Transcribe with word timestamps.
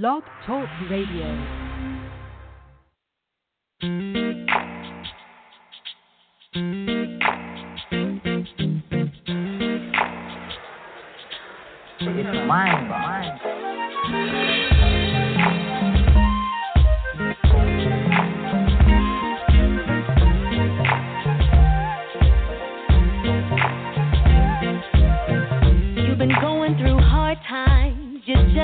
Blog 0.00 0.24
Talk 0.44 0.68
Radio. 0.90 1.28
It's 12.00 12.48
mind 12.48 12.90
You've 12.90 13.53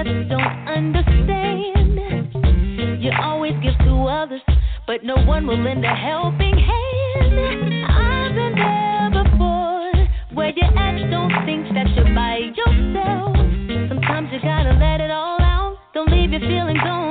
just 0.05 0.29
don't 0.29 0.69
understand. 0.69 2.33
You 3.03 3.11
always 3.21 3.53
give 3.63 3.77
to 3.85 4.07
others, 4.07 4.43
but 4.87 5.05
no 5.05 5.17
one 5.25 5.47
will 5.47 5.63
lend 5.63 5.85
a 5.85 5.95
helping 5.95 6.57
hand. 6.57 7.85
I've 7.91 8.35
been 8.35 8.55
there 8.55 9.11
before, 9.25 9.93
where 10.35 10.53
don't 11.11 11.33
think 11.45 11.67
that 11.75 11.89
you're 11.97 12.15
by 12.15 12.39
yourself. 12.55 13.37
Sometimes 13.89 14.29
you 14.33 14.41
gotta 14.43 14.73
let 14.79 15.01
it 15.01 15.11
all 15.11 15.41
out, 15.41 15.77
don't 15.93 16.11
leave 16.11 16.31
your 16.31 16.41
feelings 16.41 16.81
on 16.85 17.10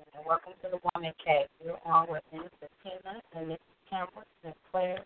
and 0.00 0.24
welcome 0.26 0.52
to 0.62 0.68
the 0.70 0.78
Woman 0.94 1.12
Cave. 1.24 1.46
You're 1.62 1.78
on 1.84 2.06
with 2.08 2.22
Mr. 2.32 2.68
Tina 2.82 3.20
and 3.36 3.50
Mrs. 3.50 3.58
Campbell 3.88 4.22
Sinclair. 4.42 4.98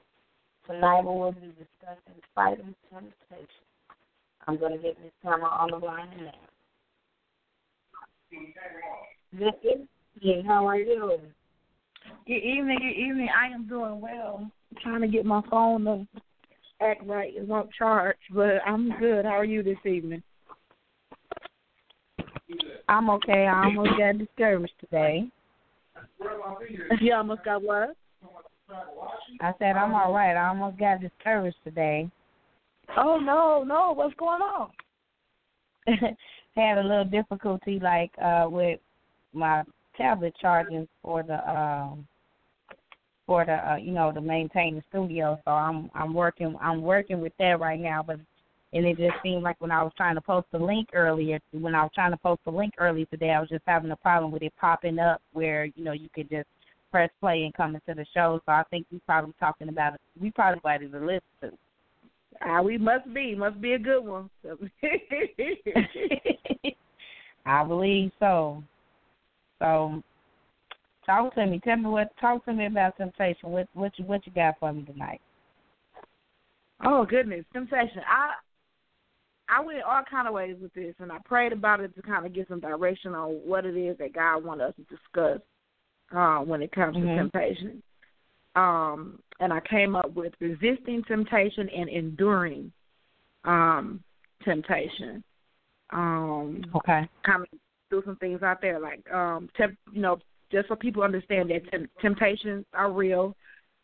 Tonight 0.66 1.00
we 1.00 1.06
will 1.06 1.32
be 1.32 1.52
discussing 1.58 2.22
fighting 2.34 2.74
temptation. 2.92 3.48
I'm 4.46 4.58
going 4.58 4.72
to 4.72 4.78
get 4.78 4.96
Miss 5.02 5.12
Campbell 5.22 5.48
on 5.48 5.70
the 5.70 5.78
line 5.78 6.08
now. 6.16 6.32
Good 9.36 9.54
evening, 10.22 10.44
how 10.44 10.66
are 10.66 10.76
you? 10.76 11.18
Good 12.26 12.32
evening, 12.34 12.78
good 12.78 13.00
evening. 13.00 13.28
I 13.36 13.52
am 13.52 13.66
doing 13.66 14.00
well. 14.00 14.40
I'm 14.42 14.82
trying 14.82 15.00
to 15.00 15.08
get 15.08 15.24
my 15.24 15.42
phone 15.50 15.84
to 15.84 16.06
act 16.80 17.04
right. 17.06 17.32
It's 17.34 17.50
on 17.50 17.68
charge, 17.76 18.16
but 18.32 18.58
I'm 18.66 18.96
good. 19.00 19.24
How 19.24 19.32
are 19.32 19.44
you 19.44 19.62
this 19.62 19.78
evening? 19.84 20.22
I'm 22.94 23.10
okay. 23.10 23.48
I 23.48 23.64
almost 23.64 23.98
got 23.98 24.18
discouraged 24.18 24.72
today. 24.78 25.24
You 27.00 27.14
almost 27.14 27.44
got 27.44 27.60
what? 27.60 27.96
I 29.40 29.52
said 29.58 29.76
I'm 29.76 29.92
all 29.94 30.12
right. 30.12 30.36
I 30.36 30.48
almost 30.48 30.78
got 30.78 31.00
discouraged 31.00 31.56
today. 31.64 32.08
Oh 32.96 33.18
no, 33.18 33.64
no, 33.64 33.92
what's 33.94 34.14
going 34.14 34.42
on? 34.42 34.70
Had 36.56 36.78
a 36.78 36.82
little 36.82 37.04
difficulty 37.04 37.80
like 37.82 38.12
uh 38.22 38.46
with 38.48 38.78
my 39.32 39.64
tablet 39.96 40.34
charging 40.40 40.86
for 41.02 41.24
the 41.24 41.50
um 41.50 42.06
for 43.26 43.44
the 43.44 43.72
uh, 43.72 43.76
you 43.76 43.90
know 43.90 44.12
to 44.12 44.20
maintain 44.20 44.76
the 44.76 44.82
studio. 44.88 45.36
So 45.44 45.50
I'm 45.50 45.90
I'm 45.96 46.14
working 46.14 46.54
I'm 46.60 46.80
working 46.80 47.20
with 47.20 47.32
that 47.40 47.58
right 47.58 47.80
now, 47.80 48.04
but 48.06 48.20
and 48.74 48.84
it 48.84 48.98
just 48.98 49.14
seemed 49.22 49.42
like 49.42 49.58
when 49.60 49.70
I 49.70 49.82
was 49.82 49.92
trying 49.96 50.16
to 50.16 50.20
post 50.20 50.46
the 50.52 50.58
link 50.58 50.88
earlier, 50.92 51.40
when 51.52 51.74
I 51.74 51.82
was 51.82 51.92
trying 51.94 52.10
to 52.10 52.18
post 52.18 52.40
the 52.44 52.50
link 52.50 52.74
earlier 52.78 53.06
today, 53.06 53.30
I 53.30 53.40
was 53.40 53.48
just 53.48 53.62
having 53.66 53.90
a 53.90 53.96
problem 53.96 54.30
with 54.30 54.42
it 54.42 54.52
popping 54.60 54.98
up 54.98 55.22
where 55.32 55.64
you 55.64 55.84
know 55.84 55.92
you 55.92 56.08
could 56.14 56.28
just 56.28 56.48
press 56.90 57.10
play 57.20 57.44
and 57.44 57.54
come 57.54 57.74
into 57.74 57.94
the 57.94 58.06
show. 58.14 58.40
So 58.44 58.52
I 58.52 58.64
think 58.70 58.86
we 58.92 59.00
probably 59.06 59.32
talking 59.40 59.68
about 59.68 59.94
it. 59.94 60.00
We 60.20 60.30
probably 60.30 60.58
invited 60.58 60.92
to 60.92 61.00
listen 61.00 61.22
to. 61.42 61.50
Ah, 62.42 62.60
we 62.60 62.76
must 62.76 63.12
be 63.14 63.34
must 63.34 63.60
be 63.60 63.72
a 63.72 63.78
good 63.78 64.00
one. 64.00 64.28
I 67.46 67.64
believe 67.64 68.10
so. 68.18 68.62
So 69.60 70.02
Talk 71.06 71.34
to 71.34 71.46
me. 71.46 71.60
Tell 71.62 71.76
me 71.76 71.86
what. 71.86 72.10
Talk 72.20 72.44
to 72.46 72.52
me 72.52 72.66
about 72.66 72.96
temptation. 72.96 73.50
What 73.50 73.68
what 73.74 73.92
you 73.98 74.04
what 74.04 74.26
you 74.26 74.32
got 74.32 74.58
for 74.58 74.72
me 74.72 74.84
tonight? 74.84 75.20
Oh 76.84 77.04
goodness, 77.04 77.44
temptation. 77.52 78.00
I 78.08 78.32
I 79.48 79.60
went 79.60 79.82
all 79.82 80.02
kind 80.10 80.26
of 80.26 80.34
ways 80.34 80.56
with 80.60 80.72
this, 80.74 80.94
and 80.98 81.12
I 81.12 81.18
prayed 81.24 81.52
about 81.52 81.80
it 81.80 81.94
to 81.96 82.02
kind 82.02 82.24
of 82.24 82.32
get 82.32 82.48
some 82.48 82.60
direction 82.60 83.14
on 83.14 83.30
what 83.44 83.66
it 83.66 83.76
is 83.76 83.98
that 83.98 84.14
God 84.14 84.44
wanted 84.44 84.64
us 84.68 84.74
to 84.76 84.82
discuss 84.84 85.40
uh, 86.12 86.38
when 86.38 86.62
it 86.62 86.72
comes 86.72 86.96
Mhm. 86.96 87.02
to 87.02 87.14
temptation. 87.14 87.82
Um, 88.54 89.20
and 89.40 89.52
I 89.52 89.60
came 89.60 89.96
up 89.96 90.12
with 90.14 90.32
resisting 90.40 91.02
temptation 91.04 91.68
and 91.68 91.88
enduring 91.88 92.72
um, 93.44 94.02
temptation. 94.42 95.22
Um, 95.90 96.64
Okay. 96.74 97.08
kind 97.24 97.42
of 97.42 97.48
threw 97.90 98.02
some 98.04 98.16
things 98.16 98.42
out 98.42 98.60
there, 98.60 98.78
like 98.78 99.10
um, 99.12 99.48
temp, 99.56 99.76
you 99.92 100.00
know, 100.00 100.18
just 100.50 100.68
so 100.68 100.76
people 100.76 101.02
understand 101.02 101.50
that 101.50 101.68
tem- 101.70 101.90
temptations 102.00 102.64
are 102.72 102.90
real. 102.90 103.36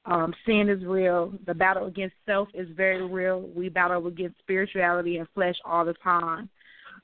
Um, 0.06 0.34
sin 0.46 0.68
is 0.68 0.84
real. 0.84 1.32
The 1.46 1.54
battle 1.54 1.86
against 1.86 2.14
self 2.26 2.48
is 2.54 2.68
very 2.76 3.06
real. 3.06 3.42
We 3.54 3.68
battle 3.68 4.06
against 4.06 4.38
spirituality 4.38 5.18
and 5.18 5.28
flesh 5.34 5.56
all 5.64 5.84
the 5.84 5.94
time. 5.94 6.48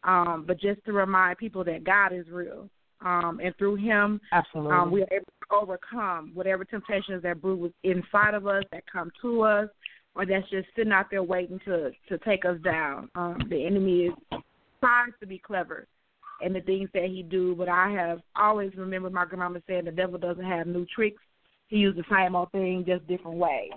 Um, 0.04 0.44
but 0.46 0.60
just 0.60 0.84
to 0.86 0.92
remind 0.92 1.38
people 1.38 1.64
that 1.64 1.84
God 1.84 2.12
is 2.12 2.26
real, 2.30 2.68
um, 3.00 3.40
and 3.42 3.54
through 3.58 3.76
Him, 3.76 4.20
Absolutely. 4.32 4.72
um, 4.72 4.90
we 4.90 5.02
are 5.02 5.08
able 5.12 5.24
to 5.24 5.54
overcome 5.54 6.30
whatever 6.34 6.64
temptations 6.64 7.22
that 7.22 7.42
brew 7.42 7.72
inside 7.82 8.34
of 8.34 8.46
us, 8.46 8.62
that 8.72 8.84
come 8.90 9.10
to 9.22 9.42
us, 9.42 9.68
or 10.14 10.24
that's 10.24 10.48
just 10.50 10.68
sitting 10.74 10.92
out 10.92 11.06
there 11.10 11.22
waiting 11.22 11.60
to 11.66 11.90
to 12.08 12.18
take 12.24 12.44
us 12.44 12.58
down. 12.62 13.10
Um, 13.14 13.38
the 13.50 13.66
enemy 13.66 14.06
is 14.06 14.40
tries 14.80 15.12
to 15.20 15.26
be 15.26 15.38
clever 15.38 15.86
in 16.42 16.52
the 16.52 16.60
things 16.60 16.88
that 16.94 17.04
he 17.04 17.22
do, 17.22 17.54
but 17.54 17.68
I 17.68 17.90
have 17.90 18.20
always 18.36 18.72
remembered 18.76 19.12
my 19.12 19.24
grandmama 19.24 19.60
saying 19.66 19.86
the 19.86 19.90
devil 19.90 20.18
doesn't 20.18 20.44
have 20.44 20.66
new 20.66 20.86
tricks. 20.94 21.22
He 21.68 21.78
uses 21.78 22.02
the 22.08 22.16
same 22.16 22.36
old 22.36 22.52
thing, 22.52 22.84
just 22.86 23.06
different 23.06 23.38
way. 23.38 23.70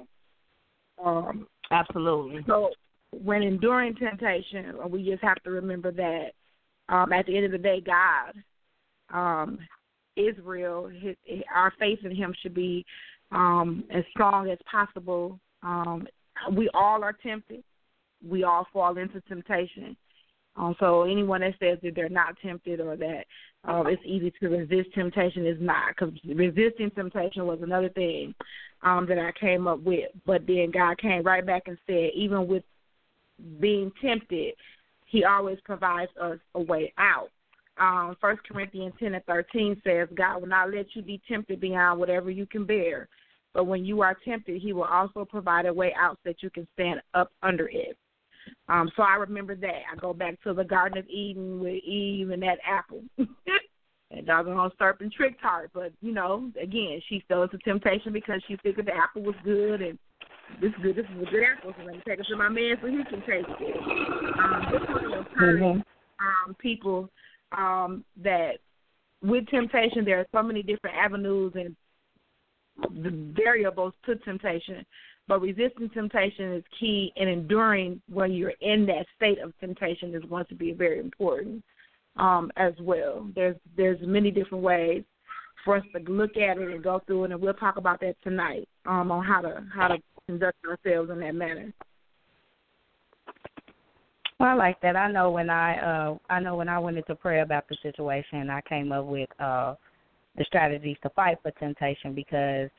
Um, 1.03 1.47
Absolutely. 1.71 2.43
so 2.47 2.69
when 3.11 3.41
enduring 3.41 3.95
temptation, 3.95 4.75
we 4.89 5.03
just 5.03 5.23
have 5.23 5.41
to 5.43 5.49
remember 5.49 5.91
that 5.91 6.31
um, 6.89 7.13
at 7.13 7.25
the 7.25 7.35
end 7.35 7.45
of 7.45 7.51
the 7.51 7.57
day, 7.57 7.81
God 7.81 8.33
um, 9.11 9.59
is 10.15 10.35
real. 10.43 10.87
His, 10.87 11.15
our 11.53 11.73
faith 11.79 11.99
in 12.03 12.15
Him 12.15 12.33
should 12.41 12.53
be 12.53 12.85
um, 13.31 13.83
as 13.93 14.03
strong 14.11 14.49
as 14.49 14.57
possible. 14.69 15.39
Um, 15.63 16.07
we 16.53 16.69
all 16.73 17.03
are 17.03 17.13
tempted. 17.13 17.63
We 18.27 18.43
all 18.43 18.67
fall 18.73 18.97
into 18.97 19.21
temptation. 19.21 19.95
Um, 20.55 20.75
so 20.79 21.03
anyone 21.03 21.41
that 21.41 21.53
says 21.59 21.77
that 21.83 21.95
they're 21.95 22.09
not 22.09 22.35
tempted 22.41 22.79
or 22.81 22.97
that 22.97 23.25
um, 23.63 23.87
it's 23.87 24.01
easy 24.05 24.31
to 24.39 24.49
resist 24.49 24.93
temptation 24.93 25.45
is 25.45 25.57
not, 25.59 25.89
because 25.89 26.13
resisting 26.25 26.91
temptation 26.91 27.45
was 27.45 27.59
another 27.61 27.89
thing 27.89 28.33
um, 28.81 29.05
that 29.07 29.19
I 29.19 29.31
came 29.39 29.67
up 29.67 29.81
with. 29.81 30.09
But 30.25 30.47
then 30.47 30.71
God 30.71 30.97
came 30.97 31.23
right 31.23 31.45
back 31.45 31.63
and 31.67 31.77
said, 31.87 32.11
even 32.15 32.47
with 32.47 32.63
being 33.59 33.91
tempted, 34.01 34.53
He 35.05 35.23
always 35.23 35.59
provides 35.63 36.11
us 36.19 36.39
a 36.55 36.61
way 36.61 36.93
out. 36.97 37.29
Um, 37.79 38.17
First 38.19 38.41
Corinthians 38.45 38.93
ten 38.99 39.13
and 39.13 39.23
thirteen 39.25 39.81
says, 39.85 40.09
God 40.13 40.41
will 40.41 40.49
not 40.49 40.73
let 40.73 40.87
you 40.93 41.01
be 41.01 41.21
tempted 41.29 41.61
beyond 41.61 41.99
whatever 41.99 42.29
you 42.29 42.45
can 42.45 42.65
bear. 42.65 43.07
But 43.53 43.63
when 43.63 43.85
you 43.85 44.01
are 44.01 44.17
tempted, 44.25 44.61
He 44.61 44.73
will 44.73 44.83
also 44.83 45.23
provide 45.23 45.65
a 45.65 45.73
way 45.73 45.93
out 45.97 46.17
so 46.17 46.29
that 46.29 46.43
you 46.43 46.49
can 46.49 46.67
stand 46.73 47.01
up 47.13 47.31
under 47.41 47.69
it. 47.69 47.97
Um, 48.67 48.89
so 48.95 49.03
I 49.03 49.15
remember 49.15 49.55
that. 49.55 49.81
I 49.91 49.95
go 49.99 50.13
back 50.13 50.41
to 50.43 50.53
the 50.53 50.63
Garden 50.63 50.97
of 50.97 51.07
Eden 51.07 51.59
with 51.59 51.83
Eve 51.83 52.29
and 52.29 52.43
that 52.43 52.59
apple. 52.65 53.03
and 54.11 54.25
doggone 54.25 54.71
serpent 54.77 55.13
tricked 55.13 55.41
her. 55.41 55.69
But, 55.73 55.91
you 56.01 56.13
know, 56.13 56.51
again, 56.61 57.01
she 57.09 57.23
fell 57.27 57.43
into 57.43 57.57
temptation 57.59 58.13
because 58.13 58.41
she 58.47 58.57
figured 58.57 58.87
the 58.87 58.95
apple 58.95 59.23
was 59.23 59.35
good 59.43 59.81
and 59.81 59.97
this 60.61 60.71
is 60.71 60.75
good 60.81 60.95
this 60.95 61.05
is 61.05 61.27
a 61.27 61.31
good 61.31 61.43
apple, 61.43 61.73
so 61.77 61.85
let 61.85 61.95
me 61.95 62.01
take 62.07 62.19
it 62.19 62.25
to 62.27 62.35
my 62.35 62.49
man 62.49 62.75
so 62.81 62.87
he 62.87 63.03
can 63.03 63.21
taste 63.21 63.47
it. 63.59 63.77
Um, 64.39 64.67
this 64.71 64.81
will 64.89 65.13
encourage 65.19 65.61
Mhm. 65.61 65.85
um, 66.19 66.55
people 66.55 67.09
um, 67.51 68.03
that 68.17 68.59
with 69.21 69.47
temptation 69.47 70.05
there 70.05 70.19
are 70.19 70.27
so 70.31 70.41
many 70.41 70.63
different 70.63 70.95
avenues 70.95 71.53
and 71.55 71.75
the 72.81 73.33
variables 73.35 73.93
to 74.05 74.15
temptation. 74.17 74.85
But 75.27 75.41
resisting 75.41 75.89
temptation 75.91 76.53
is 76.53 76.63
key, 76.79 77.13
and 77.15 77.29
enduring 77.29 78.01
when 78.11 78.31
you're 78.33 78.53
in 78.61 78.85
that 78.87 79.05
state 79.15 79.39
of 79.39 79.53
temptation 79.59 80.15
is 80.15 80.23
going 80.27 80.45
to 80.45 80.55
be 80.55 80.71
very 80.71 80.99
important 80.99 81.63
um, 82.17 82.51
as 82.57 82.73
well. 82.81 83.27
There's 83.35 83.55
there's 83.77 83.99
many 84.01 84.31
different 84.31 84.63
ways 84.63 85.03
for 85.63 85.77
us 85.77 85.83
to 85.95 86.11
look 86.11 86.35
at 86.37 86.57
it 86.57 86.69
and 86.69 86.83
go 86.83 87.01
through 87.05 87.25
it, 87.25 87.31
and 87.31 87.41
we'll 87.41 87.53
talk 87.53 87.77
about 87.77 87.99
that 88.01 88.15
tonight 88.23 88.67
um, 88.85 89.11
on 89.11 89.23
how 89.23 89.41
to 89.41 89.63
how 89.73 89.87
to 89.89 89.97
conduct 90.25 90.57
ourselves 90.65 91.11
in 91.11 91.19
that 91.19 91.35
manner. 91.35 91.71
Well, 94.39 94.49
I 94.49 94.53
like 94.53 94.81
that. 94.81 94.95
I 94.95 95.11
know 95.11 95.31
when 95.31 95.49
I 95.49 95.77
uh 95.77 96.17
I 96.29 96.39
know 96.39 96.55
when 96.55 96.69
I 96.69 96.79
went 96.79 96.97
into 96.97 97.13
prayer 97.13 97.43
about 97.43 97.67
the 97.67 97.77
situation, 97.83 98.49
I 98.49 98.61
came 98.61 98.91
up 98.91 99.05
with 99.05 99.29
uh 99.39 99.75
the 100.37 100.45
strategies 100.45 100.97
to 101.03 101.09
fight 101.11 101.37
for 101.41 101.51
temptation 101.51 102.13
because 102.13 102.69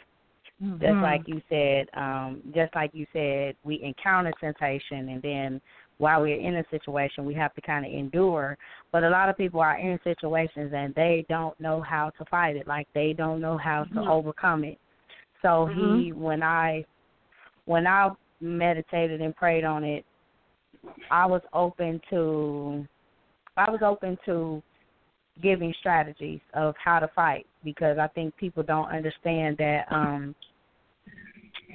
just 0.81 1.03
like 1.03 1.23
you 1.27 1.43
said, 1.49 1.87
um, 1.95 2.43
just 2.55 2.75
like 2.75 2.91
you 2.95 3.07
said, 3.13 3.55
we 3.65 3.83
encounter 3.83 4.33
temptation 4.41 5.11
and 5.11 5.23
then 5.23 5.61
while 5.99 6.23
we're 6.23 6.41
in 6.41 6.57
a 6.57 6.65
situation 6.71 7.27
we 7.27 7.35
have 7.35 7.53
to 7.55 7.61
kind 7.61 7.85
of 7.85 7.93
endure. 7.93 8.57
But 8.93 9.05
a 9.05 9.11
lot 9.11 9.29
of 9.29 9.37
people 9.37 9.61
are 9.61 9.79
in 9.79 9.99
situations 10.03 10.73
and 10.75 10.95
they 10.95 11.27
don't 11.29 11.59
know 11.61 11.83
how 11.83 12.11
to 12.19 12.25
fight 12.27 12.57
it. 12.57 12.67
Like 12.67 12.89
they 12.95 13.13
don't 13.13 13.41
know 13.41 13.59
how 13.59 13.85
to 13.85 14.01
Mhm. 14.01 14.09
overcome 14.09 14.65
it. 14.65 14.79
So 15.43 15.67
he 15.67 16.13
when 16.13 16.43
I 16.43 16.85
when 17.67 17.87
I 17.87 18.11
meditated 18.41 19.21
and 19.21 19.37
prayed 19.37 19.65
on 19.65 19.85
it, 19.85 20.05
I 21.11 21.27
was 21.27 21.43
open 21.53 22.01
to 22.11 22.87
I 23.57 23.71
was 23.71 23.83
open 23.83 24.19
to 24.25 24.63
giving 25.43 25.73
strategies 25.81 26.41
of 26.55 26.75
how 26.83 26.99
to 26.99 27.09
fight 27.09 27.47
because 27.65 27.99
I 27.99 28.09
think 28.09 28.37
people 28.37 28.63
don't 28.63 28.89
understand 28.89 29.57
that 29.59 29.87
um 29.91 30.35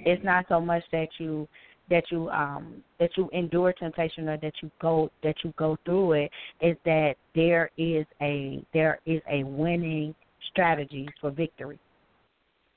it's 0.06 0.24
not 0.24 0.46
so 0.50 0.60
much 0.60 0.84
that 0.92 1.08
you 1.18 1.48
that 1.90 2.04
you 2.12 2.30
um 2.30 2.84
that 3.00 3.12
you 3.18 3.30
endure 3.34 3.74
temptation 3.74 4.28
or 4.30 4.38
that 4.38 4.54
you 4.62 4.72
go 4.82 5.10
that 5.24 5.36
you 5.44 5.54
go 5.58 5.78
through 5.86 6.14
it 6.14 6.32
is 6.62 6.78
that 6.86 7.16
there 7.34 7.70
is 7.78 8.06
a 8.22 8.64
there 8.74 9.00
is 9.06 9.22
a 9.30 9.44
winning 9.44 10.16
strategy 10.52 11.08
for 11.22 11.32
victory 11.32 11.80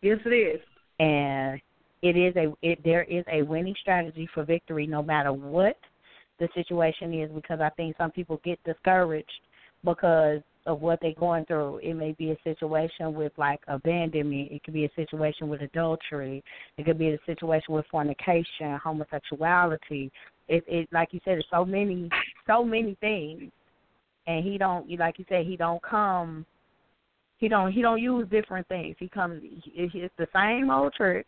Yes, 0.01 0.19
it 0.25 0.31
is. 0.31 0.61
and 1.01 1.61
it 2.03 2.17
is 2.17 2.35
a 2.37 2.53
it 2.63 2.79
there 2.85 3.05
is 3.05 3.25
a 3.31 3.43
winning 3.43 3.75
strategy 3.81 4.29
for 4.35 4.45
victory 4.45 4.87
no 4.87 5.03
matter 5.03 5.33
what 5.33 5.77
the 6.39 6.49
situation 6.55 7.13
is 7.13 7.31
because 7.33 7.61
I 7.61 7.71
think 7.71 7.97
some 7.97 8.11
people 8.13 8.41
get 8.45 8.63
discouraged 8.65 9.41
because 9.85 10.41
of 10.67 10.81
what 10.81 10.99
they're 11.01 11.15
going 11.15 11.45
through. 11.47 11.79
It 11.79 11.95
may 11.95 12.13
be 12.13 12.31
a 12.31 12.37
situation 12.45 13.15
with 13.15 13.33
like 13.37 13.61
abandonment, 13.69 14.53
it 14.53 14.63
could 14.65 14.75
be 14.75 14.85
a 14.85 14.91
situation 14.95 15.49
with 15.49 15.63
adultery, 15.63 16.43
it 16.77 16.85
could 16.85 16.99
be 16.99 17.09
a 17.09 17.19
situation 17.27 17.75
with 17.75 17.87
fornication, 17.91 18.79
homosexuality. 18.83 20.11
It 20.49 20.65
it 20.67 20.89
like 20.93 21.13
you 21.13 21.21
said, 21.25 21.33
there's 21.33 21.47
so 21.51 21.65
many 21.65 22.11
so 22.47 22.65
many 22.65 22.97
things. 23.01 23.51
And 24.27 24.45
he 24.45 24.59
don't 24.59 24.91
like 24.99 25.19
you 25.19 25.25
said, 25.29 25.47
he 25.47 25.57
don't 25.57 25.83
come 25.83 26.45
he 27.39 27.49
don't 27.49 27.73
he 27.73 27.81
don't 27.81 28.03
use 28.03 28.29
different 28.31 28.67
things. 28.69 28.97
He 28.99 29.09
comes 29.09 29.41
it's 29.43 30.15
the 30.19 30.29
same 30.35 30.71
old 30.71 30.93
trick, 30.93 31.27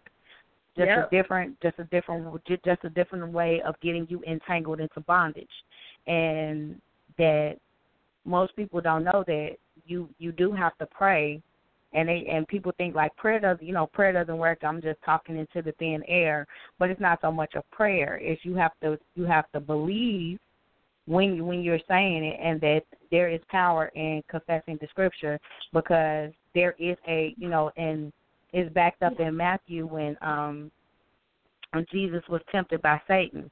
just 0.76 0.88
Yep. 0.88 1.06
a 1.06 1.16
different 1.16 1.60
just 1.60 1.78
a 1.78 1.84
different 1.84 2.44
ju- 2.46 2.58
just 2.64 2.84
a 2.84 2.90
different 2.90 3.32
way 3.32 3.62
of 3.62 3.74
getting 3.80 4.06
you 4.10 4.22
entangled 4.26 4.80
into 4.80 5.00
bondage, 5.00 5.48
and 6.06 6.80
that 7.16 7.56
most 8.24 8.54
people 8.56 8.80
don't 8.80 9.04
know 9.04 9.24
that 9.26 9.56
you 9.86 10.08
you 10.18 10.32
do 10.32 10.52
have 10.52 10.76
to 10.78 10.86
pray, 10.86 11.42
and 11.92 12.08
they 12.08 12.26
and 12.30 12.46
people 12.48 12.72
think 12.76 12.94
like 12.94 13.14
prayer 13.16 13.40
doesn't 13.40 13.66
you 13.66 13.72
know 13.72 13.86
prayer 13.86 14.12
doesn't 14.12 14.38
work. 14.38 14.58
I'm 14.62 14.80
just 14.80 15.00
talking 15.04 15.36
into 15.36 15.62
the 15.62 15.72
thin 15.78 16.02
air, 16.06 16.46
but 16.78 16.90
it's 16.90 17.00
not 17.00 17.20
so 17.20 17.32
much 17.32 17.54
a 17.54 17.62
prayer. 17.74 18.18
It's 18.22 18.44
you 18.44 18.54
have 18.56 18.72
to 18.82 18.98
you 19.14 19.24
have 19.24 19.50
to 19.52 19.60
believe 19.60 20.38
when 21.06 21.34
you, 21.34 21.44
when 21.44 21.62
you're 21.62 21.80
saying 21.88 22.24
it, 22.24 22.38
and 22.40 22.60
that 22.60 22.82
there 23.10 23.28
is 23.28 23.40
power 23.48 23.86
in 23.94 24.22
confessing 24.28 24.78
the 24.80 24.86
scripture 24.88 25.38
because 25.72 26.30
there 26.54 26.74
is 26.78 26.96
a 27.08 27.34
you 27.36 27.48
know 27.48 27.70
and 27.76 28.12
it's 28.52 28.72
backed 28.74 29.02
up 29.02 29.18
in 29.20 29.36
Matthew 29.36 29.86
when 29.86 30.16
um 30.22 30.70
when 31.72 31.86
Jesus 31.90 32.22
was 32.28 32.40
tempted 32.50 32.82
by 32.82 33.00
Satan. 33.06 33.50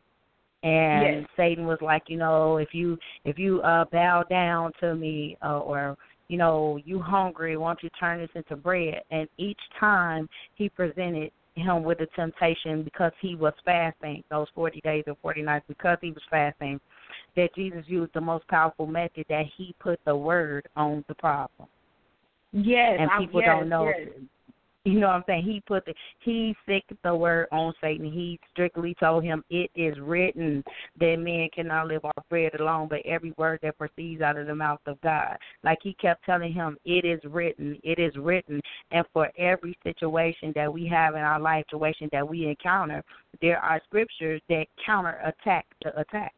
And 0.63 1.21
Yes. 1.21 1.29
Satan 1.37 1.67
was 1.67 1.79
like, 1.81 2.05
you 2.09 2.17
know, 2.17 2.57
if 2.57 2.75
you 2.75 2.99
if 3.25 3.39
you 3.39 3.61
uh 3.63 3.85
bow 3.93 4.25
down 4.29 4.73
to 4.81 4.95
me 4.95 5.37
uh, 5.43 5.61
or 5.61 5.97
you 6.29 6.37
know, 6.37 6.79
you 6.85 7.01
hungry, 7.01 7.57
why 7.57 7.71
don't 7.71 7.83
you 7.83 7.91
turn 7.99 8.21
this 8.21 8.31
into 8.35 8.57
bread? 8.57 9.03
And 9.11 9.29
each 9.39 9.61
time 9.79 10.29
he 10.57 10.69
presented 10.69 11.31
him 11.55 11.83
with 11.83 12.01
a 12.01 12.07
temptation 12.15 12.83
because 12.83 13.13
he 13.21 13.35
was 13.35 13.55
fasting 13.65 14.23
those 14.31 14.47
40 14.55 14.81
days 14.83 15.05
or 15.07 15.17
40 15.23 15.43
nights 15.43 15.65
because 15.69 15.99
he 16.01 16.11
was 16.11 16.23
fasting 16.31 16.81
that 17.37 17.55
Jesus 17.55 17.83
used 17.87 18.13
the 18.15 18.21
most 18.21 18.47
powerful 18.49 18.87
method 18.87 19.25
that 19.29 19.45
he 19.57 19.75
put 19.81 19.99
the 20.05 20.15
word 20.15 20.69
on 20.77 21.05
the 21.09 21.15
problem. 21.15 21.69
Yes, 22.53 22.99
and 23.01 23.11
people 23.19 23.41
yes, 23.41 23.49
don't 23.49 23.69
know. 23.69 23.87
yes. 23.87 24.09
You 24.89 25.01
know 25.01 25.09
what 25.09 25.17
I'm 25.17 25.25
saying? 25.27 25.45
He 25.45 25.61
put 25.61 25.85
the 25.85 25.93
he 26.21 26.57
sicked 26.67 26.93
the 27.05 27.15
word 27.15 27.49
on 27.53 27.75
Satan. 27.79 28.11
He 28.11 28.41
strictly 28.51 28.97
told 28.99 29.23
him 29.23 29.45
it 29.51 29.71
is 29.75 29.99
written 30.01 30.65
that 30.99 31.17
man 31.17 31.51
cannot 31.55 31.89
live 31.89 32.07
off 32.07 32.25
bread 32.31 32.55
alone, 32.59 32.89
but 32.89 33.01
every 33.05 33.35
word 33.37 33.61
that 33.63 33.77
proceeds 33.77 34.23
out 34.23 34.39
of 34.39 34.47
the 34.47 34.55
mouth 34.55 34.81
of 34.87 34.99
God. 35.03 35.37
Like 35.63 35.79
he 35.83 35.93
kept 35.95 36.25
telling 36.25 36.55
him, 36.55 36.79
It 36.87 37.05
is 37.05 37.21
written, 37.25 37.79
it 37.85 37.99
is 37.99 38.17
written. 38.17 38.63
And 38.91 39.05
for 39.13 39.31
every 39.37 39.77
situation 39.83 40.55
that 40.57 40.73
we 40.73 40.87
have 40.87 41.15
in 41.15 41.21
our 41.21 41.39
life, 41.39 41.67
situation 41.71 42.09
that 42.13 42.27
we 42.27 42.47
encounter, 42.47 43.05
there 43.43 43.59
are 43.59 43.83
scriptures 43.85 44.41
that 44.49 44.65
counter 44.87 45.21
attack 45.23 45.67
the 45.85 45.99
attack. 46.01 46.33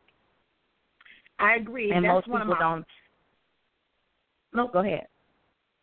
I 1.38 1.54
agree. 1.54 1.92
And 1.92 2.04
That's 2.04 2.26
most 2.26 2.28
one 2.28 2.40
people 2.40 2.54
of 2.54 2.58
my, 2.58 2.64
don't 2.64 2.86
No, 4.52 4.66
go 4.66 4.80
ahead. 4.80 5.06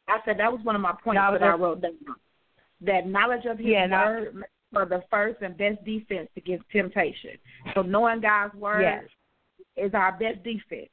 I 0.10 0.20
said 0.26 0.38
that 0.40 0.52
was 0.52 0.60
one 0.64 0.76
of 0.76 0.82
my 0.82 0.94
points 1.02 1.22
No, 1.24 1.32
that 1.32 1.44
I 1.44 1.56
wrote 1.56 1.82
down. 1.82 1.94
That 2.82 3.08
knowledge 3.08 3.46
of 3.46 3.58
His 3.58 3.68
Yeah, 3.68 3.88
word 3.88 4.44
for 4.72 4.86
the 4.86 5.04
first 5.10 5.42
and 5.42 5.58
best 5.58 5.84
defense 5.86 6.30
against 6.36 6.70
temptation. 6.70 7.32
So 7.74 7.82
knowing 7.82 8.22
God's 8.22 8.54
word 8.56 8.82
Yes. 8.82 9.04
is 9.76 9.94
our 9.94 10.12
best 10.14 10.44
defense. 10.44 10.90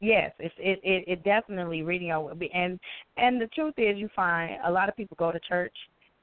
Yes, 0.00 0.32
it's 0.38 0.54
it, 0.58 0.80
it 0.82 1.04
it 1.06 1.24
definitely 1.24 1.82
reading 1.82 2.10
our 2.10 2.32
and 2.54 2.80
and 3.18 3.40
the 3.40 3.48
truth 3.48 3.74
is 3.76 3.98
you 3.98 4.08
find 4.16 4.56
a 4.64 4.70
lot 4.70 4.88
of 4.88 4.96
people 4.96 5.14
go 5.18 5.30
to 5.30 5.38
church 5.40 5.74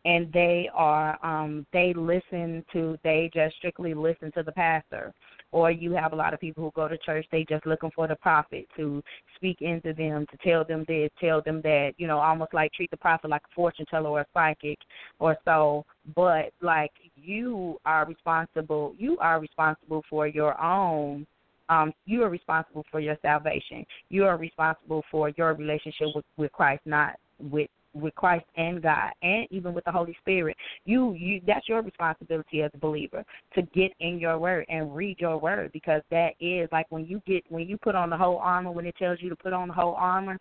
and 0.08 0.32
they 0.32 0.70
are 0.74 1.18
um 1.24 1.68
they 1.74 1.94
listen 1.94 2.64
to 2.72 2.98
they 3.04 3.30
just 3.34 3.56
strictly 3.58 3.94
listen 3.94 4.32
to 4.32 4.42
the 4.42 4.52
pastor 4.54 5.14
or 5.52 5.70
you 5.70 5.92
have 5.92 6.14
a 6.14 6.16
lot 6.16 6.34
of 6.34 6.40
people 6.40 6.64
who 6.64 6.72
go 6.76 6.88
to 6.88 6.98
church 7.00 7.26
they 7.30 7.46
just 7.48 7.66
looking 7.66 7.92
for 7.94 8.08
the 8.08 8.16
prophet 8.16 8.66
to 8.76 9.04
speak 9.36 9.58
into 9.62 9.94
them 9.94 10.26
to 10.32 10.38
tell 10.38 10.64
them 10.64 10.86
this 10.88 11.10
tell 11.20 11.42
them 11.42 11.62
that 11.62 11.92
you 11.98 12.08
know 12.08 12.20
almost 12.20 12.54
like 12.54 12.72
treat 12.72 12.90
the 12.90 12.98
prophet 12.98 13.30
like 13.30 13.42
a 13.52 13.54
fortune 13.54 13.86
teller 13.90 14.10
or 14.10 14.22
a 14.22 14.26
psychic 14.34 14.80
or 15.20 15.38
so 15.44 15.86
but 16.16 16.52
like 16.62 16.92
you 17.16 17.78
are 17.86 18.06
responsible 18.06 18.96
you 18.98 19.18
are 19.20 19.42
responsible 19.42 20.04
for 20.10 20.26
your 20.26 20.60
own 20.62 21.28
um, 21.70 21.92
you 22.06 22.24
are 22.24 22.30
responsible 22.30 22.86
for 22.90 23.02
your 23.02 23.18
salvation. 23.22 23.86
You 24.08 24.24
are 24.24 24.38
responsible 24.38 25.04
for 25.12 25.32
your 25.32 25.54
relationship 25.54 26.08
with, 26.16 26.24
with 26.38 26.52
Christ, 26.54 26.82
not 26.86 27.16
with 27.42 27.70
with 28.01 28.16
Christ 28.16 28.46
and 28.56 28.82
God, 28.82 29.12
and 29.22 29.48
even 29.51 29.74
with 29.74 29.86
the 29.86 29.92
Holy 29.92 30.16
Spirit. 30.22 30.56
You 30.86 31.13
you 31.13 31.42
that's 31.46 31.68
your 31.68 31.82
responsibility 31.82 32.62
as 32.62 32.72
a 32.74 32.77
believer 32.77 33.24
to 33.56 33.62
get 33.62 33.92
in 34.00 34.20
your 34.20 34.38
word 34.38 34.66
and 34.70 34.96
read 34.96 35.20
your 35.20 35.38
word 35.38 35.72
because 35.74 36.01
that 36.12 36.32
is 36.39 36.70
like 36.72 36.88
when 36.89 37.06
you 37.06 37.22
get 37.25 37.44
when 37.50 37.68
you 37.68 37.77
put 37.77 37.96
on 37.96 38.10
the 38.10 38.18
whole 38.18 38.38
armor 38.38 38.72
when 38.72 38.86
it 38.86 38.96
tells 38.98 39.22
you 39.22 39.30
to 39.30 39.36
put 39.36 39.54
on 39.54 39.68
the 39.68 39.74
whole 39.74 39.96
armor 39.96 40.38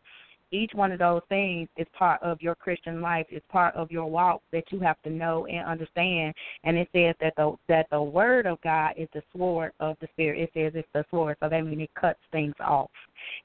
each 0.52 0.70
one 0.74 0.92
of 0.92 0.98
those 0.98 1.22
things 1.28 1.68
is 1.76 1.86
part 1.92 2.22
of 2.22 2.40
your 2.40 2.54
Christian 2.54 3.00
life, 3.00 3.26
It's 3.30 3.44
part 3.50 3.74
of 3.74 3.90
your 3.90 4.06
walk 4.06 4.42
that 4.52 4.64
you 4.70 4.78
have 4.80 5.00
to 5.02 5.10
know 5.10 5.46
and 5.46 5.66
understand. 5.66 6.34
And 6.64 6.76
it 6.76 6.88
says 6.92 7.14
that 7.20 7.34
the 7.36 7.56
that 7.68 7.86
the 7.90 8.02
word 8.02 8.46
of 8.46 8.60
God 8.60 8.94
is 8.96 9.08
the 9.12 9.22
sword 9.34 9.72
of 9.80 9.96
the 10.00 10.08
spirit. 10.12 10.40
It 10.40 10.50
says 10.54 10.72
it's 10.74 10.88
the 10.94 11.04
sword, 11.10 11.36
so 11.40 11.48
that 11.48 11.64
means 11.64 11.82
it 11.82 11.90
cuts 12.00 12.20
things 12.30 12.54
off. 12.60 12.90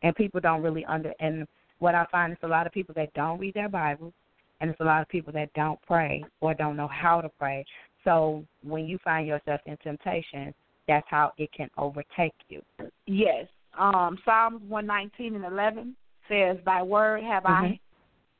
And 0.03 0.15
people 0.15 0.39
don't 0.39 0.61
really 0.61 0.85
under 0.85 1.13
and 1.19 1.47
what 1.81 1.95
I 1.95 2.05
find 2.11 2.31
is 2.31 2.37
a 2.43 2.47
lot 2.47 2.67
of 2.67 2.71
people 2.71 2.93
that 2.95 3.11
don't 3.15 3.39
read 3.39 3.55
their 3.55 3.67
Bibles 3.67 4.13
and 4.59 4.69
it's 4.69 4.79
a 4.79 4.83
lot 4.85 5.01
of 5.01 5.09
people 5.09 5.33
that 5.33 5.51
don't 5.53 5.81
pray 5.81 6.23
or 6.39 6.53
don't 6.53 6.77
know 6.77 6.87
how 6.87 7.19
to 7.19 7.29
pray. 7.39 7.65
So 8.03 8.45
when 8.63 8.85
you 8.85 8.99
find 9.03 9.27
yourself 9.27 9.61
in 9.65 9.75
temptation, 9.77 10.53
that's 10.87 11.07
how 11.09 11.33
it 11.37 11.51
can 11.51 11.69
overtake 11.79 12.35
you. 12.49 12.61
Yes. 13.07 13.47
Um, 13.77 14.19
Psalms 14.23 14.61
119 14.67 15.35
and 15.35 15.45
11 15.45 15.95
says, 16.29 16.57
Thy 16.65 16.83
word 16.83 17.23
have 17.23 17.47
I 17.47 17.79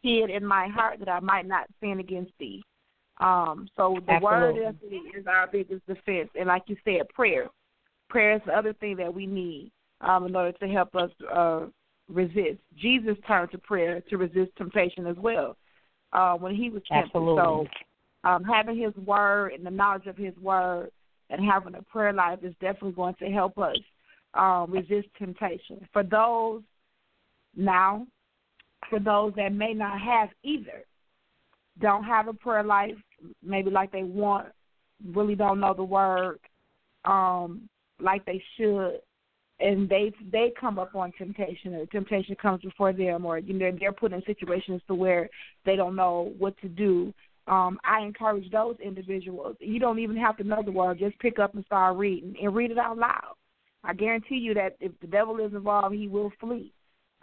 hid 0.04 0.30
in 0.30 0.46
my 0.46 0.68
heart 0.68 1.00
that 1.00 1.10
I 1.10 1.20
might 1.20 1.48
not 1.48 1.68
sin 1.80 2.00
against 2.00 2.32
thee. 2.40 2.64
Um, 3.20 3.68
so 3.76 3.98
the 4.06 4.20
word 4.22 4.58
is, 4.58 4.76
is 5.18 5.26
our 5.28 5.48
biggest 5.48 5.86
defense. 5.88 6.30
And 6.40 6.48
like 6.48 6.64
you 6.68 6.76
said, 6.86 7.10
prayer. 7.10 7.48
Prayer 8.10 8.36
is 8.36 8.42
the 8.46 8.56
other 8.56 8.74
thing 8.74 8.98
that 8.98 9.12
we 9.12 9.26
need 9.26 9.72
um, 10.02 10.28
in 10.28 10.36
order 10.36 10.52
to 10.60 10.68
help 10.68 10.96
us 10.96 11.10
uh, 11.34 11.66
resist. 12.12 12.60
Jesus 12.78 13.16
turned 13.28 13.52
to 13.52 13.58
prayer 13.58 14.02
to 14.10 14.18
resist 14.18 14.52
temptation 14.58 15.08
as 15.08 15.16
well 15.18 15.58
uh, 16.14 16.36
when 16.36 16.56
he 16.56 16.70
was 16.70 16.82
tempted. 16.92 17.08
Absolutely. 17.08 17.42
So 17.44 17.68
um, 18.24 18.44
having 18.44 18.78
his 18.78 18.96
word 19.06 19.54
and 19.54 19.66
the 19.66 19.72
knowledge 19.72 20.08
of 20.08 20.18
his 20.18 20.36
word 20.38 20.92
and 21.30 21.44
having 21.44 21.76
a 21.76 21.82
prayer 21.82 22.14
life 22.14 22.40
is 22.44 22.54
definitely 22.62 22.92
going 22.92 23.16
to 23.16 23.26
help 23.30 23.58
us 23.58 23.78
um, 24.34 24.72
resist 24.72 25.08
temptation. 25.18 25.88
For 25.94 26.04
those 26.04 26.62
now, 27.56 28.06
for 28.90 29.00
those 29.00 29.34
that 29.36 29.54
may 29.54 29.74
not 29.74 30.00
have 30.00 30.30
either, 30.44 30.84
don't 31.80 32.04
have 32.04 32.28
a 32.28 32.34
prayer 32.34 32.64
life, 32.64 32.96
maybe 33.44 33.70
like 33.70 33.92
they 33.92 34.04
want, 34.04 34.48
really 35.14 35.36
don't 35.36 35.60
know 35.60 35.74
the 35.74 35.84
word, 35.84 36.40
um, 37.06 37.70
like 38.00 38.26
they 38.26 38.42
should, 38.58 39.00
and 39.62 39.88
they 39.88 40.12
they 40.32 40.54
come 40.60 40.80
up 40.80 40.96
on 40.96 41.12
temptation, 41.18 41.76
or 41.76 41.86
temptation 41.88 42.36
comes 42.36 42.62
before 42.62 42.94
them, 42.94 43.26
or 43.26 43.38
you 43.38 43.54
know 43.54 43.72
they're 43.80 43.92
put 43.92 44.14
in 44.14 44.24
situations 44.26 44.82
to 44.88 44.96
where 44.96 45.30
they 45.66 45.76
don't 45.76 45.96
know 45.96 46.34
what 46.38 46.60
to 46.62 46.68
do. 46.68 47.14
Um, 47.48 47.80
I 47.84 48.02
encourage 48.02 48.50
those 48.52 48.76
individuals. 48.84 49.56
You 49.60 49.80
don't 49.80 50.00
even 50.00 50.18
have 50.18 50.38
to 50.38 50.44
know 50.44 50.62
the 50.64 50.72
word; 50.72 51.00
just 51.00 51.20
pick 51.20 51.40
up 51.40 51.54
and 51.56 51.66
start 51.66 51.98
reading, 51.98 52.36
and 52.42 52.56
read 52.56 52.72
it 52.72 52.78
out 52.78 52.98
loud. 52.98 53.36
I 53.84 53.94
guarantee 53.94 54.36
you 54.36 54.54
that 54.56 54.78
if 54.80 54.92
the 55.02 55.08
devil 55.08 55.40
is 55.40 55.54
involved, 55.54 55.96
he 55.96 56.08
will 56.08 56.32
flee. 56.40 56.72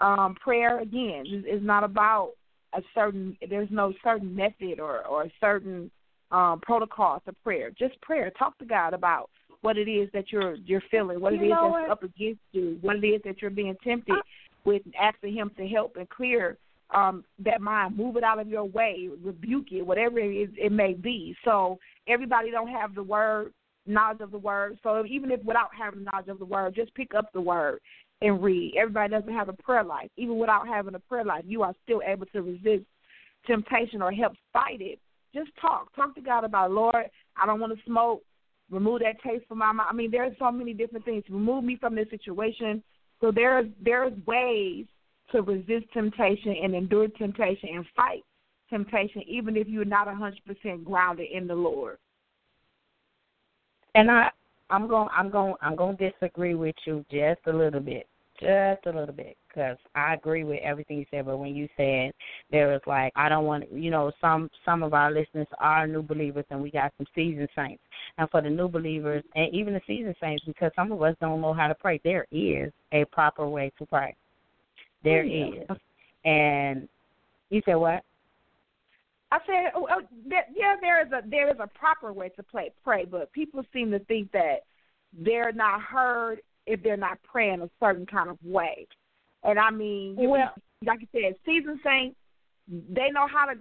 Um, 0.01 0.37
prayer 0.43 0.81
again 0.81 1.25
is, 1.27 1.45
is 1.45 1.63
not 1.63 1.85
about 1.85 2.33
a 2.75 2.83
certain. 2.95 3.37
There's 3.49 3.71
no 3.71 3.93
certain 4.05 4.35
method 4.35 4.81
or 4.81 5.05
or 5.07 5.27
certain 5.41 5.91
um, 6.31 6.61
protocol 6.63 7.21
to 7.27 7.33
prayer. 7.45 7.71
Just 7.71 8.01
prayer. 8.01 8.31
Talk 8.39 8.59
to 8.59 8.65
God 8.65 8.95
about 8.95 9.31
what 9.63 9.77
it 9.77 9.89
is 9.89 10.09
that 10.13 10.31
you're 10.31 10.55
you're 10.55 10.83
feeling, 10.91 11.21
what 11.21 11.33
it 11.33 11.41
You 11.41 11.47
is 11.47 11.51
know 11.51 11.63
that's 11.63 11.89
what? 11.89 11.91
up 11.91 12.03
against 12.03 12.41
you, 12.53 12.79
what 12.81 12.97
it 12.97 13.07
is 13.07 13.23
that 13.25 13.43
you're 13.43 13.51
being 13.51 13.77
tempted 13.83 14.17
with, 14.65 14.83
asking 15.01 15.35
Him 15.35 15.51
to 15.57 15.67
help 15.67 15.97
and 15.97 16.09
clear 16.09 16.57
um, 16.95 17.25
that 17.45 17.61
mind, 17.61 17.97
move 17.97 18.17
it 18.17 18.25
out 18.25 18.39
of 18.39 18.49
your 18.49 18.65
way, 18.65 19.09
rebuke 19.23 19.73
it, 19.73 19.83
whatever 19.83 20.19
it, 20.19 20.35
is, 20.35 20.49
it 20.57 20.73
may 20.73 20.95
be. 20.95 21.37
So 21.45 21.79
everybody 22.07 22.51
don't 22.51 22.69
have 22.69 22.95
the 22.95 23.03
word 23.03 23.53
knowledge 23.87 24.21
of 24.21 24.31
the 24.31 24.39
word. 24.39 24.79
So 24.83 25.05
even 25.07 25.31
if 25.31 25.43
without 25.45 25.71
having 25.77 26.05
knowledge 26.05 26.29
of 26.29 26.39
the 26.39 26.45
word, 26.45 26.75
just 26.75 26.95
pick 26.95 27.15
up 27.15 27.33
the 27.33 27.41
word 27.41 27.81
and 28.21 28.43
read. 28.43 28.75
Everybody 28.79 29.11
doesn't 29.11 29.33
have 29.33 29.49
a 29.49 29.55
prayer 29.55 29.85
life. 29.85 30.11
Even 30.17 30.39
without 30.39 30.69
having 30.69 30.95
a 30.95 30.99
prayer 30.99 31.25
life, 31.25 31.45
you 31.47 31.63
are 31.63 31.75
still 31.85 32.03
able 32.07 32.27
to 32.27 32.43
resist 32.43 32.85
temptation 33.47 34.03
or 34.03 34.13
help 34.13 34.35
fight 34.53 34.81
it. 34.81 34.99
Just 35.35 35.51
talk. 35.61 35.95
Talk 35.95 36.15
to 36.15 36.21
God 36.21 36.45
about, 36.45 36.71
Lord, 36.71 37.07
I 37.37 37.47
don't 37.47 37.61
want 37.61 37.77
to 37.77 37.85
smoke. 37.85 38.23
Remove 38.71 39.01
that 39.01 39.21
taste 39.23 39.47
from 39.49 39.59
my 39.59 39.73
mouth. 39.73 39.87
I 39.91 39.95
mean, 39.95 40.11
there's 40.11 40.37
so 40.39 40.51
many 40.51 40.75
different 40.75 41.05
things. 41.05 41.25
Remove 41.31 41.65
me 41.65 41.77
from 41.77 41.95
this 41.95 42.09
situation. 42.11 42.83
So 43.21 43.33
there's 43.33 43.67
there's 43.83 44.13
ways 44.27 44.87
to 45.33 45.43
resist 45.43 45.87
temptation 45.93 46.55
and 46.63 46.75
endure 46.75 47.09
temptation 47.09 47.71
and 47.75 47.85
fight 47.97 48.25
temptation, 48.71 49.23
even 49.27 49.57
if 49.57 49.67
you're 49.69 49.85
not 49.85 50.09
a 50.09 50.15
hundred 50.15 50.45
percent 50.45 50.85
grounded 50.85 51.29
in 51.33 51.47
the 51.47 51.55
Lord. 51.55 51.99
And 53.95 54.11
I, 54.11 54.31
I'm 54.71 54.87
going, 54.87 55.09
I'm 55.17 55.31
going, 55.31 55.55
I'm 55.63 55.75
going 55.75 55.97
to 55.97 56.11
disagree 56.11 56.55
with 56.55 56.77
you 56.87 57.05
just 57.11 57.41
a 57.47 57.53
little 57.53 57.81
bit, 57.81 58.07
just 58.41 58.87
a 58.87 58.99
little 58.99 59.15
bit, 59.15 59.37
because 59.49 59.77
I 59.95 60.15
agree 60.15 60.45
with 60.45 60.61
everything 60.63 60.99
you 60.99 61.07
said. 61.11 61.27
But 61.27 61.39
when 61.39 61.55
you 61.55 61.69
said 61.77 62.13
there 62.51 62.69
was 62.69 62.81
like, 62.87 63.13
I 63.17 63.29
don't 63.29 63.45
want, 63.45 63.71
you 63.73 63.91
know, 63.91 64.13
some 64.21 64.51
some 64.65 64.83
of 64.83 64.95
our 64.95 65.11
listeners 65.11 65.47
are 65.59 65.87
new 65.87 66.03
believers, 66.03 66.45
and 66.51 66.63
we 66.63 66.71
got 66.71 66.93
some 66.97 67.07
seasoned 67.15 67.49
saints. 67.57 67.83
And 68.17 68.31
for 68.31 68.41
the 68.41 68.51
new 68.51 68.69
believers, 68.69 69.25
and 69.35 69.53
even 69.55 69.75
the 69.75 69.81
seasoned 69.87 70.17
saints, 70.21 70.45
because 70.47 70.73
some 70.77 70.93
of 70.93 71.03
us 71.03 71.17
don't 71.21 71.41
know 71.41 71.53
how 71.53 71.69
to 71.69 71.75
pray, 71.75 72.01
there 72.05 72.27
is 72.31 72.73
a 72.93 73.05
proper 73.07 73.49
way 73.49 73.73
to 73.79 73.87
pray. 73.87 74.15
There 75.05 75.25
is, 75.25 75.67
and 76.25 76.89
you 77.51 77.63
said 77.65 77.77
what? 77.77 78.03
I 79.31 79.39
said, 79.47 79.73
oh, 79.75 79.87
oh, 79.91 80.01
there, 80.27 80.47
yeah, 80.57 80.77
there 80.81 81.05
is 81.05 81.13
a 81.13 81.21
there 81.29 81.51
is 81.51 81.59
a 81.61 81.67
proper 81.67 82.13
way 82.13 82.31
to 82.31 82.43
play, 82.43 82.73
pray, 82.83 83.05
but 83.05 83.33
people 83.33 83.63
seem 83.73 83.91
to 83.91 83.99
think 84.01 84.33
that 84.33 84.65
they're 85.13 85.53
not 85.53 85.81
heard 85.83 86.41
if 86.69 86.83
they're 86.83 86.97
not 86.97 87.19
praying 87.23 87.63
a 87.63 87.71
certain 87.81 88.07
kind 88.07 88.29
of 88.29 88.39
way. 88.45 88.87
And 89.45 89.59
I 89.59 89.71
mean, 89.71 90.19
you 90.19 90.29
Well- 90.29 90.55
like 90.85 91.01
you 91.01 91.09
said, 91.13 91.35
seasoned 91.45 91.81
saints, 91.83 92.17
they 92.69 93.11
know 93.11 93.27
how 93.27 93.47
to 93.47 93.59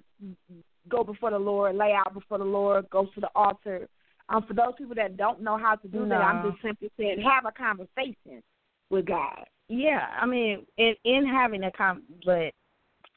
go 0.88 1.04
before 1.04 1.32
the 1.32 1.40
Lord, 1.40 1.76
lay 1.76 1.94
out 1.94 2.14
before 2.14 2.38
the 2.38 2.46
Lord, 2.46 2.90
go 2.90 3.06
to 3.06 3.20
the 3.20 3.30
altar. 3.36 3.88
Um, 4.30 4.44
for 4.44 4.54
those 4.54 4.76
people 4.78 4.96
that 4.96 5.18
don't 5.18 5.42
know 5.42 5.58
how 5.58 5.76
to 5.76 5.88
do 5.88 6.08
that, 6.10 6.22
I'm 6.22 6.52
just 6.52 6.62
simply 6.62 6.92
saying 6.98 7.22
have 7.22 7.46
a 7.46 7.52
conversation 7.52 8.44
with 8.90 9.06
God. 9.06 9.46
Yeah, 9.70 10.08
I 10.20 10.26
mean, 10.26 10.66
in 10.78 10.96
in 11.04 11.26
having 11.26 11.64
a 11.64 11.72
com, 11.72 12.04
but 12.26 12.54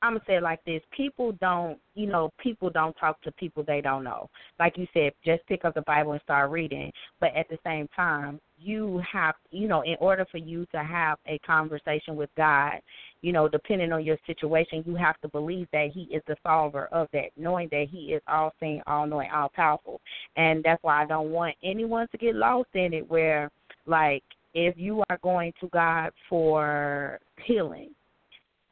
I'm 0.03 0.15
gonna 0.15 0.25
say 0.27 0.37
it 0.37 0.43
like 0.43 0.63
this: 0.65 0.83
people 0.91 1.33
don't, 1.33 1.79
you 1.95 2.07
know, 2.07 2.31
people 2.39 2.71
don't 2.71 2.97
talk 2.97 3.21
to 3.23 3.33
people 3.33 3.63
they 3.63 3.81
don't 3.81 4.05
know. 4.05 4.29
Like 4.59 4.79
you 4.79 4.87
said, 4.95 5.13
just 5.25 5.47
pick 5.47 5.65
up 5.65 5.75
the 5.75 5.83
Bible 5.83 6.13
and 6.13 6.23
start 6.23 6.51
reading. 6.51 6.93
But 7.21 7.35
at 7.37 7.49
the 7.49 7.59
same 7.65 7.89
time, 7.95 8.41
you 8.61 9.03
have, 9.11 9.35
you 9.51 9.69
know, 9.69 9.83
in 9.83 9.97
order 10.01 10.27
for 10.31 10.39
you 10.39 10.67
to 10.73 10.83
have 10.83 11.19
a 11.27 11.39
conversation 11.39 12.17
with 12.17 12.31
God, 12.37 12.75
you 13.23 13.33
know, 13.33 13.49
depending 13.49 13.93
on 13.93 14.05
your 14.05 14.19
situation, 14.27 14.83
you 14.87 14.95
have 14.97 15.21
to 15.21 15.29
believe 15.29 15.69
that 15.73 15.91
He 15.93 16.03
is 16.05 16.23
the 16.27 16.37
solver 16.43 16.87
of 16.87 17.09
that, 17.13 17.31
knowing 17.37 17.69
that 17.71 17.87
He 17.91 18.13
is 18.13 18.23
all 18.29 18.53
seeing, 18.61 18.83
all 18.87 19.07
knowing, 19.07 19.31
all 19.31 19.51
powerful. 19.55 20.01
And 20.37 20.63
that's 20.65 20.83
why 20.83 21.03
I 21.03 21.07
don't 21.07 21.31
want 21.31 21.57
anyone 21.63 22.09
to 22.13 22.19
get 22.19 22.35
lost 22.35 22.69
in 22.75 22.93
it. 22.93 23.09
Where, 23.11 23.51
like, 23.87 24.23
if 24.55 24.77
you 24.77 25.03
are 25.11 25.19
going 25.23 25.53
to 25.61 25.69
God 25.69 26.13
for 26.29 27.19
healing 27.45 27.91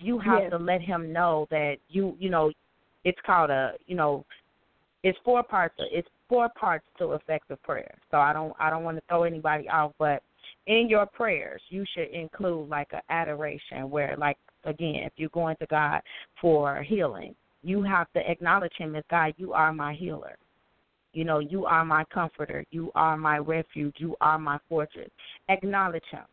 you 0.01 0.19
have 0.19 0.43
Yes. 0.43 0.51
to 0.51 0.59
let 0.59 0.81
him 0.81 1.13
know 1.13 1.47
that 1.51 1.79
you 1.89 2.17
you 2.19 2.31
know 2.31 2.53
it's 3.05 3.19
called 3.25 3.51
a 3.51 3.75
you 3.87 3.97
know 3.97 4.25
it's 5.03 5.19
four 5.25 5.43
parts 5.43 5.75
it's 5.79 6.09
four 6.29 6.49
parts 6.59 6.85
to 6.99 7.13
effective 7.13 7.63
prayer. 7.63 7.95
So 8.11 8.19
i 8.19 8.33
don't 8.33 8.55
i 8.59 8.71
don't 8.71 8.85
want 8.85 8.97
to 8.97 9.03
throw 9.09 9.25
anybody 9.25 9.69
off 9.69 9.93
but 9.99 10.23
in 10.67 10.89
your 10.89 11.07
prayers 11.07 11.63
you 11.69 11.85
should 11.95 12.09
include 12.09 12.69
like 12.69 12.89
a 12.93 13.01
adoration 13.13 13.91
where 13.91 14.17
like 14.19 14.37
again 14.65 15.03
if 15.05 15.13
you're 15.17 15.31
going 15.31 15.57
to 15.57 15.67
god 15.67 16.01
for 16.41 16.83
healing 16.83 17.35
you 17.63 17.83
have 17.83 18.11
to 18.13 18.31
acknowledge 18.31 18.73
him 18.79 18.95
as 18.95 19.05
god 19.11 19.35
you 19.37 19.53
are 19.53 19.73
my 19.73 19.95
healer. 19.95 20.37
You 21.13 21.25
know 21.25 21.39
you 21.39 21.65
are 21.67 21.85
my 21.85 22.05
comforter. 22.13 22.65
You 22.71 22.93
are 22.95 23.17
my 23.17 23.39
refuge. 23.39 23.97
You 23.99 24.15
are 24.21 24.39
my 24.39 24.59
fortress. 24.69 25.11
Acknowledge 25.49 26.05
him. 26.11 26.25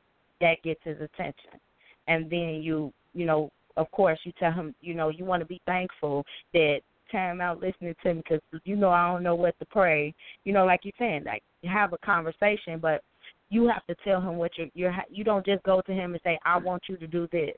That 0.41 0.61
gets 0.63 0.81
his 0.83 0.97
attention. 0.97 1.59
And 2.07 2.29
then 2.29 2.61
you 2.61 2.93
you 3.13 3.25
know 3.25 3.49
of 3.77 3.89
course 3.91 4.19
you 4.23 4.31
tell 4.39 4.51
him 4.51 4.75
you 4.81 4.93
know 4.93 5.09
you 5.09 5.25
want 5.25 5.41
to 5.41 5.45
be 5.45 5.61
thankful 5.65 6.25
that 6.53 6.81
time 7.11 7.41
out 7.41 7.59
listening 7.59 7.95
to 8.03 8.13
me 8.13 8.21
because 8.27 8.61
you 8.63 8.75
know 8.75 8.89
I 8.89 9.11
don't 9.11 9.23
know 9.23 9.35
what 9.35 9.57
to 9.59 9.65
pray. 9.65 10.13
You 10.43 10.53
know 10.53 10.65
like 10.65 10.81
you're 10.83 10.93
saying 10.99 11.23
like 11.25 11.43
have 11.63 11.93
a 11.93 11.97
conversation 11.99 12.79
but 12.79 13.01
you 13.49 13.67
have 13.67 13.85
to 13.87 13.95
tell 14.03 14.21
him 14.21 14.37
what 14.37 14.51
you're 14.57 14.67
you're 14.73 14.95
you 15.09 15.23
don't 15.23 15.45
just 15.45 15.63
go 15.63 15.81
to 15.81 15.91
him 15.91 16.13
and 16.13 16.21
say 16.23 16.37
I 16.45 16.57
want 16.57 16.83
you 16.87 16.97
to 16.97 17.07
do 17.07 17.27
this. 17.31 17.55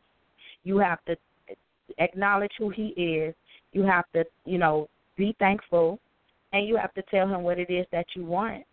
You 0.63 0.77
have 0.79 0.99
to 1.05 1.15
acknowledge 1.99 2.51
who 2.57 2.69
he 2.69 2.87
is. 2.87 3.33
You 3.73 3.83
have 3.83 4.05
to 4.13 4.25
you 4.45 4.57
know 4.57 4.89
be 5.17 5.35
thankful 5.39 5.99
and 6.53 6.67
you 6.67 6.77
have 6.77 6.93
to 6.93 7.01
tell 7.03 7.27
him 7.27 7.43
what 7.43 7.59
it 7.59 7.69
is 7.69 7.85
that 7.91 8.05
you 8.15 8.25
want. 8.25 8.63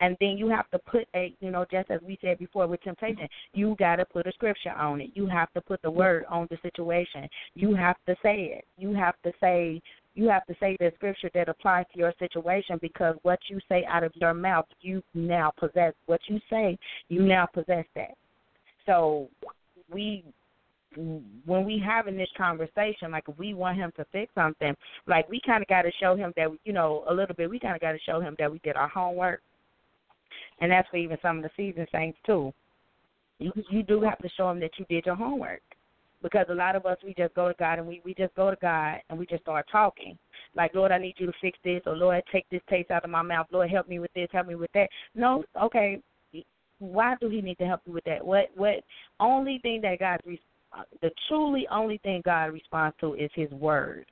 And 0.00 0.16
then 0.20 0.38
you 0.38 0.48
have 0.48 0.70
to 0.70 0.78
put 0.78 1.08
a 1.14 1.34
you 1.40 1.50
know 1.50 1.64
just 1.70 1.90
as 1.90 2.00
we 2.06 2.18
said 2.20 2.38
before 2.38 2.66
with 2.66 2.82
temptation 2.82 3.28
you 3.52 3.74
got 3.78 3.96
to 3.96 4.04
put 4.04 4.26
a 4.26 4.32
scripture 4.32 4.72
on 4.72 5.00
it. 5.00 5.10
You 5.14 5.26
have 5.26 5.52
to 5.54 5.60
put 5.60 5.82
the 5.82 5.90
word 5.90 6.24
on 6.28 6.46
the 6.50 6.58
situation. 6.62 7.28
You 7.54 7.74
have 7.74 7.96
to 8.06 8.14
say 8.22 8.58
it. 8.58 8.64
You 8.76 8.94
have 8.94 9.14
to 9.24 9.32
say 9.40 9.80
you 10.18 10.28
have 10.28 10.44
to 10.46 10.54
say 10.58 10.76
the 10.80 10.90
scripture 10.96 11.30
that 11.32 11.48
applies 11.48 11.86
to 11.92 11.98
your 11.98 12.12
situation 12.18 12.76
because 12.82 13.14
what 13.22 13.38
you 13.48 13.60
say 13.68 13.84
out 13.88 14.02
of 14.02 14.12
your 14.16 14.34
mouth 14.34 14.66
you 14.80 15.02
now 15.14 15.52
possess 15.58 15.94
what 16.06 16.20
you 16.26 16.40
say 16.50 16.76
you 17.08 17.22
now 17.22 17.46
possess 17.46 17.84
that 17.94 18.14
so 18.84 19.28
we 19.92 20.24
when 21.46 21.64
we 21.64 21.80
having 21.84 22.16
this 22.16 22.28
conversation, 22.36 23.10
like 23.10 23.24
we 23.38 23.54
want 23.54 23.76
him 23.76 23.92
to 23.96 24.06
fix 24.10 24.32
something, 24.34 24.74
like 25.06 25.28
we 25.28 25.40
kind 25.44 25.62
of 25.62 25.68
got 25.68 25.82
to 25.82 25.92
show 26.00 26.16
him 26.16 26.32
that 26.36 26.48
you 26.64 26.72
know 26.72 27.04
a 27.08 27.14
little 27.14 27.34
bit. 27.36 27.50
We 27.50 27.60
kind 27.60 27.74
of 27.74 27.80
got 27.80 27.92
to 27.92 27.98
show 28.00 28.20
him 28.20 28.34
that 28.38 28.50
we 28.50 28.58
did 28.60 28.74
our 28.74 28.88
homework, 28.88 29.42
and 30.60 30.72
that's 30.72 30.88
for 30.88 30.96
even 30.96 31.18
some 31.20 31.36
of 31.36 31.42
the 31.42 31.50
season 31.56 31.86
saints 31.92 32.18
too. 32.24 32.52
You 33.38 33.52
you 33.70 33.82
do 33.82 34.00
have 34.00 34.18
to 34.18 34.28
show 34.30 34.50
him 34.50 34.60
that 34.60 34.70
you 34.78 34.86
did 34.88 35.06
your 35.06 35.14
homework, 35.14 35.62
because 36.22 36.46
a 36.48 36.54
lot 36.54 36.76
of 36.76 36.86
us 36.86 36.98
we 37.04 37.14
just 37.14 37.34
go 37.34 37.48
to 37.48 37.54
God 37.58 37.78
and 37.78 37.86
we 37.86 38.00
we 38.04 38.14
just 38.14 38.34
go 38.34 38.50
to 38.50 38.56
God 38.60 38.98
and 39.08 39.18
we 39.18 39.26
just 39.26 39.42
start 39.42 39.66
talking. 39.70 40.18
Like 40.54 40.74
Lord, 40.74 40.92
I 40.92 40.98
need 40.98 41.14
you 41.18 41.26
to 41.26 41.32
fix 41.40 41.58
this, 41.64 41.82
or 41.86 41.96
Lord, 41.96 42.22
take 42.32 42.46
this 42.50 42.62
taste 42.68 42.90
out 42.90 43.04
of 43.04 43.10
my 43.10 43.22
mouth. 43.22 43.46
Lord, 43.50 43.70
help 43.70 43.88
me 43.88 43.98
with 43.98 44.12
this, 44.14 44.28
help 44.32 44.46
me 44.46 44.54
with 44.54 44.72
that. 44.74 44.88
No, 45.14 45.44
okay. 45.62 46.00
Why 46.80 47.16
do 47.20 47.28
He 47.28 47.40
need 47.40 47.58
to 47.58 47.66
help 47.66 47.80
you 47.86 47.92
with 47.92 48.04
that? 48.04 48.24
What 48.24 48.50
what 48.54 48.84
only 49.20 49.58
thing 49.62 49.80
that 49.82 49.98
God 49.98 50.20
uh, 50.72 50.82
the 51.02 51.10
truly 51.28 51.66
only 51.70 51.98
thing 51.98 52.22
God 52.24 52.52
responds 52.52 52.96
to 53.00 53.14
is 53.14 53.30
His 53.34 53.50
word. 53.50 54.06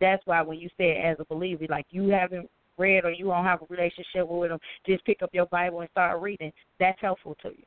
That's 0.00 0.24
why 0.26 0.42
when 0.42 0.58
you 0.58 0.68
say 0.78 0.90
it 0.90 1.04
as 1.04 1.16
a 1.20 1.24
believer, 1.24 1.66
like 1.68 1.86
you 1.90 2.08
haven't 2.08 2.48
read 2.78 3.04
or 3.04 3.10
you 3.10 3.26
don't 3.26 3.44
have 3.44 3.62
a 3.62 3.66
relationship 3.68 4.28
with 4.28 4.50
Him, 4.50 4.58
just 4.86 5.04
pick 5.04 5.22
up 5.22 5.30
your 5.32 5.46
Bible 5.46 5.80
and 5.80 5.90
start 5.90 6.20
reading. 6.20 6.52
That's 6.78 7.00
helpful 7.00 7.36
to 7.42 7.48
you. 7.48 7.64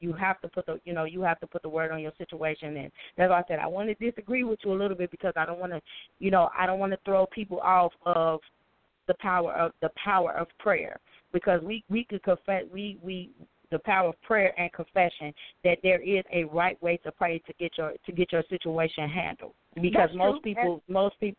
You 0.00 0.12
have 0.14 0.40
to 0.40 0.48
put 0.48 0.66
the 0.66 0.80
you 0.84 0.92
know 0.92 1.04
you 1.04 1.20
have 1.22 1.40
to 1.40 1.46
put 1.46 1.62
the 1.62 1.68
word 1.68 1.90
on 1.90 2.00
your 2.00 2.12
situation, 2.18 2.76
and 2.76 2.90
that's 3.16 3.30
why 3.30 3.40
I 3.40 3.44
said 3.48 3.58
I 3.58 3.66
want 3.66 3.88
to 3.88 4.10
disagree 4.10 4.44
with 4.44 4.58
you 4.64 4.72
a 4.72 4.74
little 4.74 4.96
bit 4.96 5.10
because 5.10 5.34
I 5.36 5.46
don't 5.46 5.58
want 5.58 5.72
to 5.72 5.80
you 6.18 6.30
know 6.30 6.48
I 6.58 6.66
don't 6.66 6.78
want 6.78 6.92
to 6.92 6.98
throw 7.04 7.26
people 7.26 7.60
off 7.60 7.92
of 8.06 8.40
the 9.08 9.14
power 9.20 9.52
of 9.52 9.72
the 9.82 9.90
power 10.02 10.32
of 10.32 10.46
prayer. 10.58 10.98
Because 11.32 11.62
we 11.62 11.84
we 11.88 12.04
could 12.04 12.22
confess 12.22 12.64
we 12.72 12.98
we 13.02 13.30
the 13.70 13.78
power 13.80 14.08
of 14.08 14.22
prayer 14.22 14.52
and 14.58 14.72
confession 14.72 15.32
that 15.64 15.78
there 15.82 16.00
is 16.00 16.24
a 16.32 16.44
right 16.44 16.80
way 16.82 16.96
to 16.98 17.12
pray 17.12 17.38
to 17.46 17.52
get 17.58 17.72
your 17.78 17.92
to 18.04 18.12
get 18.12 18.32
your 18.32 18.42
situation 18.48 19.08
handled. 19.08 19.52
Because 19.74 20.08
That's 20.08 20.14
most 20.16 20.42
true. 20.42 20.54
people 20.54 20.82
most 20.88 21.18
people 21.20 21.38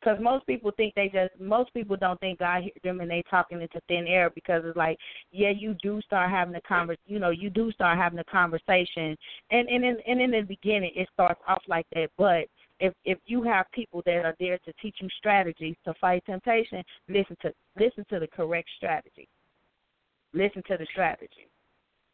because 0.00 0.18
most 0.20 0.46
people 0.46 0.70
think 0.76 0.94
they 0.94 1.08
just 1.08 1.38
most 1.40 1.72
people 1.74 1.96
don't 1.96 2.18
think 2.20 2.38
God 2.38 2.62
hears 2.62 2.72
them 2.82 3.00
and 3.00 3.10
they 3.10 3.22
talking 3.30 3.60
into 3.60 3.80
thin 3.88 4.06
air 4.06 4.30
because 4.30 4.62
it's 4.64 4.76
like 4.76 4.98
yeah 5.32 5.50
you 5.50 5.74
do 5.82 6.00
start 6.02 6.30
having 6.30 6.54
a 6.54 6.60
convers 6.62 6.98
you 7.06 7.18
know 7.18 7.30
you 7.30 7.50
do 7.50 7.70
start 7.72 7.98
having 7.98 8.18
a 8.18 8.24
conversation. 8.24 9.16
And 9.50 9.68
and 9.68 9.84
in 9.84 9.96
and 10.06 10.20
in 10.20 10.30
the 10.30 10.42
beginning 10.42 10.92
it 10.94 11.08
starts 11.12 11.40
off 11.46 11.62
like 11.68 11.86
that. 11.94 12.10
But 12.16 12.46
if 12.78 12.94
if 13.04 13.18
you 13.26 13.42
have 13.42 13.66
people 13.72 14.02
that 14.06 14.24
are 14.24 14.36
there 14.40 14.58
to 14.58 14.72
teach 14.80 14.96
you 15.00 15.08
strategies 15.18 15.76
to 15.84 15.94
fight 16.00 16.24
temptation 16.26 16.82
listen 17.08 17.36
to 17.42 17.52
listen 17.78 18.04
to 18.10 18.18
the 18.18 18.28
correct 18.28 18.68
strategy. 18.76 19.28
Listen 20.32 20.62
to 20.68 20.76
the 20.76 20.86
strategy. 20.92 21.48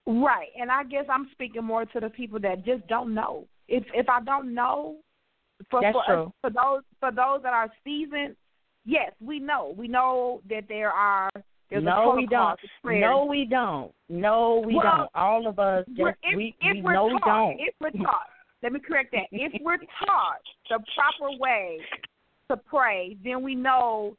Right, 0.06 0.48
and 0.58 0.70
I 0.70 0.84
guess 0.84 1.04
I'm 1.10 1.28
speaking 1.32 1.64
more 1.64 1.84
to 1.84 2.00
the 2.00 2.08
people 2.08 2.38
that 2.40 2.64
just 2.64 2.86
don't 2.86 3.12
know. 3.12 3.44
If 3.68 3.84
if 3.92 4.08
I 4.08 4.22
don't 4.22 4.54
know, 4.54 4.96
for 5.70 5.80
That's 5.80 5.94
for, 5.94 6.04
true. 6.06 6.32
for 6.40 6.50
those 6.50 6.82
for 7.00 7.10
those 7.10 7.42
that 7.42 7.52
are 7.52 7.70
seasoned, 7.84 8.36
yes, 8.84 9.12
we 9.20 9.38
know. 9.38 9.74
We 9.76 9.88
know 9.88 10.40
that 10.48 10.64
there 10.68 10.90
are 10.90 11.30
there's 11.70 11.82
a 11.82 11.86
no, 11.86 12.14
we 12.16 12.26
don't. 12.26 12.58
No, 12.84 13.26
we 13.28 13.44
don't. 13.44 13.92
No, 14.08 14.62
we 14.64 14.76
Well, 14.76 14.84
don't. 14.84 15.10
All 15.14 15.46
of 15.46 15.58
us 15.58 15.84
just 15.88 16.16
if, 16.22 16.36
we 16.36 16.54
if 16.60 16.76
we 16.76 16.82
we're 16.82 16.94
know 16.94 17.06
we 17.06 17.18
don't. 17.24 17.56
If 17.58 17.74
we're 17.80 17.90
taught, 18.04 18.28
let 18.62 18.72
me 18.72 18.80
correct 18.80 19.12
that. 19.12 19.26
If 19.32 19.60
we're 19.62 19.78
taught 19.78 20.42
the 20.70 20.78
proper 20.94 21.36
way 21.38 21.78
to 22.50 22.56
pray, 22.56 23.16
then 23.24 23.42
we 23.42 23.54
know 23.54 24.16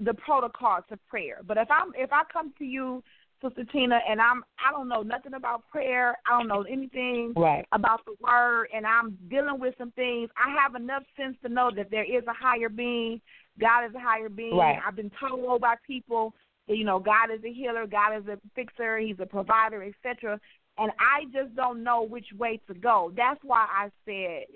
the 0.00 0.14
protocol 0.14 0.80
to 0.88 0.98
prayer. 1.08 1.40
But 1.46 1.58
if 1.58 1.68
I'm 1.70 1.92
if 1.96 2.12
I 2.12 2.22
come 2.32 2.52
to 2.58 2.64
you, 2.64 3.02
Sister 3.44 3.64
Tina, 3.70 3.98
and 4.08 4.20
I'm 4.20 4.42
I 4.58 4.72
don't 4.72 4.88
know 4.88 5.02
nothing 5.02 5.34
about 5.34 5.68
prayer, 5.70 6.16
I 6.26 6.38
don't 6.38 6.48
know 6.48 6.62
anything 6.62 7.32
Right. 7.36 7.66
about 7.72 8.04
the 8.06 8.14
word, 8.20 8.68
and 8.74 8.86
I'm 8.86 9.18
dealing 9.28 9.58
with 9.60 9.74
some 9.78 9.90
things, 9.92 10.30
I 10.36 10.54
have 10.60 10.74
enough 10.74 11.02
sense 11.16 11.36
to 11.42 11.48
know 11.48 11.70
that 11.76 11.90
there 11.90 12.04
is 12.04 12.24
a 12.26 12.32
higher 12.32 12.68
being. 12.68 13.20
God 13.60 13.84
is 13.86 13.94
a 13.94 14.00
higher 14.00 14.28
being. 14.28 14.56
Right. 14.56 14.78
I've 14.84 14.96
been 14.96 15.12
told 15.20 15.60
by 15.60 15.74
people 15.86 16.34
that 16.68 16.76
you 16.76 16.84
know 16.84 16.98
God 16.98 17.30
is 17.34 17.44
a 17.44 17.52
healer, 17.52 17.86
God 17.86 18.16
is 18.16 18.26
a 18.26 18.38
fixer, 18.54 18.98
He's 18.98 19.20
a 19.20 19.26
provider, 19.26 19.82
etc. 19.82 20.40
And 20.78 20.90
I 20.98 21.24
just 21.32 21.54
don't 21.54 21.84
know 21.84 22.02
which 22.02 22.26
way 22.36 22.60
to 22.66 22.74
go. 22.74 23.12
That's 23.16 23.38
why 23.44 23.66
I 23.70 23.90
said, 24.04 24.46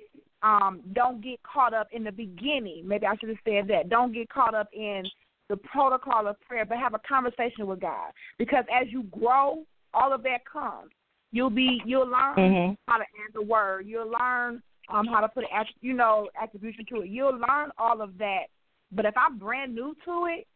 um, 0.42 0.80
don't 0.92 1.22
get 1.22 1.40
caught 1.42 1.74
up 1.74 1.88
in 1.92 2.02
the 2.04 2.10
beginning. 2.12 2.82
Maybe 2.86 3.06
I 3.06 3.14
should 3.16 3.28
have 3.28 3.38
said 3.44 3.68
that. 3.68 3.88
Don't 3.88 4.12
get 4.12 4.28
caught 4.28 4.54
up 4.54 4.68
in 4.72 5.04
the 5.48 5.56
protocol 5.56 6.26
of 6.26 6.40
prayer, 6.42 6.64
but 6.64 6.78
have 6.78 6.94
a 6.94 7.00
conversation 7.08 7.66
with 7.66 7.80
God. 7.80 8.12
Because 8.38 8.64
as 8.72 8.86
you 8.90 9.04
grow, 9.04 9.64
all 9.94 10.12
of 10.12 10.22
that 10.22 10.44
comes. 10.50 10.90
You'll 11.32 11.50
be 11.50 11.82
you'll 11.84 12.06
learn 12.08 12.36
Mhm. 12.36 12.76
how 12.86 12.98
to 12.98 13.04
add 13.04 13.32
the 13.34 13.42
word. 13.42 13.86
You'll 13.86 14.08
learn 14.10 14.62
um 14.88 15.06
how 15.06 15.20
to 15.20 15.28
put 15.28 15.44
an 15.50 15.66
you 15.80 15.92
know 15.92 16.28
attribution 16.40 16.84
to 16.86 17.02
it. 17.02 17.08
You'll 17.08 17.36
learn 17.36 17.70
all 17.78 18.00
of 18.00 18.16
that. 18.18 18.44
But 18.92 19.04
if 19.04 19.16
I'm 19.16 19.38
brand 19.38 19.74
new 19.74 19.94
to 20.04 20.26
it, 20.26 20.46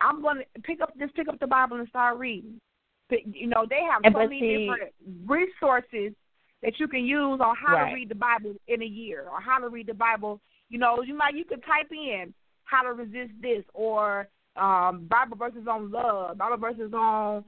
I'm 0.00 0.22
gonna 0.22 0.44
pick 0.64 0.80
up 0.80 0.96
just 0.98 1.14
pick 1.14 1.28
up 1.28 1.38
the 1.38 1.46
Bible 1.46 1.78
and 1.78 1.88
start 1.88 2.18
reading. 2.18 2.60
But, 3.08 3.26
you 3.26 3.46
know 3.46 3.66
they 3.68 3.82
have 3.82 4.02
so 4.04 4.18
many 4.18 4.40
different 4.40 4.92
resources 5.26 6.14
that 6.62 6.78
you 6.78 6.88
can 6.88 7.04
use 7.04 7.40
on 7.40 7.56
how 7.56 7.74
Right. 7.74 7.88
to 7.88 7.94
read 7.94 8.08
the 8.08 8.14
Bible 8.14 8.54
in 8.68 8.82
a 8.82 8.86
year 8.86 9.28
or 9.28 9.40
how 9.40 9.58
to 9.58 9.68
read 9.68 9.86
the 9.88 9.94
Bible. 9.94 10.40
You 10.68 10.78
know, 10.78 11.02
you 11.02 11.14
might 11.14 11.34
you 11.34 11.44
could 11.44 11.62
type 11.64 11.90
in 11.92 12.32
how 12.72 12.82
to 12.82 12.92
resist 12.92 13.32
this 13.40 13.64
or 13.74 14.28
um 14.56 15.06
Bible 15.08 15.36
verses 15.36 15.66
on 15.70 15.90
love, 15.90 16.38
Bible 16.38 16.56
verses 16.56 16.92
on 16.92 17.44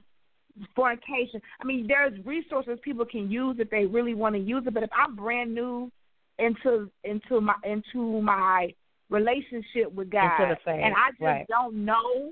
fornication. 0.75 1.41
I 1.61 1.65
mean, 1.65 1.85
there's 1.87 2.13
resources 2.25 2.79
people 2.83 3.05
can 3.05 3.29
use 3.29 3.57
if 3.59 3.69
they 3.69 3.85
really 3.85 4.13
want 4.13 4.35
to 4.35 4.41
use 4.41 4.63
it. 4.65 4.73
But 4.73 4.83
if 4.83 4.89
I'm 4.97 5.15
brand 5.15 5.53
new 5.53 5.91
into 6.39 6.89
into 7.03 7.41
my 7.41 7.55
into 7.63 8.21
my 8.21 8.73
relationship 9.09 9.91
with 9.93 10.09
God, 10.09 10.41
Into 10.41 10.55
the 10.55 10.59
faith, 10.63 10.81
and 10.83 10.93
I 10.93 11.11
just 11.11 11.21
right. 11.21 11.45
don't 11.47 11.85
know 11.85 12.31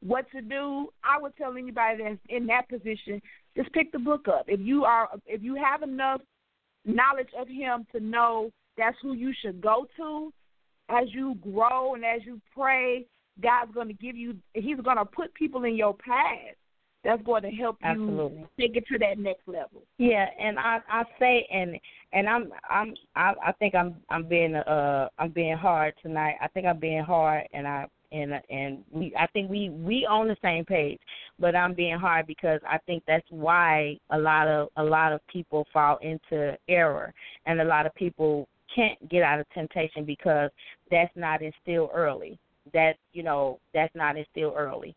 what 0.00 0.30
to 0.30 0.40
do, 0.40 0.88
I 1.02 1.20
would 1.20 1.36
tell 1.36 1.56
anybody 1.56 2.02
that's 2.02 2.18
in 2.28 2.46
that 2.46 2.68
position 2.68 3.20
just 3.56 3.72
pick 3.72 3.90
the 3.92 3.98
book 3.98 4.28
up. 4.28 4.44
If 4.46 4.60
you 4.60 4.84
are 4.84 5.08
if 5.26 5.42
you 5.42 5.56
have 5.56 5.82
enough 5.82 6.20
knowledge 6.84 7.30
of 7.38 7.48
Him 7.48 7.86
to 7.92 8.00
know 8.00 8.50
that's 8.76 8.96
who 9.02 9.14
you 9.14 9.32
should 9.42 9.60
go 9.60 9.86
to. 9.96 10.32
As 10.88 11.08
you 11.12 11.36
grow 11.42 11.94
and 11.94 12.04
as 12.04 12.22
you 12.24 12.40
pray, 12.54 13.06
God's 13.42 13.72
going 13.72 13.88
to 13.88 13.94
give 13.94 14.16
you. 14.16 14.36
He's 14.54 14.80
going 14.80 14.96
to 14.96 15.04
put 15.04 15.32
people 15.34 15.64
in 15.64 15.76
your 15.76 15.94
path 15.94 16.56
that's 17.04 17.22
going 17.22 17.42
to 17.42 17.50
help 17.50 17.76
you 17.80 17.88
Absolutely. 17.88 18.46
take 18.58 18.76
it 18.76 18.84
to 18.92 18.98
that 18.98 19.18
next 19.18 19.46
level. 19.46 19.82
Yeah, 19.98 20.26
and 20.38 20.58
I 20.58 20.80
I 20.90 21.04
say 21.18 21.46
and 21.52 21.78
and 22.12 22.28
I'm 22.28 22.52
I'm 22.68 22.94
I, 23.14 23.34
I 23.46 23.52
think 23.52 23.74
I'm 23.74 23.96
I'm 24.10 24.24
being 24.24 24.56
uh 24.56 25.08
I'm 25.18 25.30
being 25.30 25.56
hard 25.56 25.94
tonight. 26.02 26.34
I 26.40 26.48
think 26.48 26.66
I'm 26.66 26.78
being 26.78 27.04
hard 27.04 27.44
and 27.52 27.66
I 27.66 27.86
and 28.10 28.32
and 28.50 28.84
we 28.90 29.12
I 29.18 29.26
think 29.28 29.50
we 29.50 29.70
we 29.70 30.06
on 30.06 30.28
the 30.28 30.36
same 30.42 30.64
page, 30.64 30.98
but 31.38 31.54
I'm 31.54 31.74
being 31.74 31.98
hard 31.98 32.26
because 32.26 32.60
I 32.68 32.78
think 32.86 33.04
that's 33.06 33.26
why 33.30 33.96
a 34.10 34.18
lot 34.18 34.48
of 34.48 34.68
a 34.76 34.82
lot 34.82 35.12
of 35.12 35.20
people 35.28 35.66
fall 35.72 35.98
into 36.02 36.58
error 36.68 37.14
and 37.46 37.60
a 37.60 37.64
lot 37.64 37.86
of 37.86 37.94
people 37.94 38.48
can't 38.74 39.08
get 39.08 39.22
out 39.22 39.40
of 39.40 39.48
temptation 39.50 40.04
because 40.04 40.50
that's 40.90 41.14
not 41.16 41.42
instilled 41.42 41.90
early. 41.94 42.38
That 42.72 42.96
you 43.12 43.22
know 43.22 43.60
that's 43.72 43.94
not 43.94 44.16
instilled 44.16 44.54
early. 44.56 44.94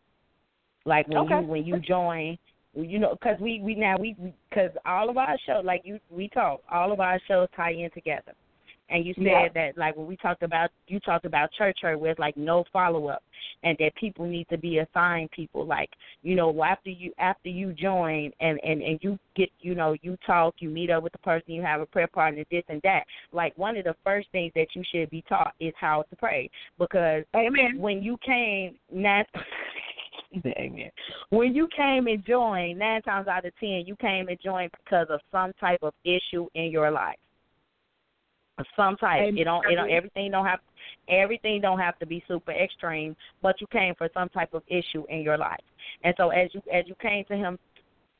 Like 0.84 1.08
when 1.08 1.18
Okay. 1.18 1.40
you 1.40 1.46
when 1.46 1.64
you 1.64 1.78
join, 1.80 2.38
you 2.74 2.98
know, 2.98 3.12
because 3.12 3.38
we 3.40 3.60
we 3.62 3.74
now 3.74 3.96
we 3.98 4.16
because 4.48 4.70
all 4.84 5.08
of 5.08 5.16
our 5.16 5.36
shows 5.46 5.64
like 5.64 5.82
you 5.84 5.98
we 6.10 6.28
talk 6.28 6.60
all 6.70 6.92
of 6.92 7.00
our 7.00 7.20
shows 7.28 7.48
tie 7.56 7.72
in 7.72 7.90
together. 7.92 8.32
And 8.88 9.06
you 9.06 9.14
said 9.14 9.24
Yeah. 9.24 9.48
that 9.54 9.78
like 9.78 9.96
when 9.96 10.06
we 10.06 10.16
talked 10.16 10.42
about 10.42 10.70
you 10.86 11.00
talked 11.00 11.24
about 11.24 11.52
church 11.52 11.78
hurt 11.82 11.98
where 11.98 12.10
it's 12.10 12.20
like 12.20 12.36
no 12.36 12.64
follow 12.72 13.08
up 13.08 13.22
and 13.62 13.76
that 13.78 13.94
people 13.94 14.26
need 14.26 14.48
to 14.48 14.58
be 14.58 14.78
assigned 14.78 15.30
people 15.30 15.64
like 15.64 15.90
you 16.22 16.34
know 16.34 16.62
after 16.62 16.90
you 16.90 17.12
after 17.18 17.48
you 17.48 17.72
join 17.72 18.30
and 18.40 18.60
and 18.62 18.82
and 18.82 18.98
you 19.02 19.18
get 19.34 19.50
you 19.60 19.74
know 19.74 19.96
you 20.02 20.16
talk 20.26 20.54
you 20.58 20.68
meet 20.68 20.90
up 20.90 21.02
with 21.02 21.12
the 21.12 21.18
person 21.18 21.52
you 21.52 21.62
have 21.62 21.80
a 21.80 21.86
prayer 21.86 22.08
partner 22.08 22.44
this 22.50 22.64
and 22.68 22.82
that 22.82 23.04
like 23.32 23.56
one 23.56 23.76
of 23.76 23.84
the 23.84 23.96
first 24.04 24.28
things 24.32 24.52
that 24.54 24.68
you 24.74 24.82
should 24.90 25.08
be 25.10 25.22
taught 25.28 25.54
is 25.60 25.72
how 25.76 26.02
to 26.10 26.16
pray 26.16 26.50
because 26.78 27.24
Amen. 27.34 27.78
when 27.78 28.02
you 28.02 28.18
came 28.24 28.76
nine 28.90 29.24
Amen. 30.46 30.90
When 31.30 31.54
you 31.54 31.68
came 31.76 32.06
and 32.06 32.24
joined, 32.24 32.78
nine 32.78 33.02
times 33.02 33.28
out 33.28 33.44
of 33.44 33.52
ten, 33.60 33.84
you 33.86 33.96
came 33.96 34.28
and 34.28 34.38
joined 34.42 34.70
because 34.84 35.06
of 35.10 35.20
some 35.30 35.52
type 35.60 35.80
of 35.82 35.92
issue 36.04 36.48
in 36.54 36.70
your 36.70 36.90
life. 36.90 37.18
Some 38.76 38.96
type. 38.96 39.22
Amen. 39.22 39.38
It 39.38 39.44
don't. 39.44 39.70
It 39.70 39.76
don't. 39.76 39.90
Everything 39.90 40.30
don't 40.30 40.46
have. 40.46 40.60
Everything 41.08 41.60
don't 41.60 41.78
have 41.78 41.98
to 41.98 42.06
be 42.06 42.22
super 42.28 42.52
extreme, 42.52 43.16
but 43.40 43.60
you 43.60 43.66
came 43.68 43.94
for 43.94 44.08
some 44.14 44.28
type 44.28 44.54
of 44.54 44.62
issue 44.68 45.04
in 45.08 45.22
your 45.22 45.38
life, 45.38 45.62
and 46.04 46.14
so 46.16 46.30
as 46.30 46.50
you 46.52 46.62
as 46.72 46.84
you 46.86 46.94
came 47.00 47.24
to 47.26 47.36
him, 47.36 47.58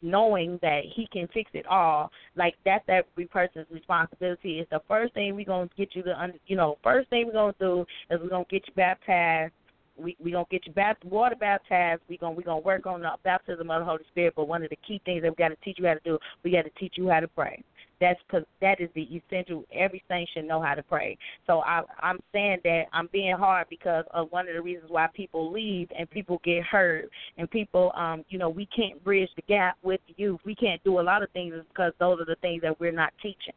knowing 0.00 0.58
that 0.62 0.82
he 0.94 1.06
can 1.12 1.28
fix 1.34 1.50
it 1.54 1.66
all, 1.66 2.10
like 2.34 2.54
that's 2.64 2.84
every 2.88 3.26
person's 3.26 3.66
responsibility. 3.70 4.58
Is 4.58 4.66
the 4.70 4.80
first 4.88 5.14
thing 5.14 5.36
we're 5.36 5.44
gonna 5.44 5.68
get 5.76 5.94
you 5.94 6.02
to, 6.04 6.32
you 6.46 6.56
know, 6.56 6.78
first 6.82 7.10
thing 7.10 7.26
we're 7.26 7.32
gonna 7.32 7.54
do 7.60 7.84
is 8.10 8.18
we're 8.20 8.30
gonna 8.30 8.44
get 8.50 8.66
you 8.66 8.72
baptized 8.74 9.52
we 9.96 10.16
we 10.22 10.32
gonna 10.32 10.46
get 10.50 10.66
you 10.66 10.72
bapt- 10.72 11.04
water 11.04 11.36
baptized. 11.36 12.02
We 12.08 12.16
gonna 12.16 12.34
we 12.34 12.42
gonna 12.42 12.60
work 12.60 12.86
on 12.86 13.02
the 13.02 13.10
baptism 13.24 13.70
of 13.70 13.80
the 13.80 13.84
Holy 13.84 14.04
Spirit. 14.10 14.34
But 14.36 14.48
one 14.48 14.62
of 14.62 14.70
the 14.70 14.78
key 14.86 15.00
things 15.04 15.22
that 15.22 15.30
we 15.30 15.36
got 15.36 15.48
to 15.48 15.56
teach 15.56 15.78
you 15.78 15.86
how 15.86 15.94
to 15.94 16.00
do, 16.04 16.18
we 16.42 16.50
got 16.50 16.62
to 16.62 16.70
teach 16.78 16.94
you 16.96 17.08
how 17.08 17.20
to 17.20 17.28
pray. 17.28 17.62
That's 18.02 18.18
because 18.26 18.44
that 18.60 18.80
is 18.80 18.88
the 18.96 19.02
essential. 19.02 19.64
Every 19.72 20.02
saint 20.08 20.28
should 20.34 20.44
know 20.44 20.60
how 20.60 20.74
to 20.74 20.82
pray. 20.82 21.16
So 21.46 21.60
I 21.60 21.82
I'm 22.00 22.18
saying 22.32 22.58
that 22.64 22.86
I'm 22.92 23.08
being 23.12 23.36
hard 23.36 23.68
because 23.70 24.04
of 24.10 24.26
one 24.32 24.48
of 24.48 24.54
the 24.54 24.60
reasons 24.60 24.90
why 24.90 25.06
people 25.14 25.52
leave 25.52 25.88
and 25.96 26.10
people 26.10 26.40
get 26.44 26.64
hurt 26.64 27.08
and 27.38 27.48
people 27.48 27.92
um 27.94 28.24
you 28.28 28.40
know 28.40 28.48
we 28.48 28.66
can't 28.74 29.02
bridge 29.04 29.30
the 29.36 29.42
gap 29.42 29.78
with 29.84 30.00
the 30.08 30.14
youth. 30.16 30.40
We 30.44 30.56
can't 30.56 30.82
do 30.82 30.98
a 30.98 31.00
lot 31.00 31.22
of 31.22 31.30
things 31.30 31.54
because 31.68 31.92
those 32.00 32.20
are 32.20 32.24
the 32.24 32.34
things 32.42 32.62
that 32.62 32.80
we're 32.80 32.90
not 32.90 33.12
teaching. 33.22 33.54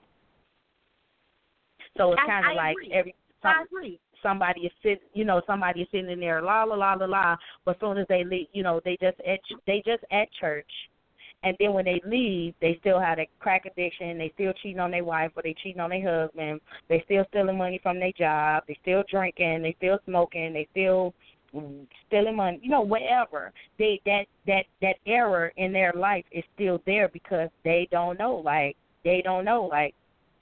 So 1.97 2.13
it's 2.13 2.21
kind 2.27 2.45
of 2.45 2.55
like 2.55 2.75
agree. 2.83 2.93
every 2.93 3.15
I 3.43 3.63
agree. 3.63 3.99
somebody 4.21 4.61
is 4.61 4.71
sitting, 4.83 5.07
you 5.13 5.25
know 5.25 5.41
somebody 5.47 5.81
is 5.81 5.87
sitting 5.91 6.11
in 6.11 6.19
there 6.19 6.43
la 6.43 6.65
la 6.65 6.75
la 6.75 6.93
la 6.93 7.05
la 7.05 7.35
but 7.63 7.77
as 7.77 7.79
soon 7.79 7.97
as 7.97 8.05
they 8.09 8.23
leave 8.23 8.47
you 8.53 8.61
know 8.61 8.79
they 8.85 8.95
just 9.01 9.19
at 9.21 9.39
they 9.65 9.81
just 9.83 10.03
at 10.11 10.27
church 10.39 10.69
and 11.45 11.55
then 11.59 11.73
when 11.73 11.85
they 11.85 12.01
leave 12.05 12.53
they 12.59 12.77
still 12.81 12.99
have 12.99 13.19
a 13.19 13.29
crack 13.39 13.65
addiction. 13.65 14.17
They 14.17 14.31
still 14.33 14.53
cheating 14.61 14.79
on 14.79 14.91
their 14.91 15.03
wife 15.03 15.31
or 15.35 15.43
they 15.43 15.55
cheating 15.61 15.79
on 15.79 15.91
their 15.91 16.23
husband. 16.23 16.59
They 16.89 17.01
still 17.05 17.23
stealing 17.29 17.57
money 17.57 17.79
from 17.81 17.99
their 17.99 18.11
job. 18.11 18.63
They 18.67 18.77
still 18.81 19.03
drinking. 19.09 19.61
They 19.61 19.75
still 19.77 19.99
smoking. 20.05 20.53
They 20.53 20.67
still 20.71 21.13
stealing 22.07 22.35
money. 22.35 22.59
You 22.61 22.69
know 22.69 22.81
whatever. 22.81 23.53
They 23.77 24.01
that 24.05 24.25
that 24.47 24.65
that 24.81 24.95
error 25.05 25.53
in 25.57 25.71
their 25.71 25.93
life 25.93 26.25
is 26.31 26.43
still 26.55 26.81
there 26.85 27.07
because 27.09 27.49
they 27.63 27.87
don't 27.91 28.19
know 28.19 28.35
like 28.43 28.75
they 29.03 29.21
don't 29.23 29.45
know 29.45 29.65
like 29.65 29.93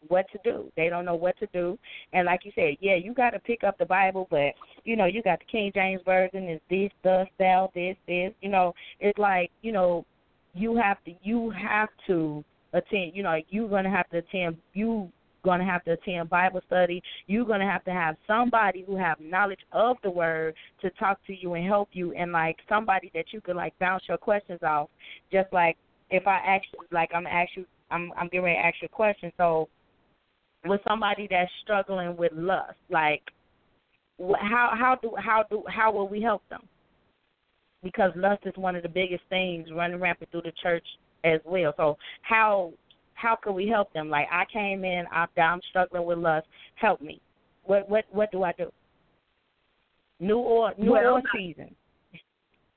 what 0.07 0.25
to 0.31 0.39
do. 0.43 0.71
They 0.75 0.89
don't 0.89 1.05
know 1.05 1.15
what 1.15 1.37
to 1.39 1.47
do. 1.53 1.77
And 2.11 2.25
like 2.25 2.45
you 2.45 2.51
said, 2.55 2.75
yeah, 2.79 2.95
you 2.95 3.13
got 3.13 3.31
to 3.31 3.39
pick 3.39 3.63
up 3.63 3.77
the 3.77 3.85
Bible, 3.85 4.27
but 4.29 4.53
you 4.83 4.95
know, 4.95 5.05
you 5.05 5.21
got 5.23 5.39
the 5.39 5.45
King 5.45 5.71
James 5.73 6.01
version 6.05 6.49
is 6.49 6.61
this, 6.69 6.91
thus, 7.03 7.27
thou, 7.39 7.71
this, 7.73 7.95
this. 8.07 8.33
You 8.41 8.49
know, 8.49 8.73
it's 8.99 9.17
like 9.19 9.51
you 9.61 9.71
know, 9.71 10.05
you 10.53 10.75
have 10.75 11.03
to, 11.05 11.11
you 11.21 11.51
have 11.51 11.89
to 12.07 12.43
attend. 12.73 13.11
You 13.15 13.23
know, 13.23 13.39
you're 13.49 13.69
gonna 13.69 13.89
have 13.89 14.09
to 14.09 14.17
attend. 14.17 14.57
You 14.73 15.11
gonna 15.43 15.65
have 15.65 15.83
to 15.85 15.91
attend 15.91 16.29
Bible 16.29 16.61
study. 16.67 17.01
You're 17.27 17.45
gonna 17.45 17.69
have 17.69 17.83
to 17.85 17.91
have 17.91 18.15
somebody 18.27 18.83
who 18.87 18.95
have 18.95 19.19
knowledge 19.19 19.59
of 19.71 19.97
the 20.03 20.09
word 20.09 20.55
to 20.81 20.89
talk 20.91 21.19
to 21.27 21.35
you 21.35 21.53
and 21.53 21.65
help 21.65 21.89
you, 21.91 22.13
and 22.13 22.31
like 22.31 22.57
somebody 22.69 23.11
that 23.13 23.25
you 23.31 23.41
could 23.41 23.55
like 23.55 23.77
bounce 23.79 24.03
your 24.07 24.17
questions 24.17 24.61
off. 24.63 24.89
Just 25.31 25.51
like 25.51 25.77
if 26.09 26.27
I 26.27 26.37
ask, 26.37 26.65
like 26.91 27.09
I'm 27.13 27.27
ask 27.27 27.49
you, 27.55 27.65
I'm 27.91 28.11
I'm 28.17 28.27
getting 28.27 28.43
ready 28.43 28.57
to 28.57 28.65
ask 28.65 28.75
you 28.81 28.87
a 28.91 28.95
question. 28.95 29.31
So 29.37 29.67
with 30.65 30.81
somebody 30.87 31.27
that's 31.29 31.51
struggling 31.63 32.15
with 32.15 32.31
lust 32.33 32.77
like 32.89 33.21
how 34.39 34.71
how 34.73 34.97
do 35.01 35.13
how 35.17 35.43
do 35.49 35.63
how 35.67 35.91
will 35.91 36.07
we 36.07 36.21
help 36.21 36.41
them 36.49 36.61
because 37.83 38.11
lust 38.15 38.43
is 38.45 38.53
one 38.55 38.75
of 38.75 38.83
the 38.83 38.89
biggest 38.89 39.23
things 39.29 39.67
running 39.75 39.99
rampant 39.99 40.31
through 40.31 40.43
the 40.43 40.53
church 40.61 40.85
as 41.23 41.39
well. 41.45 41.73
So 41.77 41.97
how 42.21 42.73
how 43.15 43.35
can 43.35 43.53
we 43.53 43.67
help 43.67 43.93
them? 43.93 44.09
Like 44.09 44.27
i 44.31 44.43
came 44.51 44.83
in 44.83 45.05
i'm, 45.11 45.27
I'm 45.37 45.59
struggling 45.69 46.05
with 46.05 46.17
lust. 46.17 46.47
Help 46.75 47.01
me. 47.01 47.21
What 47.63 47.89
what 47.89 48.05
what 48.11 48.31
do 48.31 48.43
i 48.43 48.53
do? 48.53 48.71
New 50.19 50.37
or 50.37 50.73
new 50.77 50.91
Well, 50.91 51.15
or 51.15 51.21
season? 51.35 51.75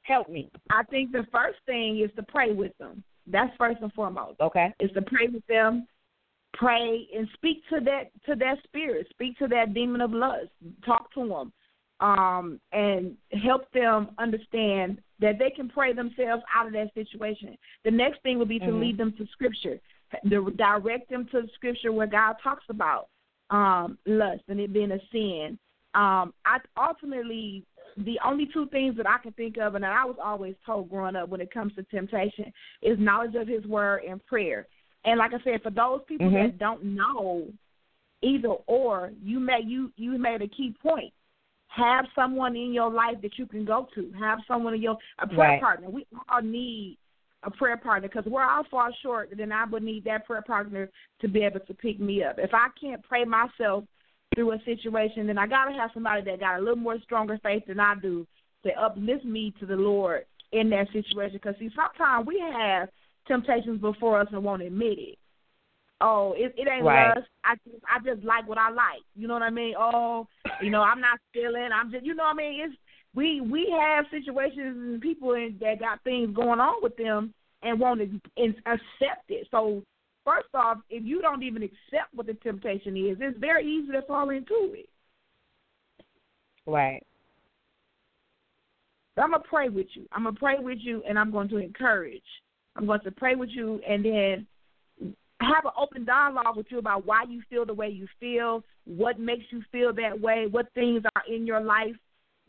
Help 0.03 0.29
me. 0.29 0.51
I 0.71 0.83
think 0.85 1.13
the 1.13 1.27
first 1.33 1.59
thing 1.67 2.01
is 2.01 2.11
to 2.17 2.23
pray 2.23 2.53
with 2.53 2.77
them. 2.79 3.03
That's 3.27 3.53
first 3.59 3.79
and 3.83 3.93
foremost. 3.93 4.41
okay. 4.41 4.73
Is 4.79 4.91
to 4.93 5.03
pray 5.03 5.27
with 5.33 5.47
them, 5.49 5.87
pray 6.55 7.09
and 7.17 7.29
speak 7.35 7.63
to 7.71 7.81
that 7.81 8.11
to 8.27 8.37
that 8.37 8.59
spirit, 8.65 9.07
speak 9.11 9.37
to 9.39 9.49
that 9.49 9.75
demon 9.75 10.01
of 10.01 10.13
lust, 10.13 10.49
talk 10.85 11.13
to 11.15 11.27
them, 11.27 11.53
um, 12.01 12.61
and 12.73 13.17
help 13.43 13.71
them 13.73 14.11
understand 14.19 15.01
that 15.19 15.39
they 15.39 15.51
can 15.51 15.69
pray 15.69 15.93
themselves 15.93 16.43
out 16.55 16.67
of 16.67 16.73
that 16.75 16.93
situation. 16.95 17.57
The 17.85 17.91
next 17.91 18.23
thing 18.23 18.39
would 18.39 18.49
be 18.49 18.59
to 18.61 18.67
Mhm. 18.67 18.81
lead 18.81 18.99
them 18.99 19.13
to 19.13 19.27
scripture, 19.29 19.81
to 20.29 20.51
direct 20.51 21.09
them 21.09 21.27
to 21.27 21.43
the 21.43 21.49
scripture 21.49 21.93
where 21.93 22.07
God 22.07 22.37
talks 22.43 22.65
about 22.69 23.09
um, 23.51 23.97
lust 24.07 24.43
and 24.49 24.61
it 24.61 24.73
being 24.73 24.91
a 24.91 25.01
sin. 25.11 25.59
Um, 25.95 26.35
I 26.45 26.59
ultimately 26.77 27.65
the 27.99 28.21
only 28.23 28.47
two 28.47 28.67
things 28.67 28.95
that 28.97 29.09
I 29.09 29.19
can 29.19 29.33
think 29.33 29.57
of, 29.57 29.75
and 29.75 29.83
that 29.85 29.93
I 29.93 30.05
was 30.05 30.17
always 30.23 30.55
told 30.67 30.91
growing 30.91 31.17
up 31.17 31.31
when 31.31 31.41
it 31.41 31.51
comes 31.51 31.75
to 31.77 31.83
temptation, 31.85 32.53
is 32.83 32.99
knowledge 32.99 33.35
of 33.37 33.49
His 33.49 33.65
Word 33.65 34.03
and 34.07 34.25
prayer. 34.27 34.67
And 35.05 35.19
like 35.19 35.33
I 35.33 35.41
said, 35.43 35.63
for 35.63 35.71
those 35.71 36.03
people 36.07 36.29
Mhm. 36.29 36.43
that 36.43 36.59
don't 36.59 36.85
know 36.85 37.51
either 38.21 38.49
or, 38.67 39.13
you 39.23 39.41
may 39.41 39.61
you 39.63 39.93
you 39.97 40.19
made 40.19 40.43
a 40.43 40.49
key 40.49 40.73
point. 40.83 41.13
Have 41.69 42.07
someone 42.15 42.57
in 42.57 42.73
your 42.73 42.91
life 42.91 43.17
that 43.23 43.39
you 43.39 43.47
can 43.47 43.65
go 43.65 43.89
to. 43.95 44.13
Have 44.19 44.39
someone 44.49 44.75
in 44.75 44.83
your 44.83 44.97
a 45.19 45.27
prayer 45.27 45.51
Right. 45.51 45.61
partner. 45.61 45.91
We 45.91 46.07
all 46.29 46.43
need 46.43 46.99
a 47.43 47.51
prayer 47.51 47.77
partner 47.77 48.09
because 48.09 48.25
where 48.27 48.45
I 48.45 48.63
fall 48.71 48.91
short, 49.03 49.31
then 49.37 49.53
I 49.53 49.65
would 49.65 49.83
need 49.83 50.05
that 50.05 50.27
prayer 50.27 50.43
partner 50.43 50.91
to 51.21 51.29
be 51.29 51.43
able 51.43 51.61
to 51.61 51.75
pick 51.75 52.01
me 52.01 52.25
up. 52.25 52.39
If 52.39 52.55
I 52.55 52.69
can't 52.81 53.03
pray 53.03 53.25
myself 53.25 53.85
through 54.35 54.53
a 54.53 54.63
situation, 54.65 55.27
then 55.27 55.39
I 55.39 55.47
gotta 55.47 55.73
have 55.73 55.91
somebody 55.93 56.23
that 56.23 56.41
got 56.41 56.59
a 56.59 56.61
little 56.61 56.77
more 56.77 56.99
stronger 57.01 57.39
faith 57.43 57.65
than 57.67 57.81
I 57.81 57.95
do 57.97 58.27
to 58.65 58.73
uplift 58.81 59.25
me 59.25 59.53
to 59.61 59.67
the 59.67 59.77
Lord 59.77 60.25
in 60.53 60.71
that 60.71 60.91
situation. 60.93 61.39
Because 61.43 61.57
see, 61.59 61.71
sometimes 61.77 62.27
we 62.27 62.41
have 62.41 62.89
temptations 63.29 63.81
before 63.81 64.21
us 64.21 64.29
and 64.33 64.43
won't 64.43 64.63
admit 64.63 64.99
it. 64.99 65.19
Oh, 66.01 66.35
it, 66.37 66.55
it 66.57 66.69
ain't 66.69 66.85
Right. 66.85 67.17
lust. 67.17 67.29
I 67.45 67.55
just, 67.65 67.83
I 67.89 67.99
just 68.05 68.25
like 68.25 68.49
what 68.49 68.59
I 68.59 68.71
like. 68.71 69.03
You 69.15 69.29
know 69.29 69.35
what 69.35 69.43
I 69.43 69.51
mean? 69.51 69.75
Oh, 69.79 70.27
you 70.63 70.71
know, 70.71 70.83
I'm 70.83 71.01
not 71.01 71.19
stealing. 71.31 71.71
I'm 71.73 71.91
just, 71.91 72.05
you 72.05 72.15
know 72.15 72.25
what 72.25 72.35
I 72.35 72.37
mean? 72.37 72.61
It's 72.61 72.77
we 73.15 73.41
we 73.41 73.75
have 73.81 74.05
situations 74.11 74.77
and 74.77 75.01
people 75.01 75.33
in, 75.33 75.57
that 75.61 75.81
got 75.81 76.03
things 76.05 76.37
going 76.37 76.61
on 76.61 76.83
with 76.83 76.97
them 76.97 77.33
and 77.63 77.81
won't 77.81 78.03
accept 78.03 79.31
it. 79.31 79.49
So 79.51 79.83
first 80.25 80.49
off, 80.55 80.79
if 80.91 81.03
you 81.05 81.23
don't 81.23 81.43
even 81.43 81.63
accept 81.63 82.13
what 82.15 82.27
the 82.27 82.35
temptation 82.35 82.97
is, 82.97 83.17
it's 83.21 83.39
very 83.39 83.67
easy 83.67 83.93
to 83.93 84.03
fall 84.03 84.31
into 84.31 84.75
it. 84.75 84.89
right 86.67 87.03
So 89.17 89.23
I'm 89.23 89.31
gonna 89.31 89.43
pray 89.49 89.71
with 89.71 89.87
you. 89.95 90.07
I'm 90.13 90.25
gonna 90.25 90.37
pray 90.37 90.59
with 90.59 90.79
you, 90.83 91.03
and 91.09 91.19
I'm 91.19 91.31
going 91.31 91.49
to 91.49 91.57
encourage. 91.57 92.23
I'm 92.77 92.87
going 92.87 93.01
to 93.01 93.11
pray 93.11 93.35
with 93.35 93.49
you, 93.51 93.81
and 93.89 94.05
then 94.05 94.47
have 95.41 95.65
an 95.65 95.73
open 95.79 96.05
dialogue 96.05 96.57
with 96.57 96.67
you 96.71 96.79
about 96.79 97.07
why 97.07 97.25
you 97.29 97.43
feel 97.51 97.65
the 97.67 97.75
way 97.75 97.89
you 97.89 98.07
feel, 98.19 98.63
what 98.85 99.19
makes 99.19 99.45
you 99.51 99.63
feel 99.71 99.93
that 99.95 100.19
way, 100.21 100.47
what 100.51 100.67
things 100.75 101.03
are 101.15 101.23
in 101.33 101.47
your 101.47 101.61
life 101.61 101.97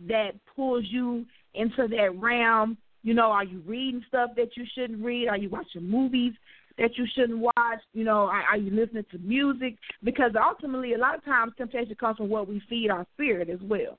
that 0.07 0.31
pulls 0.55 0.85
you 0.89 1.25
into 1.53 1.87
that 1.87 2.11
realm. 2.15 2.77
You 3.03 3.13
know, 3.13 3.31
are 3.31 3.43
you 3.43 3.61
reading 3.65 4.03
stuff 4.07 4.31
that 4.35 4.55
you 4.55 4.65
shouldn't 4.73 5.03
read? 5.03 5.27
Are 5.27 5.37
you 5.37 5.49
watching 5.49 5.89
movies 5.89 6.33
that 6.77 6.97
you 6.97 7.05
shouldn't 7.15 7.39
watch? 7.39 7.79
You 7.93 8.03
know, 8.03 8.25
are, 8.25 8.43
are 8.43 8.57
you 8.57 8.71
listening 8.71 9.05
to 9.11 9.17
music? 9.19 9.77
Because 10.03 10.31
ultimately, 10.41 10.93
a 10.93 10.97
lot 10.97 11.15
of 11.15 11.25
times, 11.25 11.53
temptation 11.57 11.95
comes 11.95 12.17
from 12.17 12.29
what 12.29 12.47
we 12.47 12.61
feed 12.69 12.89
our 12.89 13.05
spirit 13.13 13.49
as 13.49 13.59
well. 13.61 13.97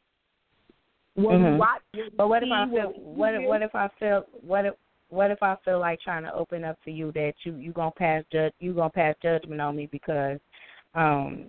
What 1.14 1.34
Mhm. 1.34 1.52
we 1.52 1.58
watch, 1.58 1.82
what 1.92 2.04
we 2.12 2.16
But 2.16 2.28
what 2.28 2.42
if 2.42 2.52
I 2.52 2.66
feel? 2.66 2.90
what 2.90 2.98
What 2.98 3.34
if, 3.34 3.42
what 3.48 3.62
if 3.62 3.74
I 3.74 3.88
feel? 3.98 4.24
What 4.40 4.66
if? 4.66 4.74
What 5.10 5.30
if 5.30 5.42
I 5.42 5.56
feel 5.64 5.80
like 5.80 6.00
trying 6.00 6.24
to 6.24 6.34
open 6.34 6.64
up 6.64 6.78
to 6.84 6.90
you 6.90 7.12
that 7.12 7.34
you 7.44 7.54
you 7.56 7.72
gonna 7.72 7.90
pass 7.90 8.24
judge 8.32 8.52
you 8.60 8.74
gonna 8.74 8.90
pass 8.90 9.14
judgment 9.22 9.60
on 9.60 9.76
me 9.76 9.88
because 9.90 10.38
um 10.94 11.46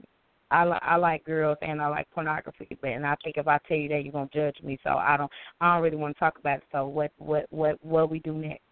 I 0.52 0.66
li- 0.66 0.80
I 0.82 0.96
like 0.96 1.24
girls 1.26 1.58
and 1.62 1.82
I 1.82 1.88
like 1.90 2.10
pornography, 2.12 2.78
but 2.82 2.90
and 2.90 3.06
I 3.06 3.16
think 3.24 3.38
if 3.38 3.48
I 3.48 3.60
tell 3.68 3.78
you 3.78 3.90
that 3.90 4.04
you're 4.04 4.14
gonna 4.14 4.30
judge 4.34 4.56
me, 4.64 4.80
so 4.84 4.92
I 4.92 5.18
don't 5.18 5.32
I 5.62 5.74
don't 5.74 5.84
really 5.84 5.98
want 5.98 6.16
to 6.16 6.20
talk 6.20 6.40
about 6.40 6.60
it. 6.60 6.64
So 6.72 6.88
what 6.88 7.12
what 7.18 7.46
what 7.50 7.84
what 7.84 8.10
we 8.10 8.20
do 8.20 8.34
next? 8.34 8.64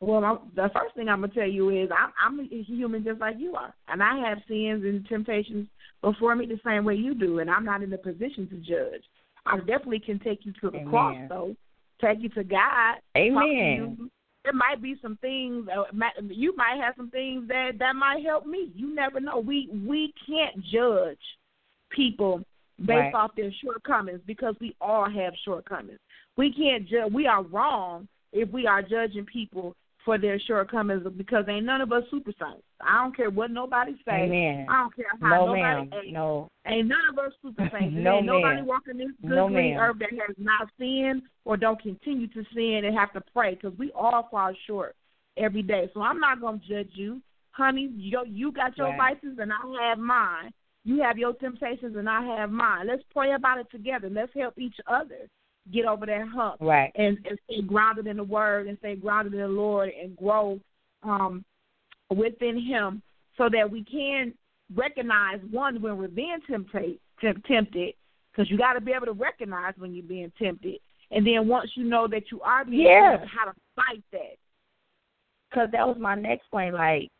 Well, 0.00 0.24
I'm, 0.24 0.38
the 0.54 0.68
first 0.74 0.94
thing 0.94 1.08
I'm 1.08 1.22
gonna 1.22 1.32
tell 1.32 1.48
you 1.48 1.70
is 1.70 1.88
I'm, 1.90 2.12
I'm 2.22 2.40
a 2.40 2.62
human 2.62 3.04
just 3.04 3.20
like 3.20 3.36
you 3.38 3.54
are, 3.54 3.74
and 3.88 4.02
I 4.02 4.28
have 4.28 4.38
sins 4.46 4.84
and 4.84 5.06
temptations 5.08 5.66
before 6.02 6.36
me 6.36 6.46
the 6.46 6.60
same 6.64 6.84
way 6.84 6.94
you 6.94 7.14
do, 7.14 7.38
and 7.38 7.50
I'm 7.50 7.64
not 7.64 7.82
in 7.82 7.92
a 7.92 7.98
position 7.98 8.48
to 8.50 8.56
judge. 8.56 9.02
I 9.46 9.58
definitely 9.58 10.00
can 10.00 10.18
take 10.20 10.44
you 10.44 10.52
to 10.60 10.70
the 10.70 10.78
Amen. 10.78 10.90
cross, 10.90 11.16
though. 11.28 11.56
Take 12.00 12.20
you 12.20 12.28
to 12.30 12.44
God. 12.44 12.94
talk 12.94 13.02
to 13.14 13.20
Amen. 13.20 14.10
There 14.44 14.52
might 14.52 14.82
be 14.82 14.96
some 15.00 15.16
things. 15.22 15.66
Uh, 15.74 15.84
you 16.28 16.54
might 16.54 16.78
have 16.78 16.94
some 16.96 17.10
things 17.10 17.48
that 17.48 17.78
that 17.78 17.96
might 17.96 18.22
help 18.24 18.46
me. 18.46 18.70
You 18.74 18.94
never 18.94 19.18
know. 19.20 19.38
We 19.38 19.68
we 19.86 20.12
can't 20.26 20.62
judge 20.64 21.18
people 21.90 22.42
based 22.78 22.88
Right. 22.90 23.14
off 23.14 23.34
their 23.36 23.52
shortcomings 23.62 24.20
because 24.26 24.54
we 24.60 24.74
all 24.80 25.08
have 25.08 25.32
shortcomings. 25.44 26.00
We 26.36 26.52
can't 26.52 26.86
judge. 26.86 27.12
We 27.12 27.26
are 27.26 27.42
wrong 27.42 28.08
if 28.32 28.50
we 28.50 28.66
are 28.66 28.82
judging 28.82 29.24
people 29.24 29.74
for 30.04 30.18
their 30.18 30.38
shortcomings 30.38 31.06
because 31.16 31.44
ain't 31.48 31.64
none 31.64 31.80
of 31.80 31.92
us 31.92 32.04
super 32.10 32.32
saints. 32.38 32.62
I 32.80 33.02
don't 33.02 33.16
care 33.16 33.30
what 33.30 33.50
nobody 33.50 33.92
say. 34.04 34.24
Amen. 34.24 34.66
I 34.68 34.82
don't 34.82 34.94
care 34.94 35.06
how 35.20 35.28
No, 35.28 35.46
nobody 35.46 35.62
ma'am. 35.62 35.90
ain't, 36.04 36.12
No. 36.12 36.48
ain't 36.66 36.88
none 36.88 37.00
of 37.10 37.18
us 37.18 37.32
super 37.42 37.68
saints. 37.72 37.94
No, 37.98 38.18
ain't 38.18 38.26
nobody 38.26 38.56
ma'am. 38.56 38.66
walking 38.66 38.98
this 38.98 39.08
good 39.22 39.30
No, 39.30 39.48
green 39.48 39.74
earth 39.74 39.96
that 40.00 40.10
has 40.10 40.36
not 40.38 40.68
sinned 40.78 41.22
or 41.44 41.56
don't 41.56 41.80
continue 41.80 42.26
to 42.28 42.44
sin 42.54 42.84
and 42.84 42.96
have 42.96 43.12
to 43.14 43.22
pray 43.32 43.54
because 43.54 43.76
we 43.78 43.92
all 43.92 44.28
fall 44.30 44.52
short 44.66 44.94
every 45.36 45.62
day. 45.62 45.90
So 45.94 46.02
I'm 46.02 46.20
not 46.20 46.40
gonna 46.40 46.60
judge 46.68 46.90
you, 46.94 47.20
honey. 47.52 47.90
You 47.96 48.24
you 48.26 48.52
got 48.52 48.76
your 48.76 48.88
Right. 48.88 49.18
vices 49.22 49.38
and 49.38 49.52
I 49.52 49.88
have 49.88 49.98
mine. 49.98 50.52
You 50.84 51.00
have 51.00 51.16
your 51.16 51.32
temptations 51.32 51.96
and 51.96 52.08
I 52.10 52.22
have 52.36 52.50
mine. 52.50 52.88
Let's 52.88 53.02
pray 53.10 53.32
about 53.32 53.58
it 53.58 53.70
together. 53.70 54.10
Let's 54.10 54.32
help 54.34 54.58
each 54.58 54.76
other 54.86 55.28
get 55.72 55.86
over 55.86 56.06
that 56.06 56.26
hump 56.28 56.56
Right. 56.60 56.92
and, 56.94 57.18
and 57.28 57.38
stay 57.50 57.62
grounded 57.62 58.06
in 58.06 58.16
the 58.16 58.24
Word 58.24 58.66
and 58.66 58.78
stay 58.78 58.96
grounded 58.96 59.34
in 59.34 59.40
the 59.40 59.48
Lord 59.48 59.90
and 59.90 60.16
grow 60.16 60.60
um, 61.02 61.44
within 62.10 62.60
Him, 62.60 63.02
so 63.36 63.48
that 63.50 63.70
we 63.70 63.82
can 63.84 64.32
recognize 64.74 65.40
one 65.50 65.80
when 65.82 65.98
we're 65.98 66.08
being 66.08 66.38
tempted, 66.48 66.98
temp- 67.20 67.44
tempted, 67.46 67.94
because 68.30 68.50
you 68.50 68.56
got 68.58 68.74
to 68.74 68.80
be 68.80 68.92
able 68.92 69.06
to 69.06 69.12
recognize 69.12 69.74
when 69.76 69.94
you're 69.94 70.04
being 70.04 70.32
tempted, 70.40 70.76
and 71.10 71.26
then 71.26 71.48
once 71.48 71.70
you 71.74 71.84
know 71.84 72.06
that 72.08 72.30
you 72.30 72.40
are 72.42 72.64
being 72.64 72.82
Yeah. 72.82 73.10
tempted, 73.10 73.28
how 73.28 73.46
to 73.46 73.54
fight 73.74 74.02
that. 74.12 74.36
Because 75.50 75.68
that 75.72 75.86
was 75.86 75.96
my 75.98 76.14
next 76.14 76.50
point. 76.50 76.74
Like, 76.74 77.10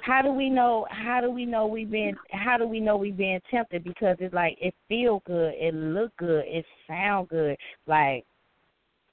how 0.00 0.22
do 0.22 0.32
we 0.32 0.50
know? 0.50 0.86
How 0.90 1.20
do 1.20 1.30
we 1.30 1.46
know 1.46 1.66
we've 1.66 1.90
been? 1.90 2.14
How 2.30 2.58
do 2.58 2.66
we 2.66 2.80
know 2.80 2.96
we've 2.96 3.16
been 3.16 3.40
tempted? 3.50 3.84
Because 3.84 4.16
it's 4.20 4.34
like 4.34 4.56
it 4.60 4.74
feel 4.88 5.22
good, 5.26 5.54
it 5.56 5.74
look 5.74 6.14
good, 6.16 6.44
it 6.46 6.64
sound 6.86 7.28
good. 7.28 7.56
Like, 7.86 8.24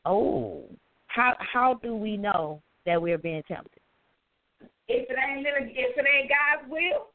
oh, 0.06 0.64
how 1.08 1.36
how 1.40 1.76
do 1.76 1.96
we 1.96 2.18
know 2.18 2.62
that 2.86 3.02
we're 3.02 3.18
being 3.18 3.44
tempted? 3.48 3.80
If 4.88 5.10
it 5.10 5.18
ain't 5.18 5.46
if 5.48 5.98
it 5.98 6.06
ain't 6.06 6.30
God's 6.30 6.72
will, 6.72 7.08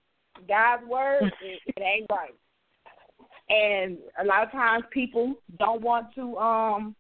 God's 0.49 0.87
word, 0.89 1.33
it, 1.43 1.61
it 1.77 1.83
ain't 1.83 2.07
right. 2.11 2.35
And 3.49 3.99
a 4.21 4.25
lot 4.25 4.43
of 4.43 4.51
times 4.51 4.85
people 4.91 5.35
don't 5.59 5.83
want 5.83 6.15
to 6.15 6.37
um 6.39 6.97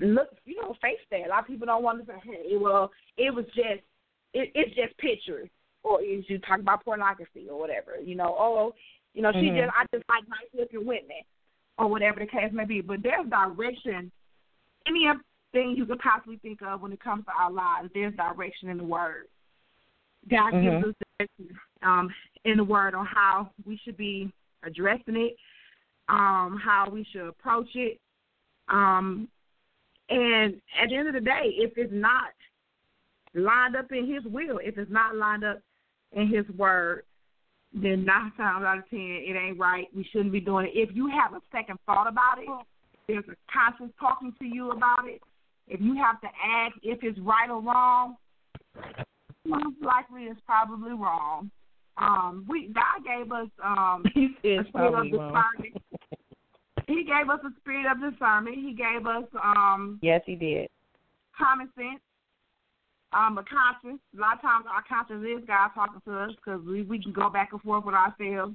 look, 0.00 0.28
you 0.44 0.60
know, 0.60 0.74
face 0.82 0.98
that. 1.10 1.26
A 1.26 1.28
lot 1.28 1.40
of 1.40 1.46
people 1.46 1.66
don't 1.66 1.82
want 1.82 2.04
to 2.04 2.12
say, 2.12 2.18
"Hey, 2.24 2.56
well, 2.56 2.90
it 3.16 3.34
was 3.34 3.44
just, 3.54 3.82
it, 4.36 4.52
it's 4.54 4.74
just 4.76 4.96
pictures," 4.98 5.48
or 5.82 6.02
is 6.02 6.24
you 6.28 6.38
talk 6.38 6.60
about 6.60 6.84
pornography 6.84 7.46
or 7.50 7.58
whatever. 7.58 7.96
You 8.02 8.16
know, 8.16 8.34
oh, 8.38 8.74
you 9.14 9.22
know, 9.22 9.32
she 9.32 9.48
Mhm. 9.50 9.56
just, 9.56 9.72
I 9.74 9.86
just 9.94 10.08
like 10.08 10.28
nice 10.28 10.52
looking 10.52 10.84
women, 10.84 11.22
or 11.78 11.88
whatever 11.88 12.20
the 12.20 12.26
case 12.26 12.52
may 12.52 12.64
be. 12.64 12.80
But 12.80 13.02
there's 13.02 13.28
direction. 13.28 14.12
Anything 14.86 15.76
you 15.76 15.86
could 15.86 15.98
possibly 16.00 16.36
think 16.38 16.62
of 16.62 16.82
when 16.82 16.92
it 16.92 17.00
comes 17.00 17.24
to 17.24 17.32
our 17.32 17.50
lives, 17.50 17.90
there's 17.94 18.14
direction 18.14 18.68
in 18.68 18.76
the 18.78 18.84
Word. 18.84 19.26
God 20.28 20.52
Mhm. 20.52 20.62
gives 20.62 20.84
us 20.88 20.94
direction 21.18 21.58
um, 21.82 22.14
in 22.44 22.56
the 22.56 22.64
Word 22.64 22.94
on 22.94 23.06
how 23.06 23.50
we 23.64 23.76
should 23.78 23.96
be 23.96 24.30
addressing 24.62 25.16
it, 25.16 25.36
um, 26.08 26.58
how 26.62 26.88
we 26.90 27.04
should 27.04 27.26
approach 27.26 27.74
it. 27.74 28.00
Um, 28.68 29.28
and 30.08 30.60
at 30.80 30.88
the 30.88 30.96
end 30.96 31.08
of 31.08 31.14
the 31.14 31.20
day, 31.20 31.54
if 31.56 31.76
it's 31.78 31.92
not 31.92 32.32
lined 33.36 33.76
up 33.76 33.92
in 33.92 34.12
His 34.12 34.24
will, 34.24 34.58
if 34.62 34.78
it's 34.78 34.90
not 34.90 35.16
lined 35.16 35.44
up 35.44 35.60
in 36.12 36.28
His 36.28 36.44
Word, 36.56 37.02
then 37.72 38.04
nine 38.04 38.32
times 38.36 38.64
out 38.64 38.78
of 38.78 38.88
ten, 38.90 39.00
it 39.00 39.36
ain't 39.36 39.58
right. 39.58 39.86
We 39.94 40.04
shouldn't 40.10 40.32
be 40.32 40.40
doing 40.40 40.66
it. 40.66 40.78
If 40.78 40.94
you 40.94 41.08
have 41.08 41.34
a 41.34 41.40
second 41.52 41.78
thought 41.86 42.08
about 42.08 42.38
it, 42.38 42.48
there's 43.08 43.24
a 43.28 43.36
conscience 43.52 43.92
talking 44.00 44.32
to 44.38 44.44
you 44.44 44.70
about 44.70 45.06
it. 45.06 45.20
If 45.68 45.80
you 45.80 45.94
have 45.96 46.20
to 46.20 46.28
ask 46.44 46.76
if 46.82 47.00
it's 47.02 47.18
right 47.20 47.50
or 47.50 47.60
wrong, 47.60 48.16
most 49.44 49.76
likely 49.82 50.22
it's 50.22 50.40
probably 50.46 50.92
wrong. 50.92 51.50
Um, 51.98 52.44
we 52.48 52.72
God 52.74 53.04
gave 53.04 53.32
us 53.32 53.48
um 53.64 54.04
He 54.14 54.34
a 54.44 54.64
spirit 54.68 54.94
of 54.94 55.10
discernment. 55.10 55.82
He 56.86 57.04
gave 57.04 57.30
us 57.30 57.40
a 57.44 57.50
spirit 57.60 57.86
of 57.90 58.12
discernment. 58.12 58.56
He 58.56 58.74
gave 58.74 59.06
us 59.06 59.24
um 59.42 59.98
Yes, 60.02 60.22
he 60.26 60.34
did. 60.34 60.68
common 61.36 61.68
sense, 61.74 62.00
um, 63.12 63.38
a 63.38 63.44
conscience. 63.44 64.00
A 64.16 64.20
lot 64.20 64.36
of 64.36 64.42
times 64.42 64.66
our 64.70 64.82
conscience 64.88 65.24
is 65.24 65.46
God 65.46 65.70
talking 65.74 66.00
to 66.06 66.18
us 66.18 66.30
because 66.36 66.60
we, 66.66 66.82
we 66.82 67.02
can 67.02 67.12
go 67.12 67.30
back 67.30 67.50
and 67.52 67.60
forth 67.62 67.84
with 67.84 67.94
ourselves 67.94 68.54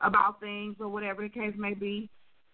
about 0.00 0.40
things 0.40 0.76
or 0.80 0.88
whatever 0.88 1.22
the 1.22 1.28
case 1.28 1.54
may 1.58 1.74
be. 1.74 2.08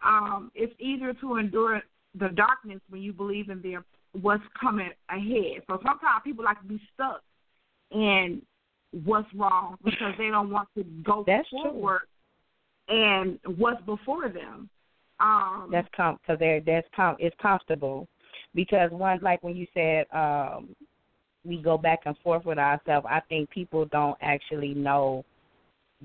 Um, 0.04 0.50
it's 0.54 0.74
easier 0.80 1.14
to 1.14 1.36
endure 1.36 1.82
the 2.18 2.28
darkness 2.28 2.80
when 2.88 3.02
you 3.02 3.12
believe 3.12 3.50
in 3.50 3.62
their 3.62 3.84
what's 4.20 4.42
coming 4.60 4.90
ahead. 5.10 5.62
So 5.66 5.78
sometimes 5.84 6.22
people 6.24 6.44
like 6.44 6.60
to 6.60 6.66
be 6.66 6.80
stuck 6.94 7.22
in 7.92 8.42
what's 9.04 9.28
wrong 9.34 9.76
because 9.84 10.14
they 10.18 10.28
don't 10.28 10.50
want 10.50 10.68
to 10.76 10.84
go 11.04 11.24
That's 11.26 11.48
true. 11.50 11.62
forward 11.62 12.02
and 12.88 13.38
what's 13.56 13.82
before 13.82 14.28
them. 14.28 14.68
Um, 15.18 15.68
That's 15.72 15.88
com 15.96 16.18
because 16.20 16.38
they're 16.38 16.60
that's 16.60 16.86
com 16.94 17.16
it's 17.18 17.34
comfortable 17.40 18.06
because 18.54 18.90
one 18.90 19.18
like 19.22 19.42
when 19.42 19.56
you 19.56 19.66
said 19.72 20.04
um 20.12 20.76
we 21.46 21.62
go 21.62 21.78
back 21.78 22.00
and 22.06 22.16
forth 22.18 22.44
with 22.44 22.58
ourselves. 22.58 23.06
I 23.08 23.20
think 23.28 23.50
people 23.50 23.86
don't 23.86 24.16
actually 24.20 24.74
know 24.74 25.24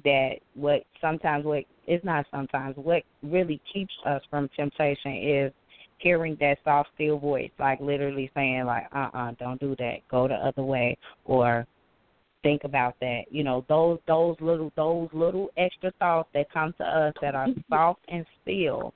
that 0.03 0.35
what 0.55 0.83
sometimes 1.01 1.45
what 1.45 1.63
it's 1.85 2.05
not 2.05 2.25
sometimes 2.31 2.75
what 2.77 3.03
really 3.23 3.59
keeps 3.71 3.93
us 4.05 4.21
from 4.29 4.49
temptation 4.55 5.15
is 5.15 5.51
hearing 5.97 6.37
that 6.39 6.57
soft 6.63 6.89
still 6.95 7.19
voice 7.19 7.51
like 7.59 7.79
literally 7.81 8.31
saying 8.33 8.65
like 8.65 8.85
uh 8.95 9.09
uh-uh, 9.13 9.31
don't 9.37 9.59
do 9.59 9.75
that 9.77 9.97
go 10.09 10.27
the 10.27 10.33
other 10.33 10.63
way 10.63 10.97
or 11.25 11.67
think 12.41 12.63
about 12.63 12.95
that 13.01 13.23
you 13.29 13.43
know 13.43 13.65
those 13.67 13.99
those 14.07 14.35
little 14.39 14.71
those 14.75 15.09
little 15.13 15.49
extra 15.57 15.91
thoughts 15.99 16.29
that 16.33 16.51
come 16.51 16.73
to 16.77 16.83
us 16.83 17.13
that 17.21 17.35
are 17.35 17.47
soft 17.69 17.99
and 18.07 18.25
still 18.41 18.93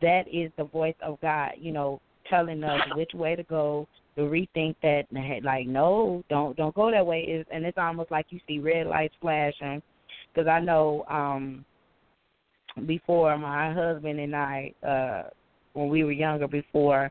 that 0.00 0.24
is 0.30 0.50
the 0.58 0.64
voice 0.64 0.96
of 1.02 1.20
god 1.20 1.52
you 1.56 1.72
know 1.72 2.00
telling 2.28 2.62
us 2.64 2.80
which 2.96 3.12
way 3.14 3.34
to 3.36 3.42
go 3.44 3.86
to 4.16 4.22
rethink 4.22 4.76
that 4.82 5.04
like 5.42 5.66
no 5.66 6.22
don't 6.28 6.56
don't 6.56 6.74
go 6.74 6.90
that 6.90 7.06
way. 7.06 7.20
Is 7.22 7.46
and 7.52 7.64
it's 7.64 7.78
almost 7.78 8.10
like 8.10 8.26
you 8.30 8.40
see 8.46 8.58
red 8.58 8.86
lights 8.86 9.14
flashing 9.20 9.82
because 10.32 10.48
i 10.48 10.60
know 10.60 11.04
um 11.08 11.64
before 12.86 13.36
my 13.38 13.72
husband 13.72 14.18
and 14.18 14.34
i 14.34 14.72
uh 14.86 15.22
when 15.74 15.88
we 15.88 16.04
were 16.04 16.12
younger 16.12 16.48
before 16.48 17.10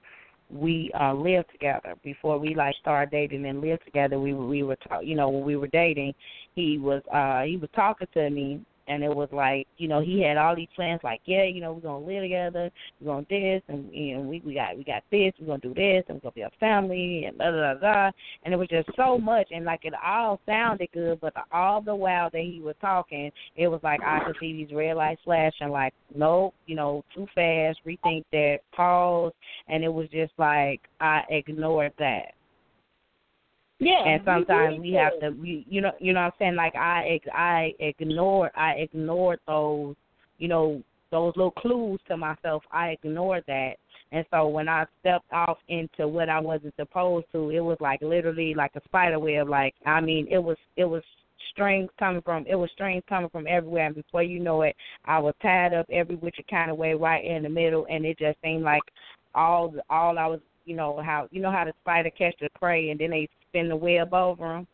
we 0.50 0.92
uh 1.00 1.14
lived 1.14 1.50
together 1.52 1.96
before 2.04 2.38
we 2.38 2.54
like 2.56 2.76
started 2.82 3.12
dating 3.12 3.46
and 3.46 3.62
lived 3.62 3.84
together 3.86 4.20
we 4.20 4.34
were 4.34 4.48
we 4.48 4.64
were 4.64 4.76
talk, 4.76 5.02
you 5.04 5.16
know 5.16 5.30
when 5.30 5.44
we 5.44 5.56
were 5.56 5.68
dating 5.68 6.14
he 6.56 6.78
was 6.78 7.02
uh 7.14 7.44
he 7.44 7.58
was 7.58 7.70
talking 7.76 8.08
to 8.14 8.30
me 8.30 8.60
and 8.88 9.04
it 9.04 9.14
was 9.14 9.30
like 9.32 9.68
you 9.78 9.88
know 9.88 10.02
he 10.02 10.22
had 10.22 10.38
all 10.38 10.56
these 10.56 10.68
plans 10.76 11.00
like 11.04 11.22
yeah 11.26 11.44
you 11.44 11.62
know 11.62 11.74
we're 11.74 11.82
gonna 11.82 12.06
live 12.06 12.24
together 12.24 12.70
we're 13.00 13.14
gonna 13.14 13.26
this 13.30 13.62
and 13.68 13.94
you 13.94 14.16
know 14.16 14.22
we 14.22 14.42
we 14.46 14.54
got 14.54 14.78
we 14.78 14.84
got 14.84 15.04
this 15.12 15.34
we're 15.40 15.48
gonna 15.48 15.60
do 15.60 15.74
this 15.74 16.04
and 16.08 16.16
we're 16.16 16.22
gonna 16.22 16.32
be 16.34 16.42
a 16.42 16.50
family 16.60 17.26
and 17.26 17.38
blah 17.38 17.52
blah 17.52 17.76
blah. 17.76 18.12
And 18.44 18.54
it 18.54 18.58
was 18.58 18.68
just 18.68 18.90
so 18.96 19.18
much 19.18 19.48
and 19.52 19.66
like 19.66 19.86
it 19.86 19.94
all 20.04 20.40
sounded 20.46 20.90
good 20.94 21.20
but 21.22 21.34
the, 21.34 21.42
all 21.52 21.82
the 21.82 21.96
while 21.96 22.30
that 22.32 22.42
he 22.42 22.62
was 22.62 22.76
talking 22.82 23.32
it 23.56 23.68
was 23.68 23.80
like 23.84 24.02
I 24.02 24.20
could 24.26 24.36
see 24.40 24.54
these 24.54 24.76
red 24.76 24.98
lights 24.98 25.22
flashing 25.24 25.70
like 25.70 25.94
nope 26.16 26.54
you 26.66 26.76
know 26.76 27.04
too 27.16 27.28
fast 27.36 27.80
rethink 27.86 28.24
that 28.32 28.60
pause. 28.76 29.34
And 29.68 29.84
it 29.84 29.94
was 29.94 30.08
just 30.10 30.34
like 30.38 30.82
I 31.00 31.22
ignored 31.30 31.94
that 32.00 32.34
Yeah. 33.82 34.06
and 34.06 34.22
sometimes 34.24 34.80
we 34.80 34.92
we 34.92 34.96
have 34.96 35.20
to 35.22 35.32
we 35.32 35.66
you 35.68 35.82
know 35.82 35.92
you 36.00 36.14
know 36.14 36.22
what 36.22 36.26
I'm 36.28 36.32
saying? 36.38 36.56
Like 36.56 36.76
I 36.76 37.20
I 37.34 37.74
ignored 37.80 38.52
I 38.56 38.74
ignored 38.74 39.40
those 39.48 39.96
you 40.38 40.48
know 40.48 40.84
those 41.10 41.34
little 41.36 41.52
clues 41.52 42.00
to 42.08 42.16
myself. 42.16 42.64
I 42.72 42.90
ignored 42.90 43.44
that. 43.48 43.74
And 44.14 44.26
so 44.30 44.48
when 44.48 44.70
I 44.70 44.86
stepped 45.00 45.32
off 45.34 45.58
into 45.68 46.08
what 46.08 46.30
I 46.30 46.40
wasn't 46.40 46.76
supposed 46.76 47.26
to 47.32 47.50
it 47.50 47.60
was 47.60 47.78
like 47.80 48.02
literally 48.04 48.54
like 48.54 48.72
a 48.76 48.82
spider 48.86 49.20
web. 49.20 49.50
Like 49.50 49.74
I 49.86 50.00
mean 50.00 50.28
it 50.30 50.40
was 50.40 50.58
it 50.78 50.86
was 50.86 51.02
strings 51.52 51.90
coming 51.98 52.22
from 52.22 52.46
it 52.48 52.56
was 52.56 52.70
strings 52.74 53.04
coming 53.10 53.32
from 53.32 53.48
everywhere. 53.48 53.88
And 53.88 53.96
before 53.96 54.22
you 54.22 54.40
know 54.40 54.62
it 54.62 54.76
I 55.06 55.18
was 55.18 55.34
tied 55.42 55.74
up 55.74 55.88
every 55.92 56.18
which 56.18 56.40
kind 56.52 56.70
of 56.70 56.78
way 56.78 56.94
right 56.94 57.26
in 57.26 57.42
the 57.42 57.50
middle. 57.50 57.88
And 57.90 58.06
it 58.06 58.20
just 58.20 58.38
seemed 58.44 58.64
like 58.64 58.84
all 59.34 59.74
all 59.90 60.20
I 60.20 60.28
was 60.28 60.40
you 60.66 60.76
know 60.76 61.02
how 61.04 61.28
you 61.32 61.42
know 61.42 61.52
how 61.52 61.66
the 61.66 61.74
spider 61.82 62.12
catch 62.12 62.36
the 62.40 62.50
prey 62.60 62.92
and 62.92 63.00
then 63.00 63.10
they 63.10 63.28
spin 63.52 63.70
the 63.70 63.76
web 63.76 64.14
over 64.14 64.48
them 64.48 64.68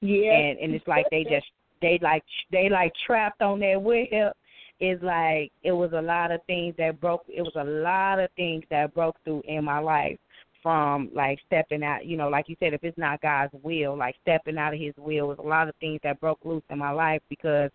Yeah. 0.00 0.32
and 0.32 0.58
and 0.58 0.74
it's 0.74 0.86
like 0.88 1.06
they 1.10 1.24
just 1.24 1.46
they 1.82 1.98
like 2.02 2.24
they 2.50 2.68
like 2.68 2.92
trapped 3.06 3.42
on 3.42 3.60
that 3.60 3.80
web. 3.80 4.32
It's 4.78 5.02
like 5.02 5.52
it 5.62 5.72
was 5.72 5.92
a 5.92 6.02
lot 6.02 6.32
of 6.32 6.40
things 6.46 6.74
that 6.78 7.00
broke. 7.00 7.24
It 7.28 7.42
was 7.42 7.54
a 7.56 7.64
lot 7.64 8.18
of 8.18 8.30
things 8.36 8.64
that 8.70 8.94
broke 8.94 9.16
through 9.24 9.42
in 9.46 9.64
my 9.64 9.78
life 9.78 10.18
from 10.62 11.10
like 11.14 11.38
stepping 11.46 11.82
out. 11.82 12.04
You 12.04 12.16
know, 12.16 12.28
like 12.28 12.48
you 12.48 12.56
said, 12.60 12.74
if 12.74 12.84
it's 12.84 12.98
not 12.98 13.22
God's 13.22 13.52
will, 13.62 13.96
like 13.96 14.16
stepping 14.22 14.58
out 14.58 14.74
of 14.74 14.80
His 14.80 14.94
will, 14.98 15.28
was 15.28 15.38
a 15.38 15.46
lot 15.46 15.68
of 15.68 15.74
things 15.76 16.00
that 16.02 16.20
broke 16.20 16.40
loose 16.44 16.62
in 16.70 16.78
my 16.78 16.90
life 16.90 17.22
because 17.28 17.70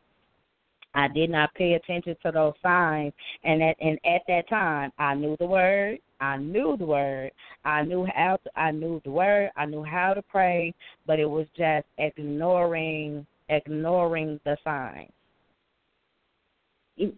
I 0.94 1.08
did 1.08 1.30
not 1.30 1.54
pay 1.54 1.74
attention 1.74 2.16
to 2.24 2.32
those 2.32 2.54
signs, 2.62 3.14
and 3.44 3.64
at 3.64 3.76
and 3.80 3.98
at 4.06 4.22
that 4.28 4.50
time, 4.50 4.92
I 5.00 5.14
knew 5.16 5.36
the 5.40 5.46
word. 5.46 6.00
I 6.20 6.38
knew 6.38 6.76
the 6.78 6.86
word. 6.86 7.32
I 7.64 7.84
knew 7.84 8.06
how. 8.14 8.38
To, 8.44 8.60
I 8.60 8.72
knew 8.72 9.02
the 9.06 9.12
word. 9.12 9.52
I 9.56 9.66
knew 9.66 9.84
how 9.84 10.14
to 10.14 10.22
pray, 10.22 10.74
but 11.08 11.20
it 11.20 11.30
was 11.30 11.48
just 11.58 11.88
ignoring 11.98 13.26
ignoring 13.50 14.40
the 14.46 14.58
signs. 14.64 15.12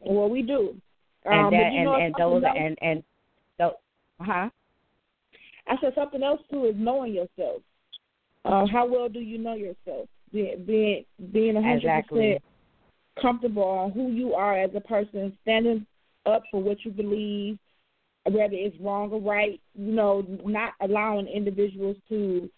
Well, 0.02 0.30
we 0.30 0.42
do. 0.42 0.76
And 1.26 1.46
um, 1.46 1.52
that 1.52 1.58
and 1.58 2.04
and 2.04 2.16
those 2.18 2.44
else? 2.44 2.56
and 2.58 2.78
and 2.82 3.04
those, 3.58 3.74
huh? 4.20 4.50
I 5.68 5.76
said 5.82 5.94
something 5.96 6.22
else 6.22 6.42
too 6.52 6.66
is 6.66 6.76
knowing 6.78 7.14
yourself. 7.14 7.62
Um, 8.46 8.68
how 8.68 8.86
well 8.86 9.10
do 9.10 9.20
you 9.20 9.38
know 9.38 9.56
yourself? 9.56 10.10
Being 10.32 10.64
being 10.66 11.06
being 11.32 11.56
a 11.56 11.62
hundred 11.62 12.08
percent 12.10 12.44
comfortable 13.22 13.64
on 13.64 13.92
who 13.92 14.12
you 14.12 14.34
are 14.34 14.58
as 14.58 14.72
a 14.76 14.82
person, 14.82 15.38
standing 15.42 15.86
up 16.26 16.44
for 16.52 16.62
what 16.62 16.84
you 16.84 16.92
believe, 16.92 17.58
whether 18.26 18.54
it's 18.54 18.80
wrong 18.80 19.12
or 19.12 19.22
right. 19.22 19.60
You 19.76 19.94
know, 19.94 20.26
not 20.46 20.74
allowing 20.82 21.28
individuals 21.28 21.98
to 22.10 22.50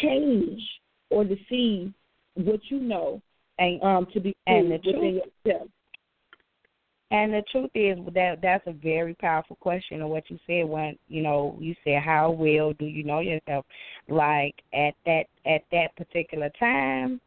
change 0.00 0.60
or 1.10 1.24
deceive 1.24 1.92
what 2.34 2.60
you 2.68 2.80
know 2.80 3.20
And 3.58 3.82
um, 3.82 4.06
to 4.14 4.20
be 4.20 4.34
And 4.46 4.72
the 4.72 4.78
truth- 4.78 5.22
yourself. 5.44 5.68
And 7.10 7.32
the 7.32 7.42
truth 7.52 7.70
is 7.74 7.96
that 8.14 8.40
that's 8.42 8.66
a 8.66 8.72
very 8.72 9.14
powerful 9.14 9.56
question 9.56 10.02
of 10.02 10.08
what 10.08 10.28
you 10.30 10.38
said 10.48 10.68
when 10.68 10.98
you 11.06 11.22
know 11.22 11.56
you 11.60 11.76
said 11.84 12.02
how 12.02 12.30
well 12.32 12.72
do 12.72 12.86
you 12.86 13.04
know 13.04 13.20
yourself? 13.20 13.66
Like 14.08 14.56
at 14.72 14.94
that 15.06 15.26
at 15.46 15.62
that 15.70 15.94
particular 15.96 16.50
time, 16.58 17.20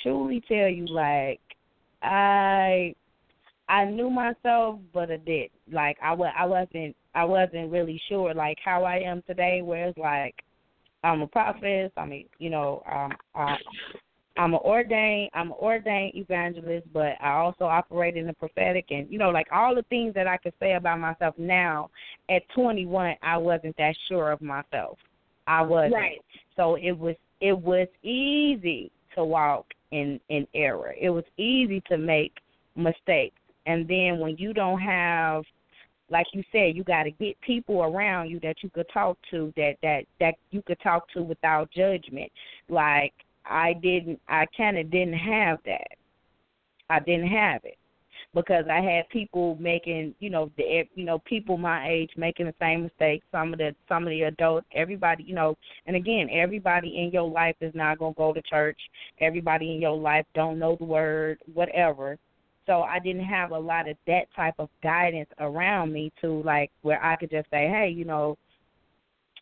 truly 0.00 0.40
tell 0.46 0.68
you 0.68 0.86
like 0.86 1.40
I 2.04 2.94
I 3.68 3.84
knew 3.86 4.10
myself, 4.10 4.78
but 4.92 5.10
I 5.10 5.16
did 5.18 5.50
like 5.72 5.96
I 6.02 6.12
was 6.12 6.32
I 6.38 6.46
wasn't 6.46 6.94
I 7.14 7.24
wasn't 7.24 7.70
really 7.70 8.00
sure 8.08 8.34
like 8.34 8.58
how 8.64 8.84
I 8.84 8.96
am 8.96 9.22
today. 9.26 9.62
Where 9.62 9.88
it's 9.88 9.98
like 9.98 10.34
I'm 11.02 11.22
a 11.22 11.26
prophet. 11.26 11.92
I 11.96 12.06
mean, 12.06 12.26
you 12.38 12.50
know, 12.50 12.82
um, 12.90 13.12
I, 13.34 13.56
I'm 14.36 14.52
an 14.54 14.60
ordained 14.64 15.30
I'm 15.34 15.48
an 15.48 15.56
ordained 15.60 16.14
evangelist, 16.16 16.86
but 16.92 17.12
I 17.20 17.30
also 17.30 17.64
operate 17.64 18.16
in 18.16 18.26
the 18.26 18.32
prophetic 18.34 18.86
and 18.90 19.10
you 19.10 19.18
know 19.18 19.30
like 19.30 19.46
all 19.52 19.74
the 19.74 19.84
things 19.84 20.14
that 20.14 20.26
I 20.26 20.36
could 20.36 20.54
say 20.60 20.74
about 20.74 20.98
myself 21.00 21.34
now 21.38 21.90
at 22.28 22.42
21 22.54 23.14
I 23.22 23.36
wasn't 23.38 23.76
that 23.78 23.94
sure 24.08 24.32
of 24.32 24.40
myself. 24.40 24.98
I 25.46 25.62
wasn't. 25.62 25.94
Right. 25.94 26.20
So 26.56 26.76
it 26.76 26.92
was 26.92 27.16
it 27.40 27.56
was 27.56 27.88
easy 28.02 28.90
to 29.14 29.24
walk 29.24 29.66
in 29.94 30.20
in 30.28 30.46
error. 30.54 30.94
It 31.00 31.10
was 31.10 31.24
easy 31.38 31.80
to 31.88 31.96
make 31.96 32.32
mistakes. 32.76 33.36
And 33.66 33.88
then 33.88 34.18
when 34.18 34.36
you 34.36 34.52
don't 34.52 34.80
have 34.80 35.44
like 36.10 36.26
you 36.34 36.42
said, 36.52 36.76
you 36.76 36.84
got 36.84 37.04
to 37.04 37.10
get 37.12 37.40
people 37.40 37.82
around 37.82 38.28
you 38.28 38.38
that 38.40 38.56
you 38.62 38.68
could 38.68 38.86
talk 38.92 39.16
to 39.30 39.52
that 39.56 39.76
that 39.82 40.04
that 40.20 40.34
you 40.50 40.62
could 40.62 40.80
talk 40.80 41.08
to 41.10 41.22
without 41.22 41.70
judgment. 41.70 42.30
Like 42.68 43.14
I 43.46 43.74
didn't 43.74 44.20
I 44.28 44.46
kind 44.56 44.76
of 44.76 44.90
didn't 44.90 45.14
have 45.14 45.58
that. 45.64 45.96
I 46.90 47.00
didn't 47.00 47.28
have 47.28 47.64
it 47.64 47.78
because 48.34 48.64
I 48.70 48.80
had 48.80 49.08
people 49.10 49.56
making, 49.60 50.14
you 50.18 50.28
know, 50.28 50.50
the 50.56 50.84
you 50.94 51.04
know, 51.04 51.20
people 51.20 51.56
my 51.56 51.88
age 51.88 52.10
making 52.16 52.46
the 52.46 52.54
same 52.60 52.82
mistakes. 52.82 53.24
Some 53.30 53.52
of 53.52 53.58
the 53.58 53.74
some 53.88 54.02
of 54.02 54.10
the 54.10 54.22
adults, 54.22 54.66
everybody, 54.74 55.22
you 55.24 55.34
know, 55.34 55.56
and 55.86 55.96
again, 55.96 56.28
everybody 56.32 56.98
in 56.98 57.10
your 57.12 57.28
life 57.28 57.56
is 57.60 57.74
not 57.74 57.98
going 57.98 58.14
to 58.14 58.18
go 58.18 58.32
to 58.32 58.42
church. 58.42 58.78
Everybody 59.20 59.74
in 59.74 59.80
your 59.80 59.96
life 59.96 60.26
don't 60.34 60.58
know 60.58 60.76
the 60.76 60.84
word, 60.84 61.38
whatever. 61.52 62.18
So 62.66 62.82
I 62.82 62.98
didn't 62.98 63.24
have 63.24 63.50
a 63.50 63.58
lot 63.58 63.88
of 63.88 63.96
that 64.06 64.24
type 64.34 64.54
of 64.58 64.68
guidance 64.82 65.28
around 65.38 65.92
me 65.92 66.10
to 66.20 66.42
like 66.42 66.70
where 66.82 67.02
I 67.04 67.16
could 67.16 67.30
just 67.30 67.48
say, 67.50 67.68
hey, 67.68 67.92
you 67.94 68.04
know, 68.04 68.36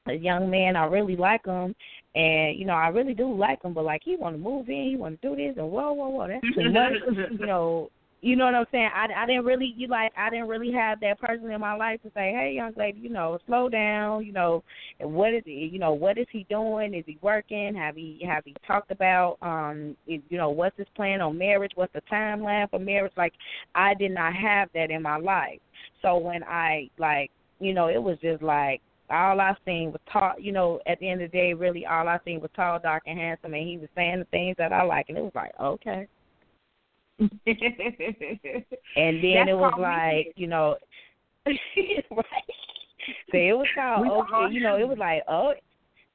a 0.06 0.14
young 0.14 0.50
man, 0.50 0.76
I 0.76 0.84
really 0.86 1.16
like 1.16 1.46
him, 1.46 1.74
and 2.14 2.58
you 2.58 2.64
know, 2.64 2.74
I 2.74 2.88
really 2.88 3.14
do 3.14 3.32
like 3.32 3.62
him, 3.62 3.72
but 3.72 3.84
like 3.84 4.02
he 4.04 4.16
want 4.16 4.34
to 4.34 4.38
move 4.38 4.68
in, 4.68 4.88
he 4.90 4.96
want 4.96 5.20
to 5.22 5.28
do 5.28 5.36
this, 5.36 5.54
and 5.56 5.70
whoa, 5.70 5.92
whoa, 5.92 6.08
whoa, 6.08 6.28
that's 6.28 6.54
too 6.54 6.72
much, 6.72 6.92
you 7.38 7.46
know. 7.46 7.90
You 8.24 8.36
know 8.36 8.44
what 8.44 8.54
I'm 8.54 8.66
saying? 8.70 8.88
I, 8.94 9.08
I 9.16 9.26
didn't 9.26 9.44
really, 9.44 9.74
you 9.76 9.88
like, 9.88 10.12
I 10.16 10.30
didn't 10.30 10.46
really 10.46 10.70
have 10.72 11.00
that 11.00 11.20
person 11.20 11.50
in 11.50 11.60
my 11.60 11.74
life 11.74 12.00
to 12.02 12.08
say, 12.14 12.30
hey, 12.30 12.52
young 12.54 12.72
lady, 12.76 13.00
you 13.00 13.08
know, 13.08 13.36
slow 13.48 13.68
down. 13.68 14.24
You 14.24 14.32
know, 14.32 14.62
what 15.00 15.34
is 15.34 15.42
he? 15.44 15.68
You 15.72 15.80
know, 15.80 15.92
what 15.92 16.18
is 16.18 16.28
he 16.30 16.46
doing? 16.48 16.94
Is 16.94 17.02
he 17.04 17.18
working? 17.20 17.74
Have 17.74 17.96
he 17.96 18.24
have 18.24 18.44
he 18.44 18.54
talked 18.64 18.92
about, 18.92 19.38
um, 19.42 19.96
you 20.06 20.22
know, 20.30 20.50
what's 20.50 20.78
his 20.78 20.86
plan 20.94 21.20
on 21.20 21.36
marriage? 21.36 21.72
What's 21.74 21.92
the 21.94 22.02
timeline 22.02 22.70
for 22.70 22.78
marriage? 22.78 23.12
Like, 23.16 23.32
I 23.74 23.94
did 23.94 24.12
not 24.12 24.34
have 24.36 24.68
that 24.72 24.92
in 24.92 25.02
my 25.02 25.16
life. 25.16 25.58
So 26.00 26.16
when 26.16 26.44
I 26.44 26.88
like, 26.98 27.32
you 27.58 27.74
know, 27.74 27.88
it 27.88 28.00
was 28.00 28.18
just 28.22 28.40
like 28.40 28.80
all 29.10 29.40
I 29.40 29.56
seen 29.64 29.90
was 29.90 30.00
tall. 30.12 30.34
You 30.38 30.52
know, 30.52 30.78
at 30.86 31.00
the 31.00 31.08
end 31.08 31.22
of 31.22 31.32
the 31.32 31.36
day, 31.36 31.54
really 31.54 31.86
all 31.86 32.06
I 32.06 32.20
seen 32.24 32.40
was 32.40 32.50
tall, 32.54 32.78
dark, 32.78 33.02
and 33.06 33.18
handsome, 33.18 33.54
and 33.54 33.68
he 33.68 33.78
was 33.78 33.88
saying 33.96 34.20
the 34.20 34.26
things 34.26 34.54
that 34.58 34.72
I 34.72 34.84
like, 34.84 35.06
and 35.08 35.18
it 35.18 35.24
was 35.24 35.34
like, 35.34 35.50
okay. 35.60 36.06
And 38.96 39.22
then 39.22 39.34
That's 39.34 39.50
it 39.50 39.56
was 39.56 39.74
like, 39.78 40.32
you 40.36 40.46
know, 40.46 40.76
right. 41.46 41.54
So 43.30 43.36
it 43.36 43.56
was 43.56 43.66
all 43.80 44.22
okay. 44.22 44.54
You 44.54 44.60
know, 44.60 44.76
it 44.76 44.86
was 44.86 44.98
like 44.98 45.22
oh, 45.28 45.54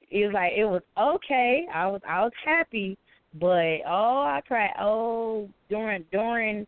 it 0.10 0.26
was 0.26 0.34
like 0.34 0.54
it 0.56 0.66
was 0.66 0.82
okay. 0.98 1.66
I 1.74 1.88
was 1.88 2.02
I 2.08 2.24
was 2.24 2.32
happy, 2.46 2.98
but 3.34 3.80
oh, 3.88 4.24
I 4.26 4.42
cried. 4.48 4.72
Oh, 4.80 5.50
during 5.70 6.06
during 6.12 6.66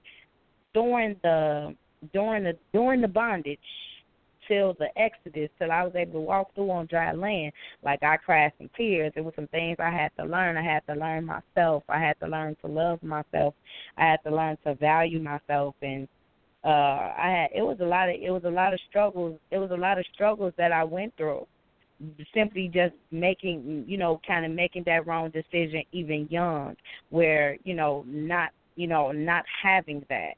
during 0.74 1.16
the 1.24 1.76
during 2.14 2.44
the 2.44 2.58
during 2.74 3.02
the 3.02 3.08
bondage 3.08 3.60
till 4.50 4.76
the 4.80 4.88
Exodus, 5.00 5.50
till 5.58 5.72
I 5.72 5.84
was 5.84 5.94
able 5.96 6.14
to 6.14 6.20
walk 6.20 6.54
through 6.56 6.72
on 6.72 6.88
dry 6.88 7.14
land. 7.14 7.54
Like 7.84 8.04
I 8.04 8.18
cried 8.18 8.52
some 8.58 8.70
tears. 8.76 9.14
There 9.16 9.24
were 9.24 9.34
some 9.36 9.48
things 9.48 9.78
I 9.80 9.92
had 9.92 10.12
to 10.18 10.26
learn. 10.26 10.58
I 10.58 10.64
had 10.64 10.86
to 10.88 11.00
learn 11.00 11.26
myself. 11.26 11.84
I 11.88 12.00
had 12.00 12.20
to 12.20 12.28
learn 12.28 12.58
to 12.62 12.68
love 12.68 13.02
myself. 13.02 13.54
I 13.98 14.06
had 14.10 14.24
to 14.26 14.36
learn 14.36 14.58
to 14.66 14.76
value 14.76 15.22
myself 15.22 15.76
and 15.82 16.08
uh 16.64 16.68
I 16.68 17.48
had 17.54 17.58
it 17.58 17.62
was 17.62 17.78
a 17.80 17.86
lot 17.86 18.10
of 18.10 18.16
it 18.22 18.30
was 18.32 18.44
a 18.44 18.50
lot 18.50 18.74
of 18.74 18.80
struggles 18.90 19.40
it 19.50 19.58
was 19.58 19.72
a 19.72 19.78
lot 19.78 19.98
of 19.98 20.06
struggles 20.14 20.52
that 20.58 20.74
I 20.74 20.84
went 20.84 21.16
through 21.16 21.48
simply 22.34 22.70
just 22.74 22.94
making 23.12 23.86
you 23.88 23.98
know 23.98 24.20
kind 24.28 24.46
of 24.46 24.52
making 24.52 24.84
that 24.86 25.08
wrong 25.08 25.30
decision 25.30 25.84
even 25.94 26.28
young 26.30 26.76
where 27.12 27.58
you 27.64 27.76
know 27.76 28.04
not 28.08 28.50
you 28.76 28.88
know 28.88 29.14
not 29.14 29.46
having 29.64 30.06
that 30.10 30.34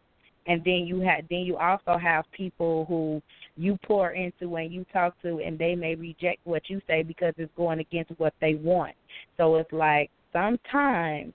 and 0.47 0.63
then 0.63 0.85
you 0.85 0.99
had 0.99 1.25
then 1.29 1.39
you 1.39 1.57
also 1.57 1.97
have 1.97 2.25
people 2.31 2.85
who 2.85 3.21
you 3.57 3.77
pour 3.85 4.11
into 4.11 4.55
and 4.55 4.71
you 4.71 4.85
talk 4.93 5.19
to 5.21 5.39
and 5.39 5.57
they 5.57 5.75
may 5.75 5.95
reject 5.95 6.39
what 6.45 6.69
you 6.69 6.81
say 6.87 7.03
because 7.03 7.33
it's 7.37 7.51
going 7.55 7.79
against 7.79 8.11
what 8.17 8.33
they 8.41 8.55
want 8.55 8.95
so 9.37 9.55
it's 9.55 9.71
like 9.71 10.09
sometimes 10.33 11.33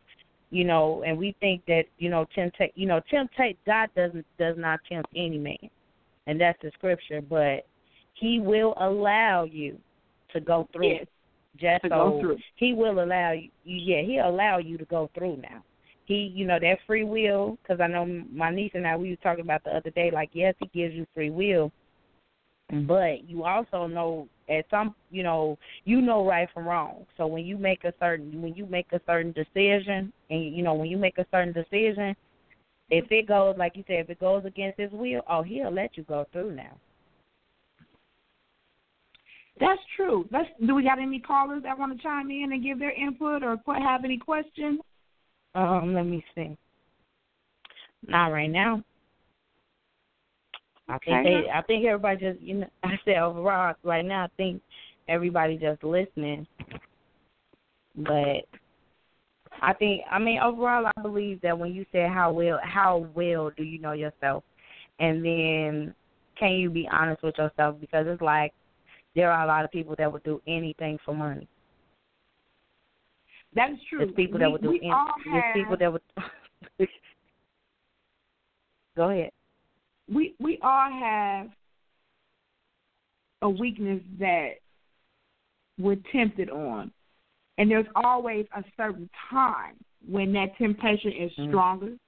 you 0.51 0.65
know, 0.65 1.03
and 1.07 1.19
we 1.19 1.35
think 1.41 1.63
that 1.67 1.85
you 1.99 2.09
know 2.09 2.27
tempt 2.35 2.59
you 2.75 2.87
know 2.87 3.01
temptate 3.13 3.57
God 3.67 3.89
doesn't 3.97 4.25
does 4.39 4.57
not 4.57 4.81
tempt 4.89 5.09
any 5.15 5.39
man, 5.39 5.57
and 6.27 6.41
that's 6.41 6.59
the 6.63 6.71
scripture. 6.75 7.21
But 7.21 7.67
He 8.15 8.39
will 8.39 8.75
allow 8.79 9.45
you 9.45 9.79
to 10.33 10.41
go 10.41 10.69
through. 10.73 10.93
Yes. 10.93 11.07
Just 11.59 11.83
To 11.85 11.89
so 11.89 11.95
go 11.95 12.21
through. 12.21 12.39
He 12.57 12.75
will 12.75 13.03
allow 13.03 13.33
you. 13.33 13.51
Yeah, 13.65 14.03
He'll 14.03 14.31
allow 14.31 14.59
you 14.59 14.79
to 14.79 14.85
go 14.85 15.11
through 15.15 15.39
now. 15.39 15.65
He, 16.05 16.33
you 16.35 16.47
know, 16.47 16.59
that 16.61 16.79
free 16.87 17.05
will. 17.05 17.59
Because 17.63 17.81
I 17.81 17.89
know 17.89 18.07
my 18.33 18.51
niece 18.51 18.73
and 18.75 18.87
I 18.87 18.97
we 18.97 19.11
were 19.11 19.17
talking 19.17 19.45
about 19.45 19.65
the 19.65 19.75
other 19.75 19.91
day. 19.91 20.11
Like, 20.13 20.31
yes, 20.33 20.55
He 20.61 20.71
gives 20.79 20.95
you 20.95 21.07
free 21.13 21.31
will, 21.31 21.73
but 22.87 23.29
you 23.29 23.45
also 23.45 23.87
know 23.87 24.29
at 24.49 24.65
some 24.71 24.95
you 25.11 25.23
know 25.23 25.57
you 25.85 26.01
know 26.01 26.27
right 26.27 26.49
from 26.53 26.67
wrong 26.67 27.07
so 27.17 27.27
when 27.27 27.45
you 27.45 27.57
make 27.57 27.85
a 27.85 27.93
certain 28.01 28.43
when 28.43 28.55
you 28.55 28.67
make 28.67 28.87
a 28.93 29.01
certain 29.07 29.33
decision 29.33 30.13
and 30.31 30.55
you 30.55 30.63
know 30.63 30.75
when 30.75 30.89
you 30.89 30.97
make 30.97 31.19
a 31.19 31.27
certain 31.31 31.53
decision 31.53 32.15
if 32.91 33.05
it 33.11 33.29
goes 33.29 33.55
like 33.57 33.77
you 33.77 33.85
said 33.87 34.01
if 34.01 34.11
it 34.11 34.21
goes 34.21 34.45
against 34.45 34.79
his 34.81 34.91
will 34.93 35.23
oh 35.29 35.43
he'll 35.43 35.71
let 35.73 35.97
you 35.97 36.03
go 36.05 36.27
through 36.33 36.55
now 36.55 36.77
That's 39.59 39.81
true. 39.97 40.29
Let's. 40.31 40.49
Do 40.67 40.75
we 40.75 40.83
got 40.83 40.99
any 40.99 41.19
callers 41.19 41.63
that 41.63 41.79
want 41.79 41.97
to 41.97 42.03
chime 42.03 42.31
in 42.31 42.53
and 42.53 42.63
give 42.63 42.79
their 42.79 42.93
input 42.93 43.43
or 43.43 43.57
have 43.67 44.05
any 44.05 44.19
questions? 44.19 44.81
um 45.57 45.95
let 45.95 46.05
me 46.05 46.23
see 46.35 46.57
not 48.07 48.29
right 48.29 48.51
now 48.51 48.83
i 50.89 50.99
think 50.99 51.21
Okay. 51.21 51.43
they 51.43 51.51
i 51.51 51.63
think 51.63 51.85
everybody 51.85 52.19
just 52.19 52.41
you 52.41 52.55
know 52.55 52.69
i 52.83 52.99
said 53.05 53.19
overall 53.19 53.75
right 53.83 54.05
now 54.05 54.25
i 54.25 54.29
think 54.37 54.63
everybody 55.09 55.57
just 55.57 55.83
listening 55.83 56.47
but 57.97 58.45
I 59.63 59.73
think 59.73 60.03
I 60.11 60.19
mean 60.19 60.39
overall 60.41 60.87
I 60.95 61.01
believe 61.01 61.41
that 61.41 61.59
when 61.59 61.73
you 61.73 61.87
say 61.91 62.07
how 62.13 62.31
well 62.33 62.61
how 62.63 63.09
well 63.15 63.51
do 63.57 63.63
you 63.63 63.79
know 63.79 63.93
yourself 63.93 64.45
and 64.99 65.25
then 65.25 65.95
can 66.39 66.53
you 66.53 66.69
be 66.71 66.89
honest 66.93 67.23
with 67.23 67.39
yourself 67.39 67.77
because 67.81 68.07
it's 68.07 68.21
like 68.21 68.53
there 69.15 69.33
are 69.33 69.45
a 69.45 69.47
lot 69.47 69.65
of 69.65 69.71
people 69.71 69.95
that 69.99 70.13
would 70.13 70.23
do 70.25 70.43
anything 70.47 70.99
for 71.05 71.15
money. 71.15 71.49
That 73.55 73.71
is 73.71 73.79
true. 73.89 74.01
There's 74.01 74.13
people 74.13 74.35
we, 74.35 74.45
that 74.45 74.53
would 74.53 74.61
do 74.63 74.69
we 74.69 74.81
any, 74.83 74.93
there's 75.33 75.55
people 75.55 75.77
that 75.79 75.91
would 75.91 76.03
Go 78.97 79.11
ahead. 79.11 79.31
We 80.13 80.35
we 80.39 80.59
all 80.63 80.91
have 80.91 81.49
a 83.43 83.49
weakness 83.49 84.01
that 84.19 84.53
we're 85.79 85.99
tempted 86.13 86.51
on. 86.51 86.91
And 87.59 87.71
there's 87.71 87.87
always 87.95 88.47
a 88.57 88.63
certain 88.77 89.09
time 89.31 89.77
when 90.07 90.33
that 90.33 90.57
temptation 90.57 91.13
is 91.13 91.33
Mhm. 91.33 91.49
stronger 91.49 91.99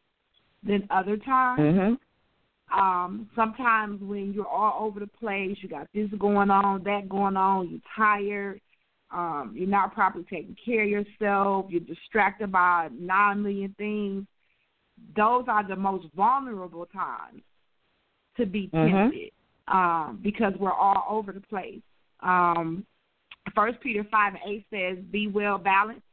than 0.62 0.86
other 0.90 1.16
times. 1.16 1.60
Mhm. 1.60 1.98
Um, 2.70 3.30
sometimes 3.34 4.00
when 4.02 4.34
you're 4.34 4.46
all 4.46 4.84
over 4.84 5.00
the 5.00 5.06
place, 5.06 5.62
you 5.62 5.68
got 5.68 5.90
this 5.92 6.10
going 6.12 6.50
on, 6.50 6.82
that 6.82 7.08
going 7.08 7.36
on, 7.36 7.68
you're 7.68 7.80
tired, 7.94 8.60
um, 9.10 9.56
you're 9.56 9.66
not 9.66 9.94
properly 9.94 10.24
taking 10.24 10.54
care 10.54 10.82
of 10.82 10.88
yourself, 10.88 11.70
you're 11.70 11.80
distracted 11.80 12.52
by 12.52 12.88
nine 12.92 13.42
million 13.42 13.72
things. 13.78 14.26
Those 15.14 15.48
are 15.48 15.62
the 15.62 15.76
most 15.76 16.08
vulnerable 16.12 16.84
times 16.86 17.42
to 18.38 18.46
be 18.46 18.68
Mhm. 18.68 18.90
tempted 18.90 19.30
um, 19.68 20.18
because 20.22 20.54
we're 20.58 20.72
all 20.72 21.04
over 21.10 21.32
the 21.32 21.42
place. 21.42 21.82
Um, 22.20 22.86
First 23.54 23.80
Peter 23.80 24.04
five 24.04 24.34
and 24.34 24.42
eight 24.46 24.64
says, 24.70 24.98
"Be 25.10 25.26
well 25.26 25.58
balanced, 25.58 26.06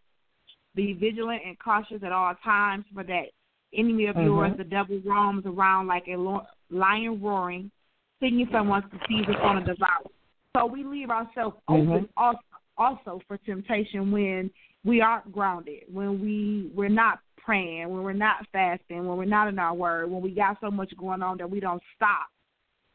be 0.73 0.93
vigilant 0.93 1.43
and 1.45 1.57
cautious 1.59 2.03
at 2.03 2.11
all 2.11 2.33
times, 2.35 2.85
for 2.93 3.03
that 3.03 3.29
enemy 3.73 4.05
of 4.07 4.15
Mhm. 4.15 4.25
yours, 4.25 4.57
the 4.57 4.63
devil, 4.63 4.99
roams 5.05 5.45
around 5.45 5.87
like 5.87 6.07
a 6.07 6.15
lo- 6.15 6.47
lion 6.69 7.21
roaring, 7.21 7.71
seeking 8.19 8.47
someone 8.51 8.89
to 8.89 8.99
seize 9.07 9.27
upon 9.29 9.57
a 9.57 9.61
devour." 9.61 10.09
So 10.55 10.65
we 10.65 10.83
leave 10.83 11.09
ourselves 11.09 11.57
open 11.67 12.03
Mhm. 12.05 12.09
also, 12.15 12.39
also 12.77 13.21
for 13.27 13.37
temptation 13.37 14.11
when 14.11 14.49
we 14.85 15.01
aren't 15.01 15.31
grounded, 15.31 15.83
when 15.91 16.21
we 16.21 16.71
we're 16.73 16.89
not 16.89 17.19
praying, 17.45 17.89
when 17.89 18.03
we're 18.03 18.13
not 18.13 18.45
fasting, 18.51 19.07
when 19.07 19.17
we're 19.17 19.25
not 19.25 19.47
in 19.47 19.59
our 19.59 19.73
word, 19.73 20.09
when 20.09 20.21
we 20.21 20.31
got 20.31 20.57
so 20.61 20.71
much 20.71 20.91
going 20.97 21.21
on 21.21 21.37
that 21.37 21.49
we 21.49 21.59
don't 21.59 21.81
stop 21.95 22.27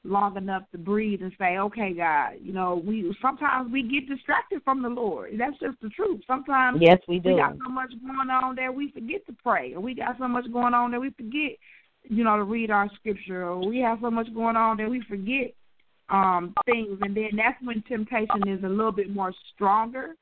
long 0.04 0.36
enough 0.36 0.62
to 0.72 0.78
breathe 0.78 1.20
and 1.22 1.32
say, 1.38 1.58
"Okay, 1.58 1.92
God, 1.92 2.36
you 2.42 2.52
know, 2.52 2.82
we 2.84 3.14
sometimes 3.20 3.70
we 3.70 3.82
get 3.82 4.08
distracted 4.08 4.62
from 4.64 4.82
the 4.82 4.88
Lord. 4.88 5.32
That's 5.36 5.58
just 5.58 5.78
the 5.80 5.90
truth. 5.90 6.22
Sometimes 6.26 6.80
Yes, 6.80 6.98
we 7.06 7.18
do. 7.18 7.30
we 7.30 7.36
got 7.36 7.54
so 7.62 7.70
much 7.70 7.90
going 8.06 8.30
on 8.30 8.56
that 8.56 8.74
we 8.74 8.90
forget 8.92 9.26
to 9.26 9.32
pray, 9.34 9.74
or 9.74 9.80
we 9.80 9.94
got 9.94 10.16
so 10.18 10.26
much 10.26 10.50
going 10.52 10.74
on 10.74 10.90
that 10.92 11.00
we 11.00 11.10
forget, 11.10 11.56
you 12.04 12.24
know, 12.24 12.36
to 12.36 12.44
read 12.44 12.70
our 12.70 12.88
scripture, 12.94 13.44
or 13.44 13.58
we 13.58 13.78
have 13.80 13.98
so 14.00 14.10
much 14.10 14.32
going 14.34 14.56
on 14.56 14.78
that 14.78 14.88
we 14.88 15.00
forget 15.02 15.52
um 16.08 16.54
things, 16.64 16.98
and 17.02 17.14
then 17.16 17.30
that's 17.36 17.62
when 17.62 17.82
temptation 17.82 18.48
is 18.48 18.64
a 18.64 18.68
little 18.68 18.92
bit 18.92 19.10
more 19.10 19.32
stronger 19.54 20.16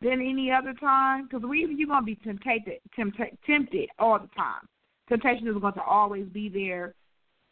than 0.00 0.20
any 0.20 0.50
other 0.50 0.74
time, 0.74 1.24
because 1.26 1.42
we 1.48 1.66
you're 1.76 1.88
gonna 1.88 2.04
be 2.04 2.16
tempted, 2.16 2.80
tempted, 2.94 3.38
tempted 3.46 3.88
all 3.98 4.18
the 4.18 4.28
time. 4.36 4.66
Temptation 5.08 5.48
is 5.48 5.56
going 5.60 5.74
to 5.74 5.82
always 5.82 6.26
be 6.26 6.48
there 6.48 6.94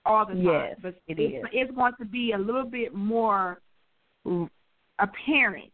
all 0.05 0.27
the 0.27 0.35
time, 0.35 0.43
Yes, 0.43 0.77
but 0.83 0.95
it 1.07 1.19
it's, 1.19 1.45
is. 1.45 1.51
it's 1.53 1.75
going 1.75 1.93
to 1.99 2.05
be 2.05 2.33
a 2.33 2.39
little 2.39 2.65
bit 2.65 2.95
more 2.95 3.61
apparent 4.99 5.71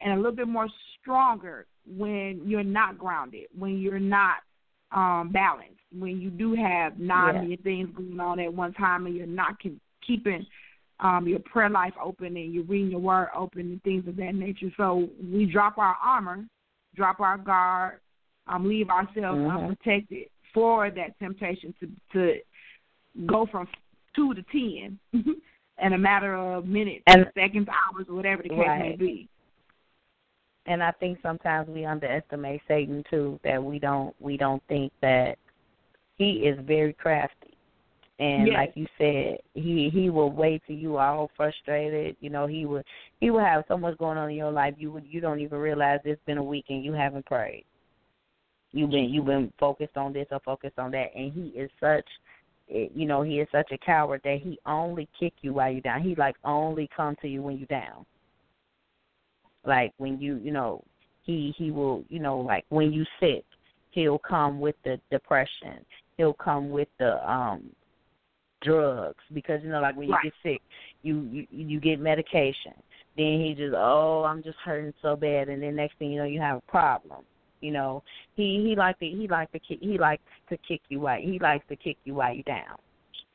and 0.00 0.12
a 0.12 0.16
little 0.16 0.32
bit 0.32 0.48
more 0.48 0.68
stronger 1.00 1.66
when 1.86 2.40
you're 2.44 2.62
not 2.62 2.98
grounded, 2.98 3.46
when 3.56 3.78
you're 3.78 3.98
not 3.98 4.36
um 4.92 5.30
balanced, 5.32 5.80
when 5.96 6.20
you 6.20 6.30
do 6.30 6.54
have 6.54 6.98
nine 6.98 7.34
million 7.34 7.62
things 7.62 7.88
going 7.96 8.18
on 8.18 8.40
at 8.40 8.52
one 8.52 8.72
time 8.74 9.06
and 9.06 9.14
you're 9.14 9.26
not 9.26 9.54
ke- 9.60 9.80
keeping 10.06 10.44
um 11.02 11.26
your 11.26 11.38
prayer 11.40 11.70
life 11.70 11.94
open 12.02 12.36
and 12.36 12.52
you're 12.52 12.64
reading 12.64 12.90
your 12.90 13.00
word 13.00 13.28
open 13.34 13.60
and 13.62 13.82
things 13.82 14.06
of 14.06 14.16
that 14.16 14.34
nature. 14.34 14.70
So 14.76 15.08
we 15.22 15.46
drop 15.46 15.78
our 15.78 15.96
armor, 16.02 16.44
drop 16.94 17.20
our 17.20 17.38
guard, 17.38 18.00
um, 18.46 18.66
leave 18.68 18.90
ourselves 18.90 19.38
Mhm. 19.40 19.50
unprotected 19.50 20.28
for 20.52 20.90
that 20.90 21.18
temptation 21.18 21.72
to 21.80 21.90
to 22.12 22.40
go 23.26 23.46
from 23.46 23.68
two 24.14 24.34
to 24.34 24.42
ten 24.44 24.98
in 25.82 25.92
a 25.92 25.98
matter 25.98 26.34
of 26.34 26.66
minutes, 26.66 27.02
And- 27.06 27.30
seconds, 27.34 27.68
hours, 27.68 28.06
whatever 28.08 28.42
the 28.42 28.50
case 28.50 28.58
may 28.58 28.96
be. 28.96 29.28
and 30.66 30.82
I 30.82 30.90
think 30.92 31.18
sometimes 31.22 31.68
we 31.68 31.84
underestimate 31.86 32.60
Satan 32.68 33.02
too. 33.10 33.40
That 33.44 33.62
we 33.62 33.78
don't 33.78 34.14
we 34.20 34.36
don't 34.36 34.62
think 34.64 34.92
that 35.00 35.38
he 36.16 36.46
is 36.46 36.58
very 36.60 36.92
crafty, 36.92 37.49
and 38.20 38.46
Yes. 38.46 38.54
like 38.54 38.72
you 38.76 38.86
said, 38.98 39.38
he 39.54 39.90
he 39.92 40.10
will 40.10 40.30
wait 40.30 40.62
till 40.66 40.76
you 40.76 40.96
are 40.96 41.14
all 41.16 41.30
frustrated. 41.36 42.16
You 42.20 42.30
know, 42.30 42.46
he 42.46 42.66
would 42.66 42.84
he 43.20 43.30
will 43.30 43.40
have 43.40 43.64
so 43.66 43.76
much 43.76 43.98
going 43.98 44.18
on 44.18 44.30
in 44.30 44.36
your 44.36 44.52
life 44.52 44.74
you 44.78 44.92
would 44.92 45.06
you 45.06 45.20
don't 45.20 45.40
even 45.40 45.58
realize 45.58 46.00
it's 46.04 46.22
been 46.26 46.38
a 46.38 46.42
week 46.44 46.66
and 46.68 46.84
you 46.84 46.92
haven't 46.92 47.26
prayed. 47.26 47.64
You've 48.72 48.90
been 48.90 49.10
you've 49.10 49.26
been 49.26 49.52
focused 49.58 49.96
on 49.96 50.12
this 50.12 50.28
or 50.30 50.40
focused 50.40 50.78
on 50.78 50.92
that, 50.92 51.08
and 51.16 51.32
he 51.32 51.48
is 51.58 51.70
such. 51.80 52.06
eh, 52.70 52.88
You 52.94 53.06
know, 53.06 53.22
he 53.22 53.40
is 53.40 53.48
such 53.50 53.72
a 53.72 53.78
coward 53.78 54.20
that 54.24 54.38
he 54.42 54.58
only 54.66 55.08
kick 55.18 55.32
you 55.42 55.54
while 55.54 55.72
you're 55.72 55.80
down. 55.80 56.02
He 56.02 56.14
like 56.14 56.36
only 56.44 56.88
come 56.96 57.16
to 57.22 57.28
you 57.28 57.42
when 57.42 57.56
you're 57.58 57.66
down 57.66 58.06
like 59.64 59.92
when 59.98 60.18
you 60.20 60.36
you 60.36 60.50
know 60.50 60.82
he 61.22 61.54
he 61.56 61.70
will 61.70 62.02
you 62.08 62.18
know 62.18 62.38
like 62.38 62.64
when 62.70 62.92
you 62.92 63.04
sick 63.18 63.44
he'll 63.90 64.18
come 64.18 64.60
with 64.60 64.74
the 64.84 64.98
depression 65.10 65.84
he'll 66.16 66.32
come 66.32 66.70
with 66.70 66.88
the 66.98 67.30
um 67.30 67.62
drugs 68.62 69.22
because 69.32 69.60
you 69.62 69.70
know 69.70 69.80
like 69.80 69.96
when 69.96 70.08
you 70.08 70.14
Right. 70.14 70.24
get 70.24 70.32
sick 70.42 70.62
you 71.02 71.22
you 71.30 71.46
you 71.50 71.80
get 71.80 72.00
medication. 72.00 72.74
Then 73.16 73.40
he 73.40 73.54
just 73.56 73.74
oh 73.76 74.24
i'm 74.24 74.42
just 74.42 74.58
hurting 74.64 74.94
so 75.02 75.16
bad. 75.16 75.48
And 75.48 75.62
then 75.62 75.76
next 75.76 75.98
thing 75.98 76.12
you 76.12 76.18
know 76.18 76.26
you 76.26 76.40
have 76.40 76.58
a 76.58 76.70
problem 76.70 77.24
you 77.60 77.70
know. 77.70 78.02
He 78.36 78.64
he 78.66 78.76
like 78.76 78.98
to 79.00 79.06
he 79.06 79.28
like 79.28 79.50
to 79.52 79.58
kick 79.58 79.78
he 79.80 79.98
likes 79.98 80.22
to 80.48 80.56
kick 80.66 80.80
you 80.88 81.00
while 81.00 81.20
he 81.20 81.38
likes 81.38 81.64
to 81.68 81.76
kick 81.76 81.96
you 82.04 82.14
while 82.14 82.34
you 82.34 82.42
down. 82.44 82.76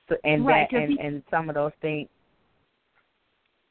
So 0.10 0.16
and 0.24 0.46
Right, 0.46 0.68
that 0.72 0.78
and 0.78 0.92
he- 0.92 1.00
and 1.00 1.24
some 1.30 1.50
of 1.50 1.56
those 1.56 1.72
things 1.82 2.10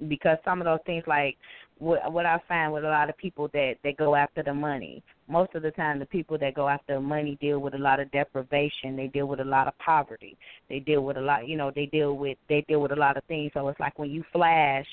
because 0.08 0.38
some 0.44 0.60
of 0.60 0.64
those 0.64 0.80
things 0.86 1.04
like 1.06 1.36
what 1.78 2.12
what 2.12 2.26
I 2.26 2.40
find 2.46 2.72
with 2.72 2.84
a 2.84 2.88
lot 2.88 3.10
of 3.10 3.16
people 3.16 3.48
that 3.52 3.74
that 3.82 3.96
go 3.96 4.14
after 4.14 4.42
the 4.42 4.54
money. 4.54 5.02
Most 5.28 5.54
of 5.54 5.62
the 5.62 5.70
time, 5.70 5.98
the 5.98 6.06
people 6.06 6.38
that 6.38 6.54
go 6.54 6.68
after 6.68 7.00
money 7.00 7.38
deal 7.40 7.58
with 7.58 7.74
a 7.74 7.78
lot 7.78 8.00
of 8.00 8.10
deprivation. 8.10 8.96
They 8.96 9.08
deal 9.08 9.26
with 9.26 9.40
a 9.40 9.44
lot 9.44 9.66
of 9.66 9.76
poverty. 9.78 10.36
They 10.68 10.80
deal 10.80 11.02
with 11.02 11.16
a 11.16 11.20
lot, 11.20 11.48
you 11.48 11.56
know. 11.56 11.72
They 11.74 11.86
deal 11.86 12.16
with 12.16 12.38
they 12.48 12.64
deal 12.68 12.80
with 12.80 12.92
a 12.92 12.96
lot 12.96 13.16
of 13.16 13.24
things. 13.24 13.52
So 13.54 13.68
it's 13.68 13.80
like 13.80 13.98
when 13.98 14.10
you 14.10 14.24
flash, 14.32 14.86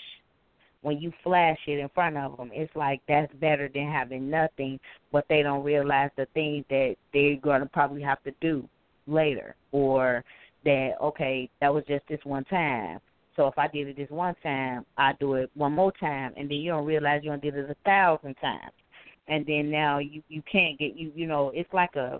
when 0.81 0.99
you 0.99 1.11
flash 1.23 1.59
it 1.67 1.79
in 1.79 1.89
front 1.89 2.17
of 2.17 2.37
them, 2.37 2.49
it's 2.53 2.75
like 2.75 3.01
that's 3.07 3.33
better 3.35 3.69
than 3.73 3.91
having 3.91 4.29
nothing. 4.29 4.79
But 5.11 5.25
they 5.29 5.43
don't 5.43 5.63
realize 5.63 6.11
the 6.17 6.27
things 6.33 6.65
that 6.69 6.95
they're 7.13 7.35
gonna 7.35 7.67
probably 7.67 8.01
have 8.01 8.23
to 8.23 8.33
do 8.41 8.67
later, 9.05 9.55
or 9.71 10.23
that 10.65 10.93
okay, 11.01 11.49
that 11.59 11.73
was 11.73 11.83
just 11.87 12.07
this 12.07 12.21
one 12.23 12.45
time. 12.45 12.99
So 13.35 13.47
if 13.47 13.57
I 13.57 13.67
did 13.67 13.87
it 13.87 13.97
this 13.97 14.09
one 14.09 14.35
time, 14.43 14.85
I 14.97 15.13
do 15.19 15.35
it 15.35 15.49
one 15.55 15.73
more 15.73 15.93
time, 15.93 16.33
and 16.35 16.49
then 16.49 16.57
you 16.57 16.71
don't 16.71 16.85
realize 16.85 17.21
you 17.23 17.29
done 17.29 17.39
did 17.39 17.55
it 17.55 17.69
a 17.69 17.75
thousand 17.85 18.35
times, 18.35 18.73
and 19.27 19.45
then 19.45 19.71
now 19.71 19.99
you 19.99 20.21
you 20.27 20.41
can't 20.51 20.77
get 20.77 20.95
you 20.95 21.11
you 21.15 21.27
know 21.27 21.51
it's 21.53 21.71
like 21.73 21.95
a 21.95 22.19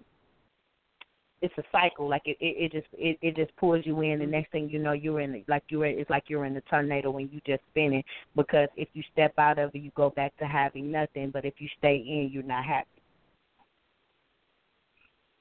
it's 1.42 1.54
a 1.58 1.64
cycle. 1.72 2.08
Like 2.08 2.22
it, 2.26 2.38
it, 2.40 2.56
it 2.58 2.72
just 2.72 2.88
it, 2.94 3.18
it 3.22 3.36
just 3.36 3.56
pulls 3.58 3.86
you 3.86 4.02
in. 4.02 4.20
The 4.20 4.26
next 4.26 4.52
thing 4.52 4.70
you 4.70 4.80
know, 4.80 4.94
you're 4.94 5.20
in 5.20 5.44
like 5.48 5.64
you're 5.70 5.86
it's 5.86 6.10
like 6.10 6.24
you're 6.28 6.46
in 6.46 6.54
the 6.54 6.62
tornado 6.62 7.12
when 7.12 7.30
you 7.32 7.42
just 7.46 7.64
spinning. 7.72 8.04
Because 8.36 8.70
if 8.78 8.88
you 8.94 9.04
step 9.12 9.34
out 9.38 9.60
of 9.60 9.72
it, 9.74 9.80
you 9.80 9.92
go 9.96 10.12
back 10.12 10.36
to 10.38 10.46
having 10.46 10.92
nothing. 10.92 11.32
But 11.32 11.46
if 11.46 11.56
you 11.58 11.68
stay 11.78 11.98
in, 11.98 12.30
you're 12.32 12.44
not 12.44 12.64
happy. 12.64 12.88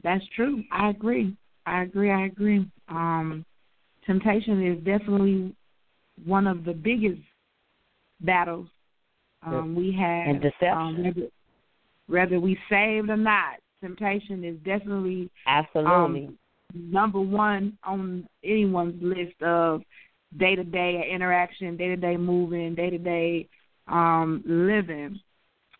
That's 0.02 0.24
true. 0.34 0.64
I 0.72 0.90
agree. 0.90 1.36
I 1.66 1.82
agree. 1.82 2.10
I 2.10 2.24
agree. 2.24 2.66
Um, 2.88 3.44
temptation 4.06 4.66
is 4.66 4.78
definitely 4.78 5.54
one 6.24 6.46
of 6.46 6.64
the 6.64 6.72
biggest 6.72 7.20
battles 8.20 8.68
um, 9.42 9.74
we 9.74 9.92
have. 9.92 10.28
And 10.28 10.42
deception. 10.42 10.70
Um, 10.72 11.04
whether, 11.04 11.28
whether 12.06 12.40
we 12.40 12.58
saved 12.68 13.10
or 13.10 13.16
not, 13.16 13.56
temptation 13.80 14.44
is 14.44 14.56
definitely 14.58 15.30
absolutely 15.46 16.26
um, 16.26 16.38
number 16.74 17.20
one 17.20 17.78
on 17.84 18.28
anyone's 18.44 19.02
list 19.02 19.40
of 19.42 19.82
day 20.38 20.54
to 20.54 20.64
day 20.64 21.08
interaction, 21.12 21.76
day 21.76 21.88
to 21.88 21.96
day 21.96 22.16
moving, 22.16 22.74
day 22.74 22.90
to 22.90 22.98
day 22.98 23.48
living. 23.88 25.18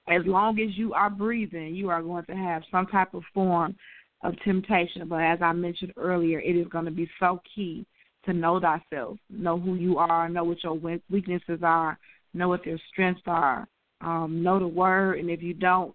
As 0.09 0.23
long 0.27 0.59
as 0.59 0.77
you 0.77 0.93
are 0.93 1.11
breathing, 1.11 1.75
you 1.75 1.89
are 1.91 2.03
going 2.03 2.25
to 2.25 2.35
have 2.35 2.63
some 2.71 2.87
type 2.87 3.15
of 3.15 3.23
form 3.33 3.77
of 4.25 4.35
temptation. 4.45 5.09
But 5.09 5.23
as 5.23 5.39
I 5.41 5.53
mentioned 5.53 5.93
earlier, 5.97 6.41
it 6.41 6.57
is 6.57 6.67
going 6.69 6.87
to 6.87 6.91
be 6.91 7.09
so 7.21 7.41
key 7.55 7.87
to 8.25 8.33
know 8.33 8.61
thyself, 8.61 9.19
know 9.29 9.59
who 9.59 9.75
you 9.75 9.99
are, 9.99 10.29
know 10.29 10.45
what 10.45 10.63
your 10.63 10.75
weaknesses 11.11 11.61
are, 11.63 11.99
know 12.35 12.49
what 12.49 12.65
your 12.67 12.79
strengths 12.93 13.23
are, 13.27 13.67
um, 14.01 14.43
know 14.43 14.59
the 14.59 14.67
word, 14.67 15.19
and 15.19 15.31
if 15.31 15.43
you 15.43 15.55
don't, 15.55 15.95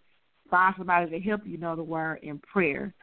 find 0.49 0.75
somebody 0.77 1.09
to 1.09 1.19
help 1.19 1.41
you 1.45 1.57
know 1.57 1.75
the 1.75 1.83
word 1.83 2.19
in 2.23 2.39
prayer. 2.39 2.93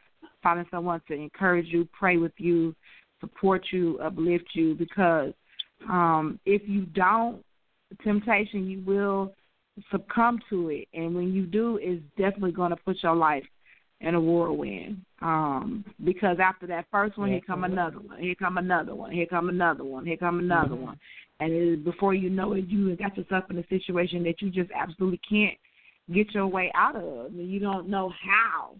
Finding 0.41 0.65
someone 0.71 1.01
to 1.07 1.13
encourage 1.13 1.67
you, 1.67 1.87
pray 1.97 2.17
with 2.17 2.33
you, 2.37 2.75
support 3.21 3.63
you, 3.71 3.97
uplift 3.99 4.49
you, 4.53 4.75
because 4.75 5.33
um, 5.89 6.39
if 6.45 6.61
you 6.67 6.85
don't, 6.87 7.41
temptation, 8.03 8.69
you 8.69 8.81
will 8.85 9.33
succumb 9.91 10.39
to 10.49 10.69
it. 10.69 10.87
And 10.93 11.15
when 11.15 11.33
you 11.33 11.45
do, 11.45 11.79
it's 11.81 12.03
definitely 12.17 12.51
going 12.51 12.71
to 12.71 12.75
put 12.75 13.01
your 13.03 13.15
life 13.15 13.43
in 14.03 14.15
a 14.15 14.21
whirlwind. 14.21 15.01
Um, 15.21 15.85
because 16.03 16.37
after 16.41 16.67
that 16.67 16.85
first 16.91 17.17
one, 17.17 17.29
here 17.29 17.41
come 17.45 17.63
another 17.63 17.99
one, 17.99 18.19
here 18.19 18.35
come 18.35 18.57
another 18.57 18.93
one, 18.93 19.11
here 19.11 19.25
come 19.25 19.49
another 19.49 19.83
one, 19.83 20.05
here 20.05 20.17
come 20.17 20.39
another 20.39 20.75
mm-hmm. 20.75 20.83
one, 20.83 20.99
and 21.39 21.53
it, 21.53 21.83
before 21.83 22.13
you 22.13 22.29
know 22.29 22.53
it, 22.53 22.65
you 22.67 22.95
got 22.97 23.17
yourself 23.17 23.45
in 23.49 23.57
a 23.57 23.67
situation 23.67 24.23
that 24.23 24.41
you 24.41 24.49
just 24.49 24.69
absolutely 24.75 25.21
can't 25.27 25.57
get 26.13 26.33
your 26.33 26.47
way 26.47 26.71
out 26.75 26.97
of, 26.97 27.27
and 27.27 27.49
you 27.49 27.59
don't 27.59 27.87
know 27.87 28.11
how 28.21 28.75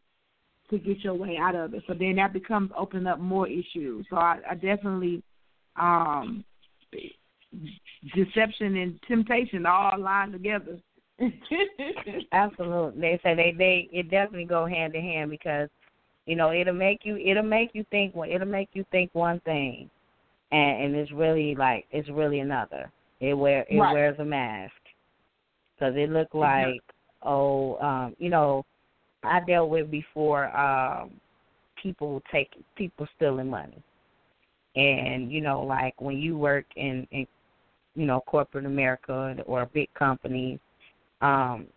to 0.70 0.78
get 0.78 1.00
your 1.00 1.14
way 1.14 1.38
out 1.40 1.56
of 1.56 1.74
it. 1.74 1.84
So 1.88 1.94
then 1.94 2.18
that 2.18 2.34
becomes 2.34 2.72
opening 2.78 3.08
up 3.08 3.20
more 3.20 3.48
issues. 3.48 4.06
So 4.10 4.18
I, 4.18 4.40
I 4.50 4.56
definitely, 4.56 5.24
um, 5.80 6.44
deception 8.14 8.76
and 8.76 9.00
temptation 9.08 9.66
all 9.66 9.98
line 9.98 10.34
together. 10.34 10.78
Absolutely, 12.32 13.02
they 13.02 13.20
say 13.24 13.36
they 13.36 13.54
they 13.58 13.90
it 13.92 14.10
definitely 14.10 14.46
go 14.46 14.66
hand 14.66 14.96
in 14.96 15.02
hand 15.02 15.32
because 15.32 15.70
you 16.26 16.36
know 16.36 16.52
it'll 16.52 16.74
make 16.74 17.02
you 17.04 17.18
it'll 17.18 17.44
make 17.44 17.72
you 17.74 17.86
think 17.92 18.16
one 18.16 18.30
it'll 18.30 18.48
make 18.48 18.70
you 18.74 18.86
think 18.92 19.10
one 19.14 19.40
thing, 19.42 19.90
and 20.52 20.84
and 20.84 20.96
it's 20.96 21.12
really 21.12 21.56
like 21.56 21.86
it's 21.92 22.10
really 22.10 22.40
another. 22.40 22.92
It 23.20 23.34
wear 23.34 23.66
it 23.70 23.78
right. 23.78 23.94
wears 23.94 24.20
a 24.20 24.26
mask 24.26 24.74
because 25.76 25.94
it 25.96 26.10
looked 26.10 26.36
like 26.36 26.82
oh, 27.24 27.78
um, 27.78 28.16
you 28.20 28.30
know, 28.30 28.66
I 29.24 29.40
dealt 29.48 29.70
with 29.70 29.90
before 29.90 30.56
um 30.58 31.12
people 31.82 32.22
take 32.32 32.50
people 32.76 33.08
stealing 33.16 33.50
money. 33.50 33.84
And, 34.76 35.32
you 35.32 35.42
know, 35.42 35.62
like 35.62 36.00
when 36.02 36.18
you 36.18 36.36
work 36.36 36.66
in, 36.76 37.06
in 37.12 37.28
you 37.94 38.08
know, 38.08 38.22
corporate 38.26 38.66
America 38.66 39.36
or 39.46 39.62
a 39.62 39.68
big 39.68 39.94
companies, 39.94 40.58
um, 41.24 41.68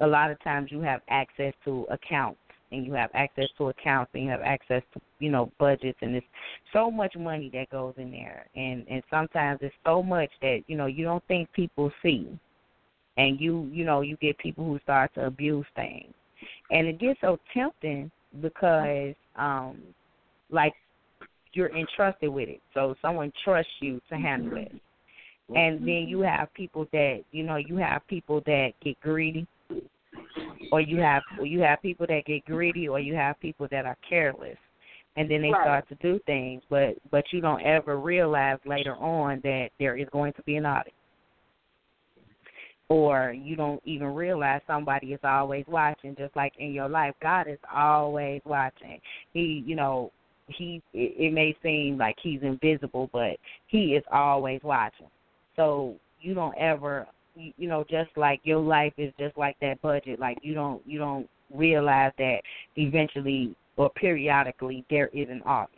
a 0.00 0.06
lot 0.06 0.30
of 0.30 0.42
times 0.42 0.70
you 0.70 0.80
have 0.80 1.00
access 1.08 1.52
to 1.64 1.86
accounts 1.90 2.38
and 2.72 2.86
you 2.86 2.92
have 2.92 3.10
access 3.14 3.46
to 3.58 3.68
accounts 3.68 4.10
and 4.14 4.24
you 4.24 4.30
have 4.30 4.40
access 4.42 4.82
to 4.94 5.00
you 5.18 5.30
know 5.30 5.50
budgets 5.58 5.98
and 6.02 6.14
there's 6.14 6.24
so 6.72 6.90
much 6.90 7.14
money 7.16 7.50
that 7.52 7.68
goes 7.70 7.94
in 7.96 8.10
there. 8.10 8.46
And 8.54 8.86
and 8.88 9.02
sometimes 9.10 9.58
it's 9.62 9.74
so 9.84 10.02
much 10.02 10.30
that 10.40 10.62
you 10.66 10.76
know 10.76 10.86
you 10.86 11.04
don't 11.04 11.24
think 11.26 11.52
people 11.52 11.90
see 12.02 12.28
and 13.16 13.40
you 13.40 13.68
you 13.72 13.84
know 13.84 14.00
you 14.00 14.16
get 14.18 14.38
people 14.38 14.64
who 14.64 14.78
start 14.82 15.12
to 15.14 15.26
abuse 15.26 15.66
things. 15.74 16.12
And 16.70 16.86
it 16.86 16.98
gets 17.00 17.20
so 17.20 17.38
tempting 17.52 18.10
because 18.40 19.14
um 19.36 19.78
like 20.50 20.74
you're 21.52 21.74
entrusted 21.74 22.28
with 22.28 22.48
it. 22.48 22.60
So 22.74 22.94
someone 23.00 23.32
trusts 23.42 23.72
you 23.80 24.00
to 24.10 24.16
handle 24.16 24.58
it 24.58 24.72
and 25.54 25.76
mm-hmm. 25.76 25.86
then 25.86 26.08
you 26.08 26.20
have 26.20 26.52
people 26.54 26.86
that 26.92 27.22
you 27.30 27.44
know 27.44 27.56
you 27.56 27.76
have 27.76 28.02
people 28.08 28.42
that 28.46 28.72
get 28.82 29.00
greedy 29.00 29.46
or 30.72 30.80
you 30.80 30.98
have 30.98 31.22
or 31.38 31.46
you 31.46 31.60
have 31.60 31.80
people 31.82 32.06
that 32.08 32.24
get 32.26 32.44
greedy 32.44 32.88
or 32.88 32.98
you 32.98 33.14
have 33.14 33.38
people 33.40 33.68
that 33.70 33.86
are 33.86 33.96
careless. 34.08 34.56
And 35.18 35.30
then 35.30 35.40
they 35.40 35.48
right. 35.48 35.62
start 35.62 35.88
to 35.88 35.94
do 35.96 36.20
things 36.26 36.62
but 36.68 36.96
but 37.10 37.24
you 37.32 37.40
don't 37.40 37.62
ever 37.62 37.98
realize 37.98 38.58
later 38.66 38.96
on 38.96 39.40
that 39.44 39.68
there 39.78 39.96
is 39.96 40.08
going 40.12 40.32
to 40.34 40.42
be 40.42 40.56
an 40.56 40.66
audit. 40.66 40.92
Or 42.88 43.34
you 43.36 43.56
don't 43.56 43.82
even 43.84 44.08
realize 44.08 44.60
somebody 44.66 45.08
is 45.08 45.20
always 45.24 45.64
watching 45.66 46.14
just 46.16 46.36
like 46.36 46.52
in 46.58 46.72
your 46.72 46.88
life. 46.88 47.14
God 47.20 47.48
is 47.48 47.58
always 47.74 48.42
watching. 48.44 49.00
He 49.32 49.62
you 49.64 49.76
know 49.76 50.12
he 50.48 50.82
it, 50.92 51.14
it 51.18 51.32
may 51.32 51.56
seem 51.62 51.98
like 51.98 52.16
he's 52.22 52.42
invisible 52.42 53.10
but 53.12 53.36
he 53.66 53.94
is 53.94 54.04
always 54.12 54.60
watching 54.62 55.08
so 55.56 55.94
you 56.20 56.34
don't 56.34 56.56
ever 56.58 57.06
you 57.34 57.68
know 57.68 57.84
just 57.88 58.10
like 58.16 58.40
your 58.44 58.60
life 58.60 58.92
is 58.96 59.12
just 59.18 59.36
like 59.36 59.56
that 59.60 59.80
budget 59.82 60.18
like 60.18 60.38
you 60.42 60.54
don't 60.54 60.80
you 60.86 60.98
don't 60.98 61.28
realize 61.54 62.12
that 62.18 62.38
eventually 62.76 63.54
or 63.76 63.90
periodically 63.90 64.84
there 64.88 65.08
is 65.08 65.28
an 65.28 65.42
audit 65.42 65.70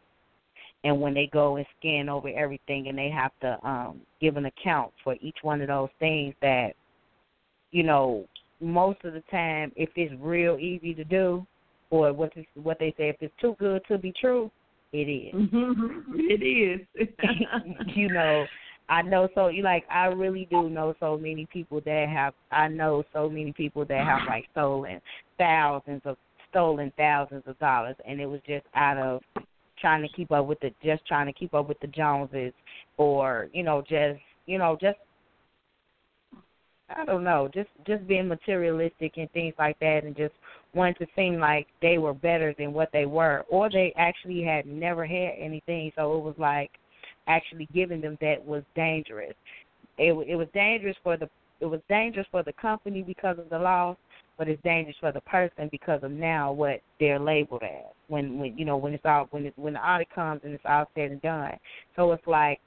and 0.85 1.01
when 1.01 1.13
they 1.13 1.29
go 1.33 1.57
and 1.57 1.67
scan 1.79 2.09
over 2.09 2.29
everything 2.29 2.89
and 2.89 2.97
they 2.97 3.11
have 3.11 3.33
to 3.41 3.59
um 3.67 4.01
give 4.21 4.37
an 4.37 4.47
account 4.47 4.93
for 5.03 5.17
each 5.21 5.39
one 5.43 5.61
of 5.61 5.69
those 5.69 5.91
things 5.99 6.35
that 6.41 6.75
you 7.71 7.83
know, 7.83 8.25
most 8.61 9.05
of 9.05 9.15
the 9.15 9.23
time, 9.31 9.73
if 9.77 9.91
it's 9.97 10.15
real 10.21 10.59
easy 10.59 10.95
to 10.95 11.05
do, 11.05 11.47
or 11.91 12.13
what 12.13 12.33
is, 12.37 12.45
what 12.55 12.79
they 12.79 12.95
say, 12.99 13.09
if 13.09 13.17
it's 13.21 13.35
too 13.41 13.57
good 13.59 13.83
to 13.89 13.99
be 13.99 14.13
true, 14.21 14.51
it 14.93 15.09
is. 15.09 15.35
Mm-hmm. 15.35 16.13
It 16.15 16.43
is. 16.43 17.09
you 17.95 18.09
know, 18.09 18.47
I 18.89 19.03
know 19.03 19.29
so 19.35 19.49
you 19.49 19.63
like 19.63 19.85
I 19.91 20.07
really 20.07 20.47
do 20.51 20.71
know 20.71 20.95
so 20.99 21.19
many 21.19 21.47
people 21.53 21.81
that 21.85 22.09
have 22.09 22.35
I 22.51 22.69
know 22.69 23.05
so 23.13 23.29
many 23.29 23.53
people 23.53 23.85
that 23.85 24.05
have 24.05 24.21
like 24.27 24.47
stolen 24.53 25.01
thousands 25.37 26.03
of 26.05 26.17
stolen 26.51 26.93
thousands 26.97 27.43
of 27.47 27.59
dollars. 27.59 27.97
And 28.07 28.21
it 28.21 28.27
was 28.27 28.41
just 28.47 28.65
out 28.75 28.99
of 28.99 29.21
trying 29.81 30.03
to 30.03 30.09
keep 30.09 30.33
up 30.33 30.47
with 30.47 30.61
the 30.61 30.73
just 30.83 31.07
trying 31.07 31.27
to 31.27 31.33
keep 31.33 31.55
up 31.55 31.69
with 31.69 31.79
the 31.81 31.87
Joneses 31.89 32.53
or, 32.97 33.49
you 33.53 33.63
know, 33.63 33.83
just 33.83 34.21
you 34.47 34.59
know, 34.59 34.77
just 34.81 34.99
I 36.97 37.05
don't 37.05 37.25
know, 37.25 37.51
just 37.53 37.69
just 37.87 38.07
being 38.09 38.29
materialistic 38.29 39.19
and 39.19 39.31
things 39.33 39.55
like 39.59 39.79
that, 39.81 40.05
and 40.05 40.17
just 40.17 40.33
wanting 40.75 40.95
to 40.95 41.07
seem 41.15 41.39
like 41.39 41.67
they 41.83 41.99
were 41.99 42.15
better 42.15 42.55
than 42.59 42.73
what 42.73 42.89
they 42.93 43.05
were, 43.05 43.45
or 43.51 43.69
they 43.69 43.93
actually 43.99 44.43
had 44.43 44.65
never 44.67 45.05
had 45.05 45.33
anything, 45.39 45.93
so 45.95 46.17
it 46.17 46.25
was 46.25 46.35
like 46.39 46.71
actually 47.29 47.69
giving 47.73 48.01
them 48.01 48.19
that 48.21 48.45
was 48.45 48.63
dangerous. 48.75 49.35
It 49.99 50.13
it 50.29 50.37
was 50.37 50.49
dangerous 50.55 50.97
for 51.03 51.17
the 51.17 51.29
it 51.61 51.67
was 51.67 51.81
dangerous 51.89 52.27
for 52.31 52.43
the 52.43 52.53
company 52.53 53.03
because 53.03 53.39
of 53.39 53.51
the 53.51 53.59
loss, 53.59 53.97
but 54.37 54.49
it's 54.49 54.63
dangerous 54.63 54.97
for 55.01 55.13
the 55.13 55.21
person 55.23 55.69
because 55.71 56.03
of 56.03 56.11
now 56.11 56.53
what 56.53 56.81
they're 57.01 57.19
labeled 57.19 57.63
as. 57.63 57.93
When 58.09 58.39
when 58.39 58.57
you 58.57 58.65
know 58.65 58.77
when 58.77 58.95
it's 58.95 59.05
all 59.05 59.29
when 59.31 59.47
it, 59.47 59.55
when 59.57 59.75
the 59.75 59.81
audit 59.81 60.09
comes 60.15 60.41
and 60.45 60.55
it's 60.55 60.65
all 60.67 60.87
said 60.95 61.11
and 61.11 61.23
done, 61.23 61.53
so 61.97 62.13
it's 62.13 62.27
like 62.27 62.61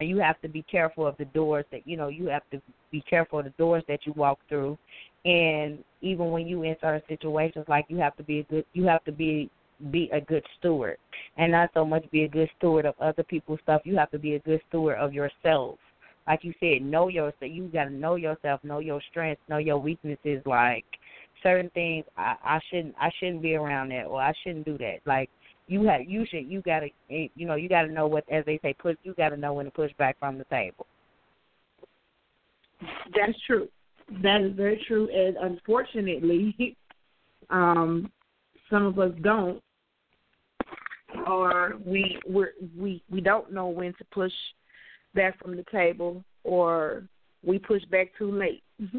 you 0.00 0.18
have 0.18 0.40
to 0.42 0.48
be 0.48 0.62
careful 0.62 1.06
of 1.06 1.16
the 1.18 1.24
doors 1.26 1.64
that 1.70 1.86
you 1.86 1.96
know 1.96 2.08
you 2.08 2.26
have 2.26 2.42
to 2.50 2.60
be 2.90 3.00
careful 3.02 3.38
of 3.38 3.44
the 3.44 3.50
doors 3.52 3.82
that 3.88 4.00
you 4.04 4.12
walk 4.16 4.38
through 4.48 4.76
and 5.24 5.78
even 6.00 6.30
when 6.30 6.46
you 6.46 6.62
certain 6.80 7.02
situations 7.08 7.64
like 7.68 7.86
you 7.88 7.96
have 7.96 8.16
to 8.16 8.22
be 8.22 8.40
a 8.40 8.42
good 8.44 8.64
you 8.72 8.84
have 8.84 9.02
to 9.04 9.12
be 9.12 9.50
be 9.90 10.10
a 10.12 10.20
good 10.20 10.44
steward 10.58 10.98
and 11.36 11.52
not 11.52 11.70
so 11.74 11.84
much 11.84 12.04
be 12.10 12.24
a 12.24 12.28
good 12.28 12.48
steward 12.58 12.86
of 12.86 12.94
other 13.00 13.22
people's 13.22 13.60
stuff 13.62 13.82
you 13.84 13.96
have 13.96 14.10
to 14.10 14.18
be 14.18 14.34
a 14.34 14.40
good 14.40 14.60
steward 14.68 14.98
of 14.98 15.12
yourself 15.12 15.78
like 16.26 16.44
you 16.44 16.54
said 16.60 16.82
know 16.82 17.08
yourself 17.08 17.34
you 17.40 17.68
got 17.68 17.84
to 17.84 17.90
know 17.90 18.16
yourself 18.16 18.60
know 18.62 18.78
your 18.78 19.00
strengths 19.10 19.42
know 19.48 19.58
your 19.58 19.78
weaknesses 19.78 20.40
like 20.46 20.84
certain 21.42 21.70
things 21.70 22.04
i 22.16 22.34
i 22.44 22.60
shouldn't 22.70 22.94
i 23.00 23.10
shouldn't 23.18 23.42
be 23.42 23.54
around 23.54 23.90
that 23.90 24.04
or 24.04 24.20
i 24.20 24.32
shouldn't 24.42 24.64
do 24.64 24.78
that 24.78 24.98
like 25.06 25.28
you 25.66 25.84
have 25.84 26.02
you 26.06 26.26
should 26.30 26.46
you 26.50 26.60
gotta 26.62 26.86
eh, 27.10 27.28
you 27.34 27.46
know 27.46 27.54
you 27.54 27.68
gotta 27.68 27.90
know 27.90 28.06
what 28.06 28.24
as 28.30 28.44
they 28.44 28.58
say 28.62 28.74
push 28.74 28.96
you 29.02 29.14
gotta 29.16 29.36
know 29.36 29.54
when 29.54 29.64
to 29.64 29.70
push 29.70 29.92
back 29.98 30.18
from 30.18 30.38
the 30.38 30.44
table. 30.44 30.86
That's 33.14 33.38
true. 33.46 33.68
That 34.22 34.42
is 34.42 34.52
very 34.54 34.82
true, 34.86 35.08
and 35.08 35.36
unfortunately, 35.36 36.76
um, 37.50 38.10
some 38.68 38.84
of 38.84 38.98
us 38.98 39.12
don't. 39.22 39.62
Or 41.26 41.74
we 41.84 42.18
we 42.28 42.44
we 42.78 43.02
we 43.10 43.20
don't 43.20 43.52
know 43.52 43.68
when 43.68 43.92
to 43.94 44.04
push 44.12 44.32
back 45.14 45.40
from 45.42 45.56
the 45.56 45.64
table, 45.70 46.22
or 46.42 47.04
we 47.44 47.58
push 47.58 47.84
back 47.86 48.08
too 48.18 48.30
late. 48.32 48.62
Mm-hmm. 48.80 48.98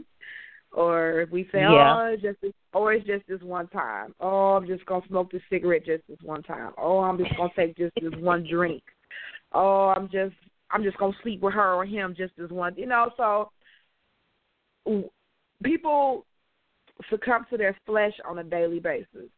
or 0.71 1.25
we 1.31 1.43
say, 1.51 1.61
Yeah. 1.61 1.95
oh, 1.97 2.05
it's 2.13 2.21
just 2.21 2.41
this, 2.41 2.53
or 2.73 2.93
it's 2.93 3.05
just 3.07 3.25
this 3.27 3.41
one 3.41 3.67
time. 3.67 4.13
Oh, 4.19 4.55
I'm 4.55 4.67
just 4.67 4.85
gonna 4.85 5.05
smoke 5.07 5.31
this 5.31 5.41
cigarette 5.49 5.85
just 5.85 6.03
this 6.07 6.19
one 6.21 6.43
time. 6.43 6.73
Oh, 6.77 6.99
I'm 6.99 7.17
just 7.17 7.35
gonna 7.37 7.49
take 7.55 7.77
just 7.77 7.93
this 7.95 8.13
one 8.19 8.45
drink. 8.49 8.83
Oh, 9.53 9.93
I'm 9.95 10.09
just 10.09 10.35
I'm 10.71 10.83
just 10.83 10.97
gonna 10.97 11.15
sleep 11.23 11.41
with 11.41 11.53
her 11.53 11.73
or 11.73 11.85
him 11.85 12.13
just 12.17 12.33
this 12.37 12.49
one. 12.49 12.75
You 12.75 12.87
know, 12.87 13.11
so 13.17 13.51
people 15.63 16.25
succumb 17.09 17.45
to 17.49 17.57
their 17.57 17.75
flesh 17.85 18.13
on 18.27 18.39
a 18.39 18.43
daily 18.43 18.79
basis. 18.79 19.29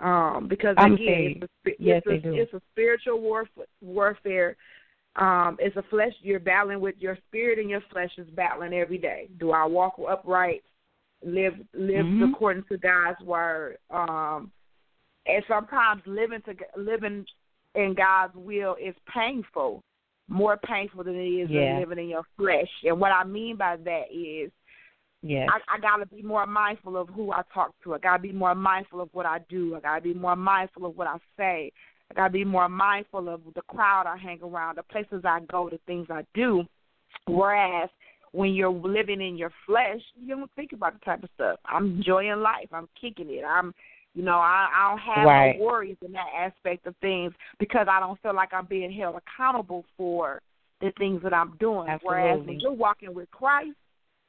Um, 0.00 0.48
because 0.48 0.76
again, 0.78 1.40
it's 1.42 1.52
a, 1.66 1.70
yes, 1.78 2.02
it's, 2.06 2.24
a, 2.24 2.34
it's 2.34 2.54
a 2.54 2.60
spiritual 2.72 3.20
warf- 3.20 3.48
warfare. 3.82 4.56
Um, 5.16 5.56
it's 5.60 5.76
a 5.76 5.82
flesh 5.90 6.12
you're 6.22 6.40
battling 6.40 6.80
with 6.80 6.94
your 6.98 7.18
spirit 7.28 7.58
and 7.58 7.68
your 7.68 7.82
flesh 7.92 8.10
is 8.16 8.28
battling 8.30 8.72
every 8.72 8.98
day. 8.98 9.28
Do 9.38 9.50
I 9.50 9.64
walk 9.66 9.94
upright, 10.08 10.62
live 11.24 11.54
live 11.74 12.06
Mhm. 12.06 12.30
according 12.30 12.64
to 12.64 12.78
God's 12.78 13.20
word? 13.20 13.76
Um, 13.90 14.50
and 15.26 15.44
sometimes 15.48 16.02
living 16.06 16.40
to 16.42 16.54
living 16.76 17.26
in 17.74 17.94
God's 17.94 18.34
will 18.34 18.76
is 18.80 18.94
painful, 19.12 19.82
more 20.28 20.56
painful 20.56 21.04
than 21.04 21.16
it 21.16 21.28
is 21.28 21.50
Yeah. 21.50 21.78
living 21.78 21.98
in 21.98 22.08
your 22.08 22.24
flesh. 22.36 22.70
And 22.84 22.98
what 22.98 23.12
I 23.12 23.24
mean 23.24 23.56
by 23.56 23.76
that 23.76 24.10
is 24.10 24.50
Yes. 25.22 25.48
I, 25.50 25.76
I 25.76 25.80
gotta 25.80 26.06
be 26.06 26.22
more 26.22 26.46
mindful 26.46 26.96
of 26.96 27.08
who 27.10 27.32
I 27.32 27.42
talk 27.52 27.74
to. 27.84 27.94
I 27.94 27.98
gotta 27.98 28.22
be 28.22 28.32
more 28.32 28.54
mindful 28.54 29.00
of 29.00 29.10
what 29.12 29.26
I 29.26 29.38
do. 29.48 29.76
I 29.76 29.80
gotta 29.80 30.00
be 30.00 30.14
more 30.14 30.36
mindful 30.36 30.86
of 30.86 30.96
what 30.96 31.06
I 31.06 31.18
say. 31.36 31.72
I 32.10 32.14
gotta 32.14 32.32
be 32.32 32.44
more 32.44 32.68
mindful 32.68 33.28
of 33.28 33.42
the 33.54 33.62
crowd 33.62 34.06
I 34.06 34.16
hang 34.16 34.40
around, 34.42 34.78
the 34.78 34.82
places 34.82 35.22
I 35.24 35.40
go, 35.50 35.68
the 35.70 35.78
things 35.86 36.06
I 36.10 36.24
do. 36.34 36.64
Whereas 37.26 37.90
when 38.32 38.54
you're 38.54 38.72
living 38.72 39.20
in 39.20 39.36
your 39.36 39.52
flesh, 39.66 40.00
you 40.20 40.36
don't 40.36 40.50
think 40.54 40.72
about 40.72 40.94
the 40.94 41.04
type 41.04 41.22
of 41.22 41.30
stuff. 41.34 41.58
I'm 41.66 41.96
enjoying 41.96 42.40
life. 42.40 42.68
I'm 42.72 42.88
kicking 42.98 43.28
it. 43.28 43.44
I'm, 43.44 43.74
you 44.14 44.22
know, 44.22 44.38
I, 44.38 44.68
I 44.74 44.90
don't 44.90 44.98
have 45.00 45.26
Right. 45.26 45.58
no 45.58 45.64
worries 45.64 45.96
in 46.04 46.12
that 46.12 46.28
aspect 46.36 46.86
of 46.86 46.94
things 47.00 47.32
because 47.58 47.86
I 47.90 48.00
don't 48.00 48.20
feel 48.22 48.34
like 48.34 48.52
I'm 48.52 48.66
being 48.66 48.92
held 48.92 49.16
accountable 49.16 49.84
for 49.96 50.40
the 50.80 50.92
things 50.98 51.22
that 51.22 51.34
I'm 51.34 51.56
doing. 51.60 51.88
Whereas 52.02 52.40
when 52.46 52.60
you're 52.60 52.72
walking 52.72 53.14
with 53.14 53.30
Christ, 53.30 53.76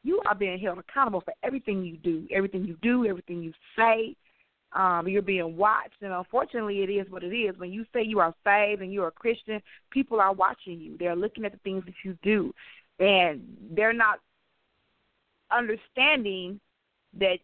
you 0.04 0.22
are 0.26 0.36
being 0.36 0.60
held 0.60 0.80
accountable 0.80 1.22
for 1.22 1.34
everything 1.44 1.84
you 1.84 1.98
do, 1.98 2.28
everything 2.32 2.66
you 2.66 2.78
do, 2.82 3.06
everything 3.06 3.44
you 3.44 3.54
say. 3.78 4.16
Um, 4.74 5.06
you're 5.06 5.22
being 5.22 5.58
watched, 5.58 6.02
and 6.02 6.14
unfortunately, 6.14 6.82
it 6.82 6.90
is 6.90 7.06
what 7.10 7.24
it 7.26 7.36
is. 7.36 7.58
When 7.58 7.74
you 7.74 7.86
say 7.92 8.04
you 8.04 8.20
are 8.20 8.34
saved 8.46 8.82
and 8.82 8.94
you're 8.94 9.10
a 9.10 9.12
Christian, 9.12 9.62
people 9.90 10.22
are 10.22 10.32
watching 10.32 10.80
you. 10.80 10.96
They're 10.98 11.16
looking 11.16 11.44
at 11.44 11.52
the 11.52 11.58
things 11.58 11.84
that 11.86 11.94
you 12.06 12.18
do, 12.24 12.54
and 12.98 13.42
they're 13.76 13.92
not 13.92 14.20
understanding 15.52 16.62
that 17.20 17.40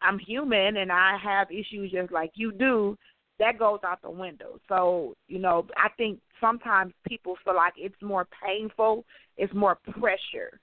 I'm 0.00 0.18
human 0.18 0.78
and 0.78 0.90
I 0.90 1.18
have 1.22 1.50
issues 1.50 1.92
just 1.92 2.10
like 2.10 2.30
you 2.34 2.52
do. 2.52 2.96
That 3.38 3.58
goes 3.58 3.80
out 3.84 4.00
the 4.00 4.10
window. 4.10 4.58
So, 4.66 5.14
you 5.28 5.38
know, 5.38 5.66
I 5.76 5.88
think 5.98 6.20
sometimes 6.40 6.94
people 7.06 7.36
feel 7.44 7.54
like 7.54 7.74
it's 7.76 8.00
more 8.00 8.26
painful, 8.42 9.04
it's 9.36 9.52
more 9.52 9.76
pressure 9.92 10.58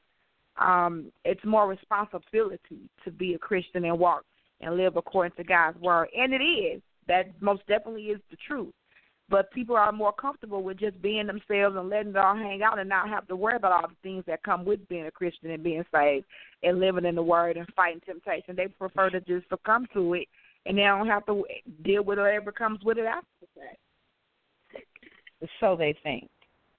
um, 0.60 1.12
it's 1.26 1.44
more 1.46 1.68
responsibility 1.68 2.90
to 3.04 3.12
be 3.12 3.34
a 3.34 3.40
Christian 3.40 3.86
and 3.86 4.00
walk 4.00 4.24
and 4.62 4.76
live 4.76 4.98
according 4.98 5.36
to 5.38 5.44
God's 5.44 5.80
word. 5.80 6.10
And 6.18 6.34
it 6.34 6.44
is. 6.44 6.82
That 7.08 7.42
most 7.42 7.66
definitely 7.68 8.08
is 8.08 8.20
the 8.30 8.38
truth. 8.48 8.74
But 9.30 9.50
people 9.52 9.78
are 9.78 9.94
more 9.94 10.12
comfortable 10.12 10.62
with 10.62 10.80
just 10.80 11.02
being 11.02 11.28
themselves 11.28 11.78
and 11.78 11.90
letting 11.90 12.12
it 12.12 12.18
all 12.18 12.36
hang 12.36 12.64
out 12.64 12.80
and 12.80 12.90
not 12.90 13.08
have 13.08 13.28
to 13.28 13.36
worry 13.36 13.56
about 13.56 13.72
all 13.72 13.88
the 13.88 13.96
things 14.04 14.26
that 14.28 14.44
come 14.44 14.66
with 14.66 14.88
being 14.90 15.06
a 15.06 15.12
Christian 15.12 15.52
and 15.52 15.64
being 15.64 15.86
saved 15.94 16.26
and 16.64 16.80
living 16.80 17.06
in 17.06 17.16
the 17.16 17.24
word 17.24 17.56
and 17.56 17.68
fighting 17.76 18.02
temptation. 18.06 18.56
They 18.58 18.68
prefer 18.68 19.10
to 19.10 19.22
just 19.22 19.48
succumb 19.50 19.88
to 19.94 20.16
it 20.16 20.28
and 20.66 20.78
they 20.78 20.84
don't 20.84 21.08
have 21.08 21.26
to 21.26 21.44
deal 21.84 22.04
with 22.04 22.20
whatever 22.20 22.52
comes 22.52 22.80
with 22.84 22.98
it 22.98 23.06
after 23.06 23.28
the 23.42 23.48
fact. 23.62 24.84
so 25.60 25.76
they 25.76 25.96
think. 26.04 26.30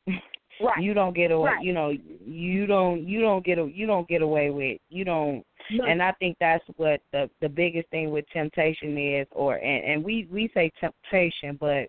Right. 0.60 0.82
You 0.82 0.94
don't 0.94 1.14
get 1.14 1.30
away. 1.30 1.50
Right. 1.52 1.64
You 1.64 1.72
know, 1.72 1.92
you 2.24 2.66
don't. 2.66 3.06
You 3.06 3.20
don't 3.20 3.44
get. 3.44 3.58
a- 3.58 3.70
You 3.72 3.86
don't 3.86 4.08
get 4.08 4.22
away 4.22 4.50
with. 4.50 4.80
You 4.90 5.04
don't. 5.04 5.44
No. 5.70 5.84
And 5.84 6.02
I 6.02 6.12
think 6.12 6.36
that's 6.40 6.64
what 6.76 7.00
the 7.12 7.30
the 7.40 7.48
biggest 7.48 7.88
thing 7.90 8.10
with 8.10 8.24
temptation 8.32 8.96
is, 8.98 9.26
or 9.32 9.56
and 9.56 9.84
and 9.84 10.04
we 10.04 10.26
we 10.32 10.50
say 10.54 10.70
temptation, 10.80 11.56
but 11.60 11.88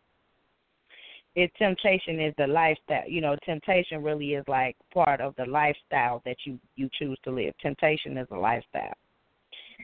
it 1.36 1.52
temptation 1.58 2.20
is 2.20 2.34
the 2.38 2.48
lifestyle. 2.48 3.08
You 3.08 3.22
know, 3.22 3.36
temptation 3.46 4.04
really 4.04 4.34
is 4.34 4.44
like 4.48 4.76
part 4.94 5.22
of 5.22 5.36
the 5.38 5.46
lifestyle 5.46 6.22
that 6.26 6.38
you 6.46 6.60
you 6.76 6.90
choose 6.98 7.18
to 7.24 7.32
live. 7.32 7.54
Temptation 7.62 8.18
is 8.18 8.28
a 8.32 8.38
lifestyle 8.38 8.94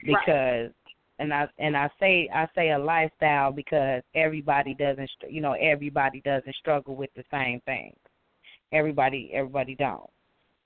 because. 0.04 0.70
And 1.18 1.32
I 1.32 1.48
and 1.58 1.74
I 1.74 1.88
say 1.98 2.28
I 2.30 2.46
say 2.54 2.72
a 2.72 2.78
lifestyle 2.78 3.50
because 3.50 4.02
everybody 4.14 4.74
doesn't 4.74 5.08
you 5.26 5.40
know 5.40 5.52
everybody 5.54 6.20
doesn't 6.20 6.54
struggle 6.56 6.94
with 6.94 7.08
the 7.16 7.24
same 7.30 7.62
things. 7.64 7.96
Everybody 8.72 9.30
everybody 9.32 9.74
don't. 9.74 10.10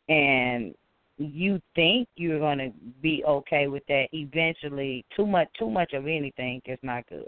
And 0.09 0.75
you 1.19 1.61
think 1.75 2.09
you're 2.17 2.39
going 2.39 2.59
to 2.59 2.73
be 3.03 3.23
okay 3.27 3.67
with 3.67 3.83
that 3.89 4.07
eventually 4.13 5.05
too 5.15 5.27
much 5.27 5.49
too 5.59 5.69
much 5.69 5.93
of 5.93 6.07
anything 6.07 6.63
is 6.65 6.79
not 6.83 7.07
good 7.09 7.27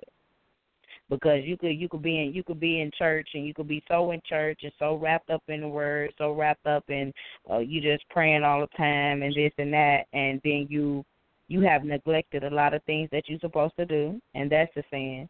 because 1.10 1.44
you 1.44 1.58
could 1.58 1.78
you 1.78 1.90
could 1.90 2.02
be 2.02 2.20
in 2.20 2.32
you 2.32 2.42
could 2.42 2.58
be 2.58 2.80
in 2.80 2.90
church 2.96 3.28
and 3.34 3.46
you 3.46 3.52
could 3.52 3.68
be 3.68 3.84
so 3.86 4.12
in 4.12 4.22
church 4.26 4.60
and 4.62 4.72
so 4.78 4.96
wrapped 4.96 5.28
up 5.28 5.42
in 5.48 5.60
the 5.60 5.68
word 5.68 6.10
so 6.16 6.32
wrapped 6.32 6.66
up 6.66 6.84
in 6.88 7.12
uh, 7.50 7.58
you 7.58 7.82
just 7.82 8.02
praying 8.08 8.42
all 8.42 8.60
the 8.60 8.76
time 8.78 9.22
and 9.22 9.34
this 9.34 9.52
and 9.58 9.72
that 9.72 10.04
and 10.14 10.40
then 10.42 10.66
you 10.70 11.04
you 11.48 11.60
have 11.60 11.84
neglected 11.84 12.44
a 12.44 12.50
lot 12.50 12.72
of 12.72 12.82
things 12.84 13.10
that 13.12 13.24
you're 13.28 13.38
supposed 13.40 13.76
to 13.76 13.84
do 13.84 14.18
and 14.34 14.50
that's 14.50 14.72
the 14.74 14.82
sin 14.90 15.28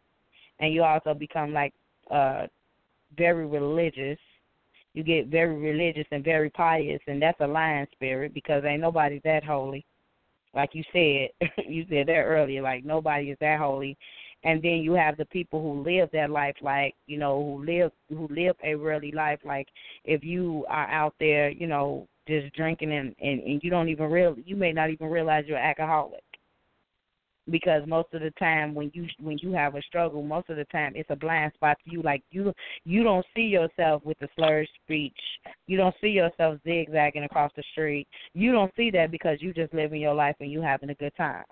and 0.61 0.73
you 0.73 0.83
also 0.83 1.13
become 1.13 1.51
like 1.51 1.73
uh 2.11 2.47
very 3.17 3.45
religious 3.45 4.17
you 4.93 5.03
get 5.03 5.27
very 5.27 5.55
religious 5.55 6.05
and 6.11 6.23
very 6.23 6.49
pious 6.49 7.01
and 7.07 7.21
that's 7.21 7.39
a 7.41 7.47
lying 7.47 7.87
spirit 7.93 8.33
because 8.33 8.63
ain't 8.65 8.81
nobody 8.81 9.19
that 9.23 9.43
holy. 9.43 9.85
Like 10.53 10.71
you 10.73 10.83
said 10.91 11.29
you 11.67 11.85
said 11.89 12.07
that 12.07 12.23
earlier 12.23 12.61
like 12.61 12.85
nobody 12.85 13.31
is 13.31 13.37
that 13.41 13.59
holy. 13.59 13.97
And 14.45 14.61
then 14.61 14.81
you 14.81 14.91
have 14.93 15.15
the 15.15 15.25
people 15.25 15.61
who 15.61 15.83
live 15.83 16.09
that 16.13 16.29
life 16.29 16.55
like 16.61 16.95
you 17.07 17.17
know 17.17 17.41
who 17.41 17.65
live 17.65 17.91
who 18.09 18.27
live 18.29 18.55
a 18.63 18.75
really 18.75 19.11
life. 19.11 19.39
Like 19.43 19.67
if 20.05 20.23
you 20.23 20.65
are 20.69 20.87
out 20.87 21.15
there 21.19 21.49
you 21.49 21.67
know 21.67 22.07
just 22.27 22.53
drinking 22.55 22.93
and 22.93 23.15
and, 23.21 23.41
and 23.41 23.63
you 23.63 23.69
don't 23.69 23.89
even 23.89 24.09
real 24.11 24.35
you 24.45 24.55
may 24.55 24.71
not 24.71 24.89
even 24.89 25.09
realize 25.09 25.45
you're 25.47 25.57
an 25.57 25.65
alcoholic 25.65 26.23
because 27.49 27.83
most 27.87 28.13
of 28.13 28.21
the 28.21 28.31
time 28.31 28.73
when 28.73 28.89
you 28.93 29.07
when 29.19 29.37
you 29.39 29.51
have 29.51 29.75
a 29.75 29.81
struggle 29.81 30.23
most 30.23 30.49
of 30.49 30.55
the 30.55 30.65
time 30.65 30.93
it's 30.95 31.09
a 31.09 31.15
blind 31.15 31.51
spot 31.53 31.77
to 31.83 31.91
you. 31.91 32.01
Like 32.01 32.23
you 32.31 32.53
you 32.85 33.03
don't 33.03 33.25
see 33.35 33.43
yourself 33.43 34.03
with 34.05 34.17
the 34.19 34.29
slurred 34.35 34.67
speech. 34.83 35.17
You 35.67 35.77
don't 35.77 35.95
see 36.01 36.09
yourself 36.09 36.59
zigzagging 36.63 37.23
across 37.23 37.51
the 37.55 37.63
street. 37.71 38.07
You 38.33 38.51
don't 38.51 38.71
see 38.75 38.91
that 38.91 39.11
because 39.11 39.41
you 39.41 39.53
just 39.53 39.73
living 39.73 40.01
your 40.01 40.13
life 40.13 40.35
and 40.39 40.51
you 40.51 40.61
having 40.61 40.89
a 40.89 40.95
good 40.95 41.15
time. 41.17 41.43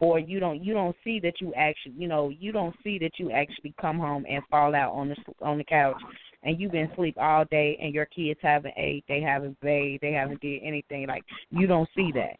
Or 0.00 0.18
you 0.18 0.40
don't 0.40 0.62
you 0.62 0.72
don't 0.72 0.96
see 1.02 1.20
that 1.20 1.40
you 1.40 1.52
actually 1.54 1.94
you 1.96 2.08
know 2.08 2.28
you 2.28 2.52
don't 2.52 2.74
see 2.82 2.98
that 3.00 3.18
you 3.18 3.32
actually 3.32 3.74
come 3.80 3.98
home 3.98 4.24
and 4.28 4.42
fall 4.50 4.74
out 4.74 4.92
on 4.92 5.08
the 5.08 5.16
on 5.42 5.58
the 5.58 5.64
couch 5.64 6.00
and 6.42 6.58
you've 6.58 6.72
been 6.72 6.90
asleep 6.90 7.16
all 7.18 7.44
day 7.46 7.78
and 7.82 7.92
your 7.92 8.06
kids 8.06 8.40
haven't 8.42 8.74
ate 8.76 9.04
they 9.08 9.20
haven't 9.20 9.60
bathed 9.60 10.02
they 10.02 10.12
haven't 10.12 10.40
did 10.40 10.62
anything. 10.62 11.06
Like 11.08 11.24
you 11.50 11.66
don't 11.66 11.88
see 11.96 12.12
that 12.14 12.36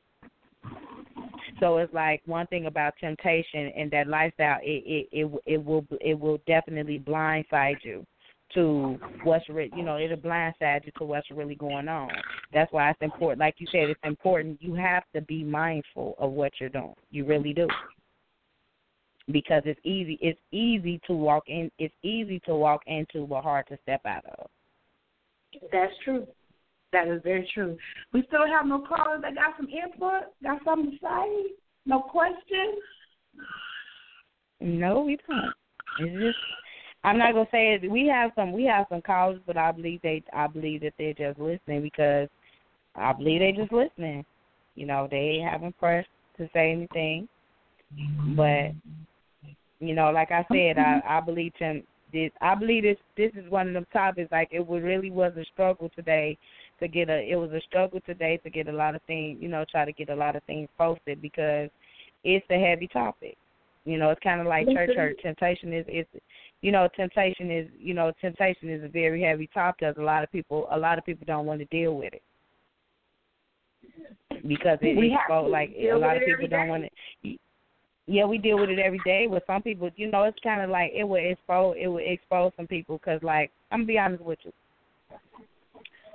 so 1.60 1.76
it's 1.78 1.92
like 1.92 2.22
one 2.26 2.46
thing 2.48 2.66
about 2.66 2.94
temptation 2.98 3.70
and 3.76 3.90
that 3.90 4.08
lifestyle 4.08 4.58
it 4.62 4.82
it 4.86 5.08
it, 5.12 5.42
it 5.46 5.64
will 5.64 5.84
it 6.00 6.18
will 6.18 6.38
definitely 6.46 6.98
blindside 6.98 7.76
you 7.82 8.04
to 8.54 8.98
what's 9.22 9.48
re- 9.48 9.70
you 9.76 9.82
know 9.82 9.98
it'll 9.98 10.16
blindside 10.16 10.84
you 10.84 10.92
to 10.98 11.04
what's 11.04 11.30
really 11.30 11.54
going 11.54 11.88
on. 11.88 12.10
That's 12.52 12.72
why 12.72 12.90
it's 12.90 13.02
important 13.02 13.40
like 13.40 13.54
you 13.58 13.66
said 13.70 13.90
it's 13.90 14.00
important. 14.02 14.60
You 14.60 14.74
have 14.74 15.04
to 15.14 15.20
be 15.20 15.44
mindful 15.44 16.14
of 16.18 16.32
what 16.32 16.52
you're 16.58 16.68
doing. 16.68 16.94
You 17.10 17.24
really 17.26 17.52
do. 17.52 17.68
Because 19.30 19.62
it's 19.66 19.80
easy 19.84 20.18
it's 20.20 20.40
easy 20.50 21.00
to 21.06 21.12
walk 21.12 21.44
in 21.46 21.70
it's 21.78 21.94
easy 22.02 22.40
to 22.46 22.54
walk 22.54 22.82
into 22.86 23.26
but 23.26 23.42
hard 23.42 23.66
to 23.68 23.78
step 23.82 24.00
out 24.04 24.24
of. 24.26 24.46
That's 25.72 25.92
true. 26.04 26.26
That 26.92 27.08
is 27.08 27.22
very 27.22 27.48
true. 27.54 27.78
We 28.12 28.24
still 28.26 28.46
have 28.46 28.66
no 28.66 28.80
callers 28.80 29.22
that 29.22 29.34
got 29.34 29.54
some 29.56 29.68
input, 29.68 30.32
got 30.42 30.60
something 30.64 30.90
to 30.90 30.96
say, 30.98 31.54
no 31.86 32.00
questions. 32.00 32.82
No, 34.60 35.02
we 35.02 35.18
don't. 35.28 35.52
It's 36.00 36.20
just 36.20 36.38
I'm 37.02 37.18
not 37.18 37.32
gonna 37.32 37.48
say 37.50 37.74
it. 37.74 37.90
We 37.90 38.06
have 38.08 38.32
some 38.34 38.52
we 38.52 38.64
have 38.64 38.86
some 38.90 39.02
callers, 39.02 39.40
but 39.46 39.56
I 39.56 39.72
believe 39.72 40.02
they 40.02 40.22
I 40.32 40.46
believe 40.46 40.82
that 40.82 40.94
they're 40.98 41.14
just 41.14 41.38
listening 41.38 41.82
because 41.82 42.28
I 42.94 43.12
believe 43.12 43.40
they're 43.40 43.64
just 43.64 43.72
listening. 43.72 44.24
You 44.74 44.86
know, 44.86 45.08
they 45.10 45.44
haven't 45.44 45.78
pressed 45.78 46.08
to 46.36 46.48
say 46.52 46.72
anything, 46.72 47.28
but 48.36 48.72
you 49.78 49.94
know, 49.94 50.10
like 50.10 50.30
I 50.30 50.44
said, 50.52 50.78
I 50.78 51.00
I 51.06 51.20
believe 51.20 51.52
tem- 51.58 51.84
this 52.12 52.30
I 52.40 52.54
believe 52.54 52.82
this 52.82 52.98
this 53.16 53.32
is 53.34 53.50
one 53.50 53.68
of 53.68 53.74
them 53.74 53.86
topics 53.92 54.30
like 54.30 54.48
it 54.52 54.68
really 54.68 55.10
was 55.10 55.32
a 55.36 55.44
struggle 55.52 55.90
today 55.94 56.36
to 56.80 56.88
get 56.88 57.08
a 57.08 57.30
it 57.30 57.36
was 57.36 57.50
a 57.52 57.60
struggle 57.60 58.00
today 58.04 58.38
to 58.42 58.50
get 58.50 58.68
a 58.68 58.72
lot 58.72 58.94
of 58.94 59.02
things 59.02 59.38
you 59.40 59.48
know 59.48 59.64
try 59.70 59.84
to 59.84 59.92
get 59.92 60.10
a 60.10 60.14
lot 60.14 60.36
of 60.36 60.42
things 60.44 60.68
posted 60.76 61.22
because 61.22 61.70
it's 62.24 62.46
a 62.50 62.58
heavy 62.58 62.86
topic. 62.86 63.36
You 63.84 63.98
know, 63.98 64.10
it's 64.10 64.20
kind 64.22 64.40
of 64.40 64.46
like 64.46 64.66
church 64.68 64.90
hurt. 64.94 65.18
Temptation 65.22 65.72
is 65.72 65.86
is 65.88 66.06
you 66.60 66.70
know 66.70 66.88
temptation 66.94 67.50
is 67.50 67.66
you 67.78 67.94
know 67.94 68.12
temptation 68.20 68.68
is 68.68 68.84
a 68.84 68.88
very 68.88 69.22
heavy 69.22 69.48
topic 69.52 69.80
because 69.80 69.96
a 69.98 70.02
lot 70.02 70.22
of 70.22 70.30
people 70.30 70.68
a 70.70 70.78
lot 70.78 70.98
of 70.98 71.06
people 71.06 71.24
don't 71.26 71.46
want 71.46 71.60
to 71.60 71.66
deal 71.66 71.96
with 71.96 72.12
it 72.12 72.22
because 74.46 74.78
it 74.82 74.96
We 74.96 75.06
is 75.06 75.12
have 75.12 75.22
so 75.28 75.42
to 75.44 75.48
like 75.48 75.70
a 75.78 75.94
lot 75.94 76.16
of 76.16 76.22
people 76.24 76.48
don't 76.48 76.68
want 76.68 76.84
to. 76.84 77.36
Yeah, 78.06 78.24
we 78.24 78.38
deal 78.38 78.58
with 78.58 78.70
it 78.70 78.78
every 78.78 79.00
day. 79.04 79.26
With 79.28 79.44
some 79.46 79.62
people, 79.62 79.88
you 79.96 80.10
know, 80.10 80.24
it's 80.24 80.38
kind 80.42 80.60
of 80.60 80.68
like 80.68 80.90
it 80.94 81.04
would 81.04 81.24
expose 81.24 81.76
it 81.78 81.86
would 81.86 82.02
expose 82.04 82.52
some 82.56 82.66
people 82.66 82.98
because, 82.98 83.22
like, 83.22 83.50
I'm 83.70 83.80
gonna 83.80 83.86
be 83.86 83.98
honest 83.98 84.24
with 84.24 84.38
you. 84.42 84.52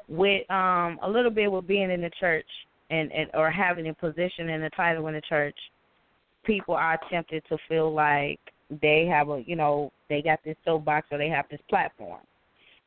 With 0.08 0.50
um 0.52 1.00
a 1.02 1.10
little 1.10 1.32
bit 1.32 1.52
with 1.52 1.68
being 1.68 1.92
in 1.92 2.02
the 2.02 2.12
church 2.20 2.48
and, 2.90 3.12
and 3.12 3.30
or 3.34 3.50
having 3.50 3.88
a 3.88 3.94
position 3.94 4.50
and 4.50 4.64
a 4.64 4.70
title 4.72 5.08
in 5.08 5.16
the 5.16 5.22
church, 5.22 5.58
people 6.44 6.76
are 6.76 7.00
tempted 7.10 7.44
to 7.50 7.58
feel 7.68 7.94
like 7.94 8.40
they 8.82 9.06
have 9.06 9.30
a 9.30 9.44
you 9.46 9.56
know 9.56 9.92
they 10.10 10.22
got 10.22 10.40
this 10.44 10.58
soapbox 10.64 11.08
or 11.12 11.18
they 11.18 11.30
have 11.30 11.46
this 11.50 11.62
platform. 11.70 12.22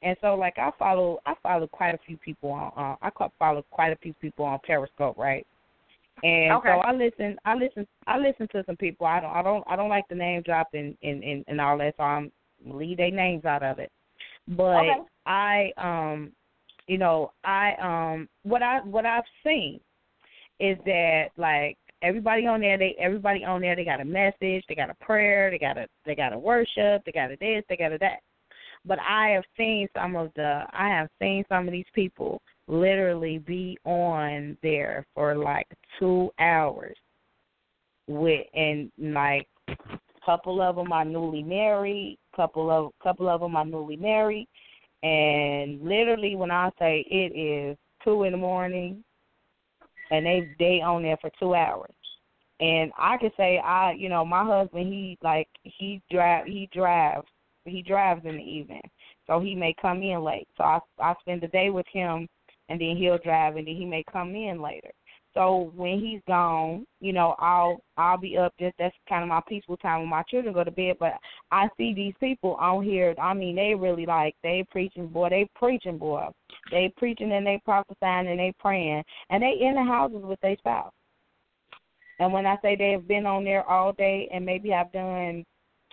And 0.02 0.16
so, 0.20 0.36
like 0.36 0.58
I 0.58 0.70
follow, 0.78 1.18
I 1.26 1.34
follow 1.42 1.66
quite 1.66 1.94
a 1.94 1.98
few 2.06 2.16
people 2.18 2.50
on. 2.50 2.72
Uh, 2.76 2.96
I 3.02 3.28
follow 3.38 3.64
quite 3.70 3.92
a 3.92 3.96
few 3.96 4.14
people 4.14 4.44
on 4.44 4.60
Periscope, 4.64 5.18
right? 5.18 5.44
And 6.22 6.52
Okay. 6.52 6.68
so 6.68 6.78
I 6.78 6.92
listen, 6.92 7.36
I 7.44 7.54
listen, 7.54 7.86
I 8.06 8.18
listen 8.18 8.48
to 8.52 8.64
some 8.66 8.76
people. 8.76 9.06
I 9.06 9.20
don't, 9.20 9.30
I 9.30 9.42
don't, 9.42 9.64
I 9.68 9.76
don't 9.76 9.88
like 9.88 10.08
the 10.08 10.14
name 10.14 10.42
drop 10.42 10.68
and 10.74 10.96
and 11.02 11.22
and, 11.22 11.44
and 11.48 11.60
all 11.60 11.78
that. 11.78 11.94
So 11.96 12.02
I'm 12.04 12.30
leave 12.64 12.96
their 12.96 13.10
names 13.10 13.44
out 13.44 13.62
of 13.62 13.78
it. 13.78 13.90
But 14.48 14.76
Okay. 14.76 14.96
I, 15.26 15.72
um, 15.76 16.32
you 16.88 16.98
know, 16.98 17.32
I, 17.44 17.74
um, 17.80 18.28
what 18.42 18.62
I 18.62 18.80
what 18.80 19.06
I've 19.06 19.24
seen 19.44 19.78
is 20.58 20.76
that 20.86 21.26
like 21.36 21.76
everybody 22.02 22.46
on 22.46 22.60
there, 22.60 22.78
they 22.78 22.96
everybody 22.98 23.44
on 23.44 23.60
there, 23.60 23.76
they 23.76 23.84
got 23.84 24.00
a 24.00 24.04
message, 24.04 24.64
they 24.68 24.74
got 24.74 24.90
a 24.90 25.04
prayer, 25.04 25.50
they 25.50 25.58
got 25.58 25.78
a 25.78 25.86
they 26.06 26.14
got 26.14 26.32
a 26.32 26.38
worship, 26.38 27.04
they 27.04 27.12
got 27.12 27.30
a 27.30 27.36
this, 27.36 27.62
they 27.68 27.76
got 27.76 27.92
a 27.92 27.98
that. 27.98 28.20
But 28.84 28.98
I 29.00 29.28
have 29.28 29.44
seen 29.56 29.86
some 29.94 30.16
of 30.16 30.32
the 30.34 30.64
I 30.72 30.88
have 30.88 31.08
seen 31.20 31.44
some 31.48 31.68
of 31.68 31.72
these 31.72 31.84
people 31.94 32.40
literally 32.66 33.38
be 33.38 33.78
on 33.84 34.56
there 34.62 35.06
for 35.14 35.36
like 35.36 35.68
two 35.98 36.30
hours 36.38 36.96
with 38.06 38.46
and 38.54 38.90
like 38.98 39.46
couple 40.24 40.60
of 40.60 40.76
them 40.76 40.92
are 40.92 41.04
newly 41.04 41.42
married, 41.42 42.18
couple 42.34 42.70
of 42.70 42.92
couple 43.02 43.28
of 43.28 43.40
them 43.40 43.56
are 43.56 43.64
newly 43.64 43.96
married, 43.96 44.48
and 45.02 45.80
literally 45.82 46.34
when 46.34 46.50
I 46.50 46.70
say 46.78 47.04
it 47.08 47.36
is 47.36 47.76
two 48.02 48.24
in 48.24 48.32
the 48.32 48.38
morning, 48.38 49.04
and 50.10 50.24
they 50.24 50.48
they 50.58 50.80
on 50.80 51.02
there 51.02 51.18
for 51.20 51.30
two 51.38 51.54
hours, 51.54 51.94
and 52.60 52.90
I 52.98 53.16
can 53.18 53.30
say 53.36 53.58
I 53.58 53.92
you 53.92 54.08
know 54.08 54.24
my 54.24 54.44
husband 54.44 54.92
he 54.92 55.18
like 55.22 55.48
he 55.62 56.02
drive 56.10 56.46
he 56.46 56.68
drives 56.72 57.26
he 57.64 57.82
drives 57.82 58.24
in 58.24 58.36
the 58.36 58.42
evening, 58.42 58.82
so 59.26 59.40
he 59.40 59.54
may 59.54 59.74
come 59.80 60.02
in 60.02 60.22
late, 60.22 60.48
so 60.56 60.64
I 60.64 60.80
I 60.98 61.14
spend 61.20 61.42
the 61.42 61.48
day 61.48 61.70
with 61.70 61.86
him, 61.92 62.28
and 62.68 62.80
then 62.80 62.96
he'll 62.96 63.18
drive, 63.18 63.56
and 63.56 63.66
then 63.66 63.76
he 63.76 63.84
may 63.84 64.04
come 64.10 64.34
in 64.34 64.60
later. 64.60 64.90
So 65.34 65.72
when 65.76 66.00
he's 66.00 66.20
gone, 66.26 66.86
you 67.00 67.12
know, 67.12 67.34
I'll 67.38 67.80
I'll 67.96 68.18
be 68.18 68.36
up. 68.36 68.54
Just 68.58 68.74
that's 68.78 68.94
kind 69.08 69.22
of 69.22 69.28
my 69.28 69.40
peaceful 69.46 69.76
time 69.76 70.00
when 70.00 70.08
my 70.08 70.22
children 70.22 70.54
go 70.54 70.64
to 70.64 70.70
bed. 70.70 70.96
But 70.98 71.14
I 71.50 71.68
see 71.76 71.94
these 71.94 72.14
people 72.18 72.54
on 72.54 72.82
here. 72.82 73.14
I 73.20 73.34
mean, 73.34 73.56
they 73.56 73.74
really 73.74 74.06
like 74.06 74.34
they 74.42 74.66
preaching, 74.70 75.06
boy. 75.06 75.28
They 75.28 75.48
preaching, 75.54 75.98
boy. 75.98 76.28
They 76.70 76.92
preaching 76.96 77.32
and 77.32 77.46
they 77.46 77.60
prophesying 77.64 78.28
and 78.28 78.38
they 78.38 78.52
praying, 78.58 79.04
and 79.30 79.42
they 79.42 79.58
in 79.60 79.74
the 79.74 79.84
houses 79.84 80.22
with 80.22 80.40
their 80.40 80.56
spouse. 80.56 80.92
And 82.18 82.32
when 82.32 82.46
I 82.46 82.56
say 82.62 82.74
they 82.74 82.90
have 82.92 83.06
been 83.06 83.26
on 83.26 83.44
there 83.44 83.68
all 83.68 83.92
day 83.92 84.28
and 84.32 84.44
maybe 84.44 84.74
I've 84.74 84.92
done 84.92 85.44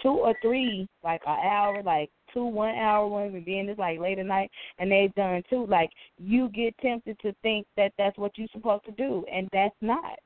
two 0.01 0.09
or 0.09 0.33
three, 0.41 0.87
like 1.03 1.21
an 1.27 1.37
hour, 1.45 1.83
like 1.83 2.09
two 2.35 2.45
one 2.45 2.75
hour 2.75 3.07
ones, 3.07 3.33
and 3.33 3.45
then 3.45 3.69
it's 3.69 3.79
like 3.79 3.99
late 3.99 4.19
at 4.19 4.25
night, 4.25 4.51
and 4.77 4.91
they've 4.91 5.13
done 5.15 5.41
two. 5.49 5.65
Like 5.65 5.89
you 6.17 6.49
get 6.49 6.77
tempted 6.79 7.17
to 7.21 7.33
think 7.41 7.65
that 7.77 7.93
that's 7.97 8.17
what 8.17 8.37
you're 8.37 8.47
supposed 8.51 8.85
to 8.85 8.91
do, 8.91 9.25
and 9.31 9.49
that's 9.51 9.75
not. 9.81 10.19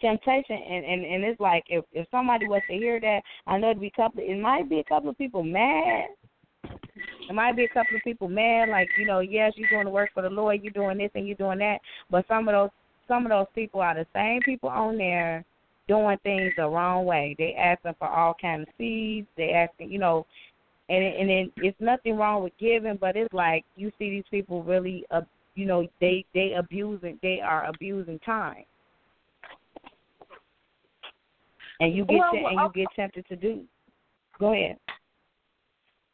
Temptation, 0.00 0.56
and 0.56 0.84
and 0.84 1.04
and 1.04 1.24
it's 1.24 1.40
like 1.40 1.64
if 1.68 1.84
if 1.92 2.06
somebody 2.10 2.46
was 2.46 2.62
to 2.68 2.76
hear 2.76 3.00
that, 3.00 3.20
I 3.46 3.58
know 3.58 3.70
it'd 3.70 3.80
be 3.80 3.88
a 3.88 3.90
couple. 4.02 4.22
It 4.22 4.38
might 4.38 4.68
be 4.68 4.80
a 4.80 4.84
couple 4.84 5.10
of 5.10 5.18
people 5.18 5.42
mad. 5.42 6.08
It 7.28 7.34
might 7.34 7.56
be 7.56 7.64
a 7.64 7.68
couple 7.68 7.96
of 7.96 8.02
people 8.02 8.28
mad, 8.28 8.68
like 8.68 8.88
you 8.98 9.06
know, 9.06 9.20
yes, 9.20 9.52
you're 9.56 9.70
going 9.70 9.84
to 9.84 9.90
work 9.90 10.10
for 10.14 10.22
the 10.22 10.30
Lord, 10.30 10.60
you're 10.62 10.72
doing 10.72 10.98
this 10.98 11.10
and 11.14 11.26
you're 11.26 11.36
doing 11.36 11.58
that, 11.58 11.78
but 12.10 12.26
some 12.26 12.48
of 12.48 12.52
those 12.52 12.70
some 13.06 13.24
of 13.24 13.30
those 13.30 13.46
people 13.54 13.80
are 13.80 13.94
the 13.94 14.06
same 14.14 14.40
people 14.42 14.68
on 14.68 14.98
there 14.98 15.44
doing 15.88 16.18
things 16.22 16.52
the 16.56 16.68
wrong 16.68 17.04
way. 17.06 17.34
They 17.38 17.54
asking 17.54 17.94
for 17.98 18.08
all 18.08 18.34
kind 18.40 18.62
of 18.62 18.68
seeds. 18.76 19.26
They 19.36 19.50
asking, 19.50 19.90
you 19.90 19.98
know, 19.98 20.26
and 20.88 21.02
and 21.02 21.28
then 21.28 21.52
it's 21.56 21.80
nothing 21.80 22.16
wrong 22.16 22.42
with 22.42 22.52
giving, 22.58 22.96
but 23.00 23.16
it's 23.16 23.32
like 23.32 23.64
you 23.76 23.90
see 23.98 24.10
these 24.10 24.24
people 24.30 24.62
really, 24.62 25.04
uh, 25.10 25.22
you 25.54 25.66
know, 25.66 25.86
they 26.00 26.24
they 26.34 26.54
abusing, 26.56 27.18
they 27.22 27.40
are 27.40 27.66
abusing 27.66 28.18
time, 28.20 28.64
and 31.80 31.94
you 31.94 32.04
get 32.04 32.18
Well, 32.18 32.32
te- 32.32 32.44
and 32.44 32.60
you 32.60 32.70
get 32.74 32.88
tempted 32.94 33.26
to 33.28 33.36
do. 33.36 33.64
Go 34.38 34.52
ahead. 34.52 34.78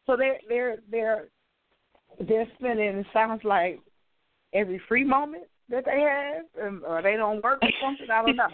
So 0.07 0.17
they're 0.17 0.39
they're 0.49 0.79
they're 0.91 1.25
they're 2.27 2.47
spending. 2.59 2.87
It 2.87 3.07
sounds 3.13 3.43
like 3.45 3.81
every 4.53 4.81
free 4.89 5.05
moment 5.05 5.45
that 5.69 5.85
they 5.85 6.01
have, 6.01 6.83
or 6.87 7.03
they 7.03 7.17
don't 7.17 7.43
work 7.43 7.59
or 7.63 7.69
something. 7.83 8.11
I 8.11 8.23
don't 8.23 8.37
know. 8.37 8.49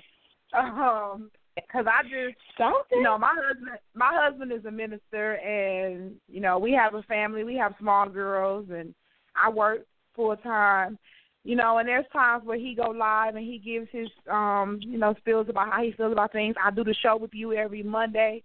Um, 0.52 1.30
because 1.56 1.86
I 1.86 2.02
just 2.02 2.36
Something. 2.56 2.98
you 2.98 3.02
know 3.02 3.18
my 3.18 3.34
husband 3.36 3.70
my 3.94 4.10
husband 4.14 4.52
is 4.52 4.64
a 4.64 4.70
minister, 4.70 5.34
and 5.34 6.12
you 6.28 6.40
know 6.40 6.58
we 6.58 6.72
have 6.72 6.94
a 6.94 7.02
family. 7.02 7.44
We 7.44 7.56
have 7.56 7.74
small 7.78 8.08
girls, 8.08 8.66
and 8.70 8.94
I 9.36 9.50
work 9.50 9.80
full 10.14 10.36
time. 10.36 10.98
You 11.42 11.56
know, 11.56 11.78
and 11.78 11.88
there's 11.88 12.04
times 12.12 12.44
where 12.44 12.58
he 12.58 12.74
go 12.74 12.90
live 12.90 13.34
and 13.34 13.44
he 13.44 13.58
gives 13.58 13.88
his 13.90 14.08
um, 14.30 14.78
you 14.82 14.98
know, 14.98 15.14
spills 15.18 15.48
about 15.48 15.72
how 15.72 15.82
he 15.82 15.92
feels 15.92 16.12
about 16.12 16.32
things. 16.32 16.54
I 16.62 16.70
do 16.70 16.84
the 16.84 16.94
show 17.02 17.16
with 17.16 17.30
you 17.32 17.54
every 17.54 17.82
Monday. 17.82 18.42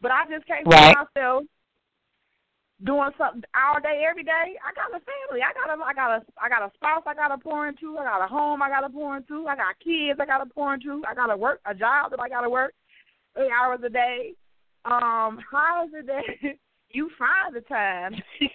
But 0.00 0.10
I 0.12 0.24
just 0.30 0.46
can't 0.46 0.66
Right. 0.66 0.96
see 0.96 1.20
myself 1.20 1.44
doing 2.84 3.10
something 3.18 3.42
all 3.54 3.80
day, 3.80 4.04
every 4.08 4.24
day. 4.24 4.56
I 4.64 4.72
got 4.74 4.90
a 4.90 5.02
family. 5.04 5.42
I 5.44 5.52
got 5.52 5.68
a 5.68 5.82
I 5.82 5.92
got 5.92 6.10
a 6.10 6.24
I 6.40 6.48
got 6.48 6.66
a 6.66 6.72
spouse 6.74 7.02
I 7.06 7.14
gotta 7.14 7.38
pour 7.38 7.68
into, 7.68 7.98
I 7.98 8.04
got 8.04 8.24
a 8.24 8.28
home 8.28 8.62
I 8.62 8.68
gotta 8.68 8.88
pour 8.88 9.16
into, 9.16 9.46
I 9.46 9.56
got 9.56 9.78
kids 9.82 10.18
I 10.20 10.26
gotta 10.26 10.46
pour 10.46 10.74
into, 10.74 11.02
I 11.08 11.14
gotta 11.14 11.36
work 11.36 11.60
a 11.66 11.74
job 11.74 12.10
that 12.10 12.20
I 12.20 12.28
gotta 12.28 12.50
work 12.50 12.72
eight 13.36 13.50
hours 13.50 13.80
a 13.84 13.90
day. 13.90 14.34
Um, 14.84 15.38
how 15.50 15.84
is 15.86 15.90
it 15.94 16.06
that 16.06 16.56
you 16.90 17.10
find 17.18 17.54
the 17.54 17.60
time 17.62 18.14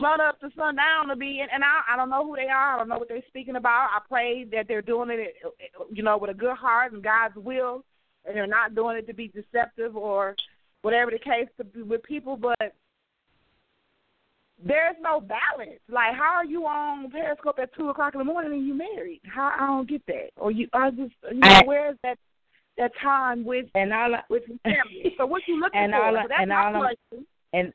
sun 0.00 0.20
up 0.20 0.40
to 0.40 0.48
sundown 0.56 1.08
to 1.08 1.16
be 1.16 1.40
in, 1.40 1.46
and 1.52 1.62
I 1.62 1.94
I 1.94 1.96
don't 1.96 2.10
know 2.10 2.24
who 2.24 2.36
they 2.36 2.48
are. 2.48 2.74
I 2.74 2.78
don't 2.78 2.88
know 2.88 2.98
what 2.98 3.08
they're 3.08 3.22
speaking 3.28 3.56
about. 3.56 3.88
I 3.94 4.00
pray 4.08 4.44
that 4.52 4.66
they're 4.68 4.82
doing 4.82 5.10
it, 5.10 5.34
you 5.92 6.02
know, 6.02 6.18
with 6.18 6.30
a 6.30 6.34
good 6.34 6.56
heart 6.56 6.92
and 6.92 7.02
God's 7.02 7.36
will, 7.36 7.84
and 8.24 8.36
they're 8.36 8.46
not 8.46 8.74
doing 8.74 8.96
it 8.96 9.06
to 9.06 9.14
be 9.14 9.28
deceptive 9.28 9.96
or 9.96 10.36
whatever 10.82 11.10
the 11.10 11.18
case 11.18 11.48
to 11.56 11.64
be 11.64 11.82
with 11.82 12.02
people. 12.02 12.36
But 12.36 12.74
there's 14.64 14.96
no 15.00 15.20
balance. 15.20 15.80
Like, 15.88 16.14
how 16.14 16.34
are 16.36 16.44
you 16.44 16.64
on 16.66 17.10
Periscope 17.10 17.58
at 17.60 17.74
two 17.74 17.88
o'clock 17.88 18.14
in 18.14 18.18
the 18.18 18.24
morning 18.24 18.52
and 18.52 18.66
you 18.66 18.74
married? 18.74 19.20
How 19.24 19.52
I 19.58 19.66
don't 19.66 19.88
get 19.88 20.04
that. 20.06 20.30
Or 20.36 20.50
you, 20.50 20.68
I 20.72 20.90
just, 20.90 21.14
you 21.32 21.38
know, 21.40 21.60
where's 21.64 21.96
that 22.04 22.18
that 22.78 22.92
time 23.02 23.44
with 23.44 23.66
And 23.74 23.92
all 23.92 24.14
with 24.30 24.44
family? 24.62 25.14
So 25.18 25.26
what 25.26 25.42
you 25.46 25.60
looking 25.60 25.80
And 25.80 25.92
for? 25.92 26.02
all 26.04 26.12
so 26.14 26.28
that's 26.28 26.40
and 26.40 26.48
my 26.50 26.64
all 26.74 26.80
question. 26.80 27.26
and 27.52 27.72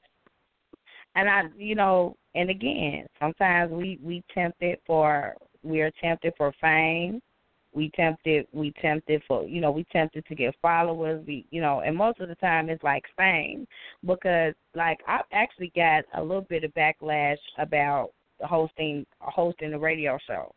and 1.16 1.30
I, 1.30 1.43
you 1.58 1.76
know, 1.76 2.16
and 2.36 2.49
again, 2.49 3.05
sometimes 3.20 3.72
we 3.72 3.99
we 4.01 4.24
tempted 4.34 4.80
for 4.86 5.36
we 5.64 5.82
are 5.82 5.91
tempted 6.01 6.34
for 6.38 6.53
fame. 6.62 7.22
We 7.78 7.91
tempted 7.91 8.47
we 8.53 8.73
tempted 8.82 9.21
for 9.28 9.47
you 9.47 9.61
know 9.61 9.69
we 9.69 9.84
tempted 9.91 10.25
to 10.25 10.34
get 10.34 10.55
followers. 10.63 11.23
We 11.28 11.45
you 11.51 11.61
know, 11.61 11.82
and 11.82 11.95
most 11.95 12.19
of 12.19 12.28
the 12.28 12.34
time 12.34 12.69
it's 12.69 12.82
like 12.82 13.03
fame 13.15 13.67
because 14.03 14.55
like 14.73 14.97
I've 15.07 15.25
actually 15.32 15.71
got 15.75 16.03
a 16.15 16.23
little 16.23 16.41
bit 16.49 16.63
of 16.63 16.73
backlash 16.73 17.38
about 17.59 18.09
hosting 18.41 19.05
hosting 19.19 19.73
a 19.73 19.80
radio 19.80 20.17
show 20.25 20.51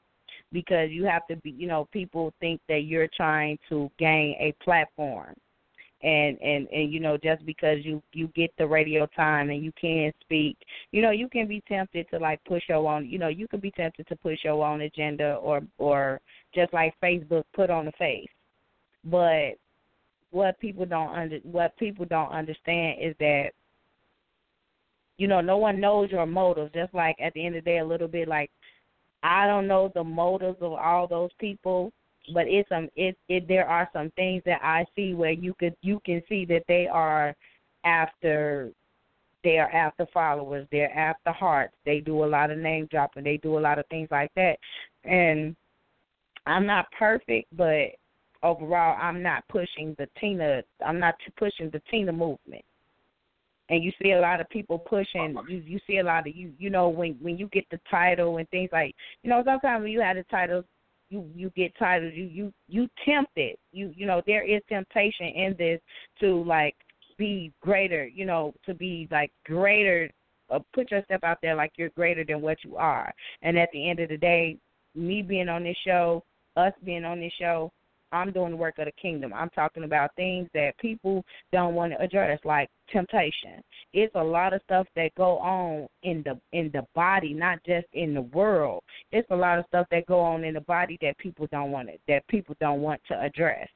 because 0.50 0.88
you 0.90 1.04
have 1.04 1.26
to 1.26 1.36
be 1.36 1.50
you 1.50 1.66
know 1.66 1.86
people 1.92 2.32
think 2.40 2.58
that 2.70 2.84
you're 2.84 3.10
trying 3.14 3.58
to 3.68 3.90
gain 3.98 4.34
a 4.40 4.54
platform 4.64 5.34
and 6.02 6.38
and 6.40 6.66
and 6.68 6.92
you 6.92 7.00
know 7.00 7.16
just 7.16 7.44
because 7.44 7.78
you 7.82 8.02
you 8.12 8.28
get 8.28 8.50
the 8.58 8.66
radio 8.66 9.06
time 9.14 9.50
and 9.50 9.64
you 9.64 9.72
can 9.78 10.12
speak 10.22 10.56
you 10.92 11.02
know 11.02 11.10
you 11.10 11.28
can 11.28 11.46
be 11.46 11.62
tempted 11.68 12.06
to 12.10 12.18
like 12.18 12.42
push 12.44 12.62
your 12.68 12.88
own 12.88 13.06
you 13.06 13.18
know 13.18 13.28
you 13.28 13.46
can 13.48 13.60
be 13.60 13.70
tempted 13.72 14.06
to 14.08 14.16
push 14.16 14.38
your 14.42 14.64
own 14.64 14.80
agenda 14.80 15.34
or 15.34 15.60
or 15.78 16.20
just 16.54 16.72
like 16.72 16.94
facebook 17.02 17.44
put 17.54 17.68
on 17.68 17.84
the 17.84 17.92
face 17.92 18.28
but 19.04 19.52
what 20.30 20.58
people 20.60 20.86
don't 20.86 21.14
under 21.14 21.38
what 21.38 21.76
people 21.76 22.04
don't 22.04 22.30
understand 22.30 22.98
is 23.00 23.14
that 23.18 23.50
you 25.20 25.28
know 25.28 25.40
no 25.40 25.58
one 25.58 25.80
knows 25.80 26.10
your 26.10 26.26
motives. 26.26 26.72
Just 26.72 26.94
like 26.94 27.16
at 27.20 27.34
the 27.34 27.44
end 27.44 27.56
of 27.56 27.64
the 27.64 27.70
day, 27.70 27.78
a 27.78 27.84
little 27.84 28.08
bit 28.08 28.28
like 28.28 28.50
I 29.22 29.46
don't 29.46 29.66
know 29.66 29.92
the 29.94 30.04
motives 30.04 30.58
of 30.60 30.72
all 30.72 31.06
those 31.06 31.30
people, 31.38 31.92
but 32.34 32.46
it's 32.46 32.68
some 32.68 32.88
it 32.96 33.16
it 33.28 33.46
there 33.48 33.66
are 33.66 33.88
some 33.92 34.10
things 34.16 34.42
that 34.46 34.60
I 34.62 34.84
see 34.96 35.14
where 35.14 35.32
you 35.32 35.54
could 35.54 35.74
you 35.82 36.00
can 36.04 36.22
see 36.28 36.44
that 36.46 36.64
they 36.68 36.86
are 36.86 37.34
after 37.84 38.70
they 39.42 39.58
are 39.58 39.70
after 39.70 40.06
followers, 40.12 40.66
they're 40.70 40.94
after 40.96 41.32
hearts. 41.32 41.74
They 41.86 42.00
do 42.00 42.24
a 42.24 42.26
lot 42.26 42.50
of 42.50 42.58
name 42.58 42.88
dropping, 42.90 43.24
they 43.24 43.38
do 43.38 43.58
a 43.58 43.60
lot 43.60 43.78
of 43.78 43.86
things 43.86 44.08
like 44.10 44.30
that. 44.36 44.58
And 45.04 45.56
I'm 46.46 46.66
not 46.66 46.92
perfect, 46.98 47.48
but 47.56 47.88
overall 48.42 48.96
I'm 49.00 49.22
not 49.22 49.44
pushing 49.48 49.94
the 49.98 50.08
Tina 50.18 50.62
I'm 50.84 50.98
not 50.98 51.14
pushing 51.36 51.70
the 51.70 51.82
Tina 51.90 52.12
movement 52.12 52.64
and 53.68 53.84
you 53.84 53.92
see 54.02 54.12
a 54.12 54.20
lot 54.20 54.40
of 54.40 54.48
people 54.48 54.78
pushing 54.78 55.36
you 55.48 55.58
you 55.58 55.78
see 55.86 55.98
a 55.98 56.02
lot 56.02 56.26
of 56.26 56.34
you 56.34 56.52
you 56.58 56.70
know 56.70 56.88
when 56.88 57.16
when 57.20 57.36
you 57.36 57.48
get 57.48 57.64
the 57.70 57.78
title 57.90 58.38
and 58.38 58.48
things 58.50 58.70
like 58.72 58.94
you 59.22 59.30
know 59.30 59.42
sometimes 59.44 59.82
when 59.82 59.92
you 59.92 60.00
have 60.00 60.16
the 60.16 60.24
titles 60.24 60.64
you 61.10 61.28
you 61.34 61.50
get 61.50 61.76
tired 61.78 62.04
of 62.04 62.14
you 62.14 62.24
you 62.24 62.52
you 62.68 62.88
tempted 63.04 63.56
you 63.72 63.92
you 63.96 64.06
know 64.06 64.22
there 64.26 64.44
is 64.44 64.62
temptation 64.68 65.26
in 65.26 65.54
this 65.58 65.80
to 66.20 66.42
like 66.44 66.74
be 67.18 67.52
greater 67.60 68.06
you 68.06 68.24
know 68.24 68.54
to 68.64 68.72
be 68.72 69.06
like 69.10 69.30
greater 69.44 70.10
uh, 70.50 70.58
put 70.72 70.90
yourself 70.90 71.22
out 71.22 71.38
there 71.42 71.54
like 71.54 71.72
you're 71.76 71.90
greater 71.90 72.24
than 72.24 72.40
what 72.40 72.56
you 72.64 72.76
are 72.76 73.12
and 73.42 73.58
at 73.58 73.68
the 73.72 73.90
end 73.90 74.00
of 74.00 74.08
the 74.08 74.16
day 74.16 74.56
me 74.94 75.20
being 75.20 75.48
on 75.48 75.62
this 75.62 75.76
show 75.84 76.22
us 76.56 76.72
being 76.84 77.04
on 77.04 77.20
this 77.20 77.32
show 77.38 77.70
I'm 78.12 78.32
doing 78.32 78.50
the 78.50 78.56
work 78.56 78.78
of 78.78 78.86
the 78.86 78.92
kingdom. 79.00 79.32
I'm 79.32 79.50
talking 79.50 79.84
about 79.84 80.14
things 80.16 80.48
that 80.54 80.76
people 80.78 81.24
don't 81.52 81.74
want 81.74 81.92
to 81.92 82.02
address, 82.02 82.40
like 82.44 82.68
temptation. 82.92 83.62
It's 83.92 84.14
a 84.14 84.22
lot 84.22 84.52
of 84.52 84.60
stuff 84.64 84.86
that 84.96 85.14
go 85.16 85.38
on 85.38 85.88
in 86.02 86.22
the 86.24 86.38
in 86.56 86.70
the 86.72 86.86
body, 86.94 87.32
not 87.34 87.58
just 87.64 87.86
in 87.92 88.14
the 88.14 88.22
world. 88.22 88.82
It's 89.12 89.30
a 89.30 89.36
lot 89.36 89.58
of 89.58 89.64
stuff 89.68 89.86
that 89.90 90.06
go 90.06 90.20
on 90.20 90.44
in 90.44 90.54
the 90.54 90.60
body 90.62 90.98
that 91.02 91.18
people 91.18 91.48
don't 91.50 91.70
want 91.70 91.88
it, 91.88 92.00
that 92.08 92.26
people 92.28 92.54
don't 92.60 92.80
want 92.80 93.00
to 93.08 93.20
address. 93.20 93.68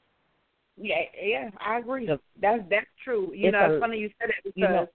Yeah, 0.76 1.02
yeah, 1.22 1.50
I 1.64 1.78
agree. 1.78 2.06
So, 2.06 2.18
that's 2.40 2.62
that's 2.68 2.86
true. 3.02 3.32
You 3.34 3.52
know, 3.52 3.74
it's 3.74 3.80
funny 3.80 3.98
you 3.98 4.10
said 4.20 4.30
that 4.30 4.44
because 4.44 4.52
you 4.56 4.68
know, 4.68 4.88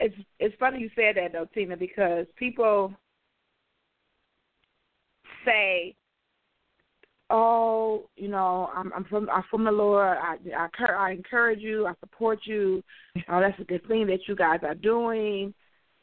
it's 0.00 0.16
it's 0.38 0.54
funny 0.58 0.80
you 0.80 0.90
said 0.94 1.16
that 1.16 1.32
though, 1.32 1.48
Tina, 1.54 1.76
because 1.76 2.26
people 2.36 2.92
say 5.44 5.94
oh, 7.30 8.08
you 8.16 8.28
know, 8.28 8.70
I'm, 8.74 8.92
I'm 8.94 9.04
from 9.04 9.28
I'm 9.30 9.44
from 9.50 9.64
the 9.64 9.72
Lord. 9.72 10.16
I, 10.18 10.36
I 10.56 10.68
I 10.92 11.10
encourage 11.12 11.60
you. 11.60 11.86
I 11.86 11.94
support 12.00 12.40
you. 12.44 12.82
Oh, 13.28 13.40
that's 13.40 13.58
a 13.60 13.64
good 13.64 13.86
thing 13.88 14.06
that 14.06 14.20
you 14.28 14.36
guys 14.36 14.60
are 14.62 14.76
doing. 14.76 15.52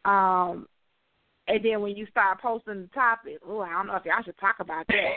Um, 0.04 0.68
and 1.48 1.64
then 1.64 1.82
when 1.82 1.96
you 1.96 2.06
start 2.12 2.42
posting 2.42 2.82
the 2.82 2.88
topic, 2.94 3.40
oh, 3.48 3.62
I 3.62 3.72
don't 3.72 3.88
know 3.88 3.96
if 3.96 4.04
I 4.06 4.22
should 4.24 4.38
talk 4.38 4.58
about 4.60 4.86
that. 4.88 5.14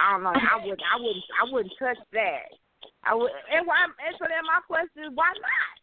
I 0.00 0.12
don't 0.12 0.22
know. 0.22 0.30
I 0.30 0.64
would. 0.64 0.80
I 0.80 1.00
wouldn't. 1.00 1.24
I 1.40 1.52
wouldn't 1.52 1.74
touch 1.78 1.98
that. 2.12 2.46
I 3.02 3.14
would. 3.14 3.30
And 3.52 3.66
why? 3.66 3.84
And 3.84 4.16
so 4.18 4.26
then 4.28 4.44
my 4.46 4.60
question 4.66 5.10
is, 5.10 5.16
why 5.16 5.32
not? 5.34 5.74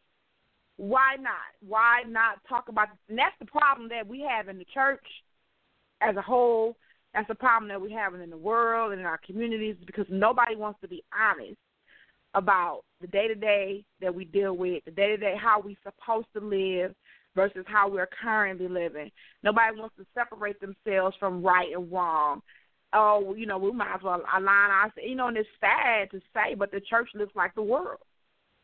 Why 0.78 1.16
not? 1.20 1.52
Why 1.68 2.04
not 2.08 2.40
talk 2.48 2.70
about? 2.70 2.88
And 3.10 3.18
that's 3.18 3.36
the 3.40 3.46
problem 3.46 3.90
that 3.90 4.08
we 4.08 4.22
have 4.22 4.48
in 4.48 4.58
the 4.58 4.66
church 4.74 5.06
as 6.02 6.16
a 6.16 6.22
whole 6.22 6.78
that's 7.14 7.30
a 7.30 7.36
problem 7.36 7.70
that 7.70 7.82
we're 7.82 7.98
having 7.98 8.22
in 8.22 8.30
the 8.30 8.38
world 8.38 8.92
and 8.92 9.02
in 9.02 9.08
our 9.08 9.20
communities 9.26 9.76
because 9.86 10.06
nobody 10.10 10.56
wants 10.56 10.80
to 10.82 10.88
be 10.88 11.04
honest 11.14 11.58
about 12.34 12.84
the 13.02 13.08
day 13.08 13.28
to 13.28 13.36
day 13.36 13.84
that 14.00 14.14
we 14.14 14.26
deal 14.26 14.56
with, 14.56 14.84
the 14.86 14.92
day 14.92 15.08
to 15.08 15.18
day 15.18 15.36
how 15.40 15.62
we're 15.64 15.76
supposed 15.84 16.28
to 16.34 16.40
live 16.40 16.96
versus 17.36 17.66
how 17.68 17.90
we're 17.90 18.10
currently 18.22 18.68
living. 18.68 19.12
Nobody 19.44 19.80
wants 19.80 19.96
to 19.98 20.06
separate 20.14 20.58
themselves 20.60 21.16
from 21.20 21.44
right 21.44 21.74
and 21.74 21.92
wrong. 21.92 22.42
Oh, 22.94 23.36
you 23.38 23.46
know, 23.46 23.58
we 23.58 23.72
might 23.72 23.96
as 23.96 24.04
well 24.04 24.22
align 24.38 24.72
ourselves. 24.72 25.08
You 25.08 25.16
know, 25.16 25.28
and 25.28 25.38
it's 25.38 25.48
sad 25.60 26.12
to 26.12 26.20
say, 26.34 26.56
but 26.56 26.72
the 26.72 26.82
church 26.82 27.10
looks 27.14 27.36
like 27.36 27.56
the 27.56 27.62
world. 27.62 28.00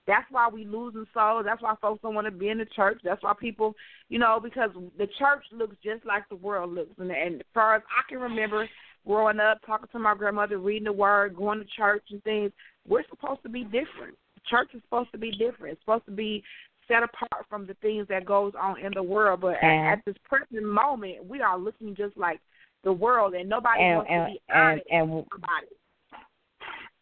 That's 0.08 0.26
why 0.32 0.47
we 0.47 0.66
losing 0.66 1.05
souls. 1.14 1.43
That's 1.45 1.62
why 1.62 1.76
folks 1.82 2.01
don't 2.01 2.16
want 2.16 2.26
to 2.26 2.32
be 2.32 2.49
in 2.49 2.58
the 2.58 2.66
church. 2.66 3.01
That's 3.03 3.22
why 3.22 3.34
people, 3.39 3.76
you 4.08 4.18
know, 4.18 4.39
because 4.41 4.70
the 4.97 5.08
church 5.20 5.43
looks 5.51 5.76
just 5.84 6.05
like 6.05 6.24
the 6.30 6.38
world 6.38 6.74
looks. 6.74 6.93
And, 6.97 7.12
and 7.12 7.36
as 7.36 7.47
far 7.53 7.76
as 7.76 7.82
I 7.89 8.10
can 8.10 8.20
remember, 8.20 8.68
growing 9.05 9.41
up, 9.41 9.60
talking 9.66 9.89
to 9.91 9.99
my 9.99 10.16
grandmother, 10.16 10.60
reading 10.60 10.86
the 10.86 10.93
Word, 10.93 11.36
going 11.36 11.60
to 11.60 11.66
church 11.66 12.03
and 12.10 12.24
things, 12.24 12.51
we're 12.88 13.03
supposed 13.10 13.43
to 13.43 13.49
be 13.49 13.64
different. 13.66 14.18
The 14.36 14.41
church 14.49 14.70
is 14.74 14.82
supposed 14.84 15.12
to 15.12 15.18
be 15.18 15.32
different. 15.32 15.74
It's 15.74 15.82
supposed 15.82 16.05
to 16.05 16.12
be 16.12 16.41
set 16.88 17.03
apart 17.03 17.45
from 17.49 17.68
the 17.68 17.74
things 17.76 18.08
that 18.08 18.26
goes 18.26 18.53
on 18.60 18.80
in 18.80 18.93
the 18.93 19.03
world. 19.03 19.41
But 19.41 19.55
at, 19.62 19.93
at 19.93 20.05
this 20.05 20.16
present 20.24 20.64
moment, 20.64 21.26
we 21.28 21.41
are 21.41 21.58
looking 21.58 21.95
just 21.95 22.16
like 22.16 22.39
the 22.86 22.93
world, 22.93 23.34
and 23.34 23.49
nobody 23.49 23.82
and, 23.82 23.97
wants 23.97 24.12
and, 24.12 24.26
to 24.26 24.32
be 24.32 24.41
honest 24.53 24.86
and, 24.89 25.10
and, 25.12 25.26
about 25.36 25.64
it. 25.64 25.78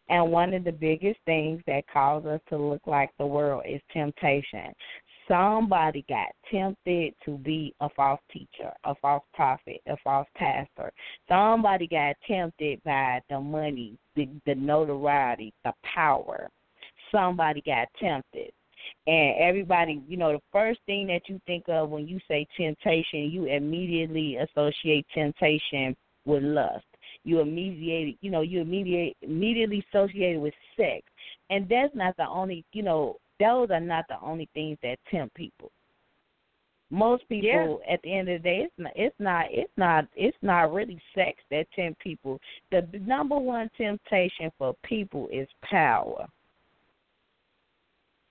And 0.10 0.32
one 0.32 0.54
of 0.54 0.64
the 0.64 0.72
biggest 0.72 1.20
things 1.26 1.62
that 1.68 1.88
cause 1.92 2.26
us 2.26 2.40
to 2.50 2.58
look 2.58 2.82
like 2.86 3.10
the 3.18 3.26
world 3.26 3.64
is 3.68 3.82
temptation. 3.92 4.74
Somebody 5.28 6.06
got 6.08 6.28
tempted 6.52 7.16
to 7.26 7.38
be 7.40 7.74
a 7.80 7.90
false 7.90 8.20
teacher, 8.32 8.72
a 8.84 8.94
false 9.02 9.24
prophet, 9.34 9.82
a 9.88 9.98
false 10.04 10.28
pastor. 10.36 10.92
Somebody 11.28 11.88
got 11.88 12.16
tempted 12.28 12.84
by 12.84 13.22
the 13.30 13.40
money, 13.40 13.98
the, 14.16 14.30
the 14.46 14.54
notoriety, 14.54 15.52
the 15.64 15.74
power. 15.96 16.48
Somebody 17.12 17.64
got 17.66 17.88
tempted. 18.00 18.52
And 19.08 19.36
everybody, 19.40 20.04
you 20.08 20.18
know, 20.18 20.34
the 20.34 20.42
first 20.52 20.80
thing 20.86 21.08
that 21.08 21.22
you 21.28 21.42
think 21.48 21.66
of 21.70 21.90
when 21.90 22.08
you 22.08 22.20
say 22.28 22.46
temptation, 22.56 23.32
you 23.32 23.46
immediately 23.46 24.38
associate 24.38 25.08
temptation 25.12 25.96
with 26.26 26.44
lust 26.44 26.86
you 27.26 27.40
immediate 27.40 28.18
you 28.22 28.32
know 28.32 28.42
you 28.42 28.62
immediate 28.62 29.18
immediately 29.22 29.86
associated 29.90 30.42
with 30.42 30.54
sex 30.78 31.04
and 31.50 31.68
that's 31.68 31.94
not 31.94 32.16
the 32.18 32.28
only 32.28 32.64
you 32.72 32.84
know 32.84 33.18
those 33.40 33.70
are 33.70 33.82
not 33.82 34.06
the 34.08 34.20
only 34.22 34.48
things 34.54 34.78
that 34.82 34.98
tempt 35.12 35.36
people 35.36 35.72
most 36.92 37.28
people 37.28 37.82
yeah. 37.86 37.94
at 37.94 38.02
the 38.04 38.14
end 38.14 38.30
of 38.30 38.42
the 38.42 38.50
day 38.50 38.68
it's 38.68 38.74
not 38.78 38.94
it's 38.96 39.16
not 39.20 39.46
it's 39.50 39.72
not 39.76 40.08
it's 40.16 40.38
not 40.42 40.72
really 40.72 41.02
sex 41.14 41.38
that 41.52 41.66
tempt 41.76 42.00
people 42.00 42.40
the 42.72 42.88
number 43.06 43.38
one 43.38 43.70
temptation 43.78 44.52
for 44.58 44.74
people 44.84 45.28
is 45.32 45.48
power 45.70 46.28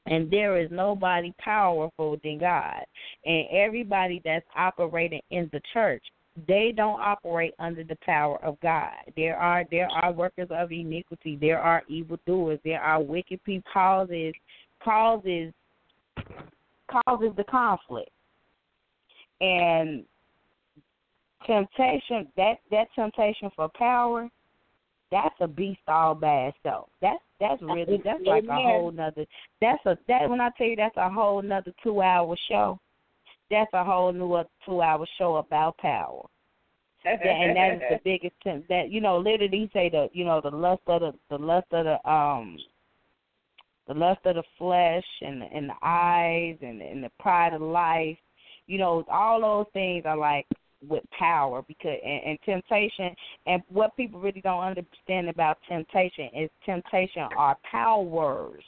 and 0.07 0.31
there 0.31 0.59
is 0.61 0.71
nobody 0.71 1.33
powerful 1.39 2.19
than 2.23 2.39
God. 2.39 2.85
And 3.25 3.47
everybody 3.51 4.21
that's 4.25 4.45
operating 4.57 5.23
in 5.31 5.49
the 5.53 5.61
church 5.73 6.03
they 6.49 6.73
don't 6.77 7.01
operate 7.01 7.55
under 7.59 7.85
the 7.85 7.97
power 8.05 8.43
of 8.45 8.59
God. 8.61 8.91
There 9.17 9.37
are 9.37 9.65
there 9.71 9.89
are 9.89 10.13
workers 10.13 10.49
of 10.51 10.73
iniquity. 10.73 11.39
There 11.41 11.61
are 11.61 11.83
evildoers. 11.89 12.59
There 12.65 12.81
are 12.81 13.01
wicked 13.01 13.43
people. 13.45 13.71
Causes 13.73 14.35
causes 14.83 15.53
causes 16.91 17.33
the 17.37 17.45
conflict 17.45 18.11
and 19.41 20.05
temptation. 21.47 22.27
That 22.37 22.55
that 22.71 22.89
temptation 22.95 23.51
for 23.55 23.69
power. 23.77 24.29
That's 25.13 25.35
a 25.41 25.47
beast 25.47 25.81
all 25.87 26.17
by 26.17 26.47
itself. 26.47 26.89
That's 27.01 27.23
that's 27.39 27.63
really 27.63 28.03
that's 28.05 28.25
like 28.27 28.45
a 28.45 28.55
whole 28.55 28.91
nother. 28.91 29.25
That's 29.61 29.85
a 29.87 29.97
that 30.09 30.29
when 30.29 30.41
I 30.41 30.51
tell 30.59 30.67
you 30.67 30.75
that's 30.75 30.97
a 30.97 31.09
whole 31.09 31.41
nother 31.43 31.73
two 31.83 32.03
hour 32.03 32.37
show 32.49 32.81
that's 33.51 33.71
a 33.73 33.85
whole 33.85 34.13
new 34.13 34.43
two 34.65 34.83
hour 34.83 35.07
show 35.19 35.37
about 35.37 35.77
power. 35.79 36.27
and 37.05 37.57
that 37.57 37.75
is 37.75 37.83
the 37.91 38.01
biggest 38.05 38.35
thing 38.43 38.65
that 38.69 38.91
you 38.91 39.01
know, 39.01 39.19
literally 39.19 39.71
say 39.73 39.89
the 39.89 40.09
you 40.13 40.25
know, 40.25 40.41
the 40.41 40.51
lust 40.51 40.83
of 40.87 41.01
the 41.01 41.13
the 41.31 41.39
lust 41.39 41.67
of 41.73 41.85
the 41.85 42.11
um 42.11 42.57
the 43.87 43.95
lust 43.95 44.21
of 44.25 44.37
the 44.37 44.43
flesh 44.59 45.05
and 45.21 45.43
and 45.43 45.69
the 45.69 45.75
eyes 45.83 46.57
and 46.63 46.81
and 46.81 47.05
the 47.05 47.11
pride 47.19 47.53
of 47.53 47.61
life, 47.61 48.17
you 48.67 48.79
know, 48.79 49.05
all 49.11 49.41
those 49.41 49.67
things 49.73 50.05
are 50.07 50.17
like 50.17 50.47
with 50.89 51.05
power 51.19 51.63
because 51.67 51.99
and, 52.05 52.23
and 52.25 52.39
temptation 52.45 53.15
and 53.47 53.63
what 53.69 53.97
people 53.97 54.21
really 54.21 54.41
don't 54.41 54.65
understand 54.65 55.29
about 55.29 55.59
temptation 55.69 56.29
is 56.37 56.51
temptation 56.65 57.23
are 57.37 57.57
powers 57.71 58.63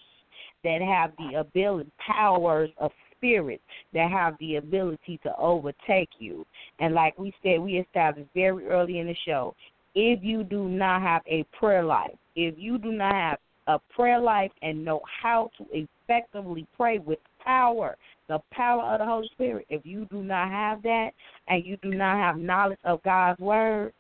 that 0.65 0.81
have 0.81 1.13
the 1.19 1.39
ability 1.39 1.91
powers 2.05 2.71
of 2.79 2.91
spirits 3.27 3.63
that 3.93 4.11
have 4.11 4.37
the 4.39 4.57
ability 4.57 5.19
to 5.23 5.37
overtake 5.37 6.11
you. 6.19 6.47
And 6.79 6.95
like 6.95 7.19
we 7.19 7.35
said, 7.43 7.61
we 7.61 7.79
established 7.79 8.29
very 8.35 8.67
early 8.67 8.99
in 8.99 9.07
the 9.07 9.17
show, 9.27 9.55
if 9.95 10.23
you 10.23 10.45
do 10.45 10.69
not 10.69 11.03
have 11.03 11.23
a 11.27 11.45
prayer 11.59 11.83
life, 11.83 12.15
if 12.35 12.55
you 12.59 12.79
do 12.79 12.93
not 12.93 13.15
have 13.15 13.39
a 13.67 13.79
prayer 13.95 14.21
life 14.21 14.53
and 14.63 14.85
know 14.85 15.01
how 15.23 15.51
to 15.59 15.67
effectively 15.73 16.67
pray 16.77 16.99
with 16.99 17.19
power, 17.43 17.97
the 18.29 18.39
power 18.53 18.83
of 18.83 19.01
the 19.01 19.05
Holy 19.05 19.29
Spirit, 19.33 19.67
if 19.71 19.85
you 19.85 20.07
do 20.11 20.23
not 20.23 20.51
have 20.51 20.83
that 20.83 21.11
and 21.49 21.65
you 21.65 21.77
do 21.79 21.91
not 21.91 22.17
have 22.17 22.37
knowledge 22.37 22.79
of 22.85 23.03
God's 23.03 23.41
word, 23.41 23.93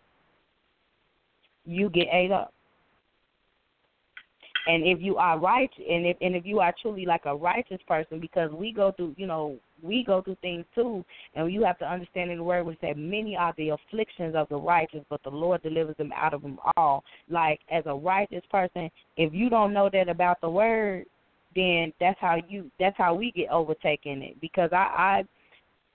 you 1.65 1.89
get 1.89 2.07
ate 2.13 2.31
up. 2.31 2.53
And 4.67 4.85
if 4.85 5.01
you 5.01 5.17
are 5.17 5.39
right 5.39 5.71
and 5.79 6.07
if 6.07 6.17
and 6.21 6.35
if 6.35 6.45
you 6.45 6.61
are 6.61 6.75
truly 6.81 7.07
like 7.07 7.25
a 7.25 7.35
righteous 7.35 7.81
person 7.87 8.21
because 8.21 8.51
we 8.53 8.73
go 8.73 8.93
through 8.93 9.15
you 9.17 9.27
know 9.27 9.57
we 9.83 10.03
go 10.05 10.23
through 10.23 10.37
things 10.43 10.65
too 10.75 11.05
and 11.35 11.53
you 11.53 11.63
have 11.65 11.79
to 11.79 11.85
understand 11.85 12.31
in 12.31 12.39
the 12.39 12.45
word 12.45 12.65
we 12.65 12.77
say 12.81 12.93
many 12.95 13.37
are 13.37 13.55
the 13.57 13.71
afflictions 13.71 14.35
of 14.35 14.49
the 14.49 14.57
righteous 14.57 15.05
but 15.09 15.23
the 15.23 15.31
lord 15.31 15.63
delivers 15.63 15.97
them 15.97 16.13
out 16.15 16.35
of 16.35 16.43
them 16.43 16.59
all. 16.77 17.05
Like 17.31 17.61
as 17.71 17.85
a 17.87 17.95
righteous 17.95 18.43
person 18.51 18.91
if 19.17 19.33
you 19.33 19.49
don't 19.49 19.73
know 19.73 19.89
that 19.93 20.09
about 20.09 20.41
the 20.41 20.51
word 20.51 21.07
then 21.55 21.93
that's 22.01 22.19
how 22.21 22.39
you 22.49 22.71
that's 22.79 22.97
how 22.99 23.15
we 23.15 23.33
get 23.33 23.51
overtaken 23.51 24.23
it. 24.23 24.41
Because 24.41 24.71
i 24.73 25.23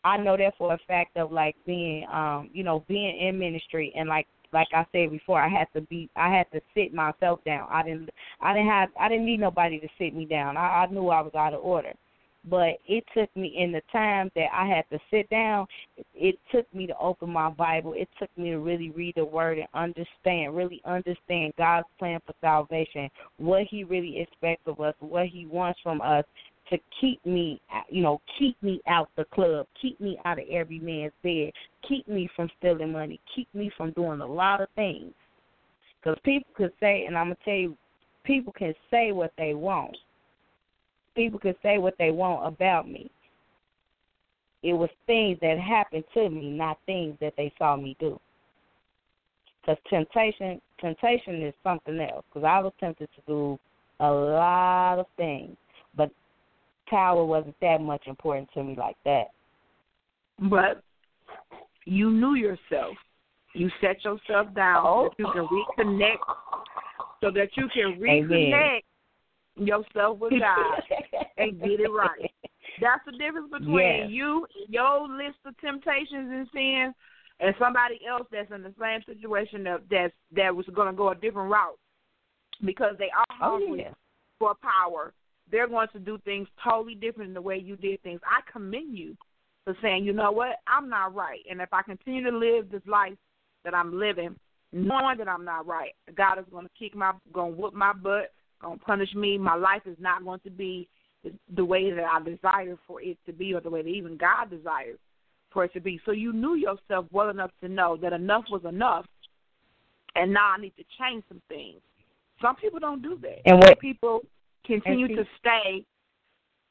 i 0.03 0.13
i 0.13 0.17
know 0.17 0.37
that 0.37 0.53
for 0.57 0.73
a 0.73 0.79
fact 0.87 1.17
of 1.17 1.31
like 1.31 1.55
being 1.65 2.05
um 2.11 2.49
you 2.53 2.63
know 2.63 2.83
being 2.87 3.19
in 3.19 3.37
ministry 3.37 3.93
and 3.95 4.07
like 4.07 4.27
like 4.53 4.67
I 4.73 4.85
said 4.91 5.11
before, 5.11 5.41
I 5.41 5.49
had 5.49 5.67
to 5.75 5.81
be 5.81 6.09
I 6.15 6.29
had 6.29 6.51
to 6.51 6.61
sit 6.73 6.93
myself 6.93 7.39
down. 7.45 7.67
I 7.69 7.83
didn't 7.83 8.09
I 8.41 8.53
didn't 8.53 8.69
have 8.69 8.89
I 8.99 9.09
didn't 9.09 9.25
need 9.25 9.39
nobody 9.39 9.79
to 9.79 9.87
sit 9.97 10.15
me 10.15 10.25
down. 10.25 10.57
I, 10.57 10.83
I 10.83 10.87
knew 10.87 11.09
I 11.09 11.21
was 11.21 11.35
out 11.35 11.53
of 11.53 11.63
order. 11.63 11.93
But 12.49 12.79
it 12.87 13.03
took 13.15 13.29
me 13.35 13.55
in 13.55 13.71
the 13.71 13.83
time 13.91 14.31
that 14.35 14.47
I 14.51 14.65
had 14.65 14.85
to 14.91 14.99
sit 15.11 15.29
down, 15.29 15.67
it 16.15 16.39
took 16.51 16.65
me 16.73 16.87
to 16.87 16.97
open 16.97 17.29
my 17.29 17.51
Bible. 17.51 17.93
It 17.93 18.09
took 18.17 18.35
me 18.35 18.49
to 18.49 18.57
really 18.57 18.89
read 18.89 19.13
the 19.15 19.25
word 19.25 19.59
and 19.59 19.67
understand, 19.75 20.55
really 20.55 20.81
understand 20.83 21.53
God's 21.59 21.87
plan 21.99 22.19
for 22.25 22.33
salvation, 22.41 23.11
what 23.37 23.67
he 23.69 23.83
really 23.83 24.19
expects 24.19 24.63
of 24.65 24.79
us, 24.79 24.95
what 24.99 25.27
he 25.27 25.45
wants 25.45 25.79
from 25.83 26.01
us, 26.01 26.25
to 26.71 26.77
keep 26.99 27.23
me, 27.25 27.61
you 27.89 28.01
know, 28.01 28.21
keep 28.39 28.61
me 28.63 28.81
out 28.87 29.09
the 29.17 29.25
club, 29.25 29.67
keep 29.79 29.99
me 29.99 30.17
out 30.25 30.39
of 30.39 30.45
every 30.49 30.79
man's 30.79 31.11
bed, 31.21 31.51
keep 31.87 32.07
me 32.07 32.29
from 32.35 32.49
stealing 32.57 32.93
money, 32.93 33.19
keep 33.35 33.47
me 33.53 33.69
from 33.77 33.91
doing 33.91 34.21
a 34.21 34.25
lot 34.25 34.61
of 34.61 34.69
things. 34.75 35.13
Because 35.99 36.17
people 36.23 36.49
could 36.55 36.71
say, 36.79 37.05
and 37.05 37.17
I'm 37.17 37.25
gonna 37.27 37.37
tell 37.43 37.53
you, 37.53 37.77
people 38.23 38.53
can 38.53 38.73
say 38.89 39.11
what 39.11 39.33
they 39.37 39.53
want. 39.53 39.95
People 41.13 41.39
can 41.39 41.55
say 41.61 41.77
what 41.77 41.95
they 41.99 42.09
want 42.09 42.47
about 42.47 42.89
me. 42.89 43.11
It 44.63 44.73
was 44.73 44.89
things 45.07 45.37
that 45.41 45.59
happened 45.59 46.05
to 46.13 46.29
me, 46.29 46.51
not 46.51 46.79
things 46.85 47.17
that 47.19 47.33
they 47.35 47.51
saw 47.57 47.75
me 47.75 47.97
do. 47.99 48.19
Because 49.61 49.77
temptation, 49.89 50.61
temptation 50.79 51.41
is 51.43 51.53
something 51.63 51.99
else. 51.99 52.23
Because 52.29 52.47
I 52.47 52.59
was 52.59 52.71
tempted 52.79 53.09
to 53.15 53.21
do 53.27 53.59
a 53.99 54.09
lot 54.09 54.99
of 54.99 55.05
things, 55.17 55.55
but 55.95 56.09
power 56.91 57.25
wasn't 57.25 57.55
that 57.61 57.81
much 57.81 58.03
important 58.05 58.49
to 58.53 58.63
me 58.63 58.75
like 58.77 58.97
that. 59.05 59.27
But 60.49 60.83
you 61.85 62.11
knew 62.11 62.35
yourself. 62.35 62.95
You 63.53 63.69
set 63.81 64.03
yourself 64.03 64.53
down 64.53 64.85
oh. 64.85 65.09
so 65.17 65.23
that 65.33 65.47
you 65.51 65.65
can 65.75 65.87
oh. 65.87 65.93
reconnect, 65.97 66.35
so 67.21 67.31
that 67.31 67.49
you 67.55 67.67
can 67.73 67.99
reconnect 67.99 68.81
Amen. 69.57 69.67
yourself 69.67 70.19
with 70.19 70.33
God 70.39 70.81
and 71.37 71.59
get 71.59 71.79
it 71.79 71.89
right. 71.89 72.31
That's 72.81 73.01
the 73.05 73.11
difference 73.11 73.51
between 73.51 73.77
yes. 73.77 74.07
you, 74.09 74.45
your 74.69 75.07
list 75.07 75.37
of 75.45 75.57
temptations 75.59 76.29
and 76.31 76.47
sins, 76.53 76.95
and 77.39 77.55
somebody 77.59 77.99
else 78.07 78.27
that's 78.31 78.51
in 78.51 78.63
the 78.63 78.73
same 78.79 79.01
situation 79.05 79.63
that 79.63 79.81
that's, 79.89 80.13
that 80.35 80.55
was 80.55 80.65
going 80.73 80.87
to 80.87 80.93
go 80.95 81.09
a 81.09 81.15
different 81.15 81.51
route 81.51 81.77
because 82.65 82.95
they 82.99 83.09
are 83.15 83.25
oh, 83.41 83.59
hungry 83.59 83.85
oh, 83.85 83.89
yeah. 83.89 83.93
for 84.39 84.55
power 84.61 85.13
they're 85.51 85.67
going 85.67 85.87
to 85.93 85.99
do 85.99 86.17
things 86.19 86.47
totally 86.63 86.95
different 86.95 87.29
than 87.29 87.33
the 87.33 87.41
way 87.41 87.57
you 87.57 87.75
did 87.75 88.01
things. 88.03 88.21
I 88.25 88.39
commend 88.51 88.97
you 88.97 89.15
for 89.63 89.75
saying, 89.81 90.05
you 90.05 90.13
know 90.13 90.31
what, 90.31 90.57
I'm 90.67 90.89
not 90.89 91.13
right. 91.13 91.41
And 91.49 91.61
if 91.61 91.69
I 91.71 91.81
continue 91.83 92.23
to 92.29 92.37
live 92.37 92.71
this 92.71 92.81
life 92.87 93.13
that 93.63 93.75
I'm 93.75 93.97
living, 93.97 94.35
knowing 94.73 95.17
that 95.17 95.27
I'm 95.27 95.45
not 95.45 95.67
right, 95.67 95.91
God 96.15 96.39
is 96.39 96.45
going 96.51 96.65
to 96.65 96.71
kick 96.79 96.95
my, 96.95 97.11
going 97.33 97.53
to 97.53 97.61
whoop 97.61 97.73
my 97.73 97.93
butt, 97.93 98.31
going 98.61 98.79
to 98.79 98.85
punish 98.85 99.13
me. 99.13 99.37
My 99.37 99.55
life 99.55 99.83
is 99.85 99.97
not 99.99 100.23
going 100.23 100.39
to 100.41 100.49
be 100.49 100.87
the 101.55 101.65
way 101.65 101.91
that 101.91 102.05
I 102.05 102.23
desire 102.23 102.77
for 102.87 103.01
it 103.01 103.17
to 103.25 103.33
be 103.33 103.53
or 103.53 103.61
the 103.61 103.69
way 103.69 103.83
that 103.83 103.89
even 103.89 104.17
God 104.17 104.49
desires 104.49 104.97
for 105.51 105.65
it 105.65 105.73
to 105.73 105.81
be. 105.81 105.99
So 106.05 106.11
you 106.11 106.33
knew 106.33 106.55
yourself 106.55 107.05
well 107.11 107.29
enough 107.29 107.51
to 107.61 107.69
know 107.69 107.97
that 108.01 108.13
enough 108.13 108.45
was 108.49 108.63
enough 108.65 109.05
and 110.15 110.33
now 110.33 110.53
I 110.57 110.61
need 110.61 110.73
to 110.77 110.83
change 110.99 111.23
some 111.29 111.41
things. 111.47 111.79
Some 112.41 112.55
people 112.55 112.79
don't 112.79 113.01
do 113.01 113.17
that. 113.21 113.41
And 113.45 113.57
what 113.57 113.69
Some 113.69 113.79
people 113.79 114.21
continue 114.65 115.07
to 115.15 115.23
stay 115.39 115.85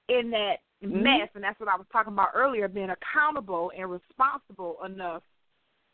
in 0.09 0.30
that 0.30 0.57
mm-hmm. 0.84 1.03
mess, 1.03 1.28
and 1.34 1.45
that's 1.45 1.59
what 1.61 1.68
I 1.68 1.76
was 1.76 1.86
talking 1.93 2.12
about 2.12 2.30
earlier, 2.34 2.68
being 2.68 2.91
accountable 2.91 3.70
and 3.76 3.91
responsible 3.91 4.76
enough 4.84 5.22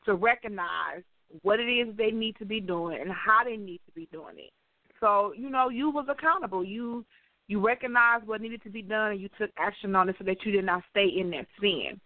to 0.05 0.15
recognize 0.15 1.03
what 1.43 1.61
it 1.61 1.65
is 1.65 1.95
they 1.97 2.11
need 2.11 2.37
to 2.39 2.45
be 2.45 2.61
doing 2.61 3.01
and 3.01 3.11
how 3.11 3.43
they 3.45 3.57
need 3.57 3.81
to 3.87 3.93
be 3.93 4.09
doing 4.13 4.37
it. 4.39 4.51
So, 5.01 5.35
you 5.37 5.51
know, 5.51 5.69
you 5.69 5.91
was 5.91 6.07
accountable. 6.09 6.65
You 6.65 7.05
you 7.49 7.65
recognized 7.65 8.27
what 8.27 8.41
needed 8.41 8.63
to 8.65 8.71
be 8.71 8.83
done 8.83 9.13
and 9.13 9.21
you 9.21 9.29
took 9.39 9.51
action 9.57 9.95
on 9.95 10.09
it 10.09 10.17
so 10.19 10.25
that 10.25 10.39
you 10.45 10.53
did 10.53 10.65
not 10.65 10.83
stay 10.91 11.07
in 11.17 11.31
that 11.31 11.47
sin. 11.61 12.01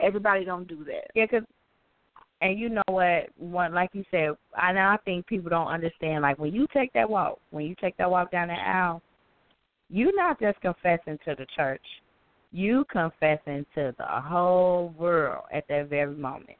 Everybody 0.00 0.44
don't 0.44 0.66
do 0.66 0.84
that. 0.84 1.10
Yeah, 1.14 1.26
cause 1.26 1.42
and 2.40 2.58
you 2.58 2.68
know 2.68 2.82
what? 2.88 3.28
One 3.36 3.74
like 3.74 3.90
you 3.92 4.04
said, 4.10 4.30
I 4.56 4.70
I 4.70 4.96
think 5.04 5.26
people 5.26 5.50
don't 5.50 5.66
understand. 5.66 6.22
Like 6.22 6.38
when 6.38 6.54
you 6.54 6.66
take 6.72 6.92
that 6.92 7.08
walk, 7.08 7.38
when 7.50 7.66
you 7.66 7.74
take 7.80 7.96
that 7.96 8.10
walk 8.10 8.30
down 8.30 8.48
the 8.48 8.54
aisle, 8.54 9.02
you're 9.90 10.14
not 10.14 10.40
just 10.40 10.60
confessing 10.60 11.18
to 11.24 11.34
the 11.36 11.46
church. 11.56 11.82
You 12.52 12.84
confessing 12.90 13.66
to 13.74 13.94
the 13.98 14.06
whole 14.06 14.94
world 14.98 15.44
at 15.52 15.64
that 15.68 15.88
very 15.88 16.14
moment. 16.14 16.56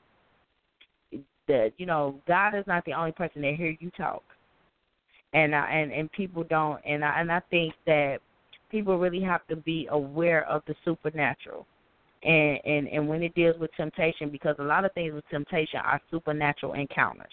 That 1.47 1.72
you 1.79 1.87
know, 1.87 2.20
God 2.26 2.55
is 2.55 2.64
not 2.66 2.85
the 2.85 2.93
only 2.93 3.12
person 3.12 3.41
that 3.43 3.55
hear 3.55 3.74
you 3.81 3.91
talk, 3.97 4.22
and 5.33 5.55
uh, 5.55 5.64
and 5.70 5.91
and 5.93 6.12
people 6.12 6.45
don't, 6.45 6.79
and 6.85 7.03
I, 7.03 7.20
and 7.20 7.33
I 7.33 7.41
think 7.49 7.72
that 7.87 8.18
people 8.70 8.99
really 8.99 9.22
have 9.22 9.47
to 9.47 9.57
be 9.57 9.89
aware 9.91 10.47
of 10.47 10.62
the 10.66 10.74
supernatural, 10.85 11.66
and 12.22 12.59
and 12.66 12.87
and 12.89 13.09
when 13.09 13.22
it 13.22 13.35
deals 13.35 13.59
with 13.59 13.70
temptation, 13.79 14.29
because 14.29 14.57
a 14.59 14.64
lot 14.64 14.85
of 14.85 14.93
things 14.93 15.14
with 15.14 15.26
temptation 15.31 15.81
are 15.83 16.03
supernatural 16.11 16.74
encounters. 16.74 17.33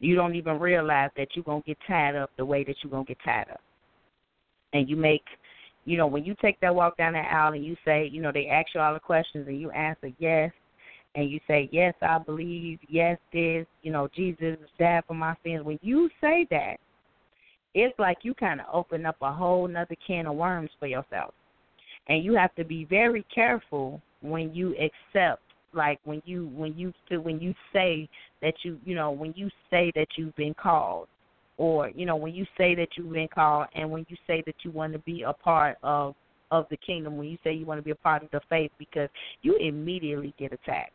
You 0.00 0.14
don't 0.14 0.34
even 0.34 0.58
realize 0.58 1.10
that 1.18 1.28
you're 1.34 1.44
gonna 1.44 1.60
get 1.66 1.76
tied 1.86 2.16
up 2.16 2.30
the 2.38 2.46
way 2.46 2.64
that 2.64 2.76
you're 2.82 2.90
gonna 2.90 3.04
get 3.04 3.18
tied 3.22 3.50
up 3.50 3.60
and 4.74 4.88
you 4.88 4.96
make 4.96 5.22
you 5.86 5.98
know, 5.98 6.06
when 6.06 6.24
you 6.24 6.34
take 6.40 6.58
that 6.60 6.74
walk 6.74 6.96
down 6.96 7.12
that 7.12 7.30
aisle 7.30 7.52
and 7.52 7.64
you 7.64 7.76
say, 7.84 8.08
you 8.10 8.22
know, 8.22 8.32
they 8.32 8.46
ask 8.46 8.68
you 8.74 8.80
all 8.80 8.94
the 8.94 9.00
questions 9.00 9.46
and 9.46 9.60
you 9.60 9.70
answer 9.70 10.10
yes 10.18 10.50
and 11.14 11.30
you 11.30 11.38
say, 11.46 11.68
Yes, 11.72 11.94
I 12.02 12.18
believe, 12.18 12.78
yes, 12.88 13.18
this, 13.32 13.66
you 13.82 13.92
know, 13.92 14.08
Jesus 14.14 14.56
died 14.78 15.04
for 15.06 15.14
my 15.14 15.34
sins. 15.44 15.64
When 15.64 15.78
you 15.82 16.08
say 16.20 16.46
that, 16.50 16.76
it's 17.74 17.98
like 17.98 18.18
you 18.22 18.34
kinda 18.34 18.64
open 18.72 19.04
up 19.04 19.16
a 19.20 19.32
whole 19.32 19.68
nother 19.68 19.96
can 20.06 20.26
of 20.26 20.36
worms 20.36 20.70
for 20.78 20.86
yourself. 20.86 21.34
And 22.08 22.24
you 22.24 22.34
have 22.34 22.54
to 22.54 22.64
be 22.64 22.84
very 22.84 23.24
careful 23.34 24.00
when 24.22 24.54
you 24.54 24.74
accept 24.76 25.42
like 25.72 25.98
when 26.04 26.22
you 26.24 26.46
when 26.54 26.78
you 26.78 26.92
when 27.10 27.40
you 27.40 27.52
say 27.72 28.08
that 28.42 28.54
you 28.62 28.78
you 28.84 28.94
know 28.94 29.10
when 29.10 29.34
you 29.36 29.50
say 29.70 29.90
that 29.96 30.06
you've 30.16 30.36
been 30.36 30.54
called 30.54 31.08
or 31.56 31.90
you 31.90 32.06
know 32.06 32.16
when 32.16 32.34
you 32.34 32.44
say 32.58 32.74
that 32.74 32.88
you've 32.96 33.12
been 33.12 33.28
called 33.28 33.66
and 33.74 33.90
when 33.90 34.04
you 34.08 34.16
say 34.26 34.42
that 34.46 34.54
you 34.62 34.70
want 34.70 34.92
to 34.92 34.98
be 35.00 35.22
a 35.22 35.32
part 35.32 35.76
of 35.82 36.14
of 36.50 36.66
the 36.70 36.76
kingdom 36.78 37.16
when 37.16 37.28
you 37.28 37.38
say 37.42 37.52
you 37.52 37.66
want 37.66 37.78
to 37.78 37.82
be 37.82 37.90
a 37.90 37.96
part 37.96 38.22
of 38.22 38.30
the 38.30 38.40
faith 38.48 38.70
because 38.78 39.08
you 39.42 39.56
immediately 39.56 40.34
get 40.38 40.52
attacked. 40.52 40.92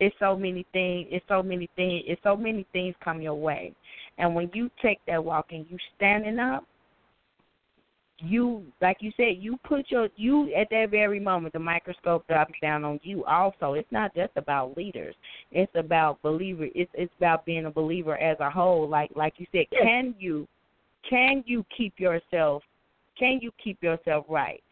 It's 0.00 0.14
so 0.18 0.36
many 0.36 0.66
things 0.72 1.08
it's 1.10 1.24
so 1.28 1.42
many 1.42 1.68
things 1.76 2.04
it's 2.06 2.22
so 2.22 2.36
many 2.36 2.66
things 2.72 2.94
come 3.02 3.20
your 3.20 3.34
way. 3.34 3.72
And 4.18 4.34
when 4.34 4.50
you 4.54 4.70
take 4.82 5.00
that 5.06 5.22
walk 5.22 5.46
and 5.50 5.66
you 5.68 5.78
standing 5.96 6.38
up 6.38 6.64
you 8.18 8.62
like 8.80 8.98
you 9.00 9.10
said 9.16 9.36
you 9.38 9.58
put 9.64 9.90
your 9.90 10.08
you 10.16 10.52
at 10.54 10.68
that 10.70 10.90
very 10.90 11.18
moment 11.18 11.52
the 11.52 11.58
microscope 11.58 12.26
drops 12.28 12.54
down 12.62 12.84
on 12.84 13.00
you 13.02 13.24
also. 13.24 13.74
It's 13.74 13.90
not 13.90 14.14
just 14.14 14.32
about 14.36 14.76
leaders. 14.76 15.14
It's 15.50 15.72
about 15.74 16.22
believer 16.22 16.68
it's 16.74 16.90
it's 16.94 17.12
about 17.18 17.44
being 17.44 17.66
a 17.66 17.70
believer 17.70 18.16
as 18.18 18.38
a 18.40 18.50
whole. 18.50 18.88
Like 18.88 19.10
like 19.16 19.34
you 19.38 19.46
said 19.52 19.66
can 19.70 20.14
you 20.18 20.46
can 21.08 21.42
you 21.46 21.64
keep 21.76 21.98
yourself 21.98 22.62
can 23.18 23.38
you 23.42 23.50
keep 23.62 23.82
yourself 23.82 24.26
right 24.28 24.62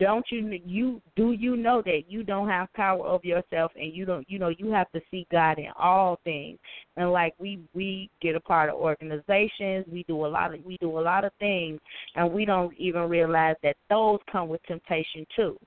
don't 0.00 0.24
you 0.30 0.58
you 0.64 1.00
do 1.14 1.32
you 1.32 1.56
know 1.56 1.82
that 1.82 2.04
you 2.08 2.24
don't 2.24 2.48
have 2.48 2.72
power 2.72 3.06
over 3.06 3.24
yourself 3.24 3.70
and 3.76 3.94
you 3.94 4.06
don't 4.06 4.28
you 4.28 4.38
know 4.38 4.48
you 4.48 4.72
have 4.72 4.90
to 4.92 5.00
see 5.10 5.26
God 5.30 5.58
in 5.58 5.68
all 5.78 6.18
things. 6.24 6.58
And 6.96 7.12
like 7.12 7.34
we 7.38 7.60
we 7.74 8.10
get 8.20 8.34
a 8.34 8.40
part 8.40 8.70
of 8.70 8.76
organizations 8.76 9.84
we 9.92 10.04
do 10.08 10.24
a 10.24 10.26
lot 10.26 10.54
of 10.54 10.64
we 10.64 10.78
do 10.78 10.98
a 10.98 11.02
lot 11.02 11.24
of 11.24 11.32
things 11.38 11.78
and 12.16 12.32
we 12.32 12.46
don't 12.46 12.74
even 12.78 13.08
realize 13.08 13.56
that 13.62 13.76
those 13.90 14.18
come 14.32 14.48
with 14.48 14.62
temptation 14.64 15.26
too. 15.36 15.58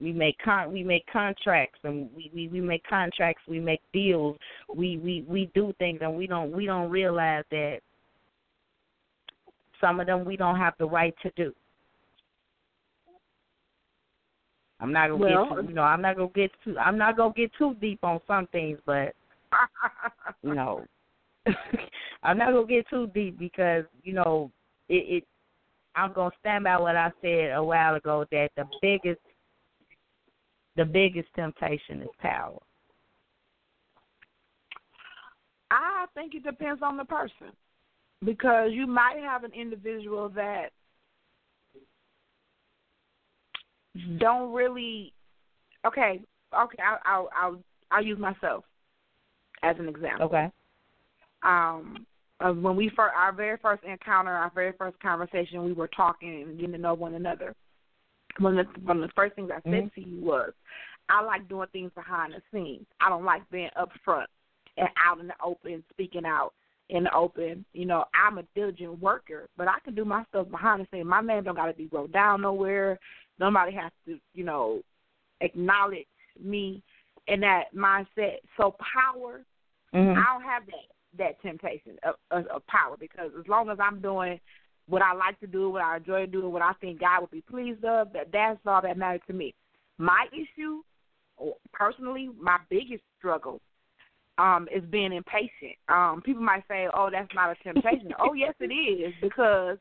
We 0.00 0.12
make 0.12 0.36
con 0.44 0.70
we 0.70 0.84
make 0.84 1.06
contracts 1.10 1.78
and 1.84 2.10
we, 2.14 2.30
we 2.34 2.48
we 2.48 2.60
make 2.60 2.84
contracts 2.86 3.42
we 3.48 3.58
make 3.58 3.80
deals. 3.94 4.36
We 4.68 4.98
we 4.98 5.24
we 5.26 5.50
do 5.54 5.72
things 5.78 6.00
and 6.02 6.14
we 6.14 6.26
don't 6.26 6.52
we 6.52 6.66
don't 6.66 6.90
realize 6.90 7.44
that 7.50 7.80
some 9.82 10.00
of 10.00 10.06
them 10.06 10.24
we 10.24 10.36
don't 10.36 10.56
have 10.56 10.74
the 10.78 10.86
right 10.86 11.14
to 11.22 11.30
do. 11.36 11.52
I'm 14.80 14.92
not 14.92 15.10
gonna 15.10 15.20
well, 15.20 15.46
get 15.46 15.62
too, 15.62 15.68
you 15.68 15.74
know 15.74 15.82
I'm 15.82 16.00
not 16.00 16.16
gonna 16.16 16.30
get 16.34 16.50
too 16.64 16.78
I'm 16.78 16.96
not 16.96 17.16
gonna 17.16 17.34
get 17.36 17.50
too 17.58 17.76
deep 17.80 18.00
on 18.02 18.20
some 18.26 18.46
things, 18.48 18.78
but 18.86 19.14
you 20.42 20.54
know, 20.54 20.84
I'm 22.22 22.38
not 22.38 22.52
gonna 22.52 22.66
get 22.66 22.88
too 22.88 23.08
deep 23.14 23.38
because 23.38 23.84
you 24.02 24.14
know 24.14 24.50
it. 24.88 25.16
it 25.16 25.24
I'm 25.94 26.12
gonna 26.14 26.30
stand 26.40 26.64
by 26.64 26.78
what 26.78 26.96
I 26.96 27.10
said 27.20 27.52
a 27.52 27.62
while 27.62 27.94
ago 27.96 28.24
that 28.32 28.50
the 28.56 28.64
biggest, 28.80 29.20
the 30.74 30.86
biggest 30.86 31.28
temptation 31.36 32.00
is 32.00 32.08
power. 32.18 32.58
I 35.70 36.06
think 36.14 36.34
it 36.34 36.44
depends 36.44 36.82
on 36.82 36.96
the 36.96 37.04
person 37.04 37.52
because 38.24 38.70
you 38.72 38.86
might 38.86 39.18
have 39.18 39.44
an 39.44 39.52
individual 39.52 40.28
that 40.30 40.70
don't 44.18 44.52
really. 44.52 45.12
Okay, 45.86 46.20
okay, 46.58 46.82
I'll 46.82 46.98
I'll 47.04 47.28
I'll, 47.36 47.62
I'll 47.90 48.04
use 48.04 48.18
myself 48.18 48.64
as 49.62 49.76
an 49.78 49.88
example. 49.88 50.26
Okay. 50.26 50.50
Um, 51.42 52.06
when 52.40 52.76
we 52.76 52.88
first 52.90 53.14
our 53.16 53.32
very 53.32 53.58
first 53.58 53.82
encounter, 53.84 54.30
our 54.30 54.50
very 54.54 54.72
first 54.78 54.98
conversation, 55.00 55.64
we 55.64 55.72
were 55.72 55.88
talking 55.88 56.42
and 56.42 56.56
getting 56.56 56.72
to 56.72 56.78
know 56.78 56.94
one 56.94 57.14
another. 57.14 57.54
One 58.38 58.58
of 58.58 58.66
the, 58.66 58.80
one 58.80 59.02
of 59.02 59.08
the 59.08 59.12
first 59.14 59.34
things 59.34 59.50
I 59.50 59.60
said 59.70 59.84
Mhm. 59.84 59.94
to 59.94 60.00
you 60.00 60.20
was, 60.24 60.52
I 61.08 61.20
like 61.22 61.48
doing 61.48 61.68
things 61.68 61.92
behind 61.94 62.32
the 62.32 62.42
scenes. 62.50 62.86
I 63.00 63.10
don't 63.10 63.24
like 63.24 63.48
being 63.50 63.70
up 63.76 63.92
front 64.04 64.28
and 64.78 64.88
out 65.04 65.20
in 65.20 65.26
the 65.26 65.34
open, 65.42 65.84
speaking 65.90 66.24
out 66.24 66.54
in 66.92 67.04
the 67.04 67.14
open. 67.14 67.64
You 67.72 67.86
know, 67.86 68.04
I'm 68.14 68.38
a 68.38 68.44
diligent 68.54 69.00
worker, 69.00 69.48
but 69.56 69.66
I 69.66 69.80
can 69.82 69.94
do 69.94 70.04
my 70.04 70.24
stuff 70.28 70.50
behind 70.50 70.82
the 70.82 70.86
scenes. 70.90 71.06
My 71.06 71.22
name 71.22 71.42
don't 71.42 71.56
got 71.56 71.66
to 71.66 71.72
be 71.72 71.88
wrote 71.90 72.12
down 72.12 72.42
nowhere. 72.42 72.98
Nobody 73.38 73.72
has 73.72 73.90
to, 74.06 74.18
you 74.34 74.44
know, 74.44 74.82
acknowledge 75.40 76.06
me 76.38 76.82
in 77.26 77.40
that 77.40 77.74
mindset. 77.74 78.38
So 78.56 78.76
power, 78.94 79.44
Mhm. 79.92 80.16
I 80.16 80.24
don't 80.32 80.44
have 80.44 80.66
that 80.66 80.86
that 81.14 81.42
temptation 81.42 81.98
of, 82.04 82.14
of, 82.30 82.46
of 82.46 82.66
power 82.68 82.96
because 82.98 83.30
as 83.38 83.46
long 83.46 83.68
as 83.68 83.78
I'm 83.78 84.00
doing 84.00 84.40
what 84.86 85.02
I 85.02 85.12
like 85.12 85.38
to 85.40 85.46
do, 85.46 85.68
what 85.68 85.82
I 85.82 85.98
enjoy 85.98 86.24
doing, 86.26 86.50
what 86.50 86.62
I 86.62 86.72
think 86.74 87.00
God 87.00 87.20
would 87.20 87.30
be 87.30 87.42
pleased 87.42 87.84
of, 87.84 88.12
that 88.14 88.32
that's 88.32 88.58
all 88.66 88.80
that 88.80 88.96
matters 88.96 89.20
to 89.26 89.34
me. 89.34 89.54
My 89.98 90.26
issue, 90.32 90.82
personally, 91.72 92.30
my 92.40 92.58
biggest 92.70 93.02
struggle, 93.18 93.60
um, 94.42 94.66
is 94.74 94.82
being 94.90 95.12
impatient. 95.12 95.78
Um, 95.88 96.20
people 96.24 96.42
might 96.42 96.64
say, 96.68 96.88
"Oh, 96.92 97.08
that's 97.10 97.32
not 97.34 97.50
a 97.50 97.54
temptation." 97.62 98.12
oh, 98.18 98.34
yes, 98.34 98.54
it 98.60 98.72
is 98.74 99.14
because 99.22 99.78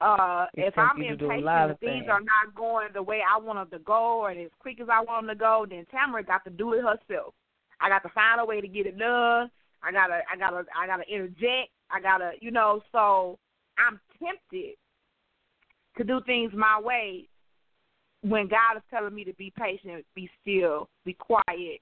uh, 0.00 0.46
if 0.54 0.76
I'm 0.78 0.96
tempts 0.96 1.02
you 1.02 1.10
to 1.10 1.16
do 1.16 1.30
a 1.30 1.34
impatient 1.34 1.80
things 1.80 1.92
things. 1.92 2.06
are 2.08 2.20
not 2.20 2.54
going 2.56 2.88
the 2.94 3.02
way 3.02 3.20
I 3.20 3.38
want 3.38 3.58
them 3.58 3.78
to 3.78 3.84
go 3.84 4.20
or 4.20 4.30
as 4.30 4.50
quick 4.58 4.80
as 4.80 4.88
I 4.90 5.02
want 5.02 5.26
them 5.26 5.36
to 5.36 5.38
go, 5.38 5.66
then 5.68 5.84
Tamara 5.90 6.24
got 6.24 6.42
to 6.44 6.50
do 6.50 6.72
it 6.72 6.82
herself. 6.82 7.34
I 7.80 7.88
got 7.88 8.02
to 8.02 8.08
find 8.08 8.40
a 8.40 8.44
way 8.44 8.60
to 8.60 8.68
get 8.68 8.86
it 8.86 8.98
done. 8.98 9.50
I 9.84 9.90
gotta, 9.92 10.20
I 10.32 10.36
gotta, 10.38 10.64
I 10.76 10.86
gotta 10.86 11.04
interject. 11.12 11.70
I 11.90 12.00
gotta, 12.00 12.32
you 12.40 12.50
know. 12.50 12.80
So 12.92 13.38
I'm 13.76 14.00
tempted 14.18 14.76
to 15.98 16.04
do 16.04 16.20
things 16.24 16.52
my 16.54 16.80
way 16.80 17.28
when 18.22 18.48
God 18.48 18.76
is 18.76 18.82
telling 18.90 19.14
me 19.14 19.24
to 19.24 19.34
be 19.34 19.52
patient, 19.58 20.06
be 20.14 20.30
still, 20.40 20.88
be 21.04 21.14
quiet, 21.14 21.80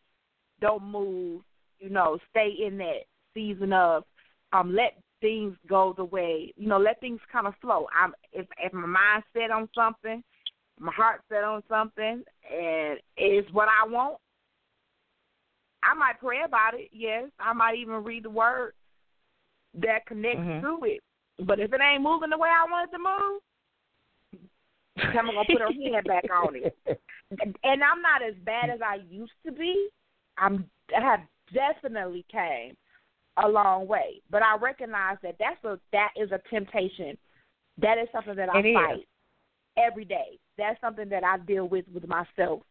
don't 0.61 0.83
move. 0.83 1.43
You 1.81 1.91
know, 1.91 2.19
stay 2.31 2.51
in 2.65 2.79
that 2.79 3.05
season 3.35 3.73
of 3.73 4.05
um, 4.53 4.75
let 4.75 4.99
things 5.21 5.57
go 5.69 5.95
the 5.97 6.05
way 6.05 6.53
you 6.57 6.69
know, 6.69 6.79
let 6.79 7.01
things 7.01 7.21
kind 7.31 7.47
of 7.47 7.55
flow. 7.61 7.87
I'm 7.99 8.15
if 8.33 8.47
if 8.63 8.73
my 8.73 8.87
mind's 8.87 9.27
set 9.33 9.51
on 9.51 9.69
something, 9.75 10.23
my 10.79 10.93
heart 10.93 11.23
set 11.29 11.45
on 11.45 11.63
something, 11.69 12.23
and 12.51 12.99
it's 13.17 13.51
what 13.53 13.69
I 13.69 13.89
want. 13.89 14.19
I 15.83 15.95
might 15.95 16.21
pray 16.21 16.43
about 16.45 16.75
it, 16.75 16.91
yes. 16.93 17.31
I 17.39 17.53
might 17.55 17.77
even 17.77 18.05
read 18.05 18.25
the 18.25 18.31
word 18.31 18.75
that 19.75 20.05
connects 20.07 20.41
Mhm. 20.41 20.61
to 20.61 20.85
it. 20.85 21.01
But 21.39 21.59
if 21.59 21.73
it 21.73 21.81
ain't 21.81 22.03
moving 22.03 22.31
the 22.31 22.37
way 22.37 22.51
I 22.51 22.65
want 22.71 22.89
it 22.89 22.93
to 22.93 22.99
move, 22.99 23.43
I'm 25.19 25.27
gonna 25.27 25.45
put 25.45 25.61
her 25.61 25.73
hand 25.73 26.07
back 26.07 26.25
on 26.31 26.57
it. 26.57 26.77
And 27.63 27.85
I'm 27.85 28.03
not 28.03 28.23
as 28.23 28.35
bad 28.45 28.71
as 28.71 28.81
I 28.83 28.97
used 29.09 29.33
to 29.47 29.53
be. 29.53 29.89
I'm 30.37 30.69
I 30.97 31.01
have 31.01 31.21
definitely 31.53 32.25
came 32.31 32.77
a 33.43 33.49
long 33.49 33.87
way, 33.87 34.21
but 34.31 34.43
I 34.43 34.57
recognize 34.57 35.17
that 35.23 35.37
that's 35.39 35.63
a 35.65 35.79
that 35.93 36.11
is 36.17 36.31
a 36.33 36.41
temptation. 36.51 37.17
That 37.81 37.99
is 37.99 38.09
something 38.13 38.37
that 38.37 38.49
I 38.51 38.59
It 38.59 38.67
is. 38.67 38.75
fight 38.75 39.09
every 39.77 40.05
day. 40.05 40.39
That's 40.59 40.81
something 40.81 41.09
that 41.09 41.25
I 41.25 41.39
deal 41.39 41.69
with 41.69 41.87
with 41.93 42.07
myself 42.07 42.63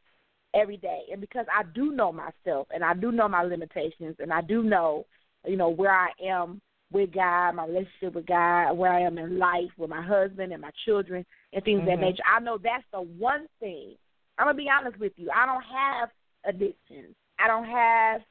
every 0.54 0.78
day. 0.78 1.04
And 1.12 1.22
because 1.22 1.46
I 1.54 1.64
do 1.74 1.92
know 1.92 2.12
myself 2.12 2.68
and 2.74 2.84
I 2.84 2.94
do 2.94 3.12
know 3.12 3.28
my 3.28 3.44
limitations 3.44 4.16
and 4.20 4.32
I 4.32 4.42
do 4.42 4.64
know, 4.64 5.06
you 5.46 5.58
know, 5.58 5.70
where 5.70 5.94
I 5.94 6.10
am 6.24 6.62
with 6.92 7.14
God, 7.14 7.54
my 7.54 7.66
relationship 7.66 8.16
with 8.16 8.26
God, 8.26 8.74
where 8.74 8.92
I 8.92 9.02
am 9.02 9.18
in 9.18 9.38
life 9.38 9.70
with 9.78 9.90
my 9.90 10.02
husband 10.02 10.52
and 10.52 10.62
my 10.62 10.72
children 10.86 11.26
and 11.54 11.64
things 11.64 11.80
of 11.80 11.86
that 11.86 11.98
Mhm. 11.98 12.02
nature. 12.02 12.24
I 12.26 12.40
know 12.40 12.58
that's 12.58 12.86
the 12.92 13.02
one 13.02 13.48
thing. 13.60 13.96
I'm 14.38 14.46
gonna 14.48 14.58
be 14.58 14.70
honest 14.70 14.98
with 14.98 15.18
you. 15.18 15.30
I 15.32 15.46
don't 15.46 15.64
have 15.64 16.12
addictions. 16.46 17.16
I 17.38 17.48
don't 17.48 17.66
have 17.66 18.24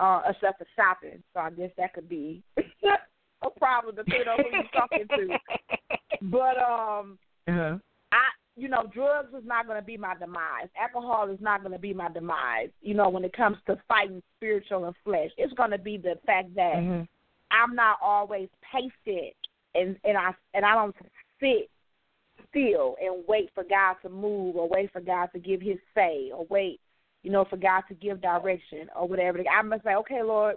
uh 0.00 0.32
stuff 0.38 0.56
for 0.58 0.66
shopping. 0.76 1.22
So 1.32 1.40
I 1.40 1.50
guess 1.50 1.70
that 1.76 1.94
could 1.94 2.08
be 2.08 2.42
a 2.56 3.50
problem 3.50 3.94
depending 3.96 4.28
on 4.28 4.38
who 4.44 4.50
you're 4.56 4.64
talking 4.72 5.08
to. 5.16 5.34
But 6.22 6.56
um 6.58 7.18
Uh-huh. 7.48 7.78
I, 8.12 8.24
you 8.56 8.68
know, 8.68 8.84
drugs 8.94 9.34
is 9.34 9.44
not 9.44 9.66
going 9.66 9.80
to 9.80 9.84
be 9.84 9.96
my 9.96 10.14
demise. 10.14 10.68
Alcohol 10.80 11.28
is 11.28 11.40
not 11.40 11.60
going 11.62 11.72
to 11.72 11.78
be 11.78 11.92
my 11.92 12.08
demise. 12.08 12.70
You 12.80 12.94
know, 12.94 13.08
when 13.08 13.24
it 13.24 13.32
comes 13.32 13.58
to 13.66 13.76
fighting 13.88 14.22
spiritual 14.36 14.84
and 14.84 14.94
flesh, 15.04 15.30
it's 15.36 15.52
going 15.54 15.72
to 15.72 15.78
be 15.78 15.96
the 15.96 16.14
fact 16.24 16.54
that 16.54 16.76
Mhm. 16.76 17.08
I'm 17.50 17.74
not 17.74 17.98
always 18.00 18.48
patient, 18.72 19.36
and 19.74 19.98
and 20.04 20.16
I 20.16 20.34
and 20.54 20.64
I 20.64 20.74
don't 20.74 20.96
sit 21.40 21.68
still 22.48 22.96
and 23.02 23.24
wait 23.26 23.50
for 23.54 23.64
God 23.64 23.96
to 24.02 24.08
move, 24.08 24.56
or 24.56 24.68
wait 24.68 24.92
for 24.92 25.00
God 25.00 25.26
to 25.32 25.38
give 25.38 25.60
His 25.60 25.78
say, 25.94 26.30
or 26.32 26.46
wait, 26.48 26.80
you 27.24 27.30
know, 27.30 27.44
for 27.48 27.56
God 27.56 27.82
to 27.88 27.94
give 27.94 28.20
direction 28.20 28.88
or 28.94 29.08
whatever. 29.08 29.42
I 29.50 29.62
must 29.62 29.82
say, 29.82 29.94
okay, 29.96 30.22
Lord, 30.22 30.56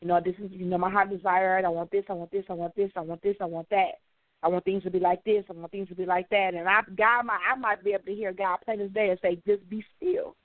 you 0.00 0.08
know, 0.08 0.20
this 0.24 0.34
is 0.42 0.50
you 0.50 0.64
know 0.64 0.78
my 0.78 0.90
heart 0.90 1.10
desire. 1.10 1.62
I 1.64 1.68
want 1.68 1.90
this. 1.90 2.04
I 2.08 2.14
want 2.14 2.32
this. 2.32 2.44
I 2.48 2.54
want 2.54 2.74
this. 2.74 2.90
I 2.96 3.00
want 3.00 3.22
this. 3.22 3.36
I 3.40 3.44
want 3.44 3.68
that. 3.70 4.00
I 4.42 4.48
want 4.48 4.64
things 4.64 4.84
to 4.84 4.90
be 4.90 5.00
like 5.00 5.22
this. 5.24 5.44
I 5.50 5.52
want 5.52 5.70
things 5.70 5.88
to 5.88 5.94
be 5.94 6.06
like 6.06 6.28
that. 6.30 6.54
And 6.54 6.68
I, 6.68 6.80
God, 6.96 7.26
might, 7.26 7.40
I 7.52 7.56
might 7.56 7.84
be 7.84 7.92
able 7.92 8.04
to 8.04 8.14
hear 8.14 8.32
God 8.32 8.58
plain 8.64 8.80
as 8.80 8.90
day 8.92 9.10
and 9.10 9.18
say, 9.20 9.42
just 9.46 9.68
be 9.68 9.84
still 9.96 10.36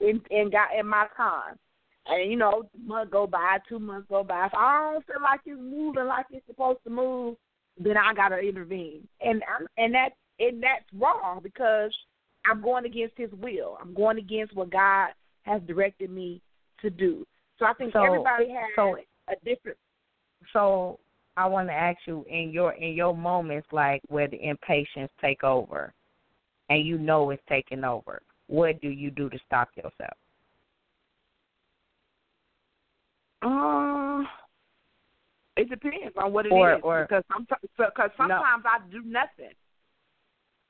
in, 0.00 0.20
in 0.30 0.50
God 0.50 0.68
in 0.78 0.86
my 0.86 1.06
time. 1.16 1.56
And 2.06 2.30
you 2.30 2.36
know, 2.36 2.64
month 2.84 3.10
go 3.10 3.26
by, 3.26 3.58
two 3.68 3.78
months 3.78 4.06
go 4.08 4.24
by. 4.24 4.46
If 4.46 4.54
I 4.54 4.92
don't 4.92 5.06
feel 5.06 5.22
like 5.22 5.40
it's 5.44 5.60
moving 5.60 6.06
like 6.06 6.26
it's 6.30 6.46
supposed 6.46 6.78
to 6.84 6.90
move, 6.90 7.36
then 7.78 7.96
I 7.96 8.14
gotta 8.14 8.38
intervene. 8.38 9.06
And 9.20 9.42
I'm, 9.42 9.66
and 9.76 9.94
that 9.94 10.10
and 10.38 10.62
that's 10.62 10.84
wrong 10.98 11.40
because 11.42 11.92
I'm 12.46 12.60
going 12.62 12.84
against 12.84 13.16
His 13.16 13.30
will. 13.32 13.78
I'm 13.80 13.94
going 13.94 14.18
against 14.18 14.54
what 14.54 14.70
God 14.70 15.10
has 15.42 15.62
directed 15.62 16.10
me 16.10 16.40
to 16.80 16.90
do. 16.90 17.26
So 17.58 17.66
I 17.66 17.72
think 17.74 17.92
So- 17.92 18.02
everybody 18.02 18.50
has 18.50 18.74
so- 18.74 18.96
a 19.28 19.36
different. 19.44 19.78
So 20.52 20.98
I 21.36 21.46
want 21.46 21.68
to 21.68 21.72
ask 21.72 21.98
you 22.06 22.24
in 22.28 22.50
your 22.50 22.72
in 22.72 22.94
your 22.94 23.16
moments 23.16 23.68
like 23.72 24.02
where 24.08 24.26
the 24.26 24.42
impatience 24.44 25.10
take 25.20 25.44
over, 25.44 25.94
and 26.68 26.84
you 26.84 26.98
know 26.98 27.30
it's 27.30 27.42
taking 27.48 27.84
over. 27.84 28.20
What 28.48 28.80
do 28.80 28.88
you 28.88 29.10
do 29.10 29.30
to 29.30 29.38
stop 29.46 29.68
yourself? 29.76 30.18
Uh, 33.42 34.24
it 35.56 35.68
depends 35.68 36.16
on 36.16 36.32
what 36.32 36.46
it 36.46 36.50
is 36.50 36.52
Or- 36.52 36.80
or- 36.80 37.02
because 37.02 37.24
sometimes 37.32 37.62
because 37.76 38.10
No. 38.18 38.28
sometimes 38.28 38.64
I 38.66 38.78
do 38.90 39.02
nothing. 39.02 39.54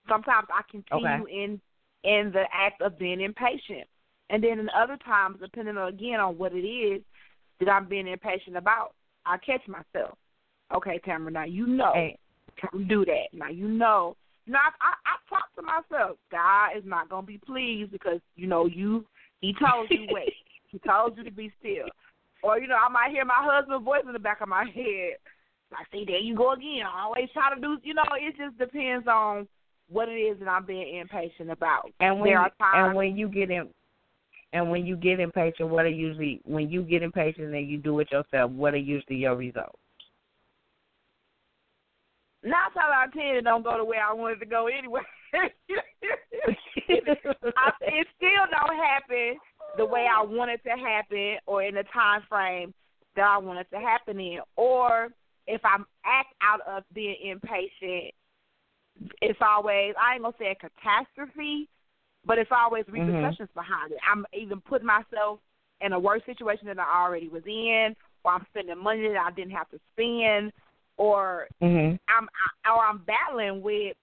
Sometimes 0.08 0.48
I 0.50 0.62
continue 0.70 1.26
in 1.26 1.60
in 2.04 2.30
the 2.32 2.44
act 2.52 2.82
of 2.82 2.98
being 2.98 3.20
impatient, 3.20 3.86
and 4.30 4.42
then 4.42 4.58
in 4.58 4.68
other 4.70 4.96
times, 5.04 5.38
depending 5.40 5.76
on 5.76 5.88
again 5.88 6.20
on 6.20 6.38
what 6.38 6.52
it 6.52 6.66
is 6.66 7.02
that 7.60 7.68
I'm 7.68 7.88
being 7.88 8.08
impatient 8.08 8.56
about, 8.56 8.94
I 9.24 9.36
catch 9.38 9.62
myself. 9.68 10.18
Okay, 10.74 10.98
Tamara, 11.04 11.30
now 11.30 11.44
you 11.44 11.66
know 11.66 11.92
Hey. 11.94 12.18
don't 12.88 13.06
that. 13.06 13.28
Now 13.32 13.48
you 13.48 13.68
know. 13.68 14.16
Now 14.46 14.58
I, 14.80 14.88
I, 14.88 14.92
I 15.06 15.16
talk 15.28 15.54
to 15.56 15.62
myself. 15.62 16.16
God 16.30 16.76
is 16.76 16.84
not 16.84 17.08
gonna 17.08 17.26
be 17.26 17.38
pleased 17.38 17.92
because 17.92 18.20
you 18.36 18.46
know 18.46 18.66
you. 18.66 19.04
He 19.40 19.54
told 19.54 19.90
you 19.90 20.06
wait. 20.10 20.34
he 20.68 20.78
told 20.78 21.16
you 21.16 21.24
to 21.24 21.30
be 21.30 21.52
still. 21.60 21.86
Or 22.42 22.58
you 22.58 22.66
know, 22.66 22.76
I 22.76 22.88
might 22.88 23.12
hear 23.12 23.24
my 23.24 23.38
husband's 23.38 23.84
voice 23.84 24.02
in 24.06 24.12
the 24.12 24.18
back 24.18 24.40
of 24.40 24.48
my 24.48 24.64
head. 24.64 25.14
Like, 25.70 25.86
see, 25.90 26.04
there 26.06 26.18
you 26.18 26.34
go 26.34 26.52
again. 26.52 26.82
I 26.86 27.04
always 27.04 27.28
try 27.32 27.54
to 27.54 27.60
do. 27.60 27.78
You 27.82 27.94
know, 27.94 28.04
it 28.16 28.36
just 28.36 28.58
depends 28.58 29.06
on 29.06 29.46
what 29.92 30.08
it 30.08 30.12
is 30.12 30.38
that 30.40 30.48
I'm 30.48 30.64
being 30.64 30.98
impatient 30.98 31.50
about. 31.50 31.90
And 32.00 32.20
when 32.20 32.30
you, 32.30 32.44
and 32.74 32.94
when 32.94 33.16
you 33.16 33.28
get 33.28 33.50
in, 33.50 33.68
and 34.52 34.70
when 34.70 34.84
you 34.84 34.96
get 34.96 35.20
impatient, 35.20 35.68
what 35.68 35.84
are 35.84 35.88
usually 35.88 36.40
when 36.44 36.70
you 36.70 36.82
get 36.82 37.02
impatient 37.02 37.54
and 37.54 37.68
you 37.68 37.78
do 37.78 38.00
it 38.00 38.10
yourself? 38.10 38.50
What 38.50 38.74
are 38.74 38.78
usually 38.78 39.16
your 39.16 39.36
results? 39.36 39.78
nine 42.42 42.70
times 42.74 42.92
out 42.92 43.08
of 43.08 43.12
ten, 43.12 43.36
it 43.36 43.44
don't 43.44 43.62
go 43.62 43.76
the 43.78 43.84
way 43.84 43.98
I 43.98 44.12
want 44.12 44.36
it 44.36 44.40
to 44.40 44.46
go 44.46 44.66
anyway. 44.66 45.00
I, 45.34 45.38
it 46.88 48.06
still 48.16 48.46
don't 48.50 48.76
happen 48.76 49.38
the 49.76 49.86
way 49.86 50.06
I 50.12 50.22
want 50.22 50.50
it 50.50 50.62
to 50.64 50.70
happen, 50.70 51.36
or 51.46 51.62
in 51.62 51.74
the 51.74 51.84
time 51.92 52.22
frame 52.28 52.74
that 53.16 53.22
I 53.22 53.38
want 53.38 53.60
it 53.60 53.68
to 53.72 53.78
happen 53.78 54.20
in, 54.20 54.40
or 54.56 55.08
if 55.46 55.60
I 55.64 55.76
act 56.04 56.34
out 56.42 56.60
of 56.68 56.84
being 56.92 57.16
impatient, 57.24 58.14
it's 59.20 59.38
always 59.40 59.94
I 60.00 60.14
ain't 60.14 60.22
gonna 60.22 60.34
say 60.38 60.50
a 60.50 60.54
catastrophe, 60.54 61.68
but 62.24 62.38
it's 62.38 62.50
always 62.52 62.84
Mm-hmm. 62.84 63.08
repercussions 63.08 63.48
behind 63.54 63.92
it. 63.92 63.98
I'm 64.10 64.26
either 64.32 64.56
putting 64.56 64.86
myself 64.86 65.40
in 65.80 65.92
a 65.92 65.98
worse 65.98 66.22
situation 66.26 66.66
than 66.68 66.78
I 66.78 67.02
already 67.02 67.28
was 67.28 67.42
in, 67.46 67.96
or 68.24 68.32
I'm 68.32 68.46
spending 68.50 68.78
money 68.82 69.08
that 69.08 69.16
I 69.18 69.30
didn't 69.32 69.52
have 69.52 69.68
to 69.70 69.80
spend, 69.92 70.52
or 70.96 71.48
Mhm. 71.62 71.98
I'm 72.08 72.28
I, 72.64 72.70
or 72.70 72.84
I'm 72.84 72.98
battling 72.98 73.62
with, 73.62 73.96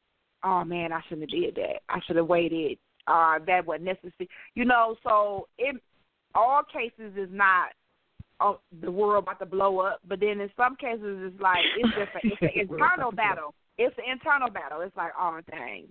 oh 0.43 0.63
man, 0.63 0.91
I 0.91 1.01
shouldn't 1.03 1.31
have 1.31 1.41
did 1.41 1.55
that. 1.55 1.81
I 1.89 1.99
should 2.01 2.17
have 2.17 2.27
waited. 2.27 2.77
Uh, 3.07 3.39
that 3.47 3.65
wasn't 3.65 3.85
necessary. 3.85 4.29
You 4.55 4.65
know, 4.65 4.95
so 5.03 5.47
in 5.57 5.79
all 6.35 6.63
cases 6.63 7.15
is 7.15 7.29
not 7.31 7.69
oh, 8.41 8.59
the 8.81 8.91
world 8.91 9.23
about 9.23 9.39
to 9.39 9.45
blow 9.45 9.79
up, 9.79 9.99
but 10.07 10.19
then 10.19 10.39
in 10.39 10.49
some 10.55 10.75
cases 10.75 11.31
it's 11.31 11.41
like 11.41 11.65
it's 11.77 11.89
just 11.95 12.11
a, 12.15 12.31
it's 12.31 12.41
an 12.41 12.49
internal 12.55 13.11
battle. 13.11 13.53
It's 13.79 13.97
an 13.97 14.11
internal 14.11 14.49
battle. 14.49 14.81
It's 14.81 14.95
like, 14.97 15.13
oh 15.17 15.39
dang, 15.49 15.87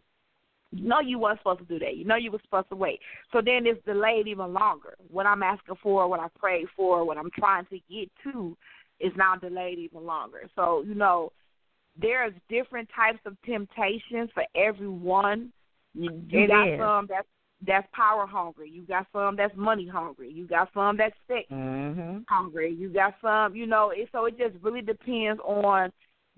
you 0.73 0.87
know 0.87 1.01
you 1.01 1.19
weren't 1.19 1.41
supposed 1.41 1.61
to 1.61 1.65
do 1.65 1.79
that. 1.79 1.97
You 1.97 2.05
know 2.05 2.17
you 2.17 2.31
were 2.31 2.41
supposed 2.45 2.69
to 2.69 2.77
wait. 2.77 3.01
So 3.33 3.41
then 3.45 3.67
it's 3.67 3.85
delayed 3.87 4.29
even 4.29 4.53
longer. 4.53 4.95
What 5.11 5.27
I'm 5.27 5.43
asking 5.43 5.77
for, 5.83 6.07
what 6.07 6.21
I 6.21 6.29
prayed 6.39 6.67
for, 6.77 7.05
what 7.05 7.17
I'm 7.17 7.31
trying 7.37 7.65
to 7.67 7.79
get 7.91 8.11
to, 8.25 8.57
is 9.01 9.13
now 9.17 9.37
delayed 9.37 9.79
even 9.79 10.05
longer. 10.05 10.43
So 10.55 10.85
you 10.87 10.95
know, 10.95 11.33
there's 12.01 12.35
different 12.51 12.89
types 12.95 13.21
of 13.25 13.37
temptations 13.47 14.31
for 14.35 14.45
everyone. 14.55 15.51
You, 15.95 16.23
you 16.29 16.47
got 16.47 16.69
is. 16.69 16.79
some 16.79 17.07
that's 17.09 17.27
that's 17.67 17.89
power 17.93 18.27
hungry. 18.27 18.71
You 18.71 18.83
got 18.83 19.07
some 19.13 19.35
that's 19.35 19.57
money 19.57 19.89
hungry. 19.89 20.31
You 20.31 20.47
got 20.47 20.69
some 20.75 20.97
that's 20.99 21.17
sex 21.27 21.47
Mhm. 21.51 22.25
hungry. 22.29 22.73
You 22.73 22.91
got 22.91 23.15
some, 23.23 23.57
you 23.57 23.67
know. 23.67 23.91
It, 23.91 24.11
so 24.13 24.27
it 24.27 24.39
just 24.39 24.63
really 24.63 24.83
depends 24.83 25.41
on 25.43 25.91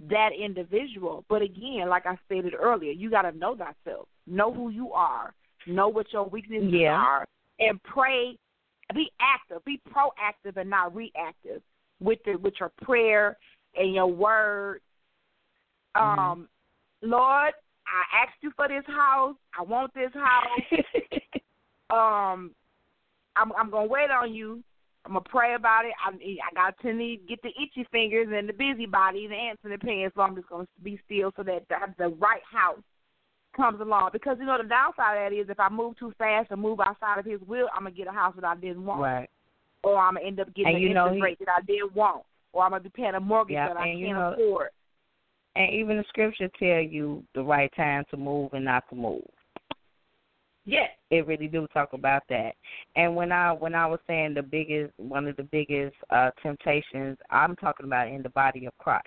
that 0.08 0.30
individual. 0.32 1.24
But 1.28 1.42
again, 1.42 1.88
like 1.88 2.06
I 2.06 2.16
stated 2.26 2.54
earlier, 2.58 2.92
you 2.92 3.10
got 3.10 3.22
to 3.22 3.32
know 3.36 3.56
thyself, 3.56 4.08
know 4.26 4.52
who 4.52 4.70
you 4.70 4.92
are, 4.92 5.34
know 5.66 5.88
what 5.88 6.12
your 6.12 6.26
weaknesses 6.26 6.72
Yeah. 6.72 6.94
are, 6.94 7.26
and 7.58 7.82
pray. 7.82 8.38
Be 8.92 9.08
active, 9.20 9.64
be 9.64 9.80
proactive, 9.88 10.56
and 10.56 10.68
not 10.68 10.94
reactive 10.96 11.62
with 12.00 12.18
the, 12.24 12.34
with 12.36 12.54
your 12.58 12.72
prayer 12.82 13.36
and 13.76 13.94
your 13.94 14.08
word. 14.08 14.80
Um, 15.94 16.48
Lord, 17.00 17.52
I 17.86 18.22
asked 18.22 18.38
you 18.40 18.50
for 18.56 18.66
this 18.66 18.84
house. 18.86 19.36
I 19.56 19.62
want 19.62 19.94
this 19.94 20.10
house 20.12 20.82
um, 21.90 22.50
I'm 23.36 23.52
I'm 23.56 23.70
gonna 23.70 23.86
wait 23.86 24.10
on 24.10 24.34
you. 24.34 24.62
I'm 25.10 25.14
gonna 25.14 25.24
pray 25.28 25.54
about 25.56 25.84
it. 25.84 25.90
I 26.06 26.10
I 26.12 26.54
got 26.54 26.78
to 26.82 26.92
need 26.94 27.26
get 27.28 27.42
the 27.42 27.48
itchy 27.60 27.84
fingers 27.90 28.28
and 28.32 28.48
the 28.48 28.52
busybody, 28.52 29.26
the 29.26 29.34
ants 29.34 29.60
in 29.64 29.70
the 29.72 29.78
pants. 29.78 30.14
So 30.14 30.22
I'm 30.22 30.36
just 30.36 30.48
gonna 30.48 30.68
be 30.84 31.00
still 31.04 31.32
so 31.36 31.42
that 31.42 31.66
the, 31.68 31.76
the 31.98 32.08
right 32.10 32.42
house 32.48 32.78
comes 33.56 33.80
along. 33.80 34.10
Because 34.12 34.36
you 34.38 34.46
know 34.46 34.56
the 34.56 34.68
downside 34.68 35.16
of 35.18 35.32
that 35.32 35.36
is 35.36 35.48
if 35.50 35.58
I 35.58 35.68
move 35.68 35.98
too 35.98 36.12
fast 36.16 36.52
or 36.52 36.56
move 36.56 36.78
outside 36.78 37.18
of 37.18 37.24
His 37.24 37.40
will, 37.48 37.66
I'm 37.74 37.82
gonna 37.82 37.90
get 37.96 38.06
a 38.06 38.12
house 38.12 38.34
that 38.36 38.44
I 38.44 38.54
didn't 38.54 38.86
want, 38.86 39.00
Right. 39.00 39.28
or 39.82 39.98
I'm 39.98 40.14
gonna 40.14 40.26
end 40.26 40.38
up 40.38 40.54
getting 40.54 40.76
And 40.76 40.84
an 40.84 40.90
interest 40.90 41.14
he- 41.16 41.22
rate 41.22 41.38
that 41.40 41.48
I 41.58 41.60
didn't 41.62 41.92
want, 41.92 42.22
or 42.52 42.62
I'm 42.62 42.70
gonna 42.70 42.84
be 42.84 42.90
paying 42.90 43.14
a 43.16 43.20
mortgage 43.20 43.54
Yeah, 43.54 43.66
that 43.66 43.76
I 43.78 43.86
can't 43.92 44.12
know- 44.16 44.32
afford. 44.34 44.68
And 45.56 45.74
even 45.74 45.96
the 45.96 46.04
scripture 46.04 46.48
tell 46.56 46.80
you 46.80 47.24
the 47.34 47.42
right 47.42 47.72
time 47.74 48.04
to 48.12 48.16
move 48.16 48.54
and 48.54 48.64
not 48.64 48.88
to 48.90 48.94
move. 48.94 49.26
Yes. 50.64 50.90
It 51.10 51.26
really 51.26 51.48
do 51.48 51.66
talk 51.72 51.92
about 51.92 52.22
that. 52.28 52.52
And 52.96 53.16
when 53.16 53.32
I 53.32 53.52
when 53.52 53.74
I 53.74 53.86
was 53.86 54.00
saying 54.06 54.34
the 54.34 54.42
biggest 54.42 54.92
one 54.98 55.26
of 55.26 55.36
the 55.36 55.42
biggest 55.44 55.96
uh 56.10 56.30
temptations, 56.42 57.18
I'm 57.30 57.56
talking 57.56 57.86
about 57.86 58.08
in 58.08 58.22
the 58.22 58.28
body 58.30 58.66
of 58.66 58.76
Christ. 58.78 59.06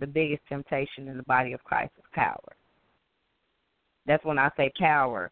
The 0.00 0.06
biggest 0.06 0.42
temptation 0.48 1.08
in 1.08 1.16
the 1.16 1.22
body 1.24 1.52
of 1.52 1.62
Christ 1.64 1.92
is 1.98 2.04
power. 2.12 2.56
That's 4.06 4.24
when 4.24 4.38
I 4.38 4.50
say 4.56 4.72
power. 4.78 5.30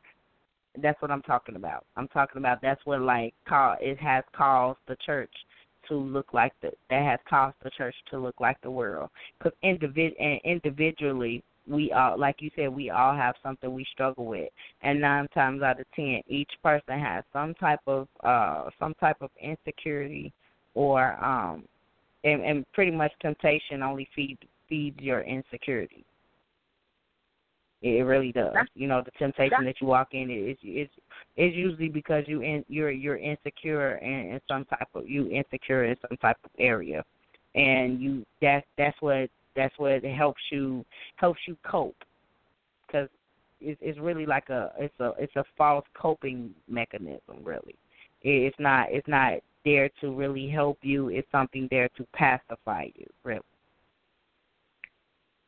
That's 0.81 1.01
what 1.03 1.11
I'm 1.11 1.23
talking 1.23 1.57
about. 1.57 1.85
I'm 1.97 2.09
talking 2.09 2.39
about 2.39 2.63
that's 2.63 2.85
what 2.85 3.01
like 3.01 3.35
call 3.49 3.77
it 3.81 3.99
has 3.99 4.25
caused 4.37 4.79
the 4.87 4.97
church 5.05 5.33
to 5.89 5.97
look 5.97 6.33
like 6.33 6.53
the 6.63 6.71
that 6.91 7.03
has 7.03 7.19
caused 7.29 7.57
the 7.63 7.71
church 7.77 7.95
to 8.11 8.19
look 8.19 8.37
like 8.41 8.61
the 8.63 8.71
world. 8.71 9.11
Because 9.39 9.57
individ 9.65 10.13
and 10.21 10.41
individually 10.45 11.43
we 11.69 11.93
all 11.93 12.19
like 12.19 12.37
you 12.41 12.51
said 12.57 12.69
we 12.69 12.91
all 12.91 13.15
have 13.15 13.35
something 13.43 13.73
we 13.73 13.85
struggle 13.93 14.27
with. 14.27 14.49
And 14.83 15.01
nine 15.01 15.29
times 15.29 15.63
out 15.63 15.81
of 15.81 15.87
ten 15.95 16.23
each 16.29 16.51
person 16.63 16.99
has 16.99 17.25
some 17.33 17.55
type 17.55 17.81
of 17.87 18.09
uh 18.25 18.71
some 18.79 18.95
type 18.95 19.19
of 19.21 19.31
insecurity 19.41 20.33
or 20.75 21.23
um 21.25 21.65
and, 22.25 22.43
and 22.43 22.73
pretty 22.73 22.91
much 22.91 23.13
temptation 23.21 23.83
only 23.83 24.09
feed 24.15 24.39
feeds 24.69 24.99
your 25.01 25.23
insecurity. 25.23 26.05
It 27.81 28.05
really 28.05 28.33
does. 28.33 28.53
That's- 28.55 28.69
you 28.75 28.89
know 28.89 29.03
the 29.03 29.13
temptation 29.19 29.65
that 29.65 29.81
you 29.81 29.87
walk 29.87 30.09
in 30.13 30.31
is 30.31 30.57
is 30.65 30.89
is 31.37 31.55
usually 31.55 31.89
because 31.89 32.25
you 32.27 32.43
in 32.43 32.65
you're 32.69 32.91
you're 32.91 33.19
insecure 33.19 33.97
in, 33.97 34.33
in 34.33 34.41
some 34.49 34.65
type 34.65 34.89
of 34.95 35.09
you 35.09 35.31
insecure 35.31 35.85
in 35.85 35.97
some 36.09 36.17
type 36.19 36.39
of 36.45 36.51
area. 36.59 37.05
And 37.55 38.01
you 38.01 38.27
that 38.43 38.65
that's 38.77 39.01
what 39.01 39.31
that's 39.59 39.77
what 39.79 39.91
it 39.91 40.05
helps 40.17 40.41
you 40.53 40.85
helps 41.17 41.41
you 41.47 41.57
cope 41.69 41.97
because 42.87 43.09
it's, 43.61 43.79
it's 43.83 43.99
really 43.99 44.25
like 44.25 44.49
a 44.51 44.71
it's 44.79 44.95
a 45.01 45.13
it's 45.19 45.35
a 45.37 45.45
false 45.57 45.85
coping 46.01 46.51
mechanism 46.69 47.39
really 47.43 47.75
it's 48.23 48.57
not 48.61 48.87
it's 48.91 49.09
not 49.09 49.35
there 49.65 49.91
to 50.01 50.15
really 50.15 50.49
help 50.49 50.79
you 50.83 51.09
it's 51.09 51.31
something 51.33 51.67
there 51.73 51.89
to 51.97 52.07
pacify 52.15 52.87
you 52.95 53.07
really 53.25 53.41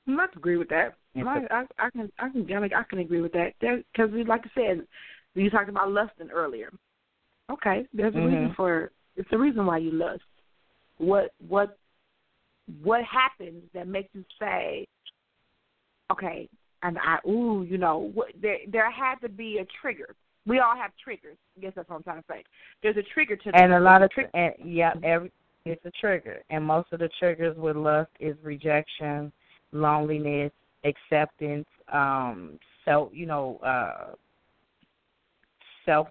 I 0.08 0.12
must 0.12 0.34
agree 0.34 0.56
with 0.56 0.68
that. 0.70 0.94
I, 1.14 1.20
I, 1.50 1.64
I 1.78 1.90
can 1.90 2.10
I 2.18 2.28
can 2.30 2.72
I, 2.74 2.82
can 2.88 2.98
agree 2.98 3.20
with 3.20 3.32
that. 3.32 3.52
Because 3.60 4.10
like 4.26 4.42
I 4.44 4.50
said, 4.54 4.86
you 5.34 5.50
talked 5.50 5.68
about 5.68 5.92
lusting 5.92 6.30
earlier. 6.30 6.72
Okay, 7.50 7.86
there's 7.92 8.14
a 8.14 8.18
reason 8.18 8.48
Mhm. 8.48 8.56
for 8.56 8.90
it's 9.16 9.30
the 9.30 9.38
reason 9.38 9.66
why 9.66 9.78
you 9.78 9.92
lust. 9.92 10.22
What 10.98 11.32
what 11.46 11.78
what 12.82 13.02
happens 13.04 13.62
that 13.74 13.88
makes 13.88 14.08
you 14.14 14.24
say, 14.38 14.86
okay, 16.12 16.48
and 16.82 16.98
I 16.98 17.18
ooh, 17.28 17.66
you 17.68 17.78
know, 17.78 18.10
what, 18.14 18.28
there 18.40 18.58
there 18.70 18.90
had 18.90 19.16
to 19.22 19.28
be 19.28 19.58
a 19.58 19.66
trigger. 19.80 20.14
We 20.46 20.58
all 20.58 20.74
have 20.76 20.92
triggers. 21.02 21.36
I 21.56 21.60
guess 21.60 21.72
that's 21.76 21.88
what 21.88 21.96
I'm 21.96 22.02
trying 22.02 22.22
to 22.22 22.24
say. 22.28 22.44
There's 22.82 22.96
a 22.96 23.02
trigger 23.14 23.36
to 23.36 23.50
and 23.54 23.72
a 23.74 23.80
lot 23.80 24.02
of 24.02 24.10
There's 24.16 24.28
and 24.34 24.54
yeah 24.64 24.92
every 25.02 25.30
it's 25.66 25.84
a 25.84 25.90
trigger 26.00 26.42
and 26.50 26.64
most 26.64 26.92
of 26.92 27.00
the 27.00 27.10
triggers 27.18 27.56
with 27.58 27.76
lust 27.76 28.10
is 28.18 28.34
rejection 28.42 29.30
loneliness 29.72 30.50
acceptance 30.84 31.66
um 31.92 32.58
self 32.84 33.10
you 33.12 33.26
know 33.26 33.58
uh 33.62 34.14
self 35.84 36.08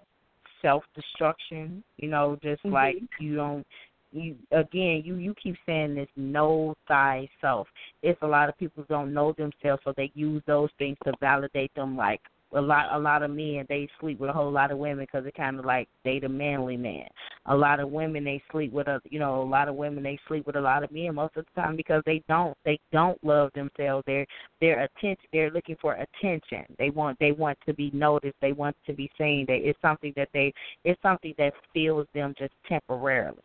self 0.62 0.84
destruction 0.94 1.82
you 1.96 2.08
know 2.08 2.38
just 2.42 2.62
Mhm. 2.62 2.72
like 2.72 2.96
you 3.18 3.34
don't 3.34 3.66
you 4.12 4.36
again 4.52 5.02
you 5.04 5.16
you 5.16 5.34
keep 5.40 5.56
saying 5.66 5.94
this 5.94 6.08
know 6.16 6.74
thyself. 6.88 7.68
It's 8.02 8.20
a 8.22 8.26
lot 8.26 8.48
of 8.48 8.58
people 8.58 8.84
don't 8.88 9.14
know 9.14 9.32
themselves 9.32 9.82
so 9.84 9.92
they 9.96 10.10
use 10.14 10.42
those 10.46 10.70
things 10.78 10.96
to 11.04 11.12
validate 11.20 11.74
them 11.74 11.96
like 11.96 12.20
a 12.52 12.60
lot 12.60 12.86
a 12.92 12.98
lot 12.98 13.22
of 13.22 13.30
men 13.30 13.64
they 13.68 13.88
sleep 14.00 14.18
with 14.18 14.30
a 14.30 14.32
whole 14.32 14.50
lot 14.50 14.72
of 14.72 14.78
women 14.78 15.04
because 15.04 15.24
it 15.26 15.34
kind 15.34 15.58
of 15.58 15.64
like 15.64 15.88
they 16.04 16.18
the 16.18 16.28
manly 16.28 16.76
man. 16.76 17.06
A 17.46 17.56
lot 17.56 17.80
of 17.80 17.90
women 17.90 18.24
they 18.24 18.42
sleep 18.50 18.72
with 18.72 18.88
a 18.88 19.00
you 19.08 19.18
know 19.18 19.42
a 19.42 19.44
lot 19.44 19.68
of 19.68 19.76
women 19.76 20.02
they 20.02 20.18
sleep 20.26 20.46
with 20.46 20.56
a 20.56 20.60
lot 20.60 20.82
of 20.82 20.90
men 20.90 21.14
most 21.14 21.36
of 21.36 21.44
the 21.44 21.60
time 21.60 21.76
because 21.76 22.02
they 22.06 22.22
don't 22.28 22.56
they 22.64 22.78
don't 22.92 23.22
love 23.22 23.50
themselves. 23.54 24.02
They're 24.06 24.26
they're 24.60 24.82
attention 24.82 25.28
they're 25.32 25.50
looking 25.50 25.76
for 25.80 25.94
attention. 25.94 26.64
They 26.78 26.90
want 26.90 27.18
they 27.20 27.32
want 27.32 27.58
to 27.66 27.74
be 27.74 27.90
noticed. 27.92 28.36
They 28.40 28.52
want 28.52 28.76
to 28.86 28.92
be 28.92 29.10
seen. 29.16 29.44
They 29.46 29.58
it's 29.58 29.80
something 29.80 30.12
that 30.16 30.28
they 30.34 30.52
it's 30.84 31.00
something 31.02 31.34
that 31.38 31.52
fills 31.72 32.06
them 32.14 32.34
just 32.36 32.54
temporarily 32.68 33.42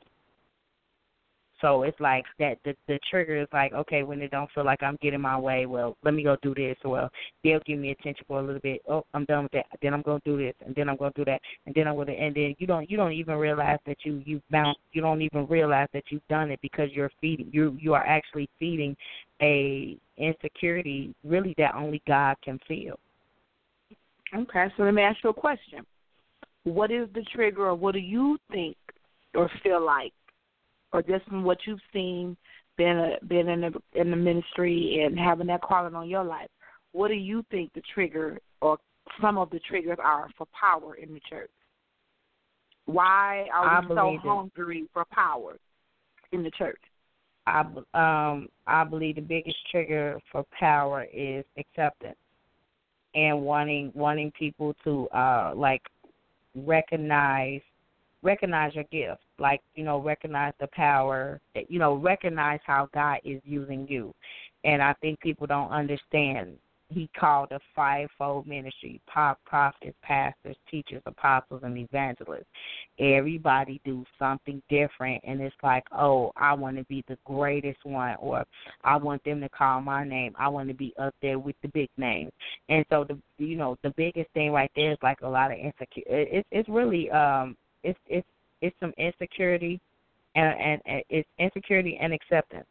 so 1.62 1.84
it's 1.84 2.00
like 2.00 2.26
that 2.40 2.58
the 2.66 2.76
the 2.88 3.00
trigger 3.10 3.42
is 3.42 3.48
like, 3.54 3.74
okay, 3.74 4.04
when 4.04 4.22
it 4.22 4.32
don't 4.32 4.52
feel 4.52 4.66
like 4.66 4.84
I'm 4.84 4.98
getting 5.02 5.22
my 5.22 5.38
way, 5.38 5.66
well, 5.66 5.96
let 6.04 6.14
me 6.14 6.24
go 6.24 6.36
do 6.42 6.54
this. 6.54 6.76
Well, 6.84 7.10
they'll 7.44 7.62
give 7.66 7.80
me 7.80 7.92
attention 7.92 8.26
for 8.28 8.40
a 8.40 8.44
little 8.44 8.62
bit. 8.62 8.82
Oh, 8.90 9.06
I'm 9.14 9.26
done 9.26 9.44
with 9.44 9.54
that. 9.54 9.66
Then 9.82 9.94
I'm 9.94 10.02
gonna 10.02 10.22
do 10.26 10.38
this, 10.38 10.54
and 10.66 10.76
then 10.76 10.90
I'm 10.90 10.98
gonna 10.98 11.14
do 11.16 11.26
that, 11.26 11.42
and 11.66 11.74
then 11.74 11.88
I'm 11.88 11.96
gonna, 11.96 12.12
and 12.12 12.36
then 12.36 12.56
you 12.60 12.68
don't 12.68 12.90
you 12.90 12.98
don't 12.98 13.14
even 13.14 13.36
realize 13.36 13.80
that 13.86 13.98
you 14.04 14.22
you 14.26 14.42
bounce. 14.52 14.78
You 14.92 15.02
don't 15.02 15.22
even 15.22 15.48
realize 15.48 15.88
that 15.94 16.04
you've 16.10 16.28
done 16.30 16.52
it 16.52 16.60
because 16.62 16.90
you're 16.92 17.12
feeding 17.22 17.50
you 17.52 17.78
you 17.80 17.94
are 17.94 18.06
actually 18.06 18.50
feeding 18.60 18.96
a 19.42 19.98
insecurity 20.18 21.14
really 21.24 21.54
that 21.58 21.76
only 21.76 22.02
God 22.08 22.36
can 22.44 22.60
feel. 22.68 23.00
Okay, 24.36 24.68
so 24.76 24.84
let 24.84 24.94
me 24.94 25.02
ask 25.02 25.24
you 25.24 25.30
a 25.30 25.34
question. 25.34 25.86
What 26.64 26.92
is 26.92 27.08
the 27.14 27.24
trigger, 27.34 27.68
or 27.68 27.76
what 27.76 27.94
do 27.94 28.00
you 28.00 28.38
think 28.52 28.76
or 29.36 29.50
feel 29.64 29.84
like, 29.86 30.14
or 30.96 31.02
just 31.02 31.26
from 31.26 31.44
what 31.44 31.58
you've 31.66 31.80
seen, 31.92 32.38
being 32.78 32.98
a, 32.98 33.18
being 33.28 33.50
in 33.50 33.62
the 33.62 34.00
in 34.00 34.12
the 34.12 34.16
ministry 34.16 35.04
and 35.06 35.20
having 35.20 35.48
that 35.48 35.62
calling 35.62 35.94
on 35.94 36.08
your 36.10 36.24
life? 36.24 36.50
What 36.94 37.10
do 37.10 37.16
you 37.16 37.44
think 37.52 37.74
the 37.74 37.82
trigger 37.94 38.40
or 38.62 38.78
some 39.22 39.38
of 39.38 39.50
the 39.50 39.60
triggers 39.68 39.98
are 40.02 40.30
for 40.38 40.48
power 40.58 40.96
in 40.96 41.14
the 41.14 41.20
church? 41.30 41.50
Why 42.86 43.48
are 43.54 43.82
we 43.82 43.96
so 43.96 44.14
it. 44.14 44.20
hungry 44.22 44.86
for 44.94 45.04
power 45.12 45.58
in 46.32 46.44
the 46.44 46.52
church? 46.52 46.80
I 47.46 47.62
um 47.94 48.48
I 48.66 48.86
believe 48.86 49.16
the 49.16 49.22
biggest 49.22 49.58
trigger 49.70 50.20
for 50.32 50.46
power 50.58 51.06
is 51.14 51.44
acceptance 51.58 52.16
and 53.16 53.42
wanting 53.42 53.92
wanting 53.94 54.32
people 54.32 54.74
to 54.86 55.10
uh 55.10 55.52
like 55.56 55.82
recognize 56.56 57.62
recognize 58.24 58.74
your 58.74 58.86
gift 58.86 59.22
like 59.40 59.62
you 59.76 59.84
know 59.84 60.00
recognize 60.00 60.54
the 60.60 60.68
power 60.68 61.40
you 61.68 61.80
know 61.80 61.96
recognize 61.96 62.60
how 62.66 62.90
god 62.94 63.20
is 63.24 63.42
using 63.44 63.88
you. 63.90 64.14
And 64.64 64.82
i 64.82 64.94
think 65.02 65.20
people 65.20 65.48
don't 65.48 65.72
understand. 65.72 66.58
He 66.90 67.10
called 67.20 67.52
a 67.52 67.60
fivefold 67.76 68.46
ministry 68.46 69.02
pop 69.08 69.40
prophets 69.44 69.98
pastors 70.04 70.56
teachers 70.70 71.02
apostles 71.08 71.62
and 71.64 71.76
evangelists. 71.76 72.46
Everybody 73.00 73.82
do 73.84 74.06
something 74.20 74.62
different 74.70 75.24
and 75.26 75.42
it's 75.42 75.56
like 75.64 75.84
oh 75.92 76.32
i 76.38 76.54
want 76.54 76.78
to 76.78 76.84
be 76.84 77.04
the 77.08 77.18
greatest 77.26 77.80
one 77.84 78.16
or 78.20 78.46
i 78.84 78.96
want 78.96 79.24
them 79.24 79.42
to 79.42 79.50
call 79.50 79.82
my 79.82 80.04
name. 80.04 80.36
I 80.38 80.48
want 80.48 80.68
to 80.70 80.76
be 80.76 80.94
up 81.00 81.16
there 81.24 81.40
with 81.40 81.56
the 81.64 81.70
big 81.70 81.90
names. 81.98 82.32
And 82.70 82.86
so 82.92 83.04
the 83.04 83.18
you 83.44 83.58
know 83.58 83.78
the 83.84 83.94
biggest 83.98 84.30
thing 84.34 84.52
right 84.52 84.72
there 84.76 84.92
is 84.92 85.00
like 85.02 85.22
a 85.22 85.28
lot 85.28 85.52
of 85.52 85.58
insecurity 85.58 86.30
it's 86.32 86.48
it's 86.52 86.70
really 86.70 87.10
um 87.10 87.58
it's 87.84 88.00
it's 88.08 88.28
it's 88.62 88.76
some 88.80 88.94
insecurity 88.98 89.80
and 90.36 90.60
and, 90.60 90.82
and 90.86 91.04
it's 91.10 91.30
insecurity 91.40 91.98
and 92.02 92.14
acceptance 92.14 92.68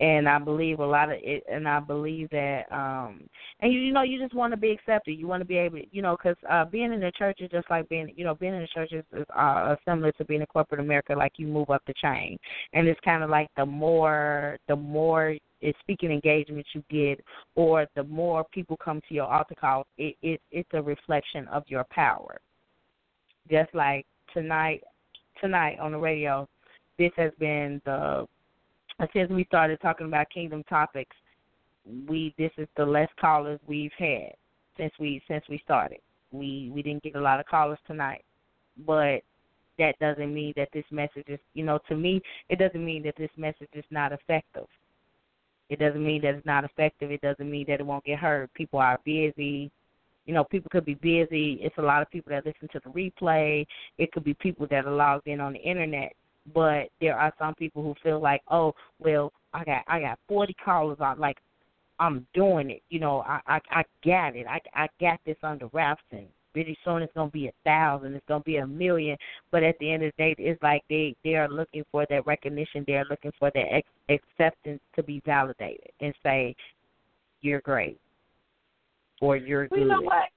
and 0.00 0.26
I 0.26 0.38
believe 0.38 0.80
a 0.80 0.86
lot 0.86 1.10
of 1.10 1.18
it, 1.22 1.44
and 1.50 1.68
I 1.68 1.78
believe 1.78 2.30
that, 2.30 2.64
um, 2.72 3.20
and 3.60 3.70
you, 3.72 3.80
you 3.80 3.92
know, 3.92 4.02
you 4.02 4.18
just 4.18 4.34
want 4.34 4.52
to 4.52 4.56
be 4.56 4.70
accepted. 4.70 5.12
You 5.12 5.26
want 5.26 5.42
to 5.42 5.46
be 5.46 5.58
able, 5.58 5.80
you 5.92 6.00
know, 6.00 6.16
because 6.16 6.36
uh, 6.50 6.64
being 6.64 6.92
in 6.92 7.00
the 7.00 7.12
church 7.12 7.40
is 7.40 7.50
just 7.50 7.68
like 7.68 7.88
being, 7.90 8.10
you 8.16 8.24
know, 8.24 8.34
being 8.34 8.54
in 8.54 8.62
the 8.62 8.68
church 8.68 8.92
is, 8.92 9.04
is 9.14 9.26
uh, 9.36 9.76
similar 9.86 10.10
to 10.12 10.24
being 10.24 10.40
in 10.40 10.46
corporate 10.46 10.80
America. 10.80 11.12
Like 11.14 11.32
you 11.36 11.46
move 11.46 11.68
up 11.68 11.82
the 11.86 11.94
chain, 12.00 12.38
and 12.72 12.88
it's 12.88 13.00
kind 13.04 13.22
of 13.22 13.28
like 13.28 13.48
the 13.58 13.66
more, 13.66 14.56
the 14.68 14.76
more 14.76 15.36
speaking 15.80 16.10
engagements 16.10 16.70
you 16.72 16.82
get, 16.90 17.22
or 17.54 17.86
the 17.94 18.04
more 18.04 18.44
people 18.52 18.78
come 18.82 19.02
to 19.06 19.14
your 19.14 19.26
altar 19.26 19.54
call, 19.60 19.86
it, 19.98 20.16
it 20.22 20.40
it's 20.50 20.70
a 20.72 20.82
reflection 20.82 21.46
of 21.48 21.62
your 21.66 21.84
power. 21.90 22.40
Just 23.48 23.74
like 23.74 24.06
tonight, 24.34 24.82
tonight 25.40 25.78
on 25.80 25.92
the 25.92 25.98
radio, 25.98 26.48
this 26.98 27.12
has 27.16 27.32
been 27.38 27.80
the 27.84 28.26
since 29.12 29.30
we 29.30 29.44
started 29.46 29.80
talking 29.80 30.06
about 30.06 30.28
kingdom 30.30 30.62
topics, 30.64 31.16
we 32.06 32.34
this 32.38 32.50
is 32.58 32.68
the 32.76 32.84
less 32.84 33.08
callers 33.20 33.58
we've 33.66 33.92
had 33.98 34.32
since 34.76 34.92
we 34.98 35.22
since 35.26 35.44
we 35.48 35.58
started. 35.64 35.98
We 36.32 36.70
we 36.72 36.82
didn't 36.82 37.02
get 37.02 37.16
a 37.16 37.20
lot 37.20 37.40
of 37.40 37.46
callers 37.46 37.78
tonight, 37.86 38.24
but 38.86 39.22
that 39.78 39.98
doesn't 40.00 40.32
mean 40.32 40.52
that 40.56 40.68
this 40.72 40.84
message 40.90 41.24
is 41.28 41.40
you 41.54 41.64
know 41.64 41.78
to 41.88 41.96
me 41.96 42.20
it 42.48 42.58
doesn't 42.58 42.84
mean 42.84 43.02
that 43.04 43.16
this 43.16 43.30
message 43.36 43.70
is 43.72 43.84
not 43.90 44.12
effective. 44.12 44.66
It 45.70 45.78
doesn't 45.78 46.04
mean 46.04 46.22
that 46.22 46.34
it's 46.34 46.46
not 46.46 46.64
effective. 46.64 47.12
It 47.12 47.20
doesn't 47.20 47.50
mean 47.50 47.64
that 47.68 47.80
it 47.80 47.86
won't 47.86 48.04
get 48.04 48.18
heard. 48.18 48.52
People 48.54 48.80
are 48.80 48.98
busy. 49.04 49.70
You 50.30 50.34
know, 50.34 50.44
people 50.44 50.68
could 50.70 50.84
be 50.84 50.94
busy. 50.94 51.58
It's 51.60 51.76
a 51.78 51.82
lot 51.82 52.02
of 52.02 52.10
people 52.12 52.30
that 52.30 52.46
listen 52.46 52.68
to 52.70 52.80
the 52.84 52.90
replay. 52.90 53.66
It 53.98 54.12
could 54.12 54.22
be 54.22 54.32
people 54.34 54.64
that 54.70 54.86
are 54.86 54.94
logged 54.94 55.26
in 55.26 55.40
on 55.40 55.54
the 55.54 55.58
internet 55.58 56.12
but 56.54 56.88
there 57.00 57.18
are 57.18 57.32
some 57.36 57.54
people 57.56 57.82
who 57.82 57.94
feel 58.00 58.20
like, 58.20 58.40
oh, 58.48 58.72
well, 59.00 59.32
I 59.52 59.64
got 59.64 59.82
I 59.88 60.00
got 60.00 60.20
forty 60.28 60.54
callers 60.64 60.98
on 61.00 61.18
like 61.18 61.38
I'm 61.98 62.26
doing 62.32 62.70
it. 62.70 62.82
You 62.90 63.00
know, 63.00 63.22
I 63.22 63.40
I, 63.46 63.60
I 63.70 63.84
got 64.04 64.36
it. 64.36 64.46
I 64.46 64.60
I 64.72 64.86
got 65.00 65.18
this 65.26 65.36
under 65.42 65.66
wraps 65.72 66.04
and 66.12 66.28
pretty 66.52 66.78
soon 66.84 67.02
it's 67.02 67.12
gonna 67.12 67.30
be 67.30 67.48
a 67.48 67.52
thousand, 67.64 68.14
it's 68.14 68.24
gonna 68.28 68.44
be 68.44 68.58
a 68.58 68.66
million. 68.66 69.16
But 69.50 69.64
at 69.64 69.74
the 69.80 69.92
end 69.92 70.04
of 70.04 70.12
the 70.16 70.22
day, 70.22 70.34
it's 70.38 70.62
like 70.62 70.84
they 70.88 71.16
they 71.24 71.34
are 71.34 71.48
looking 71.48 71.84
for 71.90 72.06
that 72.08 72.24
recognition. 72.24 72.84
They're 72.86 73.04
looking 73.10 73.32
for 73.36 73.50
that 73.52 73.74
ex- 73.74 73.88
acceptance 74.08 74.80
to 74.94 75.02
be 75.02 75.20
validated 75.26 75.90
and 76.00 76.14
say, 76.22 76.54
you're 77.42 77.62
great 77.62 77.98
or 79.20 79.36
you're 79.36 79.68
well, 79.70 79.80
good. 79.80 79.80
You 79.80 79.88
know 79.88 80.02
what? 80.02 80.28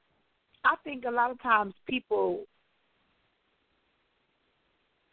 I 0.66 0.76
think 0.84 1.06
a 1.06 1.12
lot 1.12 1.32
of 1.32 1.42
times 1.42 1.74
people 1.88 2.46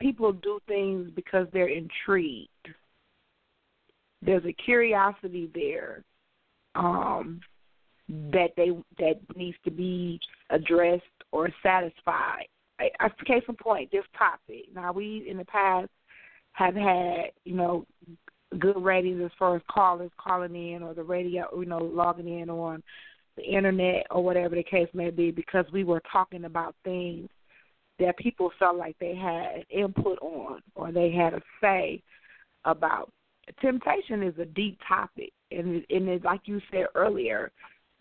people 0.00 0.32
do 0.32 0.60
things 0.66 1.10
because 1.14 1.46
they're 1.52 1.68
intrigued. 1.68 2.48
There's 4.22 4.44
a 4.44 4.52
curiosity 4.52 5.50
there 5.54 6.02
um, 6.74 7.40
that 8.08 8.50
they 8.56 8.70
that 8.98 9.20
needs 9.36 9.56
to 9.64 9.70
be 9.70 10.20
addressed 10.50 11.04
or 11.32 11.48
satisfied. 11.62 12.46
I, 12.78 12.90
I 12.98 13.08
case 13.26 13.42
in 13.48 13.56
point, 13.56 13.90
this 13.90 14.04
topic. 14.16 14.66
Now 14.74 14.92
we 14.92 15.26
in 15.28 15.36
the 15.36 15.44
past 15.44 15.90
have 16.52 16.74
had 16.74 17.30
you 17.44 17.54
know 17.54 17.86
good 18.58 18.82
ratings 18.82 19.22
as 19.24 19.30
far 19.38 19.56
as 19.56 19.62
callers 19.70 20.10
calling 20.18 20.54
in 20.54 20.82
or 20.82 20.94
the 20.94 21.02
radio, 21.02 21.46
you 21.58 21.66
know, 21.66 21.78
logging 21.78 22.40
in 22.40 22.50
on 22.50 22.82
the 23.40 23.56
internet 23.56 24.06
or 24.10 24.22
whatever 24.22 24.54
the 24.54 24.62
case 24.62 24.88
may 24.92 25.10
be 25.10 25.30
because 25.30 25.64
we 25.72 25.84
were 25.84 26.02
talking 26.10 26.44
about 26.44 26.74
things 26.84 27.28
that 27.98 28.16
people 28.16 28.50
felt 28.58 28.76
like 28.76 28.96
they 28.98 29.14
had 29.14 29.64
input 29.70 30.18
on 30.20 30.60
or 30.74 30.92
they 30.92 31.10
had 31.10 31.34
a 31.34 31.40
say 31.60 32.02
about. 32.64 33.10
Temptation 33.60 34.22
is 34.22 34.34
a 34.38 34.44
deep 34.44 34.78
topic, 34.86 35.32
and 35.50 35.84
and 35.90 36.08
it, 36.08 36.24
like 36.24 36.42
you 36.44 36.60
said 36.70 36.86
earlier, 36.94 37.50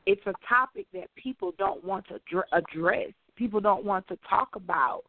it's 0.05 0.21
a 0.27 0.33
topic 0.47 0.85
that 0.93 1.09
people 1.15 1.53
don't 1.57 1.83
want 1.83 2.05
to 2.07 2.43
address. 2.51 3.07
People 3.35 3.59
don't 3.59 3.83
want 3.83 4.07
to 4.09 4.17
talk 4.29 4.49
about 4.55 5.03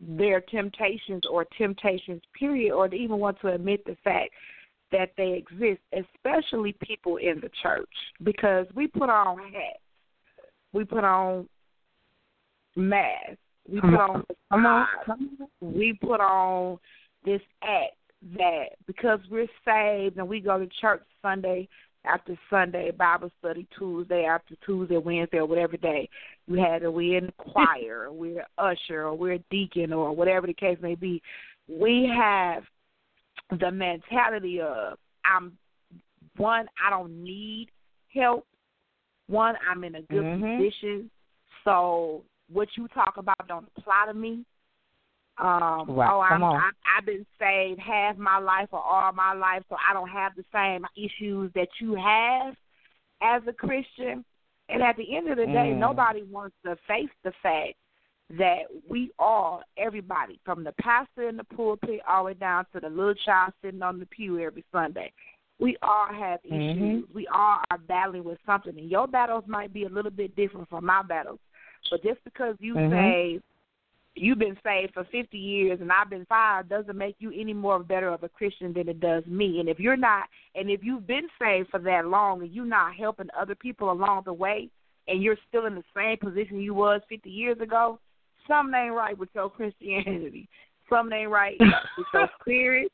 their 0.00 0.40
temptations 0.40 1.22
or 1.30 1.44
temptations, 1.58 2.22
period, 2.38 2.72
or 2.72 2.88
to 2.88 2.96
even 2.96 3.18
want 3.18 3.38
to 3.40 3.48
admit 3.48 3.84
the 3.84 3.96
fact 4.02 4.30
that 4.92 5.10
they 5.16 5.32
exist, 5.32 5.80
especially 5.92 6.76
people 6.80 7.16
in 7.16 7.40
the 7.40 7.50
church, 7.62 7.88
because 8.22 8.66
we 8.74 8.86
put 8.86 9.10
on 9.10 9.38
hats, 9.38 9.80
we 10.72 10.84
put 10.84 11.04
on 11.04 11.48
masks, 12.76 13.36
we 13.68 13.80
put 13.80 13.94
on, 13.94 14.24
come 14.50 14.66
on, 14.66 14.86
come 15.04 15.38
on. 15.40 15.48
we 15.74 15.92
put 15.94 16.20
on 16.20 16.78
this 17.24 17.40
act 17.62 17.96
that 18.36 18.66
because 18.86 19.18
we're 19.30 19.46
saved 19.64 20.16
and 20.16 20.28
we 20.28 20.40
go 20.40 20.58
to 20.58 20.68
church 20.80 21.02
Sunday 21.20 21.68
after 22.04 22.36
Sunday, 22.50 22.90
Bible 22.90 23.30
study 23.38 23.66
Tuesday 23.78 24.24
after 24.24 24.56
Tuesday, 24.66 24.96
Wednesday, 24.96 25.38
or 25.38 25.46
whatever 25.46 25.76
day 25.76 26.08
you 26.46 26.56
had, 26.56 26.82
or 26.82 26.90
we're 26.90 27.18
in 27.18 27.26
the 27.26 27.32
choir, 27.38 28.08
or 28.08 28.12
we're 28.12 28.46
usher, 28.58 29.04
or 29.04 29.14
we're 29.14 29.34
a 29.34 29.44
deacon, 29.50 29.92
or 29.92 30.14
whatever 30.14 30.46
the 30.46 30.54
case 30.54 30.78
may 30.80 30.94
be. 30.94 31.22
We 31.68 32.10
have 32.16 32.64
the 33.58 33.70
mentality 33.70 34.60
of 34.60 34.98
I'm 35.24 35.52
one, 36.36 36.66
I 36.84 36.90
don't 36.90 37.22
need 37.22 37.68
help. 38.14 38.46
One, 39.28 39.54
I'm 39.70 39.84
in 39.84 39.94
a 39.96 40.02
good 40.02 40.24
mm-hmm. 40.24 40.62
position, 40.62 41.10
so 41.64 42.22
what 42.52 42.68
you 42.76 42.88
talk 42.88 43.14
about 43.16 43.36
don't 43.48 43.66
apply 43.76 44.06
to 44.08 44.14
me. 44.14 44.44
Um, 45.38 45.86
right. 45.88 46.10
oh, 46.12 46.20
I'm, 46.20 46.44
I, 46.44 46.70
I've 46.98 47.06
been 47.06 47.24
saved 47.38 47.80
half 47.80 48.18
my 48.18 48.38
life 48.38 48.68
or 48.72 48.80
all 48.80 49.12
my 49.12 49.32
life, 49.32 49.62
so 49.68 49.76
I 49.76 49.94
don't 49.94 50.10
have 50.10 50.32
the 50.36 50.44
same 50.52 50.84
issues 50.96 51.50
that 51.54 51.68
you 51.80 51.94
have 51.94 52.54
as 53.22 53.42
a 53.48 53.52
Christian. 53.52 54.24
And 54.68 54.82
at 54.82 54.96
the 54.96 55.16
end 55.16 55.30
of 55.30 55.38
the 55.38 55.46
day, 55.46 55.72
mm. 55.72 55.78
nobody 55.78 56.22
wants 56.22 56.54
to 56.64 56.76
face 56.86 57.10
the 57.24 57.32
fact 57.42 57.74
that 58.38 58.62
we 58.88 59.10
all, 59.18 59.62
everybody, 59.76 60.40
from 60.44 60.64
the 60.64 60.72
pastor 60.80 61.28
in 61.28 61.36
the 61.36 61.44
pulpit 61.44 62.00
all 62.08 62.24
the 62.24 62.28
way 62.28 62.34
down 62.34 62.64
to 62.72 62.80
the 62.80 62.88
little 62.88 63.14
child 63.14 63.52
sitting 63.62 63.82
on 63.82 63.98
the 63.98 64.06
pew 64.06 64.40
every 64.40 64.64
Sunday, 64.72 65.12
we 65.58 65.76
all 65.82 66.08
have 66.08 66.40
issues. 66.44 66.60
Mm-hmm. 66.60 67.14
We 67.14 67.26
all 67.28 67.60
are 67.70 67.78
battling 67.86 68.24
with 68.24 68.38
something, 68.46 68.76
and 68.76 68.90
your 68.90 69.06
battles 69.06 69.44
might 69.46 69.72
be 69.72 69.84
a 69.84 69.88
little 69.88 70.10
bit 70.10 70.34
different 70.34 70.68
from 70.68 70.86
my 70.86 71.02
battles. 71.02 71.38
But 71.90 72.02
just 72.02 72.22
because 72.24 72.56
you 72.58 72.74
mm-hmm. 72.74 72.92
say 72.92 73.40
you've 74.14 74.38
been 74.38 74.58
saved 74.62 74.92
for 74.94 75.04
50 75.04 75.38
years 75.38 75.80
and 75.80 75.90
I've 75.90 76.10
been 76.10 76.26
five 76.26 76.68
doesn't 76.68 76.98
make 76.98 77.16
you 77.18 77.32
any 77.34 77.54
more 77.54 77.78
better 77.78 78.08
of 78.08 78.22
a 78.22 78.28
Christian 78.28 78.72
than 78.72 78.88
it 78.88 79.00
does 79.00 79.24
me. 79.26 79.58
And 79.58 79.68
if 79.68 79.78
you're 79.78 79.96
not, 79.96 80.24
and 80.54 80.70
if 80.70 80.80
you've 80.82 81.06
been 81.06 81.28
saved 81.40 81.70
for 81.70 81.80
that 81.80 82.06
long 82.06 82.42
and 82.42 82.52
you're 82.52 82.64
not 82.64 82.94
helping 82.94 83.28
other 83.38 83.54
people 83.54 83.90
along 83.90 84.22
the 84.26 84.32
way, 84.32 84.68
and 85.08 85.22
you're 85.22 85.38
still 85.48 85.66
in 85.66 85.74
the 85.74 85.84
same 85.96 86.16
position 86.18 86.60
you 86.60 86.74
was 86.74 87.00
50 87.08 87.28
years 87.28 87.60
ago, 87.60 87.98
something 88.46 88.74
ain't 88.74 88.94
right 88.94 89.16
with 89.16 89.28
your 89.34 89.50
Christianity. 89.50 90.48
Something 90.90 91.20
ain't 91.20 91.30
right 91.30 91.56
with 91.58 92.06
your 92.12 92.28
spirit 92.40 92.92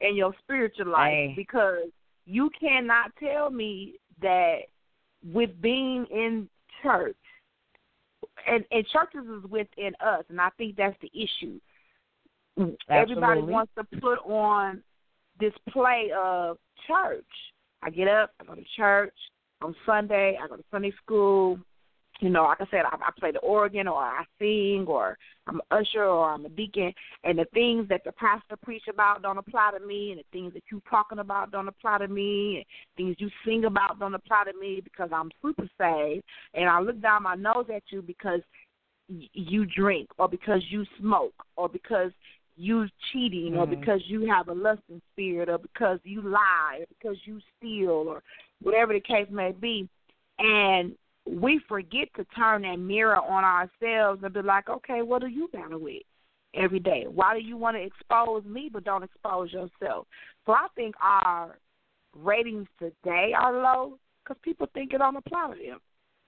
and 0.00 0.16
your 0.16 0.32
spiritual 0.42 0.90
life 0.92 1.12
hey. 1.12 1.34
because 1.36 1.90
you 2.24 2.48
cannot 2.58 3.12
tell 3.22 3.50
me 3.50 3.96
that 4.22 4.60
with 5.22 5.50
being 5.60 6.06
in 6.10 6.48
church 6.82 7.16
and, 8.46 8.64
and 8.70 8.86
churches 8.86 9.28
is 9.28 9.50
within 9.50 9.92
us, 10.00 10.24
and 10.28 10.40
I 10.40 10.50
think 10.56 10.76
that's 10.76 10.96
the 11.02 11.10
issue. 11.14 11.60
Absolutely. 12.56 12.76
Everybody 12.88 13.40
wants 13.42 13.72
to 13.76 13.84
put 14.00 14.18
on 14.24 14.82
this 15.38 15.52
play 15.70 16.10
of 16.16 16.58
church. 16.86 17.24
I 17.82 17.90
get 17.90 18.08
up, 18.08 18.30
I 18.40 18.44
go 18.44 18.54
to 18.54 18.64
church 18.76 19.14
on 19.62 19.74
Sunday, 19.84 20.38
I 20.42 20.48
go 20.48 20.56
to 20.56 20.64
Sunday 20.70 20.92
school, 21.02 21.58
you 22.20 22.30
know, 22.30 22.44
like 22.44 22.60
I 22.60 22.66
said, 22.70 22.82
I, 22.84 22.96
I 22.96 23.10
play 23.18 23.30
the 23.30 23.40
organ 23.40 23.88
or 23.88 24.00
I 24.00 24.24
sing 24.38 24.86
or 24.88 25.18
I'm 25.46 25.56
an 25.56 25.60
usher 25.70 26.04
or 26.04 26.30
I'm 26.30 26.46
a 26.46 26.48
deacon, 26.48 26.92
and 27.24 27.38
the 27.38 27.44
things 27.52 27.88
that 27.88 28.02
the 28.04 28.12
pastor 28.12 28.56
preach 28.62 28.84
about 28.88 29.22
don't 29.22 29.38
apply 29.38 29.72
to 29.78 29.86
me, 29.86 30.12
and 30.12 30.20
the 30.20 30.24
things 30.32 30.54
that 30.54 30.64
you 30.70 30.82
talking 30.88 31.18
about 31.18 31.52
don't 31.52 31.68
apply 31.68 31.98
to 31.98 32.08
me, 32.08 32.56
and 32.56 32.64
things 32.96 33.16
you 33.18 33.30
sing 33.44 33.64
about 33.64 34.00
don't 34.00 34.14
apply 34.14 34.44
to 34.50 34.58
me 34.58 34.80
because 34.82 35.10
I'm 35.12 35.30
super 35.42 35.68
saved, 35.78 36.24
and 36.54 36.68
I 36.68 36.80
look 36.80 37.00
down 37.00 37.24
my 37.24 37.34
nose 37.34 37.66
at 37.74 37.82
you 37.90 38.02
because 38.02 38.40
y- 39.08 39.28
you 39.32 39.66
drink 39.66 40.08
or 40.18 40.28
because 40.28 40.62
you 40.70 40.84
smoke 40.98 41.34
or 41.56 41.68
because 41.68 42.12
you 42.56 42.86
cheating 43.12 43.52
mm-hmm. 43.52 43.58
or 43.58 43.66
because 43.66 44.00
you 44.06 44.26
have 44.26 44.48
a 44.48 44.52
lusting 44.52 45.02
spirit 45.12 45.50
or 45.50 45.58
because 45.58 45.98
you 46.04 46.22
lie 46.22 46.78
or 46.80 46.86
because 46.88 47.16
you 47.24 47.38
steal 47.58 47.90
or 47.90 48.22
whatever 48.62 48.94
the 48.94 49.00
case 49.00 49.28
may 49.30 49.52
be, 49.52 49.86
and 50.38 50.94
we 51.26 51.60
forget 51.68 52.08
to 52.16 52.24
turn 52.36 52.62
that 52.62 52.76
mirror 52.76 53.16
on 53.16 53.44
ourselves 53.44 54.22
and 54.22 54.32
be 54.32 54.42
like, 54.42 54.68
okay, 54.68 55.02
what 55.02 55.22
are 55.22 55.28
you 55.28 55.48
battle 55.52 55.80
with 55.80 56.02
every 56.54 56.78
day? 56.78 57.06
Why 57.08 57.38
do 57.38 57.44
you 57.44 57.56
want 57.56 57.76
to 57.76 57.82
expose 57.82 58.44
me 58.44 58.70
but 58.72 58.84
don't 58.84 59.02
expose 59.02 59.52
yourself? 59.52 60.06
So 60.46 60.52
I 60.52 60.68
think 60.76 60.94
our 61.00 61.58
ratings 62.14 62.68
today 62.78 63.32
are 63.36 63.52
low 63.52 63.98
because 64.22 64.40
people 64.42 64.68
think 64.72 64.92
it 64.92 64.98
don't 64.98 65.16
apply 65.16 65.54
to 65.54 65.70
them. 65.70 65.78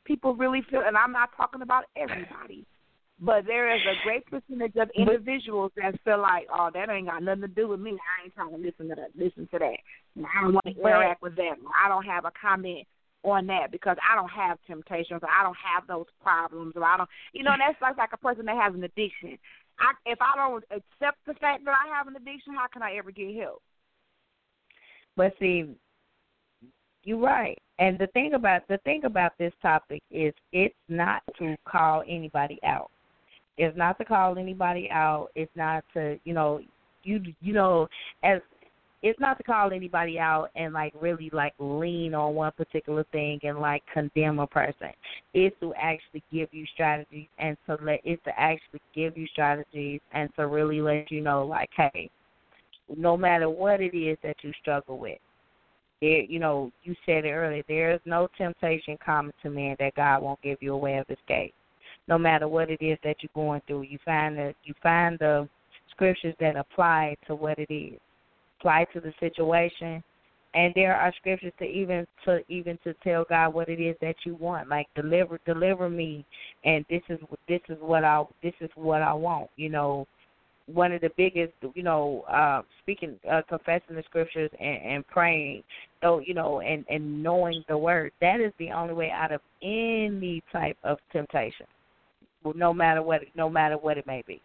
People 0.04 0.34
really 0.34 0.62
feel, 0.70 0.82
and 0.84 0.96
I'm 0.96 1.12
not 1.12 1.30
talking 1.36 1.62
about 1.62 1.84
everybody, 1.96 2.66
but 3.20 3.46
there 3.46 3.74
is 3.74 3.82
a 3.82 4.02
great 4.04 4.24
percentage 4.26 4.76
of 4.76 4.90
individuals 4.96 5.70
that 5.76 5.94
feel 6.04 6.20
like, 6.20 6.46
oh, 6.52 6.70
that 6.74 6.90
ain't 6.90 7.06
got 7.06 7.22
nothing 7.22 7.42
to 7.42 7.48
do 7.48 7.68
with 7.68 7.80
me. 7.80 7.90
I 7.92 8.24
ain't 8.24 8.34
trying 8.34 8.50
to 8.50 8.56
listen 8.56 8.88
to 8.88 8.94
that. 8.96 9.10
Listen 9.16 9.48
to 9.52 9.58
that. 9.58 9.76
I 10.18 10.42
don't 10.42 10.54
want 10.54 10.66
to 10.66 10.72
interact 10.72 11.22
with 11.22 11.36
them. 11.36 11.56
I 11.84 11.88
don't 11.88 12.04
have 12.04 12.24
a 12.24 12.32
comment 12.40 12.86
on 13.24 13.46
that 13.46 13.70
because 13.72 13.96
I 14.00 14.14
don't 14.14 14.30
have 14.30 14.58
temptations 14.66 15.20
or 15.22 15.28
I 15.28 15.42
don't 15.42 15.56
have 15.56 15.86
those 15.86 16.06
problems 16.22 16.74
or 16.76 16.84
I 16.84 16.96
don't 16.96 17.08
you 17.32 17.42
know, 17.42 17.52
that's 17.58 17.80
like 17.82 17.98
like 17.98 18.12
a 18.12 18.16
person 18.16 18.46
that 18.46 18.56
has 18.56 18.74
an 18.74 18.84
addiction. 18.84 19.38
I 19.80 19.92
if 20.06 20.18
I 20.20 20.36
don't 20.36 20.64
accept 20.70 21.18
the 21.26 21.34
fact 21.34 21.64
that 21.64 21.74
I 21.74 21.94
have 21.96 22.06
an 22.06 22.16
addiction, 22.16 22.54
how 22.54 22.66
can 22.72 22.82
I 22.82 22.96
ever 22.96 23.10
get 23.10 23.34
help? 23.34 23.62
But 25.16 25.34
see, 25.40 25.74
you're 27.04 27.18
right. 27.18 27.58
And 27.78 27.98
the 27.98 28.06
thing 28.08 28.34
about 28.34 28.62
the 28.68 28.78
thing 28.78 29.04
about 29.04 29.32
this 29.38 29.52
topic 29.62 30.02
is 30.10 30.32
it's 30.52 30.74
not 30.88 31.22
to 31.38 31.56
call 31.66 32.02
anybody 32.08 32.58
out. 32.64 32.90
It's 33.56 33.76
not 33.76 33.98
to 33.98 34.04
call 34.04 34.38
anybody 34.38 34.88
out. 34.90 35.28
It's 35.34 35.50
not 35.56 35.84
to 35.94 36.18
you 36.24 36.34
know 36.34 36.60
you 37.02 37.20
you 37.40 37.52
know 37.52 37.88
as 38.22 38.40
it's 39.02 39.20
not 39.20 39.38
to 39.38 39.44
call 39.44 39.72
anybody 39.72 40.18
out 40.18 40.48
and 40.56 40.74
like 40.74 40.92
really 41.00 41.30
like 41.32 41.54
lean 41.58 42.14
on 42.14 42.34
one 42.34 42.50
particular 42.52 43.04
thing 43.12 43.38
and 43.44 43.60
like 43.60 43.82
condemn 43.92 44.40
a 44.40 44.46
person. 44.46 44.88
It's 45.34 45.54
to 45.60 45.72
actually 45.74 46.24
give 46.32 46.48
you 46.52 46.66
strategies 46.74 47.28
and 47.38 47.56
to 47.66 47.78
let 47.82 48.00
it's 48.04 48.22
to 48.24 48.38
actually 48.38 48.80
give 48.94 49.16
you 49.16 49.26
strategies 49.28 50.00
and 50.12 50.28
to 50.36 50.48
really 50.48 50.80
let 50.80 51.12
you 51.12 51.20
know 51.20 51.46
like, 51.46 51.70
hey, 51.76 52.10
no 52.96 53.16
matter 53.16 53.48
what 53.48 53.80
it 53.80 53.96
is 53.96 54.18
that 54.24 54.36
you 54.42 54.52
struggle 54.60 54.98
with. 54.98 55.18
There 56.00 56.22
you 56.22 56.38
know, 56.40 56.72
you 56.82 56.94
said 57.06 57.24
it 57.24 57.30
earlier, 57.30 57.62
there 57.68 57.92
is 57.92 58.00
no 58.04 58.28
temptation 58.36 58.96
common 59.04 59.32
to 59.42 59.50
man 59.50 59.76
that 59.78 59.94
God 59.94 60.22
won't 60.22 60.42
give 60.42 60.58
you 60.60 60.74
a 60.74 60.78
way 60.78 60.98
of 60.98 61.06
escape. 61.10 61.54
No 62.08 62.18
matter 62.18 62.48
what 62.48 62.70
it 62.70 62.80
is 62.80 62.98
that 63.04 63.16
you're 63.20 63.30
going 63.34 63.60
through, 63.66 63.82
you 63.82 63.98
find 64.04 64.36
the 64.36 64.54
you 64.64 64.74
find 64.82 65.18
the 65.20 65.48
scriptures 65.90 66.34
that 66.40 66.56
apply 66.56 67.16
to 67.26 67.34
what 67.34 67.58
it 67.58 67.72
is 67.72 67.98
apply 68.58 68.86
to 68.92 69.00
the 69.00 69.12
situation. 69.20 70.02
And 70.54 70.72
there 70.74 70.96
are 70.96 71.12
scriptures 71.18 71.52
to 71.58 71.64
even 71.64 72.06
to 72.24 72.40
even 72.48 72.78
to 72.82 72.94
tell 73.04 73.24
God 73.28 73.52
what 73.52 73.68
it 73.68 73.80
is 73.80 73.96
that 74.00 74.16
you 74.24 74.34
want, 74.34 74.68
like 74.68 74.86
deliver 74.94 75.38
deliver 75.44 75.90
me, 75.90 76.24
and 76.64 76.86
this 76.88 77.02
is 77.10 77.18
this 77.46 77.60
is 77.68 77.76
what 77.80 78.02
I 78.02 78.24
this 78.42 78.54
is 78.60 78.70
what 78.74 79.02
I 79.02 79.12
want. 79.12 79.50
You 79.56 79.68
know, 79.68 80.06
one 80.66 80.92
of 80.92 81.02
the 81.02 81.10
biggest, 81.16 81.52
you 81.74 81.82
know, 81.82 82.24
uh, 82.30 82.62
speaking, 82.82 83.18
uh, 83.30 83.42
confessing 83.48 83.96
the 83.96 84.02
scriptures 84.04 84.50
and, 84.58 84.82
and 84.82 85.06
praying, 85.08 85.62
so 86.02 86.20
you 86.20 86.32
know, 86.32 86.60
and 86.60 86.84
and 86.88 87.22
knowing 87.22 87.62
the 87.68 87.76
word. 87.76 88.12
That 88.20 88.40
is 88.40 88.52
the 88.58 88.70
only 88.70 88.94
way 88.94 89.10
out 89.10 89.32
of 89.32 89.42
any 89.62 90.42
type 90.50 90.78
of 90.82 90.98
temptation, 91.12 91.66
no 92.54 92.72
matter 92.72 93.02
what, 93.02 93.20
no 93.34 93.50
matter 93.50 93.76
what 93.76 93.98
it 93.98 94.06
may 94.06 94.22
be. 94.26 94.40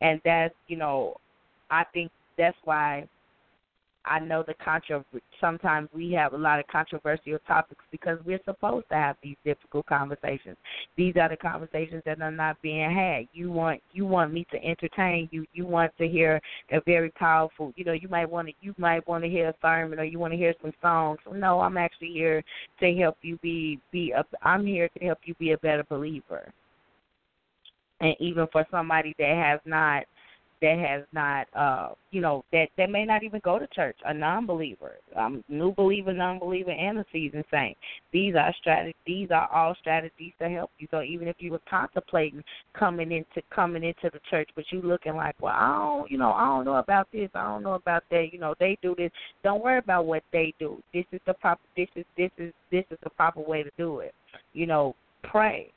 And 0.00 0.20
that's, 0.24 0.54
you 0.66 0.76
know, 0.76 1.16
I 1.70 1.84
think 1.92 2.10
that's 2.38 2.56
why 2.64 3.06
I 4.04 4.18
know 4.18 4.42
the 4.46 4.54
contra. 4.54 5.04
Sometimes 5.40 5.88
we 5.92 6.12
have 6.12 6.32
a 6.32 6.36
lot 6.36 6.58
of 6.58 6.66
controversial 6.68 7.38
topics 7.46 7.84
because 7.90 8.18
we're 8.24 8.40
supposed 8.44 8.88
to 8.88 8.94
have 8.94 9.16
these 9.22 9.36
difficult 9.44 9.86
conversations. 9.86 10.56
These 10.96 11.16
are 11.20 11.28
the 11.28 11.36
conversations 11.36 12.02
that 12.06 12.20
are 12.20 12.30
not 12.30 12.60
being 12.62 12.90
had. 12.90 13.26
You 13.32 13.50
want 13.50 13.80
you 13.92 14.06
want 14.06 14.32
me 14.32 14.46
to 14.52 14.64
entertain 14.64 15.28
you. 15.32 15.44
You 15.52 15.66
want 15.66 15.92
to 15.98 16.08
hear 16.08 16.40
a 16.72 16.80
very 16.86 17.10
powerful. 17.10 17.72
You 17.76 17.84
know, 17.84 17.92
you 17.92 18.08
might 18.08 18.28
want 18.30 18.48
to 18.48 18.54
you 18.62 18.74
might 18.78 19.06
want 19.06 19.22
to 19.24 19.30
hear 19.30 19.48
a 19.48 19.54
sermon 19.60 19.98
or 19.98 20.04
you 20.04 20.18
want 20.18 20.32
to 20.32 20.38
hear 20.38 20.54
some 20.62 20.72
songs. 20.80 21.18
No, 21.30 21.60
I'm 21.60 21.76
actually 21.76 22.12
here 22.12 22.42
to 22.80 22.94
help 22.94 23.18
you 23.22 23.38
be 23.42 23.80
be. 23.92 24.12
A, 24.12 24.24
I'm 24.42 24.64
here 24.64 24.88
to 24.98 25.04
help 25.04 25.18
you 25.24 25.34
be 25.34 25.52
a 25.52 25.58
better 25.58 25.84
believer. 25.88 26.52
And 28.00 28.14
even 28.18 28.46
for 28.50 28.66
somebody 28.70 29.14
that 29.18 29.36
has 29.36 29.60
not 29.66 30.04
that 30.60 30.78
has 30.78 31.04
not 31.12 31.46
uh 31.54 31.94
you 32.10 32.20
know 32.20 32.44
that 32.52 32.68
that 32.76 32.90
may 32.90 33.04
not 33.04 33.22
even 33.22 33.40
go 33.44 33.58
to 33.58 33.66
church 33.68 33.96
a 34.06 34.14
non-believer 34.14 34.96
um 35.16 35.42
new 35.48 35.72
believer 35.72 36.12
non-believer 36.12 36.70
and 36.70 36.98
a 36.98 37.04
seasoned 37.12 37.44
saint. 37.50 37.76
These 38.12 38.34
are 38.34 38.54
strategies 38.60 38.94
these 39.06 39.30
are 39.30 39.48
all 39.52 39.74
strategies 39.80 40.32
to 40.40 40.48
help 40.48 40.70
you. 40.78 40.86
So 40.90 41.02
even 41.02 41.28
if 41.28 41.36
you 41.38 41.52
were 41.52 41.60
contemplating 41.68 42.42
coming 42.78 43.12
into 43.12 43.42
coming 43.54 43.84
into 43.84 44.10
the 44.12 44.20
church 44.30 44.48
but 44.54 44.64
you 44.70 44.82
looking 44.82 45.16
like 45.16 45.34
well 45.40 45.54
i 45.54 45.78
don't 45.78 46.10
you 46.10 46.18
know 46.18 46.32
i 46.32 46.44
don't 46.44 46.64
know 46.64 46.76
about 46.76 47.08
this 47.12 47.30
i 47.34 47.44
don't 47.44 47.62
know 47.62 47.74
about 47.74 48.02
that 48.10 48.28
you 48.32 48.38
know 48.38 48.54
they 48.58 48.78
do 48.82 48.94
this. 48.96 49.10
Don't 49.42 49.62
worry 49.62 49.78
about 49.78 50.06
what 50.06 50.22
they 50.32 50.54
do. 50.58 50.82
This 50.92 51.04
is 51.12 51.20
the 51.26 51.34
proper 51.34 51.60
this 51.76 51.88
is 51.96 52.04
this 52.16 52.30
is 52.38 52.52
this 52.70 52.84
is 52.90 52.98
the 53.02 53.10
proper 53.10 53.40
way 53.40 53.62
to 53.62 53.70
do 53.76 54.00
it. 54.00 54.14
You 54.52 54.66
know 54.66 54.94
pray. 55.22 55.72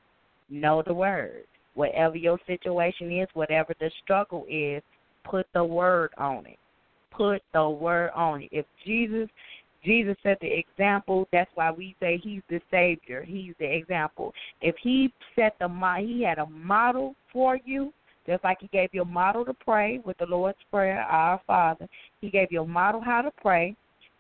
Know 0.49 0.83
the 0.85 0.93
word 0.93 1.45
Whatever 1.75 2.17
your 2.17 2.39
situation 2.45 3.11
is, 3.11 3.27
whatever 3.33 3.73
the 3.79 3.89
struggle 4.03 4.45
is, 4.49 4.81
put 5.23 5.47
the 5.53 5.63
word 5.63 6.11
on 6.17 6.45
it. 6.45 6.59
Put 7.11 7.41
the 7.53 7.69
word 7.69 8.11
on 8.15 8.43
it. 8.43 8.49
If 8.51 8.65
Jesus 8.85 9.29
Jesus 9.83 10.15
set 10.23 10.39
the 10.39 10.47
example. 10.47 11.27
That's 11.31 11.49
why 11.55 11.71
we 11.71 11.95
say 11.99 12.19
he's 12.23 12.41
the 12.49 12.61
savior. 12.71 13.23
He's 13.23 13.53
the 13.59 13.75
example. 13.75 14.33
If 14.61 14.75
he 14.81 15.13
set 15.35 15.55
the 15.59 15.69
he 15.99 16.23
had 16.23 16.39
a 16.39 16.45
model 16.45 17.15
for 17.31 17.59
you, 17.65 17.93
just 18.25 18.43
like 18.43 18.59
he 18.61 18.67
gave 18.67 18.89
you 18.93 19.01
a 19.01 19.05
model 19.05 19.43
to 19.45 19.53
pray 19.53 19.99
with 20.05 20.17
the 20.17 20.25
Lord's 20.25 20.57
prayer, 20.71 21.01
Our 21.01 21.41
Father. 21.45 21.87
He 22.21 22.29
gave 22.29 22.51
you 22.51 22.61
a 22.61 22.67
model 22.67 23.01
how 23.01 23.21
to 23.21 23.31
pray. 23.41 23.75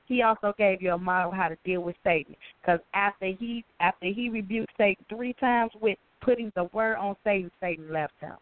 He 0.05 0.21
also 0.21 0.53
gave 0.57 0.81
you 0.81 0.93
a 0.93 0.97
model 0.97 1.31
how 1.31 1.47
to 1.47 1.57
deal 1.63 1.81
with 1.81 1.95
Satan. 2.03 2.35
Because 2.61 2.81
after 2.93 3.27
he 3.27 3.63
after 3.79 4.07
he 4.07 4.29
rebuked 4.29 4.73
Satan 4.77 5.05
three 5.07 5.33
times 5.33 5.71
with 5.81 5.97
putting 6.23 6.51
the 6.55 6.65
word 6.73 6.97
on 6.97 7.15
Satan, 7.23 7.51
Satan 7.59 7.91
left 7.91 8.13
him. 8.19 8.35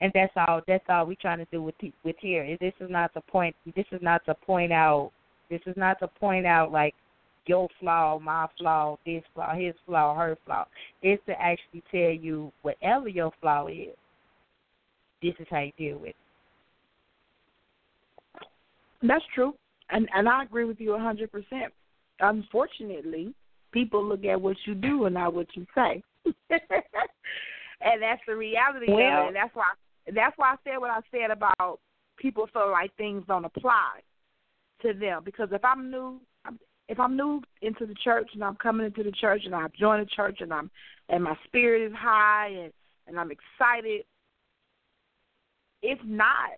And 0.00 0.12
that's 0.14 0.32
all. 0.36 0.60
That's 0.66 0.84
all 0.88 1.06
we're 1.06 1.16
trying 1.20 1.38
to 1.38 1.46
do 1.50 1.62
with 1.62 1.74
with 2.04 2.16
here. 2.20 2.56
This 2.60 2.74
is 2.80 2.88
not 2.90 3.12
to 3.14 3.20
point. 3.20 3.54
This 3.74 3.86
is 3.90 4.00
not 4.00 4.24
to 4.26 4.34
point 4.34 4.72
out. 4.72 5.10
This 5.50 5.60
is 5.66 5.76
not 5.76 5.98
to 6.00 6.08
point 6.08 6.46
out 6.46 6.70
like 6.70 6.94
your 7.46 7.68
flaw, 7.80 8.18
my 8.18 8.46
flaw, 8.58 8.98
this 9.06 9.22
flaw, 9.34 9.54
his 9.54 9.74
flaw, 9.86 10.14
her 10.14 10.36
flaw. 10.44 10.66
It's 11.02 11.22
to 11.26 11.32
actually 11.40 11.82
tell 11.90 12.12
you 12.12 12.52
whatever 12.62 13.08
your 13.08 13.32
flaw 13.40 13.66
is. 13.66 13.96
This 15.22 15.34
is 15.40 15.46
how 15.50 15.60
you 15.60 15.72
deal 15.76 15.98
with 15.98 16.10
it. 16.10 16.16
That's 19.02 19.24
true, 19.34 19.54
and 19.90 20.08
and 20.14 20.28
I 20.28 20.44
agree 20.44 20.64
with 20.64 20.80
you 20.80 20.94
a 20.94 20.98
hundred 20.98 21.32
percent. 21.32 21.72
Unfortunately, 22.20 23.34
people 23.72 24.04
look 24.04 24.24
at 24.24 24.40
what 24.40 24.56
you 24.64 24.74
do 24.74 25.06
and 25.06 25.14
not 25.14 25.34
what 25.34 25.46
you 25.54 25.66
say. 25.74 26.02
and 26.50 28.02
that's 28.02 28.22
the 28.26 28.36
reality 28.36 28.86
well, 28.88 29.24
of 29.24 29.28
it. 29.30 29.34
That's 29.34 29.54
why 29.54 29.66
that's 30.14 30.36
why 30.36 30.52
I 30.52 30.56
said 30.64 30.78
what 30.78 30.90
I 30.90 31.00
said 31.10 31.30
about 31.30 31.80
people 32.18 32.48
feel 32.52 32.70
like 32.70 32.94
things 32.96 33.24
don't 33.26 33.44
apply 33.44 34.00
to 34.82 34.92
them. 34.92 35.22
Because 35.24 35.48
if 35.52 35.64
I'm 35.64 35.90
new, 35.90 36.20
if 36.88 36.98
I'm 36.98 37.16
new 37.16 37.42
into 37.62 37.86
the 37.86 37.94
church 38.02 38.28
and 38.34 38.42
I'm 38.42 38.56
coming 38.56 38.86
into 38.86 39.02
the 39.02 39.12
church 39.12 39.42
and 39.44 39.54
I've 39.54 39.72
joined 39.74 40.02
the 40.06 40.10
church 40.10 40.38
and 40.40 40.52
I'm 40.52 40.70
and 41.08 41.24
my 41.24 41.36
spirit 41.46 41.86
is 41.86 41.96
high 41.96 42.48
and 42.48 42.72
and 43.06 43.18
I'm 43.18 43.30
excited, 43.30 44.04
it's 45.82 46.02
not. 46.04 46.50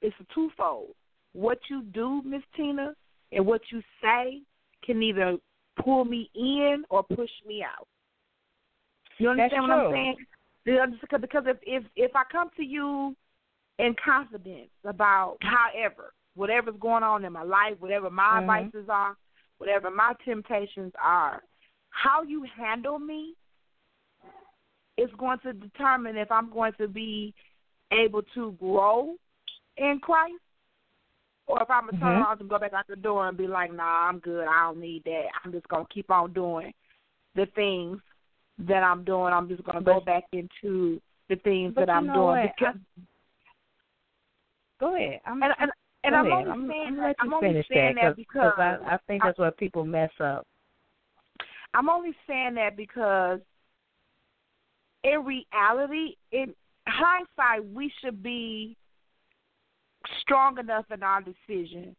It's 0.00 0.16
a 0.20 0.34
twofold. 0.34 0.94
What 1.32 1.58
you 1.68 1.82
do, 1.82 2.22
Miss 2.24 2.42
Tina, 2.56 2.94
and 3.32 3.46
what 3.46 3.60
you 3.70 3.82
say 4.02 4.40
can 4.84 5.02
either 5.02 5.36
pull 5.82 6.04
me 6.04 6.30
in 6.34 6.84
or 6.90 7.02
push 7.02 7.30
me 7.46 7.62
out. 7.62 7.86
You 9.18 9.30
understand 9.30 9.64
That's 9.64 9.68
what 9.68 9.76
true. 9.76 9.86
I'm 9.86 9.92
saying? 9.92 10.16
Because 11.20 11.44
if 11.46 11.56
if 11.62 11.84
if 11.96 12.10
I 12.14 12.22
come 12.30 12.50
to 12.56 12.62
you 12.62 13.16
in 13.78 13.94
confidence 14.04 14.70
about 14.84 15.38
however 15.40 16.12
whatever's 16.34 16.74
going 16.80 17.02
on 17.02 17.24
in 17.24 17.32
my 17.32 17.42
life, 17.42 17.74
whatever 17.80 18.10
my 18.10 18.40
mm-hmm. 18.40 18.70
vices 18.70 18.88
are, 18.88 19.16
whatever 19.58 19.90
my 19.90 20.12
temptations 20.24 20.92
are, 21.02 21.42
how 21.90 22.22
you 22.22 22.44
handle 22.56 22.98
me 22.98 23.34
is 24.96 25.10
going 25.18 25.38
to 25.40 25.52
determine 25.52 26.16
if 26.16 26.30
I'm 26.30 26.52
going 26.52 26.72
to 26.78 26.86
be 26.86 27.34
able 27.92 28.22
to 28.34 28.52
grow 28.60 29.14
in 29.76 30.00
Christ 30.00 30.34
or 31.46 31.62
if 31.62 31.70
I'm 31.70 31.86
gonna 31.86 31.98
turn 31.98 32.16
Mhm. 32.16 32.24
around 32.24 32.40
and 32.40 32.50
go 32.50 32.58
back 32.58 32.72
out 32.74 32.86
the 32.86 32.96
door 32.96 33.26
and 33.26 33.36
be 33.36 33.46
like, 33.46 33.72
Nah, 33.72 34.08
I'm 34.08 34.18
good, 34.18 34.46
I 34.46 34.64
don't 34.64 34.80
need 34.80 35.04
that. 35.04 35.28
I'm 35.42 35.52
just 35.52 35.66
gonna 35.68 35.86
keep 35.86 36.10
on 36.10 36.32
doing 36.32 36.74
the 37.34 37.46
things 37.46 38.00
that 38.60 38.82
I'm 38.82 39.04
doing. 39.04 39.32
I'm 39.32 39.48
just 39.48 39.64
gonna 39.64 39.82
go 39.82 40.00
back 40.00 40.24
into 40.32 41.00
the 41.28 41.36
things 41.36 41.74
that 41.76 41.90
I'm 41.90 42.06
doing 42.06 42.16
what? 42.16 42.52
because 42.58 42.74
Go 44.80 44.94
ahead. 44.94 45.20
I'm, 45.26 45.42
and 45.42 45.52
and, 45.58 45.70
and 46.04 46.14
I'm 46.14 46.26
ahead. 46.26 46.38
only 46.38 46.50
I'm, 46.50 46.68
saying 46.68 46.86
I'm 46.88 46.96
that 46.96 47.16
I'm 47.18 47.34
only 47.34 47.66
saying 47.72 47.94
that 47.96 48.02
that 48.02 48.16
because 48.16 48.52
I, 48.56 48.76
I 48.86 48.98
think 49.06 49.22
that's 49.22 49.38
where 49.38 49.50
people 49.50 49.84
mess 49.84 50.10
up. 50.20 50.46
I'm 51.74 51.88
only 51.88 52.14
saying 52.26 52.54
that 52.54 52.76
because 52.76 53.40
in 55.04 55.24
reality, 55.24 56.16
in 56.32 56.54
hindsight, 56.86 57.68
we 57.72 57.92
should 58.00 58.22
be 58.22 58.76
strong 60.20 60.58
enough 60.58 60.86
in 60.92 61.02
our 61.02 61.22
decision 61.22 61.94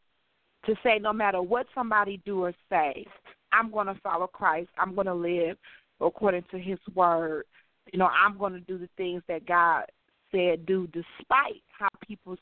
to 0.66 0.76
say 0.84 1.00
no 1.00 1.14
matter 1.14 1.42
what 1.42 1.68
somebody 1.74 2.22
do 2.26 2.44
or 2.44 2.54
say, 2.70 3.06
I'm 3.54 3.72
going 3.72 3.88
to 3.88 3.96
follow 4.02 4.28
Christ. 4.28 4.70
I'm 4.78 4.96
going 4.96 5.08
to 5.08 5.14
live 5.14 5.58
according 6.02 6.44
to 6.52 6.60
His 6.60 6.80
word. 6.94 7.46
You 7.92 8.00
know, 8.00 8.08
I'm 8.08 8.38
going 8.38 8.54
to 8.54 8.60
do 8.60 8.78
the 8.78 8.90
things 8.98 9.24
that 9.28 9.46
God 9.46 9.86
said 10.32 10.66
do, 10.66 10.88
despite 10.88 11.64
how 11.78 11.90
people 12.06 12.36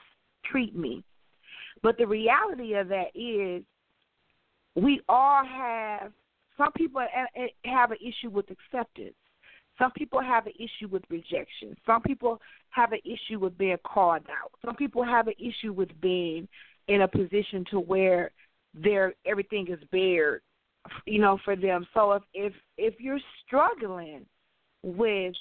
treat 0.46 0.76
me. 0.76 1.04
But 1.82 1.98
the 1.98 2.08
reality 2.08 2.74
of 2.74 2.90
that 2.90 3.16
is, 3.16 3.64
we 4.76 5.02
all 5.08 5.44
have 5.46 6.12
some 6.58 6.72
people 6.74 7.02
have 7.66 7.92
an 7.92 7.98
issue 8.02 8.30
with 8.30 8.46
acceptance. 8.50 9.14
Some 9.78 9.92
people 9.92 10.22
have 10.22 10.48
an 10.48 10.54
issue 10.56 10.88
with 10.90 11.04
rejection. 11.10 11.76
Some 11.86 12.02
people 12.02 12.42
have 12.72 12.92
an 12.94 13.00
issue 13.06 13.40
with 13.40 13.58
being 13.58 13.78
called 13.86 14.24
out. 14.30 14.52
Some 14.66 14.76
people 14.76 15.04
have 15.04 15.28
an 15.28 15.36
issue 15.40 15.72
with 15.72 15.90
being 16.02 16.48
in 16.88 17.02
a 17.02 17.08
position 17.08 17.64
to 17.70 17.80
where 17.80 18.32
their 18.74 19.14
everything 19.26 19.68
is 19.68 19.80
bared, 19.92 20.42
you 21.06 21.20
know, 21.20 21.40
for 21.44 21.56
them. 21.56 21.88
So 21.94 22.14
if 22.14 22.24
if 22.34 22.54
if 22.78 22.94
you're 23.00 23.20
struggling 23.46 24.26
with 24.84 25.34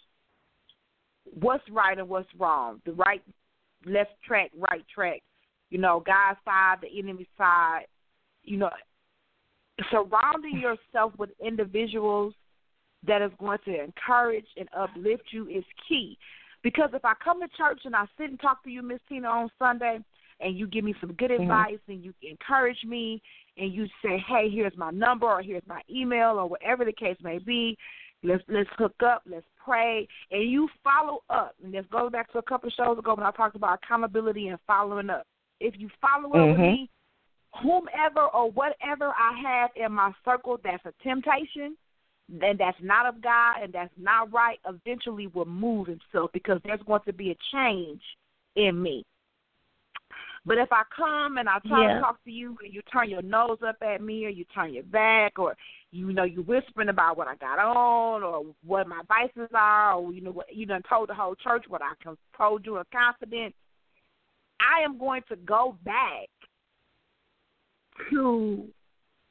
what's 1.41 1.69
right 1.71 1.99
and 1.99 2.09
what's 2.09 2.29
wrong, 2.39 2.81
the 2.85 2.93
right 2.93 3.23
left 3.85 4.11
track, 4.27 4.51
right 4.57 4.85
track, 4.93 5.23
you 5.71 5.79
know, 5.79 6.03
God's 6.05 6.39
side, 6.45 6.77
the 6.83 6.99
enemy 6.99 7.27
side, 7.37 7.87
you 8.45 8.57
know, 8.57 8.71
surrounding 9.91 10.59
yourself 10.59 11.13
with 11.19 11.31
individuals 11.45 12.35
that 13.07 13.23
is 13.23 13.31
going 13.39 13.59
to 13.65 13.85
encourage 13.85 14.47
and 14.57 14.69
uplift 14.77 15.25
you 15.31 15.49
is 15.49 15.65
key. 15.89 16.19
Because 16.63 16.91
if 16.95 17.05
I 17.05 17.13
come 17.23 17.41
to 17.41 17.49
church 17.57 17.81
and 17.85 17.95
I 17.95 18.07
sit 18.19 18.31
and 18.31 18.41
talk 18.41 18.65
to 18.65 18.71
you, 18.71 18.83
Miss 18.83 18.99
Tina, 19.09 19.29
on 19.29 19.51
Sunday, 19.59 19.99
and 20.41 20.57
you 20.57 20.67
give 20.67 20.85
me 20.85 20.95
some 21.01 21.13
good 21.15 21.31
Mhm. 21.31 21.41
advice 21.41 21.81
and 21.89 22.05
you 22.05 22.15
encourage 22.23 22.85
me 22.85 23.23
and 23.57 23.73
you 23.73 23.89
say, 24.03 24.19
Hey, 24.19 24.49
here's 24.49 24.77
my 24.77 24.91
number 24.91 25.27
or 25.27 25.43
here's 25.43 25.67
my 25.67 25.83
email 25.91 26.39
or 26.39 26.47
whatever 26.47 26.85
the 26.85 26.93
case 26.93 27.17
may 27.23 27.39
be, 27.39 27.77
let's 28.23 28.45
let's 28.49 28.71
hook 28.77 29.03
up, 29.03 29.23
let's 29.27 29.47
pray 29.57 30.07
and 30.31 30.51
you 30.51 30.69
follow 30.83 31.23
up. 31.31 31.55
And 31.63 31.73
this 31.73 31.87
goes 31.91 32.11
back 32.13 32.31
to 32.33 32.39
a 32.39 32.43
couple 32.43 32.69
of 32.69 32.75
shows 32.75 32.99
ago 32.99 33.15
when 33.15 33.27
I 33.27 33.31
talked 33.31 33.57
about 33.57 33.81
accountability 33.83 34.49
and 34.49 34.59
following 34.67 35.11
up. 35.11 35.27
If 35.61 35.79
you 35.79 35.89
follow 36.01 36.35
up 36.35 36.51
with 36.51 36.59
Mhm. 36.59 36.73
me, 36.73 36.91
whomever 37.63 38.23
or 38.23 38.51
whatever 38.51 39.15
I 39.17 39.33
have 39.43 39.71
in 39.77 39.93
my 39.93 40.13
circle 40.25 40.59
that's 40.63 40.85
a 40.85 40.93
temptation, 41.03 41.77
then 42.29 42.57
that's 42.57 42.81
not 42.83 43.07
of 43.07 43.21
God 43.21 43.63
and 43.63 43.73
that's 43.73 43.97
not 43.97 44.33
right, 44.33 44.59
eventually 44.67 45.29
will 45.29 45.47
move 45.47 45.87
himself 45.87 46.31
because 46.33 46.61
there's 46.65 46.83
going 46.83 47.03
to 47.07 47.13
be 47.13 47.31
a 47.31 47.37
change 47.53 48.03
in 48.57 48.83
me. 48.83 49.05
But 50.47 50.59
if 50.59 50.69
I 50.71 50.85
come 50.97 51.39
and 51.39 51.49
I 51.49 51.59
try 51.67 51.83
Yeah. 51.83 51.95
to 51.95 52.01
talk 52.01 52.23
to 52.23 52.31
you 52.31 52.57
and 52.63 52.73
you 52.73 52.81
turn 52.83 53.11
your 53.11 53.21
nose 53.21 53.59
up 53.63 53.83
at 53.83 54.01
me 54.01 54.25
or 54.27 54.29
you 54.29 54.45
turn 54.45 54.73
your 54.73 54.85
back 54.85 55.41
or 55.41 55.57
you 55.91 56.13
know 56.13 56.23
you 56.23 56.43
whispering 56.43 56.89
about 56.89 57.17
what 57.17 57.27
I 57.27 57.35
got 57.35 57.59
on 57.59 58.23
or 58.23 58.55
what 58.65 58.87
my 58.87 59.03
vices 59.09 59.51
are 59.53 59.95
or 59.95 60.13
you 60.13 60.21
know 60.21 60.31
what 60.31 60.55
you 60.55 60.65
done 60.65 60.83
told 60.89 61.09
the 61.09 61.15
whole 61.15 61.35
church 61.35 61.65
what 61.69 61.83
I 61.83 61.93
told 62.37 62.65
you 62.65 62.77
in 62.77 62.85
confidence, 62.93 63.55
I 64.61 64.85
am 64.85 64.99
going 64.99 65.23
to 65.29 65.37
go 65.37 65.77
back 65.85 66.29
to 68.11 68.69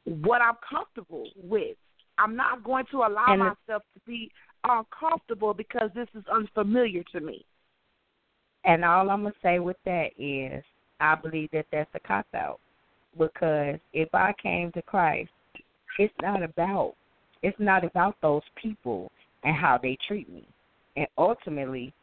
what 0.04 0.42
I'm 0.42 0.58
comfortable 0.70 1.30
with. 1.36 1.78
I'm 2.18 2.36
not 2.36 2.64
going 2.64 2.86
to 2.92 2.98
allow 2.98 3.26
And 3.28 3.40
myself 3.40 3.84
to 3.94 4.02
be 4.06 4.32
uncomfortable 4.66 5.54
because 5.54 5.92
this 5.96 6.08
is 6.14 6.26
unfamiliar 6.28 7.04
to 7.14 7.22
me. 7.22 7.46
And 8.66 8.84
all 8.84 9.10
I'm 9.10 9.24
gonna 9.24 9.34
say 9.42 9.60
with 9.60 9.78
that 9.86 10.10
is, 10.18 10.64
I 11.00 11.16
believe 11.16 11.50
that 11.52 11.66
that's 11.72 11.90
a 11.94 12.00
cop 12.00 12.28
out 12.34 12.60
because 13.18 13.78
if 13.94 14.14
I 14.14 14.34
came 14.42 14.72
to 14.74 14.82
Christ, 14.82 15.30
it's 16.00 16.14
not 16.22 16.44
about 16.44 16.96
it's 17.42 17.60
not 17.60 17.84
about 17.84 18.16
those 18.22 18.42
people 18.62 19.12
and 19.44 19.56
how 19.56 19.78
they 19.82 19.98
treat 20.08 20.28
me. 20.32 20.48
And 20.96 21.08
ultimately, 21.18 21.94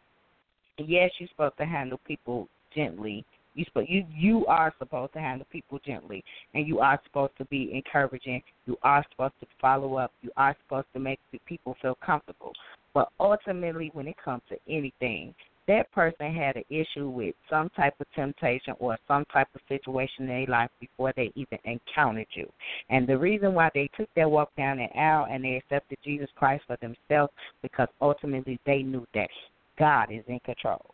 yes, 0.79 1.11
you're 1.19 1.29
supposed 1.29 1.57
to 1.59 1.67
handle 1.67 2.01
people 2.07 2.49
gently. 2.75 3.25
You 3.55 3.65
supposed 3.65 3.91
you 3.91 4.05
you 4.15 4.47
are 4.47 4.73
supposed 4.79 5.13
to 5.15 5.19
handle 5.19 5.47
people 5.51 5.79
gently, 5.85 6.25
and 6.55 6.67
you 6.67 6.79
are 6.81 7.01
supposed 7.05 7.37
to 7.39 7.45
be 7.47 7.71
encouraging. 7.75 8.43
You 8.67 8.77
are 8.83 9.05
supposed 9.11 9.35
to 9.41 9.47
follow 9.61 9.97
up. 9.97 10.13
You 10.23 10.31
are 10.37 10.57
supposed 10.65 10.87
to 10.95 11.01
make 11.01 11.19
people 11.47 11.77
feel 11.83 11.99
comfortable. 12.05 12.53
But 12.95 13.09
ultimately, 13.21 13.91
when 13.95 14.07
it 14.07 14.17
comes 14.23 14.43
to 14.49 14.57
anything, 14.69 15.35
that 15.69 15.91
person 15.93 16.35
had 16.35 16.57
an 16.57 16.65
issue 16.71 17.09
with 17.09 17.35
some 17.49 17.69
type 17.71 17.95
of 18.01 18.07
temptation 18.15 18.75
or 18.79 18.99
some 19.07 19.25
type 19.27 19.49
of 19.55 19.61
situation 19.69 20.25
in 20.25 20.27
their 20.27 20.47
life 20.47 20.71
before 20.81 21.13
they 21.17 21.33
even 21.35 21.59
encountered 21.65 22.27
you. 22.35 22.49
And 22.91 23.07
the 23.07 23.19
reason 23.19 23.55
why 23.55 23.71
they 23.75 23.89
took 23.97 24.09
that 24.17 24.31
walk 24.31 24.51
down 24.57 24.79
the 24.79 24.99
aisle 24.99 25.27
and 25.31 25.45
they 25.45 25.57
accepted 25.57 25.99
Jesus 26.05 26.29
Christ 26.37 26.65
for 26.67 26.77
themselves 26.81 27.33
because 27.63 27.89
ultimately 28.01 28.59
they 28.67 28.83
knew 28.83 29.07
that 29.15 29.29
God 29.79 30.11
is 30.11 30.25
in 30.27 30.41
control. 30.41 30.85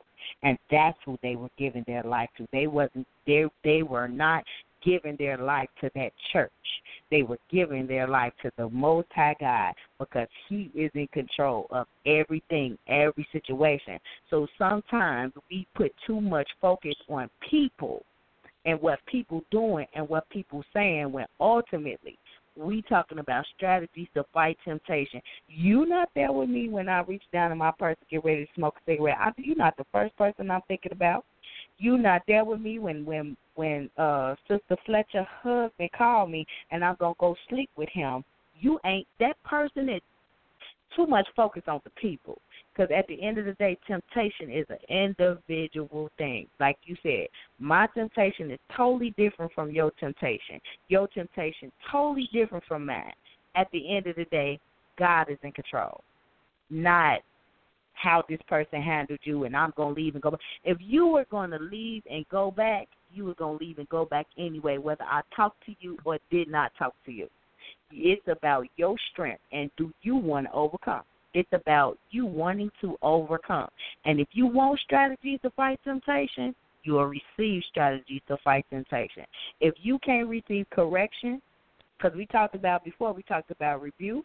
And 0.43 0.59
that's 0.71 0.99
who 1.05 1.19
they 1.23 1.37
were 1.37 1.51
giving 1.59 1.85
their 1.87 2.03
life 2.03 2.29
to. 2.37 2.47
They 2.53 2.67
wasn't 2.67 3.07
they 3.27 3.45
they 3.65 3.83
were 3.83 4.09
not 4.09 4.45
giving 4.85 5.17
their 5.17 5.39
life 5.39 5.69
to 5.81 5.91
that 5.95 6.13
church. 6.33 6.51
They 7.11 7.23
were 7.23 7.39
giving 7.51 7.87
their 7.87 8.07
life 8.07 8.33
to 8.43 8.51
the 8.57 8.69
Most 8.69 9.09
High 9.15 9.37
God 9.41 9.75
because 9.99 10.29
He 10.49 10.71
is 10.75 10.91
in 10.95 11.09
control 11.09 11.67
of 11.71 11.87
everything, 12.07 12.77
every 12.87 13.27
situation. 13.33 13.99
So 14.31 14.47
sometimes 14.59 15.33
we 15.51 15.67
put 15.75 15.93
too 16.07 16.21
much 16.21 16.49
focus 16.61 16.95
on 17.09 17.31
people 17.49 18.05
and 18.65 18.81
what 18.83 18.99
people 19.07 19.43
doing 19.51 19.87
and 19.95 20.09
what 20.09 20.29
people 20.31 20.63
saying 20.75 21.11
when 21.13 21.27
ultimately 21.41 22.19
we 22.59 22.83
talking 22.83 23.19
about 23.19 23.45
strategies 23.57 24.09
to 24.15 24.25
fight 24.35 24.59
temptation. 24.65 25.23
You 25.47 25.87
not 25.87 26.09
there 26.15 26.33
with 26.33 26.49
me 26.49 26.69
when 26.69 26.89
I 26.89 27.03
reach 27.03 27.23
down 27.33 27.53
in 27.53 27.59
my 27.59 27.73
purse 27.79 27.97
to 28.01 28.07
get 28.11 28.25
ready 28.25 28.45
to 28.45 28.51
smoke 28.55 28.75
a 28.77 28.91
cigarette. 28.91 29.17
I, 29.19 29.31
you're 29.37 29.57
not 29.57 29.77
the 29.77 29.87
first 29.93 30.17
person 30.17 30.51
I'm 30.51 30.61
thinking 30.67 30.93
about. 30.93 31.25
You 31.79 31.97
not 31.97 32.23
there 32.27 32.45
with 32.45 32.61
me 32.61 32.79
when 32.79 33.05
when 33.05 33.37
when 33.55 33.91
uh 33.97 34.35
Sister 34.49 34.77
Fletcher 34.85 35.27
husband 35.43 35.91
called 35.97 36.31
me 36.31 36.47
and 36.71 36.85
I'm 36.85 36.97
gonna 36.99 37.15
go 37.19 37.37
sleep 37.49 37.71
with 37.77 37.89
him. 37.91 38.25
You 38.61 38.81
ain't 38.85 39.07
that 39.21 39.41
person 39.45 39.87
that 39.87 40.01
too 40.97 41.07
much 41.07 41.27
focus 41.37 41.63
on 41.69 41.81
the 41.85 41.91
people. 41.91 42.41
Because 42.73 42.95
at 42.97 43.07
the 43.09 43.21
end 43.23 43.39
of 43.39 43.45
the 43.45 43.55
day, 43.55 43.77
temptation 43.87 44.51
is 44.53 44.67
an 44.69 44.79
individual 44.89 46.11
thing. 46.17 46.47
Like 46.61 46.77
you 46.85 46.97
said, 47.03 47.27
my 47.59 47.89
temptation 47.89 48.51
is 48.51 48.59
totally 48.77 49.15
different 49.17 49.53
from 49.53 49.71
your 49.73 49.91
temptation. 49.99 50.61
Your 50.89 51.09
temptation 51.09 51.73
totally 51.91 52.29
different 52.33 52.65
from 52.67 52.87
mine. 52.87 53.13
At 53.57 53.69
the 53.73 53.97
end 53.97 54.07
of 54.07 54.17
the 54.17 54.27
day, 54.27 54.61
God 54.97 55.29
is 55.29 55.39
in 55.43 55.53
control, 55.53 56.03
not 56.71 57.21
how 58.03 58.23
this 58.29 58.41
person 58.49 58.81
handled 58.81 59.21
you 59.25 59.45
and 59.45 59.57
I'm 59.57 59.73
going 59.77 59.95
to 59.95 60.01
leave 60.01 60.15
and 60.15 60.23
go 60.23 60.31
back. 60.31 60.41
If 60.65 60.79
you 60.81 61.07
were 61.07 61.27
going 61.31 61.51
to 61.51 61.59
leave 61.59 62.03
and 62.11 62.25
go 62.31 62.51
back, 62.51 62.89
you 63.13 63.25
were 63.25 63.35
going 63.35 63.59
to 63.59 63.65
leave 63.65 63.79
and 63.79 63.89
go 63.89 64.05
back 64.05 64.27
anyway, 64.39 64.79
whether 64.79 65.05
I 65.05 65.23
talked 65.35 65.65
to 65.67 65.75
you 65.81 65.99
or 66.05 66.19
did 66.31 66.49
not 66.49 66.73
talk 66.79 66.95
to 67.07 67.13
you. 67.13 67.29
It's 67.91 68.27
about 68.29 68.67
your 68.77 68.97
strength 69.13 69.41
and 69.53 69.71
do 69.77 69.93
you 70.03 70.17
want 70.17 70.47
to 70.47 70.53
overcome? 70.53 71.03
It's 71.35 71.49
about 71.53 71.99
you 72.11 72.27
wanting 72.27 72.71
to 72.81 72.97
overcome. 73.03 73.69
And 74.05 74.21
if 74.21 74.29
you 74.33 74.47
want 74.47 74.81
strategies 74.81 75.41
to 75.43 75.51
fight 75.51 75.79
temptation, 75.85 76.55
you 76.85 76.95
will 76.95 77.07
receive 77.07 77.63
strategies 77.69 78.23
to 78.29 78.37
fight 78.43 78.65
temptation. 78.71 79.25
If 79.61 79.75
you 79.83 79.99
can't 80.05 80.29
receive 80.29 80.67
correction, 80.71 81.43
because 81.97 82.17
we 82.17 82.27
talked 82.27 82.55
about 82.55 82.85
before, 82.85 83.13
we 83.13 83.23
talked 83.25 83.51
about 83.51 83.83
rebuke. 83.83 84.25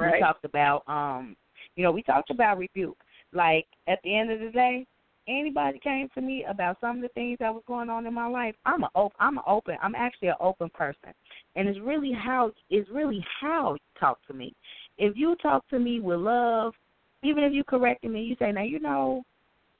Right. 0.00 0.14
We 0.14 0.20
talked 0.20 0.44
about, 0.44 0.82
um, 0.88 1.36
you 1.76 1.82
know, 1.82 1.92
we 1.92 2.02
talked 2.02 2.30
about 2.30 2.58
rebuke. 2.58 2.98
Like 3.32 3.66
at 3.88 3.98
the 4.04 4.16
end 4.16 4.30
of 4.30 4.40
the 4.40 4.50
day, 4.50 4.86
anybody 5.28 5.78
came 5.78 6.08
to 6.14 6.20
me 6.20 6.44
about 6.48 6.78
some 6.80 6.96
of 6.96 7.02
the 7.02 7.08
things 7.08 7.38
that 7.40 7.52
was 7.52 7.62
going 7.66 7.88
on 7.88 8.06
in 8.06 8.14
my 8.14 8.26
life, 8.26 8.54
I'm 8.66 8.82
a 8.84 8.90
op- 8.94 9.14
I'm 9.20 9.38
an 9.38 9.44
open. 9.46 9.76
I'm 9.82 9.94
actually 9.94 10.28
an 10.28 10.36
open 10.40 10.68
person. 10.70 11.14
And 11.56 11.68
it's 11.68 11.80
really 11.80 12.12
how 12.12 12.52
it's 12.70 12.88
really 12.90 13.24
how 13.40 13.74
you 13.74 14.00
talk 14.00 14.18
to 14.28 14.34
me. 14.34 14.54
If 14.98 15.16
you 15.16 15.36
talk 15.36 15.68
to 15.68 15.78
me 15.78 16.00
with 16.00 16.18
love, 16.18 16.74
even 17.22 17.44
if 17.44 17.52
you 17.52 17.64
correct 17.64 18.04
me, 18.04 18.22
you 18.22 18.36
say, 18.38 18.52
Now 18.52 18.64
you 18.64 18.80
know, 18.80 19.22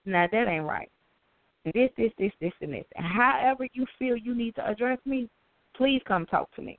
now 0.05 0.27
that 0.31 0.49
ain't 0.49 0.65
right. 0.65 0.91
This, 1.65 1.91
this, 1.97 2.11
this, 2.19 2.33
this, 2.41 2.53
and 2.61 2.73
this. 2.73 2.85
And 2.97 3.07
however 3.07 3.69
you 3.73 3.87
feel 3.97 4.17
you 4.17 4.35
need 4.35 4.57
to 4.57 4.69
address 4.69 4.99
me, 5.05 5.29
please 5.77 6.03
come 6.07 6.27
talk 6.27 6.53
to 6.57 6.63
me. 6.63 6.79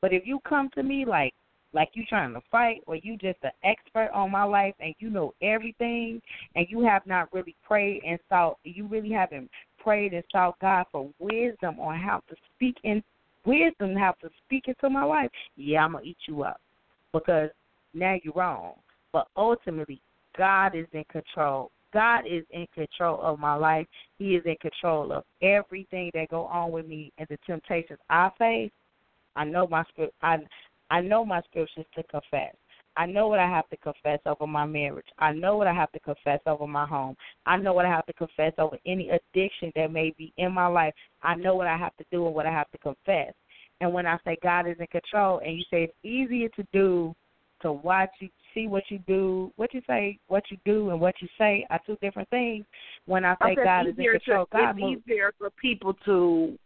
But 0.00 0.14
if 0.14 0.26
you 0.26 0.40
come 0.48 0.70
to 0.74 0.82
me 0.82 1.04
like 1.04 1.34
like 1.72 1.90
you 1.94 2.04
trying 2.08 2.32
to 2.32 2.40
fight 2.50 2.80
or 2.86 2.96
you 2.96 3.16
just 3.16 3.38
an 3.42 3.50
expert 3.64 4.10
on 4.14 4.30
my 4.30 4.44
life 4.44 4.74
and 4.80 4.94
you 4.98 5.10
know 5.10 5.34
everything 5.42 6.20
and 6.54 6.66
you 6.70 6.84
have 6.84 7.06
not 7.06 7.32
really 7.32 7.56
prayed 7.66 8.00
and 8.06 8.18
sought 8.28 8.58
you 8.64 8.86
really 8.86 9.10
haven't 9.10 9.50
prayed 9.78 10.14
and 10.14 10.24
sought 10.32 10.58
God 10.60 10.86
for 10.90 11.10
wisdom 11.18 11.78
on 11.80 11.98
how 11.98 12.22
to 12.28 12.36
speak 12.54 12.76
in 12.82 13.02
wisdom 13.46 13.94
how 13.94 14.14
to 14.20 14.28
speak 14.44 14.64
into 14.66 14.90
my 14.90 15.04
life, 15.04 15.30
yeah, 15.56 15.84
I'm 15.84 15.92
gonna 15.92 16.04
eat 16.04 16.18
you 16.26 16.42
up. 16.42 16.60
Because 17.12 17.50
now 17.94 18.16
you're 18.22 18.34
wrong. 18.34 18.74
But 19.12 19.28
ultimately 19.36 20.00
God 20.36 20.74
is 20.74 20.86
in 20.92 21.04
control. 21.04 21.70
God 21.94 22.24
is 22.28 22.44
in 22.50 22.66
control 22.74 23.20
of 23.22 23.38
my 23.38 23.54
life. 23.54 23.86
He 24.18 24.34
is 24.34 24.42
in 24.44 24.56
control 24.60 25.12
of 25.12 25.24
everything 25.40 26.10
that 26.14 26.28
go 26.28 26.44
on 26.46 26.72
with 26.72 26.86
me 26.86 27.12
and 27.16 27.26
the 27.30 27.38
temptations 27.46 28.00
I 28.10 28.30
face. 28.38 28.72
I 29.36 29.44
know 29.44 29.66
my 29.66 29.84
spirit. 29.84 30.12
I 30.22 30.38
I 30.90 31.00
know 31.00 31.24
my 31.24 31.40
scriptures 31.42 31.86
to 31.94 32.02
confess. 32.04 32.54
I 32.96 33.04
know 33.04 33.28
what 33.28 33.38
I 33.38 33.48
have 33.48 33.68
to 33.68 33.76
confess 33.76 34.20
over 34.24 34.46
my 34.46 34.64
marriage. 34.64 35.06
I 35.18 35.32
know 35.32 35.56
what 35.56 35.66
I 35.66 35.74
have 35.74 35.92
to 35.92 36.00
confess 36.00 36.40
over 36.46 36.66
my 36.66 36.86
home. 36.86 37.14
I 37.44 37.56
know 37.58 37.74
what 37.74 37.84
I 37.84 37.90
have 37.90 38.06
to 38.06 38.12
confess 38.14 38.52
over 38.58 38.78
any 38.86 39.10
addiction 39.10 39.70
that 39.76 39.92
may 39.92 40.14
be 40.16 40.32
in 40.38 40.52
my 40.52 40.66
life. 40.66 40.94
I 41.22 41.34
know 41.34 41.54
what 41.54 41.66
I 41.66 41.76
have 41.76 41.94
to 41.96 42.04
do 42.10 42.26
and 42.26 42.34
what 42.34 42.46
I 42.46 42.52
have 42.52 42.70
to 42.70 42.78
confess. 42.78 43.34
And 43.80 43.92
when 43.92 44.06
I 44.06 44.18
say 44.24 44.38
God 44.42 44.66
is 44.66 44.76
in 44.80 44.86
control, 44.86 45.40
and 45.44 45.58
you 45.58 45.64
say 45.70 45.84
it's 45.84 45.94
easier 46.02 46.48
to 46.56 46.64
do 46.72 47.14
to 47.62 47.72
watch 47.72 48.10
you 48.20 48.28
see 48.54 48.66
what 48.66 48.84
you 48.88 48.98
do, 49.06 49.52
what 49.56 49.72
you 49.74 49.82
say, 49.86 50.18
what 50.28 50.42
you 50.50 50.56
do, 50.64 50.90
and 50.90 51.00
what 51.00 51.14
you 51.20 51.28
say 51.38 51.66
are 51.70 51.80
two 51.86 51.96
different 52.00 52.28
things. 52.30 52.64
When 53.06 53.24
I 53.24 53.34
say 53.42 53.54
God 53.54 53.86
is 53.86 53.94
in 53.98 54.04
control, 54.12 54.46
to, 54.46 54.50
God 54.52 54.70
it's 54.70 54.80
moves. 54.80 55.02
easier 55.06 55.32
for 55.38 55.50
people 55.50 55.94
to 56.06 56.58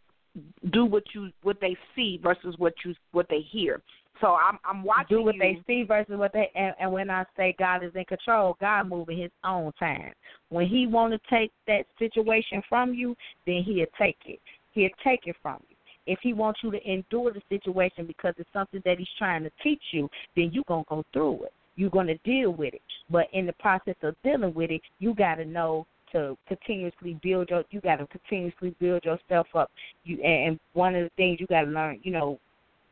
do 0.71 0.85
what 0.85 1.03
you 1.13 1.31
what 1.43 1.59
they 1.59 1.75
see 1.95 2.19
versus 2.21 2.55
what 2.57 2.73
you 2.85 2.95
what 3.11 3.27
they 3.29 3.41
hear. 3.51 3.81
So 4.19 4.35
I'm 4.35 4.59
I'm 4.63 4.83
watching 4.83 5.17
do 5.17 5.23
what 5.23 5.35
you. 5.35 5.39
they 5.41 5.61
see 5.67 5.83
versus 5.83 6.17
what 6.17 6.31
they 6.33 6.49
and, 6.55 6.73
and 6.79 6.91
when 6.91 7.09
I 7.09 7.25
say 7.35 7.55
God 7.57 7.83
is 7.83 7.91
in 7.95 8.05
control, 8.05 8.57
God 8.59 8.87
moving 8.87 9.17
His 9.17 9.31
own 9.43 9.71
time. 9.79 10.13
When 10.49 10.67
He 10.67 10.87
want 10.87 11.13
to 11.13 11.19
take 11.29 11.51
that 11.67 11.85
situation 11.99 12.61
from 12.69 12.93
you, 12.93 13.15
then 13.45 13.63
He'll 13.63 13.85
take 13.99 14.17
it. 14.25 14.39
He'll 14.73 14.89
take 15.03 15.21
it 15.25 15.35
from 15.41 15.57
you. 15.69 15.75
If 16.07 16.19
He 16.21 16.33
wants 16.33 16.61
you 16.63 16.71
to 16.71 16.89
endure 16.89 17.33
the 17.33 17.41
situation 17.49 18.05
because 18.05 18.33
it's 18.37 18.49
something 18.53 18.81
that 18.85 18.99
He's 18.99 19.07
trying 19.17 19.43
to 19.43 19.51
teach 19.63 19.81
you, 19.91 20.07
then 20.35 20.51
you're 20.53 20.63
gonna 20.67 20.83
go 20.87 21.03
through 21.11 21.45
it. 21.45 21.53
You're 21.75 21.89
gonna 21.89 22.17
deal 22.23 22.51
with 22.51 22.73
it. 22.73 22.81
But 23.09 23.27
in 23.33 23.45
the 23.45 23.53
process 23.53 23.95
of 24.03 24.15
dealing 24.23 24.53
with 24.53 24.71
it, 24.71 24.81
you 24.99 25.15
got 25.15 25.35
to 25.35 25.45
know 25.45 25.87
to 26.11 26.37
continuously 26.47 27.19
build 27.21 27.49
your 27.49 27.63
you 27.71 27.81
got 27.81 27.97
to 27.97 28.07
continuously 28.07 28.75
build 28.79 29.03
yourself 29.05 29.47
up. 29.55 29.71
You 30.03 30.21
and 30.21 30.59
one 30.73 30.95
of 30.95 31.03
the 31.03 31.11
things 31.17 31.39
you 31.39 31.47
got 31.47 31.61
to 31.61 31.71
learn 31.71 31.99
you 32.03 32.11
know 32.11 32.39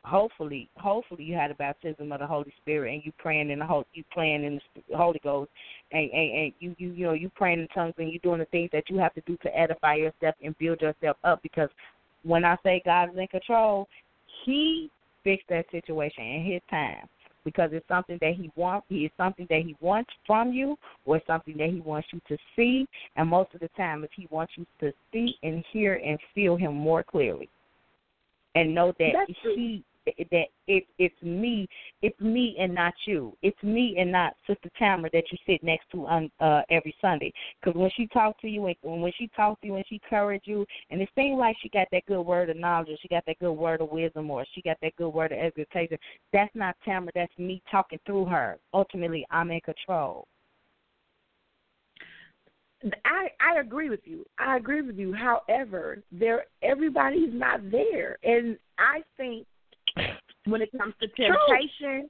hopefully 0.04 0.70
hopefully 0.78 1.24
you 1.24 1.36
had 1.36 1.52
a 1.52 1.56
baptism 1.56 2.12
of 2.12 2.20
the 2.20 2.28
holy 2.28 2.54
spirit 2.62 2.94
and 2.94 3.06
you 3.06 3.12
praying 3.18 3.50
in 3.50 3.60
the 3.60 3.66
whole 3.66 3.86
you 3.94 4.04
praying 4.12 4.44
in 4.44 4.60
the 4.90 4.98
holy 4.98 5.20
ghost 5.24 5.52
and, 5.92 6.10
and 6.12 6.32
and 6.38 6.54
you 6.60 6.74
you 6.78 6.92
you 6.94 7.06
know 7.06 7.14
you 7.14 7.30
praying 7.36 7.60
in 7.60 7.68
tongues 7.70 7.94
and 7.98 8.12
you 8.12 8.20
doing 8.20 8.40
the 8.40 8.46
things 8.46 8.70
that 8.72 8.90
you 8.90 8.98
have 8.98 9.14
to 9.14 9.22
do 9.22 9.38
to 9.44 9.58
edify 9.58 9.96
yourself 9.96 10.36
and 10.44 10.58
build 10.58 10.80
yourself 10.82 11.18
up 11.26 11.42
because 11.44 11.70
when 12.24 12.46
i 12.46 12.56
say 12.64 12.82
god 12.86 13.10
is 13.10 13.18
in 13.18 13.28
control 13.28 13.88
he 14.46 14.90
fixed 15.24 15.48
that 15.50 15.66
situation 15.70 16.24
in 16.24 16.46
his 16.46 16.62
time 16.70 17.08
because 17.50 17.72
it's 17.74 17.88
something 17.88 18.18
that 18.22 18.36
he 18.36 18.52
wants 18.56 18.86
he 18.90 19.06
is 19.06 19.12
something 19.18 19.48
that 19.50 19.62
he 19.62 19.76
wants 19.82 20.10
from 20.28 20.54
you 20.54 20.78
or 21.06 21.18
it's 21.18 21.28
something 21.28 21.58
that 21.58 21.70
he 21.70 21.80
wants 21.80 22.08
you 22.12 22.22
to 22.28 22.38
see. 22.56 22.88
And 23.16 23.28
most 23.28 23.54
of 23.54 23.60
the 23.62 23.70
time 23.70 24.04
if 24.04 24.12
he 24.16 24.28
wants 24.30 24.54
you 24.56 24.66
to 24.82 24.94
see 25.12 25.36
and 25.42 25.64
hear 25.72 25.96
and 25.96 26.20
feel 26.36 26.56
him 26.56 26.74
more 26.76 27.04
clearly 27.04 27.50
and 28.56 28.74
know 28.74 28.94
that 29.00 29.10
That's 29.14 29.40
he 29.56 29.84
that 30.18 30.46
it 30.68 30.86
it's 30.98 31.22
me 31.22 31.68
it's 32.02 32.20
me 32.20 32.56
and 32.60 32.74
not 32.74 32.94
you. 33.06 33.36
It's 33.42 33.62
me 33.64 33.96
and 34.00 34.12
not 34.12 34.36
sister 34.48 34.70
Tamara 34.78 35.10
that 35.14 35.24
you 35.32 35.38
sit 35.46 35.64
next 35.64 35.90
to 35.92 36.06
on 36.06 36.32
uh 36.40 36.62
every 36.70 36.96
Sunday. 37.02 37.34
Because 37.60 37.80
when 37.80 37.92
she 37.96 38.08
talked 38.08 38.42
to 38.42 38.48
you 38.48 38.68
and 38.68 38.76
when 39.02 39.12
she 39.18 39.30
talks 39.36 39.62
to 39.62 39.68
you 39.68 39.76
and 39.76 39.86
she 39.88 40.00
encouraged 40.04 40.48
you 40.48 40.66
and 40.90 41.02
it 41.02 41.10
seemed 41.16 41.40
like 41.40 41.56
she 41.62 41.70
got 41.70 41.88
that 41.92 42.06
good 42.08 42.22
word 42.22 42.50
of 42.50 42.58
knowledge 42.58 42.90
or 42.90 42.98
she 43.02 43.08
got 43.08 43.26
that 43.26 43.40
good 43.40 43.54
word 43.54 43.82
of 43.82 43.90
wisdom 43.92 44.30
or 44.30 44.46
she 44.54 44.62
got 44.62 44.78
that 44.82 44.96
good 44.96 45.10
word 45.10 45.32
of 45.32 45.40
exhortation 45.40 45.98
that's 46.32 46.54
not 46.56 46.76
Tamara 46.86 47.12
that's 47.16 47.38
me 47.38 47.62
talking 47.70 48.00
through 48.06 48.26
her. 48.26 48.58
Ultimately 48.74 49.26
I'm 49.32 49.52
in 49.52 49.62
control. 49.62 50.28
I 53.06 53.28
I 53.42 53.60
agree 53.60 53.90
with 53.90 54.02
you. 54.06 54.26
I 54.38 54.58
agree 54.58 54.82
with 54.82 54.98
you. 54.98 55.14
However, 55.14 56.02
there 56.12 56.46
everybody's 56.64 57.34
not 57.34 57.70
there, 57.72 58.18
and 58.24 58.58
I 58.78 59.02
think 59.18 59.46
when 60.46 60.62
it 60.62 60.72
comes 60.78 60.94
to 61.02 61.08
temptation, 61.08 62.10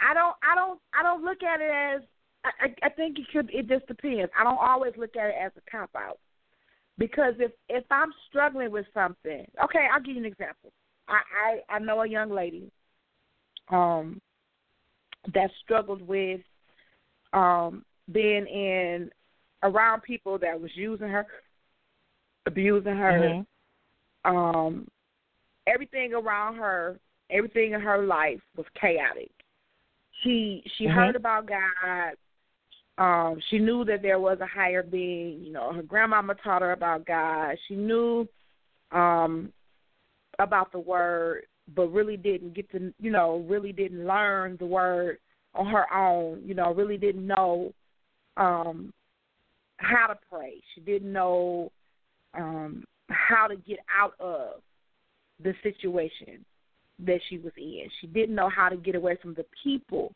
I 0.00 0.14
don't 0.14 0.36
I 0.42 0.54
don't 0.54 0.80
I 0.98 1.02
don't 1.02 1.24
look 1.24 1.42
at 1.42 1.60
it 1.60 1.70
as 1.70 2.02
I, 2.44 2.74
I 2.86 2.88
think 2.90 3.18
it 3.18 3.26
could 3.32 3.50
it 3.52 3.68
just 3.68 3.86
depends. 3.86 4.30
I 4.38 4.44
don't 4.44 4.58
always 4.60 4.92
look 4.96 5.16
at 5.16 5.28
it 5.28 5.34
as 5.40 5.52
a 5.56 5.70
cop 5.70 5.90
out 5.96 6.18
because 6.98 7.34
if 7.38 7.52
if 7.68 7.84
I'm 7.90 8.12
struggling 8.28 8.70
with 8.70 8.86
something, 8.94 9.46
okay, 9.64 9.86
I'll 9.92 10.00
give 10.02 10.14
you 10.16 10.20
an 10.20 10.26
example. 10.26 10.72
I 11.08 11.20
I, 11.70 11.76
I 11.76 11.78
know 11.78 12.02
a 12.02 12.08
young 12.08 12.30
lady 12.30 12.70
um 13.70 14.20
that 15.34 15.50
struggled 15.64 16.02
with 16.06 16.40
um 17.32 17.84
being 18.12 18.46
in 18.46 19.10
around 19.62 20.02
people 20.02 20.38
that 20.38 20.58
was 20.60 20.70
using 20.74 21.08
her, 21.08 21.26
abusing 22.46 22.96
her, 22.96 23.44
Mhm. 24.24 24.30
um 24.30 24.88
everything 25.66 26.14
around 26.14 26.56
her 26.56 26.98
everything 27.30 27.72
in 27.72 27.80
her 27.80 28.04
life 28.04 28.40
was 28.56 28.66
chaotic. 28.80 29.30
She 30.22 30.62
she 30.76 30.86
Mhm. 30.86 30.94
heard 30.94 31.16
about 31.16 31.46
god. 31.46 32.16
Um 32.98 33.40
she 33.48 33.58
knew 33.58 33.84
that 33.84 34.02
there 34.02 34.18
was 34.18 34.40
a 34.40 34.46
higher 34.46 34.82
being. 34.82 35.44
You 35.44 35.52
know 35.52 35.72
her 35.72 35.82
grandmama 35.82 36.34
taught 36.36 36.62
her 36.62 36.72
about 36.72 37.06
god. 37.06 37.58
She 37.66 37.76
knew 37.76 38.28
um 38.92 39.52
about 40.38 40.72
the 40.72 40.78
word 40.78 41.46
but 41.74 41.88
really 41.88 42.16
didn't 42.16 42.54
get 42.54 42.70
to 42.70 42.92
you 42.98 43.10
know 43.10 43.44
really 43.48 43.72
didn't 43.72 44.06
learn 44.06 44.56
the 44.56 44.66
word 44.66 45.18
on 45.54 45.66
her 45.66 45.92
own. 45.92 46.42
You 46.44 46.54
know 46.54 46.74
really 46.74 46.96
didn't 46.96 47.26
know 47.26 47.72
um 48.36 48.92
how 49.76 50.06
to 50.08 50.18
pray. 50.30 50.60
She 50.74 50.80
didn't 50.80 51.12
know 51.12 51.70
um 52.34 52.84
how 53.10 53.46
to 53.46 53.56
get 53.56 53.78
out 53.96 54.14
of 54.20 54.60
the 55.42 55.54
situation 55.62 56.44
that 57.00 57.20
she 57.28 57.38
was 57.38 57.52
in. 57.56 57.88
She 58.00 58.06
didn't 58.06 58.34
know 58.34 58.48
how 58.48 58.68
to 58.68 58.76
get 58.76 58.94
away 58.94 59.16
from 59.20 59.34
the 59.34 59.46
people 59.62 60.12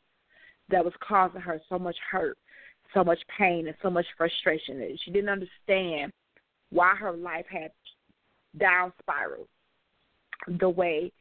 that 0.70 0.84
was 0.84 0.94
causing 1.06 1.40
her 1.40 1.60
so 1.68 1.78
much 1.78 1.96
hurt, 2.10 2.38
so 2.94 3.04
much 3.04 3.20
pain, 3.38 3.66
and 3.66 3.76
so 3.82 3.90
much 3.90 4.06
frustration. 4.16 4.96
She 5.04 5.10
didn't 5.10 5.30
understand 5.30 6.12
why 6.70 6.94
her 6.96 7.12
life 7.12 7.46
had 7.48 7.70
down 8.58 8.92
spiraled 9.00 9.48
the 10.58 10.68
way 10.68 11.12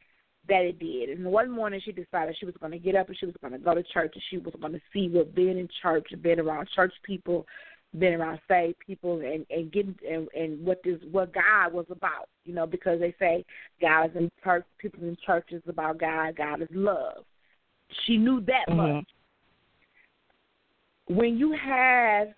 that 0.48 0.64
it 0.64 0.78
did. 0.78 1.10
And 1.10 1.24
one 1.24 1.50
morning 1.50 1.80
she 1.84 1.92
decided 1.92 2.36
she 2.38 2.46
was 2.46 2.54
going 2.58 2.72
to 2.72 2.78
get 2.78 2.96
up 2.96 3.08
and 3.08 3.16
she 3.16 3.26
was 3.26 3.34
going 3.40 3.52
to 3.52 3.58
go 3.58 3.74
to 3.74 3.82
church 3.82 4.12
and 4.14 4.22
she 4.28 4.38
was 4.38 4.54
going 4.60 4.72
to 4.72 4.80
see 4.92 5.08
what 5.08 5.34
being 5.34 5.58
in 5.58 5.68
church 5.80 6.08
and 6.10 6.22
being 6.22 6.40
around 6.40 6.68
church 6.74 6.92
people 7.04 7.46
been 7.98 8.14
around 8.14 8.40
saved 8.48 8.78
people 8.78 9.20
and 9.20 9.44
and 9.50 9.70
getting 9.70 9.94
and, 10.08 10.28
and 10.34 10.64
what 10.64 10.82
this 10.82 10.98
what 11.10 11.32
God 11.34 11.72
was 11.72 11.86
about, 11.90 12.28
you 12.44 12.54
know, 12.54 12.66
because 12.66 13.00
they 13.00 13.14
say 13.18 13.44
God 13.80 14.10
is 14.10 14.16
in 14.16 14.30
church, 14.42 14.64
people 14.78 15.02
in 15.02 15.16
churches 15.26 15.62
about 15.68 15.98
God, 15.98 16.36
God 16.36 16.62
is 16.62 16.68
love. 16.72 17.24
She 18.04 18.16
knew 18.16 18.40
that 18.42 18.66
Mhm. 18.68 18.76
much. 18.76 19.04
When 21.08 21.36
you 21.36 21.52
have 21.52 22.28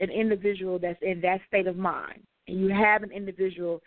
an 0.00 0.10
individual 0.10 0.78
that's 0.78 1.00
in 1.02 1.20
that 1.22 1.40
state 1.46 1.66
of 1.66 1.76
mind, 1.76 2.22
and 2.46 2.60
you 2.60 2.68
have 2.68 3.02
an 3.02 3.10
individual 3.10 3.82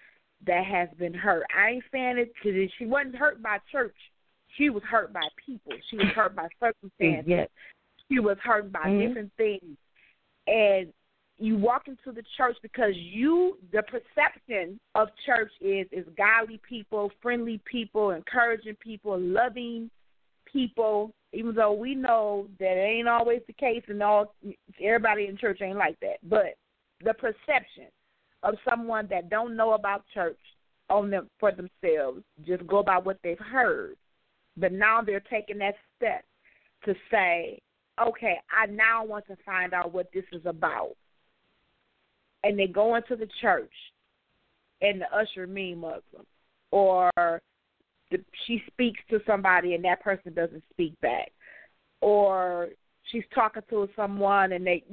that 0.45 0.65
has 0.65 0.89
been 0.97 1.13
hurt, 1.13 1.45
I 1.55 1.69
ain't 1.69 1.83
saying 1.91 2.17
it 2.17 2.33
because 2.33 2.71
she 2.77 2.85
wasn't 2.85 3.15
hurt 3.15 3.41
by 3.43 3.59
church. 3.71 3.95
She 4.57 4.69
was 4.69 4.83
hurt 4.83 5.13
by 5.13 5.27
people. 5.45 5.73
She 5.89 5.97
was 5.97 6.07
hurt 6.07 6.35
by 6.35 6.47
circumstances. 6.59 7.27
Yes. 7.27 7.49
She 8.09 8.19
was 8.19 8.37
hurt 8.39 8.71
by 8.71 8.85
Mhm. 8.85 9.07
different 9.07 9.33
things. 9.33 9.77
And 10.47 10.91
you 11.41 11.57
walk 11.57 11.87
into 11.87 12.11
the 12.13 12.23
church 12.37 12.55
because 12.61 12.93
you 12.95 13.57
the 13.71 13.81
perception 13.83 14.79
of 14.95 15.07
church 15.25 15.51
is 15.59 15.87
is 15.91 16.05
godly 16.15 16.61
people, 16.67 17.11
friendly 17.21 17.59
people, 17.69 18.11
encouraging 18.11 18.75
people, 18.75 19.19
loving 19.19 19.89
people, 20.45 21.11
even 21.33 21.55
though 21.55 21.73
we 21.73 21.95
know 21.95 22.47
that 22.59 22.77
it 22.77 22.97
ain't 22.97 23.07
always 23.07 23.41
the 23.47 23.53
case 23.53 23.83
and 23.87 24.03
all 24.03 24.35
everybody 24.81 25.27
in 25.27 25.37
church 25.37 25.61
ain't 25.61 25.77
like 25.77 25.99
that. 26.01 26.17
But 26.23 26.55
the 27.03 27.13
perception 27.13 27.87
of 28.43 28.55
someone 28.69 29.07
that 29.09 29.29
don't 29.29 29.55
know 29.55 29.73
about 29.73 30.03
church 30.13 30.37
on 30.89 31.09
them 31.09 31.27
for 31.39 31.51
themselves, 31.51 32.21
just 32.45 32.65
go 32.67 32.83
by 32.83 32.97
what 32.97 33.17
they've 33.23 33.39
heard. 33.39 33.95
But 34.57 34.73
now 34.73 35.01
they're 35.01 35.21
taking 35.21 35.57
that 35.59 35.75
step 35.95 36.23
to 36.85 36.93
say, 37.09 37.59
okay, 37.99 38.35
I 38.51 38.65
now 38.67 39.05
want 39.05 39.25
to 39.27 39.37
find 39.45 39.73
out 39.73 39.93
what 39.93 40.11
this 40.13 40.25
is 40.33 40.45
about. 40.45 40.95
And 42.43 42.57
they 42.57 42.67
go 42.67 42.95
into 42.95 43.15
the 43.15 43.27
church 43.41 43.71
and 44.81 45.01
the 45.01 45.15
usher 45.15 45.47
mean 45.47 45.79
Muslim. 45.79 46.25
Or 46.71 47.11
the, 48.09 48.17
she 48.47 48.61
speaks 48.67 48.99
to 49.09 49.19
somebody 49.27 49.75
and 49.75 49.83
that 49.85 50.01
person 50.01 50.33
doesn't 50.33 50.63
speak 50.71 50.99
back. 51.01 51.31
Or 52.01 52.69
she's 53.11 53.23
talking 53.33 53.63
to 53.69 53.89
someone 53.95 54.53
and 54.53 54.65
they 54.65 54.83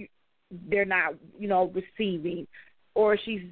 they're 0.69 0.85
not, 0.85 1.15
you 1.39 1.49
know, 1.49 1.73
receiving. 1.75 2.47
Or 2.95 3.19
she's 3.25 3.43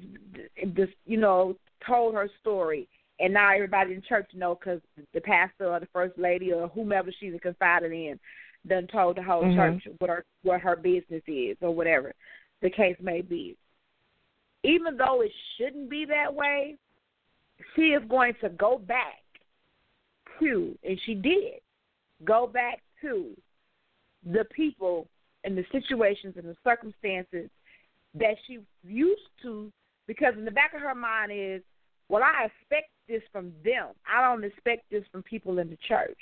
just, 0.75 0.93
you 1.05 1.17
know, 1.17 1.55
told 1.85 2.15
her 2.15 2.29
story 2.41 2.87
and 3.19 3.33
now 3.33 3.53
everybody 3.53 3.93
in 3.93 4.01
church 4.07 4.29
know 4.33 4.55
because 4.55 4.81
the 5.13 5.21
pastor 5.21 5.67
or 5.71 5.79
the 5.79 5.87
first 5.93 6.17
lady 6.17 6.51
or 6.51 6.67
whomever 6.69 7.11
she's 7.19 7.33
confided 7.41 7.91
in 7.91 8.19
done 8.67 8.87
told 8.87 9.17
the 9.17 9.23
whole 9.23 9.43
mm-hmm. 9.43 9.55
church 9.55 9.95
what 9.99 10.09
her 10.09 10.25
what 10.43 10.61
her 10.61 10.75
business 10.75 11.23
is 11.27 11.57
or 11.61 11.73
whatever 11.73 12.13
the 12.61 12.69
case 12.69 12.97
may 13.01 13.21
be. 13.21 13.55
Even 14.63 14.97
though 14.97 15.21
it 15.21 15.31
shouldn't 15.57 15.89
be 15.89 16.05
that 16.05 16.33
way, 16.33 16.75
she 17.75 17.89
is 17.89 18.03
going 18.09 18.33
to 18.41 18.49
go 18.49 18.77
back 18.77 19.23
to, 20.39 20.77
and 20.83 20.99
she 21.05 21.15
did, 21.15 21.61
go 22.25 22.47
back 22.47 22.81
to 23.01 23.31
the 24.25 24.45
people 24.45 25.07
and 25.43 25.57
the 25.57 25.63
situations 25.71 26.35
and 26.37 26.45
the 26.45 26.55
circumstances 26.63 27.49
that 28.15 28.35
she 28.45 28.59
used 28.85 29.21
to, 29.41 29.71
because 30.07 30.33
in 30.37 30.45
the 30.45 30.51
back 30.51 30.73
of 30.73 30.81
her 30.81 30.95
mind 30.95 31.31
is, 31.33 31.61
well, 32.09 32.23
I 32.23 32.45
expect 32.45 32.89
this 33.07 33.21
from 33.31 33.51
them. 33.63 33.87
I 34.11 34.21
don't 34.23 34.43
expect 34.43 34.89
this 34.89 35.03
from 35.11 35.23
people 35.23 35.59
in 35.59 35.69
the 35.69 35.77
church. 35.87 36.17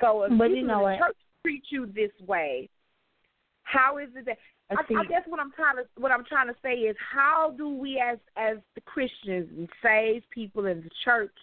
So 0.00 0.22
if 0.22 0.30
but 0.30 0.46
people 0.46 0.56
you 0.56 0.66
know 0.66 0.86
in 0.86 0.92
the 0.94 0.98
what? 0.98 0.98
church 0.98 1.16
treat 1.42 1.62
you 1.70 1.86
this 1.86 2.10
way, 2.26 2.68
how 3.62 3.98
is 3.98 4.08
it 4.16 4.26
that 4.26 4.38
I, 4.70 5.00
I, 5.00 5.04
guess 5.04 5.22
what 5.26 5.40
I'm 5.40 5.52
trying 5.52 5.76
to 5.76 5.82
what 5.96 6.12
I'm 6.12 6.24
trying 6.24 6.48
to 6.48 6.54
say 6.62 6.74
is 6.74 6.96
how 7.12 7.54
do 7.56 7.68
we 7.68 8.00
as 8.00 8.18
as 8.36 8.58
the 8.74 8.80
Christians 8.82 9.48
and 9.56 9.68
saved 9.82 10.26
people 10.30 10.66
in 10.66 10.82
the 10.82 10.90
church 11.04 11.34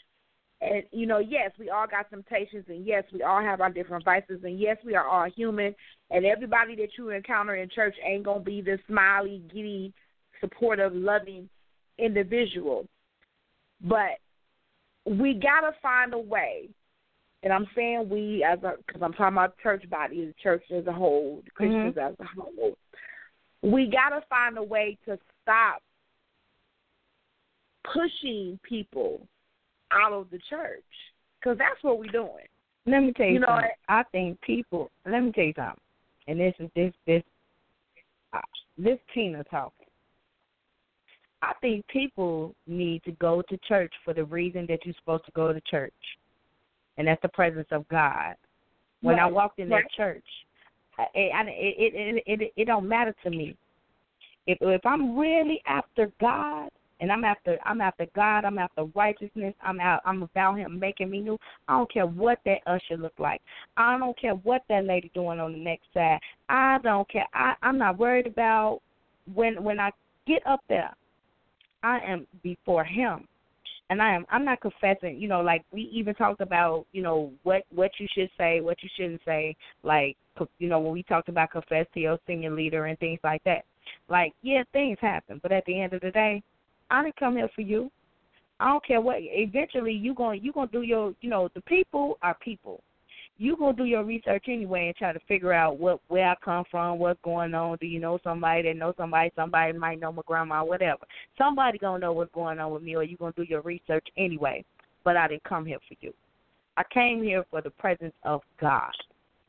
and 0.61 0.83
you 0.91 1.05
know, 1.05 1.19
yes, 1.19 1.51
we 1.59 1.69
all 1.69 1.87
got 1.87 2.09
temptations 2.09 2.65
and 2.67 2.85
yes, 2.85 3.03
we 3.13 3.21
all 3.23 3.41
have 3.41 3.61
our 3.61 3.69
different 3.69 4.05
vices 4.05 4.39
and 4.43 4.59
yes, 4.59 4.77
we 4.85 4.95
are 4.95 5.07
all 5.07 5.29
human 5.29 5.75
and 6.09 6.25
everybody 6.25 6.75
that 6.77 6.89
you 6.97 7.09
encounter 7.09 7.55
in 7.55 7.69
church 7.69 7.95
ain't 8.05 8.23
gonna 8.23 8.39
be 8.39 8.61
this 8.61 8.79
smiley, 8.87 9.43
giddy, 9.53 9.93
supportive, 10.39 10.93
loving 10.95 11.49
individual. 11.97 12.87
But 13.81 14.19
we 15.05 15.33
gotta 15.33 15.73
find 15.81 16.13
a 16.13 16.19
way 16.19 16.69
and 17.43 17.53
I'm 17.53 17.67
saying 17.75 18.09
we 18.09 18.43
as 18.43 18.59
a 18.63 18.73
because 18.85 19.01
I'm 19.01 19.13
talking 19.13 19.37
about 19.37 19.57
church 19.59 19.87
body, 19.89 20.25
the 20.25 20.33
church 20.41 20.63
as 20.75 20.87
a 20.87 20.91
whole, 20.93 21.41
the 21.45 21.51
Christians 21.51 21.95
mm-hmm. 21.95 21.99
as 21.99 22.15
a 22.19 22.41
whole. 22.41 22.77
We 23.61 23.87
got 23.87 24.09
to 24.09 24.25
find 24.29 24.57
a 24.57 24.63
way 24.63 24.97
to 25.05 25.17
stop 25.43 25.81
pushing 27.93 28.59
people 28.63 29.21
out 29.91 30.13
of 30.13 30.29
the 30.29 30.39
church 30.49 30.83
because 31.39 31.57
that's 31.57 31.81
what 31.81 31.99
we're 31.99 32.11
doing. 32.11 32.45
Let 32.85 33.01
me 33.01 33.13
tell 33.13 33.25
you, 33.25 33.33
You 33.33 33.39
know 33.39 33.47
something. 33.47 33.69
I 33.89 34.03
think 34.11 34.41
people. 34.41 34.89
Let 35.05 35.23
me 35.23 35.31
tell 35.31 35.43
you 35.43 35.53
something. 35.55 35.81
And 36.27 36.39
this 36.39 36.53
is 36.59 36.69
this 36.75 36.93
this 37.05 37.23
uh, 38.33 38.39
this 38.77 38.99
Tina 39.13 39.43
talking. 39.45 39.87
I 41.41 41.53
think 41.61 41.85
people 41.87 42.55
need 42.65 43.03
to 43.03 43.11
go 43.13 43.41
to 43.43 43.57
church 43.67 43.93
for 44.03 44.13
the 44.13 44.25
reason 44.25 44.65
that 44.69 44.79
you're 44.85 44.95
supposed 44.99 45.25
to 45.25 45.31
go 45.31 45.53
to 45.53 45.61
church, 45.61 45.93
and 46.97 47.07
that's 47.07 47.21
the 47.21 47.29
presence 47.29 47.67
of 47.71 47.87
God. 47.89 48.35
When 49.01 49.19
I 49.19 49.27
walked 49.27 49.59
in 49.59 49.69
Right. 49.69 49.83
that 49.83 49.91
church, 49.91 50.25
It, 50.99 51.09
it 51.15 52.23
it 52.25 52.41
it 52.41 52.53
it 52.55 52.65
don't 52.65 52.87
matter 52.87 53.15
to 53.23 53.29
me. 53.29 53.55
If 54.47 54.57
if 54.61 54.85
I'm 54.85 55.17
really 55.17 55.61
after 55.67 56.11
God 56.19 56.69
and 56.99 57.11
I'm 57.11 57.23
after 57.23 57.57
I'm 57.65 57.81
after 57.81 58.07
God, 58.15 58.45
I'm 58.45 58.57
after 58.57 58.85
righteousness, 58.95 59.53
I'm 59.61 59.79
out 59.79 60.01
I'm 60.05 60.23
about 60.23 60.57
Him 60.57 60.79
making 60.79 61.09
me 61.09 61.21
new. 61.21 61.37
I 61.67 61.77
don't 61.77 61.91
care 61.91 62.07
what 62.07 62.39
that 62.45 62.59
usher 62.65 62.97
look 62.97 63.13
like. 63.19 63.41
I 63.75 63.97
don't 63.97 64.19
care 64.19 64.33
what 64.33 64.63
that 64.69 64.85
lady 64.85 65.11
doing 65.13 65.39
on 65.39 65.51
the 65.51 65.59
next 65.59 65.85
side. 65.93 66.19
I 66.49 66.79
don't 66.83 67.09
care. 67.09 67.27
I 67.33 67.53
I'm 67.61 67.77
not 67.77 67.99
worried 67.99 68.27
about 68.27 68.79
when 69.33 69.63
when 69.63 69.79
I 69.79 69.91
get 70.25 70.45
up 70.47 70.61
there. 70.67 70.93
I 71.83 71.99
am 71.99 72.25
before 72.41 72.83
Him 72.83 73.27
and 73.89 74.01
I 74.01 74.13
am 74.13 74.25
I'm 74.29 74.45
not 74.45 74.61
confessing, 74.61 75.17
you 75.19 75.27
know, 75.27 75.41
like 75.41 75.63
we 75.71 75.83
even 75.93 76.13
talked 76.15 76.41
about, 76.41 76.85
you 76.91 77.01
know, 77.01 77.31
what 77.43 77.63
what 77.73 77.91
you 77.99 78.07
should 78.13 78.29
say, 78.37 78.61
what 78.61 78.81
you 78.83 78.89
shouldn't 78.95 79.21
say, 79.25 79.55
like 79.83 80.17
you 80.59 80.69
know, 80.69 80.79
when 80.79 80.93
we 80.93 81.03
talked 81.03 81.29
about 81.29 81.51
confess 81.51 81.85
to 81.93 81.99
your 81.99 82.19
senior 82.27 82.51
leader 82.51 82.85
and 82.85 82.99
things 82.99 83.19
like 83.23 83.43
that. 83.43 83.65
Like, 84.09 84.33
yeah, 84.41 84.63
things 84.73 84.97
happen, 85.01 85.39
but 85.41 85.51
at 85.51 85.65
the 85.65 85.81
end 85.81 85.93
of 85.93 86.01
the 86.01 86.11
day, 86.11 86.43
I 86.89 87.03
didn't 87.03 87.15
come 87.17 87.37
here 87.37 87.49
for 87.55 87.61
you. 87.61 87.89
I 88.59 88.67
don't 88.69 88.85
care 88.85 89.01
what 89.01 89.17
eventually 89.19 89.93
you 89.93 90.13
going 90.13 90.43
you 90.43 90.51
gonna 90.51 90.69
do 90.71 90.81
your 90.81 91.13
you 91.21 91.29
know, 91.29 91.49
the 91.53 91.61
people 91.61 92.17
are 92.21 92.35
people. 92.35 92.81
You 93.39 93.55
gonna 93.55 93.77
do 93.77 93.85
your 93.85 94.03
research 94.03 94.45
anyway 94.47 94.87
and 94.87 94.95
try 94.95 95.13
to 95.13 95.19
figure 95.27 95.53
out 95.53 95.79
what 95.79 95.99
where 96.07 96.29
I 96.29 96.35
come 96.43 96.65
from, 96.71 96.97
what's 96.97 97.19
going 97.23 97.53
on. 97.53 97.77
Do 97.79 97.85
you 97.85 97.99
know 97.99 98.19
somebody 98.23 98.63
that 98.63 98.75
knows 98.75 98.95
somebody? 98.97 99.31
Somebody 99.35 99.73
might 99.73 99.99
know 99.99 100.11
my 100.11 100.23
grandma, 100.25 100.63
whatever. 100.63 101.05
Somebody 101.37 101.77
gonna 101.77 101.99
know 101.99 102.13
what's 102.13 102.33
going 102.33 102.59
on 102.59 102.71
with 102.71 102.81
me, 102.81 102.95
or 102.95 103.03
you 103.03 103.15
gonna 103.17 103.33
do 103.35 103.43
your 103.43 103.61
research 103.61 104.07
anyway. 104.17 104.65
But 105.03 105.17
I 105.17 105.27
didn't 105.27 105.43
come 105.43 105.65
here 105.65 105.79
for 105.87 105.95
you. 106.01 106.13
I 106.77 106.83
came 106.91 107.21
here 107.21 107.45
for 107.49 107.61
the 107.61 107.69
presence 107.69 108.13
of 108.23 108.41
God. 108.59 108.91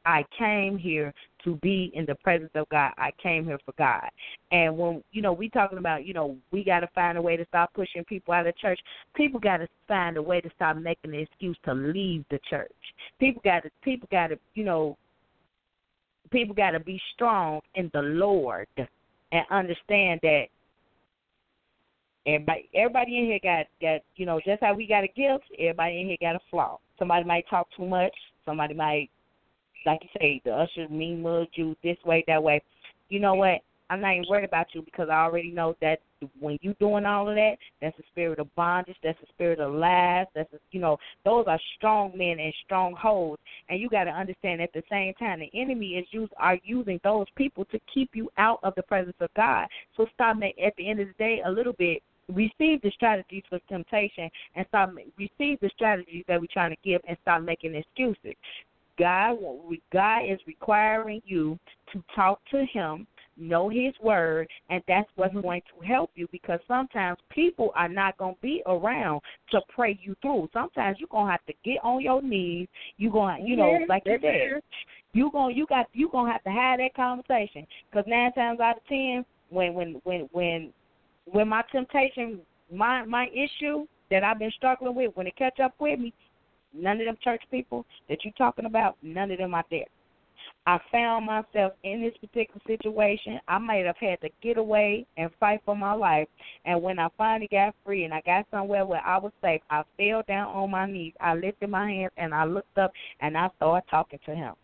I 0.05 0.25
came 0.37 0.77
here 0.79 1.13
to 1.45 1.57
be 1.57 1.91
in 1.95 2.05
the 2.07 2.15
presence 2.17 2.51
of 2.55 2.69
God. 2.69 2.93
I 2.99 3.11
came 3.23 3.45
here 3.45 3.59
for 3.65 3.73
God. 3.79 4.09
And 4.51 4.77
when 4.77 5.03
you 5.13 5.23
know 5.23 5.33
we 5.33 5.49
talking 5.49 5.79
about, 5.79 6.05
you 6.05 6.15
know, 6.15 6.37
we 6.51 6.65
got 6.65 6.81
to 6.81 6.89
find 6.95 7.19
a 7.19 7.23
way 7.23 7.37
to 7.37 7.45
stop 7.47 7.73
pushing 7.75 8.05
people 8.05 8.35
out 8.35 8.47
of 8.47 8.57
church. 8.57 8.81
People 9.15 9.41
got 9.41 9.59
to 9.59 9.69
find 9.87 10.17
a 10.17 10.23
way 10.23 10.41
to 10.41 10.51
stop 10.57 10.77
making 10.77 11.13
the 11.13 11.19
excuse 11.19 11.57
to 11.65 11.75
leave 11.75 12.25
the 12.31 12.41
church. 12.49 12.73
People 13.19 13.43
got 13.45 13.63
to 13.63 13.71
people 13.83 14.09
got 14.11 14.29
to, 14.29 14.39
you 14.55 14.65
know, 14.65 14.97
people 16.31 16.55
got 16.55 16.73
to 16.73 16.81
be 16.81 17.01
strong 17.15 17.61
in 17.75 17.91
the 17.93 18.03
Lord 18.03 18.67
and 18.77 19.45
understand 19.51 20.21
that 20.23 20.47
everybody 22.27 22.69
everybody 22.75 23.19
in 23.19 23.25
here 23.25 23.41
got 23.43 23.67
got 23.81 24.01
you 24.17 24.27
know 24.27 24.41
just 24.45 24.63
how 24.63 24.75
we 24.75 24.87
got 24.87 25.05
a 25.05 25.09
gift. 25.09 25.45
Everybody 25.59 26.01
in 26.01 26.07
here 26.09 26.17
got 26.21 26.37
a 26.37 26.41
flaw. 26.51 26.79
Somebody 26.99 27.25
might 27.25 27.49
talk 27.49 27.69
too 27.77 27.87
much. 27.87 28.15
Somebody 28.45 28.75
might 28.75 29.11
like 29.87 30.01
you 30.03 30.09
say, 30.21 30.41
the 30.45 30.53
usher 30.53 30.89
mean 30.89 31.23
mug 31.23 31.49
you 31.55 31.77
this 31.83 31.97
way, 32.05 32.25
that 32.27 32.43
way. 32.43 32.63
You 33.09 33.21
know 33.21 33.35
what? 33.35 33.61
I'm 33.91 34.03
not 34.03 34.13
even 34.13 34.29
worried 34.29 34.45
about 34.45 34.67
you 34.75 34.83
because 34.83 35.09
I 35.09 35.23
already 35.23 35.51
know 35.51 35.75
that 35.81 36.01
when 36.41 36.59
you 36.61 36.75
doing 36.75 37.07
all 37.07 37.29
of 37.29 37.37
that, 37.37 37.57
that's 37.81 37.99
a 37.99 38.03
spirit 38.11 38.39
of 38.39 38.55
bondage, 38.55 38.97
that's 39.03 39.19
a 39.23 39.27
spirit 39.33 39.61
of 39.61 39.73
lies, 39.73 40.27
that's 40.35 40.53
a, 40.53 40.59
you 40.73 40.81
know, 40.81 40.99
those 41.25 41.47
are 41.47 41.59
strong 41.77 42.13
men 42.15 42.39
and 42.39 42.53
strongholds, 42.67 43.41
and 43.71 43.81
you 43.81 43.89
got 43.89 44.05
to 44.05 44.11
understand 44.11 44.61
at 44.61 44.73
the 44.75 44.83
same 44.91 45.15
time 45.15 45.41
the 45.41 45.51
enemy 45.59 45.93
is 45.93 46.07
use 46.11 46.29
are 46.37 46.59
using 46.65 47.01
those 47.03 47.27
people 47.35 47.65
to 47.67 47.79
keep 47.93 48.11
you 48.15 48.29
out 48.37 48.61
of 48.63 48.75
the 48.75 48.83
presence 48.83 49.17
of 49.21 49.31
God. 49.35 49.67
So 49.97 50.07
stop 50.13 50.37
at 50.37 50.77
the 50.77 50.91
end 50.91 51.01
of 51.01 51.09
the 51.09 51.15
day 51.15 51.41
a 51.47 51.51
little 51.51 51.73
bit 51.73 52.03
receive 52.29 52.83
the 52.83 52.91
strategies 52.95 53.43
for 53.49 53.59
temptation 53.71 54.29
and 54.55 54.67
stop 54.69 54.93
receive 55.17 55.59
the 55.61 55.71
strategies 55.75 56.25
that 56.29 56.41
we're 56.41 56.47
trying 56.53 56.71
to 56.71 56.77
give 56.85 57.01
and 57.09 57.17
stop 57.23 57.43
making 57.43 57.75
excuses. 57.75 58.35
God, 58.99 59.39
God 59.93 60.19
is 60.29 60.41
requiring 60.47 61.23
you 61.25 61.59
to 61.93 62.03
talk 62.15 62.41
to 62.51 62.65
Him, 62.73 63.07
know 63.37 63.69
His 63.69 63.95
word, 64.03 64.49
and 64.71 64.83
that's 64.89 65.09
what's 65.15 65.33
Mm-hmm. 65.33 65.43
going 65.43 65.63
to 65.79 65.87
help 65.87 66.11
you. 66.15 66.27
Because 66.33 66.61
sometimes 66.67 67.19
people 67.31 67.71
are 67.77 67.89
not 67.89 68.17
going 68.19 68.35
to 68.35 68.41
be 68.41 68.63
around 68.67 69.21
to 69.51 69.61
pray 69.69 69.99
you 70.03 70.17
through. 70.23 70.49
Sometimes 70.53 70.99
you're 70.99 71.09
gonna 71.11 71.31
have 71.31 71.45
to 71.47 71.55
get 71.65 71.79
on 71.83 72.03
your 72.03 72.23
knees. 72.23 72.69
You 72.97 73.11
going, 73.11 73.47
you 73.47 73.57
know, 73.57 73.79
Yeah, 73.81 73.87
like 73.89 74.03
you 74.07 74.19
said, 74.21 74.63
you 75.13 75.31
going, 75.31 75.57
you 75.57 75.67
got, 75.67 75.87
you 75.93 76.09
gonna 76.11 76.33
have 76.33 76.45
to 76.45 76.51
have 76.51 76.79
that 76.79 76.95
conversation. 76.95 77.67
Because 77.91 78.05
nine 78.09 78.33
times 78.33 78.61
out 78.61 78.79
of 78.79 78.87
ten, 78.87 79.25
when, 79.51 79.75
when, 79.75 80.01
when, 80.05 80.29
when, 80.33 80.73
when 81.27 81.49
my 81.49 81.63
temptation, 81.71 82.41
my 82.73 83.05
my 83.05 83.29
issue 83.29 83.87
that 84.11 84.25
I've 84.25 84.39
been 84.39 84.51
struggling 84.53 84.95
with, 84.95 85.13
when 85.15 85.27
it 85.27 85.37
catch 85.37 85.61
up 85.61 85.75
with 85.79 85.99
me, 85.99 86.13
None 86.75 87.01
of 87.01 87.07
them 87.07 87.19
church 87.23 87.43
people 87.51 87.85
that 88.09 88.25
you're 88.25 88.33
talking 88.35 88.67
about, 88.67 88.97
none 89.03 89.31
of 89.31 89.39
them 89.39 89.55
are 89.55 89.65
there. 89.71 89.87
I 90.67 90.79
found 90.93 91.25
myself 91.25 91.73
in 91.83 92.03
this 92.03 92.17
particular 92.21 92.61
situation. 92.67 93.41
I 93.49 93.57
might 93.57 93.87
have 93.87 93.97
had 93.99 94.21
to 94.21 94.29
get 94.43 94.59
away 94.59 95.07
and 95.17 95.31
fight 95.41 95.63
for 95.65 95.75
my 95.75 95.95
life. 95.95 96.29
And 96.67 96.83
when 96.83 96.99
I 96.99 97.09
finally 97.17 97.49
got 97.51 97.75
free 97.85 98.05
and 98.05 98.13
I 98.13 98.21
got 98.21 98.47
somewhere 98.51 98.85
where 98.85 99.01
I 99.01 99.17
was 99.17 99.33
safe, 99.41 99.63
I 99.71 99.83
fell 99.97 100.23
down 100.29 100.49
on 100.49 100.71
my 100.71 100.85
knees. 100.85 101.15
I 101.21 101.35
lifted 101.35 101.71
my 101.71 101.91
hands 101.91 102.13
and 102.19 102.35
I 102.35 102.45
looked 102.45 102.77
up 102.77 102.93
and 103.21 103.37
I 103.37 103.49
started 103.57 103.89
talking 103.89 104.19
to 104.27 104.35
him. 104.35 104.55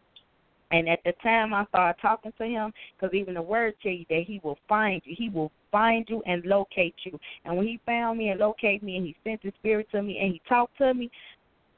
And 0.70 0.88
at 0.88 1.00
the 1.04 1.12
time 1.22 1.54
I 1.54 1.64
started 1.66 2.00
talking 2.02 2.32
to 2.36 2.44
him, 2.44 2.72
because 2.98 3.14
even 3.14 3.34
the 3.34 3.42
word 3.42 3.74
tell 3.82 3.92
you 3.92 4.04
that 4.10 4.24
he 4.26 4.40
will 4.42 4.58
find 4.68 5.00
you, 5.04 5.14
he 5.16 5.28
will 5.28 5.52
find 5.70 6.04
you 6.08 6.22
and 6.26 6.44
locate 6.44 6.96
you. 7.04 7.18
And 7.44 7.56
when 7.56 7.66
he 7.66 7.80
found 7.86 8.18
me 8.18 8.28
and 8.28 8.40
located 8.40 8.82
me 8.82 8.96
and 8.96 9.06
he 9.06 9.16
sent 9.24 9.42
the 9.42 9.52
spirit 9.58 9.88
to 9.92 10.02
me 10.02 10.18
and 10.18 10.32
he 10.32 10.42
talked 10.48 10.76
to 10.78 10.92
me, 10.92 11.10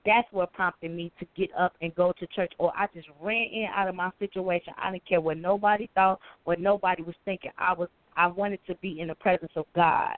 that's 0.07 0.29
what 0.31 0.53
prompted 0.53 0.93
me 0.93 1.13
to 1.19 1.27
get 1.37 1.51
up 1.59 1.75
and 1.83 1.95
go 1.95 2.13
to 2.19 2.27
church. 2.29 2.53
Or 2.59 2.73
I 2.77 2.87
just 2.95 3.09
ran 3.21 3.49
in 3.53 3.67
out 3.75 3.89
of 3.89 3.95
my 3.95 4.11
situation. 4.19 4.73
I 4.83 4.93
didn't 4.93 5.07
care 5.07 5.21
what 5.21 5.37
nobody 5.37 5.91
thought, 5.95 6.21
what 6.45 6.61
nobody 6.61 7.03
was 7.03 7.17
thinking. 7.25 7.51
I 7.59 7.75
was 7.75 7.89
I 8.17 8.29
wanted 8.29 8.61
to 8.69 8.75
be 8.77 9.01
in 9.01 9.09
the 9.09 9.15
presence 9.17 9.53
of 9.57 9.67
God. 9.75 10.17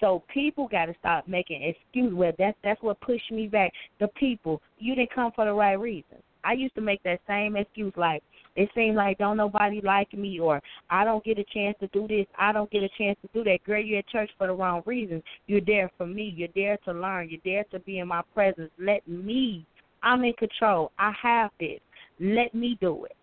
So 0.00 0.22
people 0.32 0.68
got 0.68 0.86
to 0.86 0.94
stop 0.98 1.26
making 1.26 1.62
excuses. 1.62 2.14
Well, 2.14 2.32
that's 2.38 2.58
that's 2.62 2.82
what 2.82 3.00
pushed 3.00 3.30
me 3.30 3.46
back. 3.46 3.72
The 4.00 4.08
people, 4.08 4.60
you 4.78 4.94
didn't 4.94 5.14
come 5.14 5.32
for 5.34 5.44
the 5.46 5.52
right 5.52 5.74
reasons. 5.74 6.22
I 6.44 6.52
used 6.52 6.74
to 6.74 6.82
make 6.82 7.02
that 7.04 7.20
same 7.26 7.56
excuse, 7.56 7.94
like 7.96 8.22
it 8.56 8.70
seems 8.74 8.96
like 8.96 9.18
don't 9.18 9.36
nobody 9.36 9.80
like 9.82 10.12
me, 10.12 10.38
or 10.38 10.60
I 10.90 11.04
don't 11.04 11.24
get 11.24 11.38
a 11.38 11.44
chance 11.44 11.76
to 11.80 11.88
do 11.88 12.06
this, 12.06 12.26
I 12.38 12.52
don't 12.52 12.70
get 12.70 12.82
a 12.82 12.88
chance 12.96 13.18
to 13.22 13.28
do 13.34 13.44
that. 13.44 13.64
Girl, 13.64 13.82
you're 13.82 13.98
at 13.98 14.08
church 14.08 14.30
for 14.38 14.46
the 14.46 14.52
wrong 14.52 14.82
reasons. 14.86 15.22
You're 15.46 15.60
there 15.60 15.90
for 15.98 16.06
me. 16.06 16.32
You're 16.36 16.48
there 16.54 16.78
to 16.84 16.92
learn. 16.92 17.28
You're 17.30 17.40
there 17.44 17.64
to 17.72 17.80
be 17.80 17.98
in 17.98 18.08
my 18.08 18.22
presence. 18.32 18.70
Let 18.78 19.06
me. 19.08 19.66
I'm 20.02 20.22
in 20.24 20.34
control. 20.34 20.92
I 20.98 21.12
have 21.20 21.50
this. 21.58 21.80
Let 22.20 22.54
me 22.54 22.78
do 22.80 23.06
it. 23.06 23.16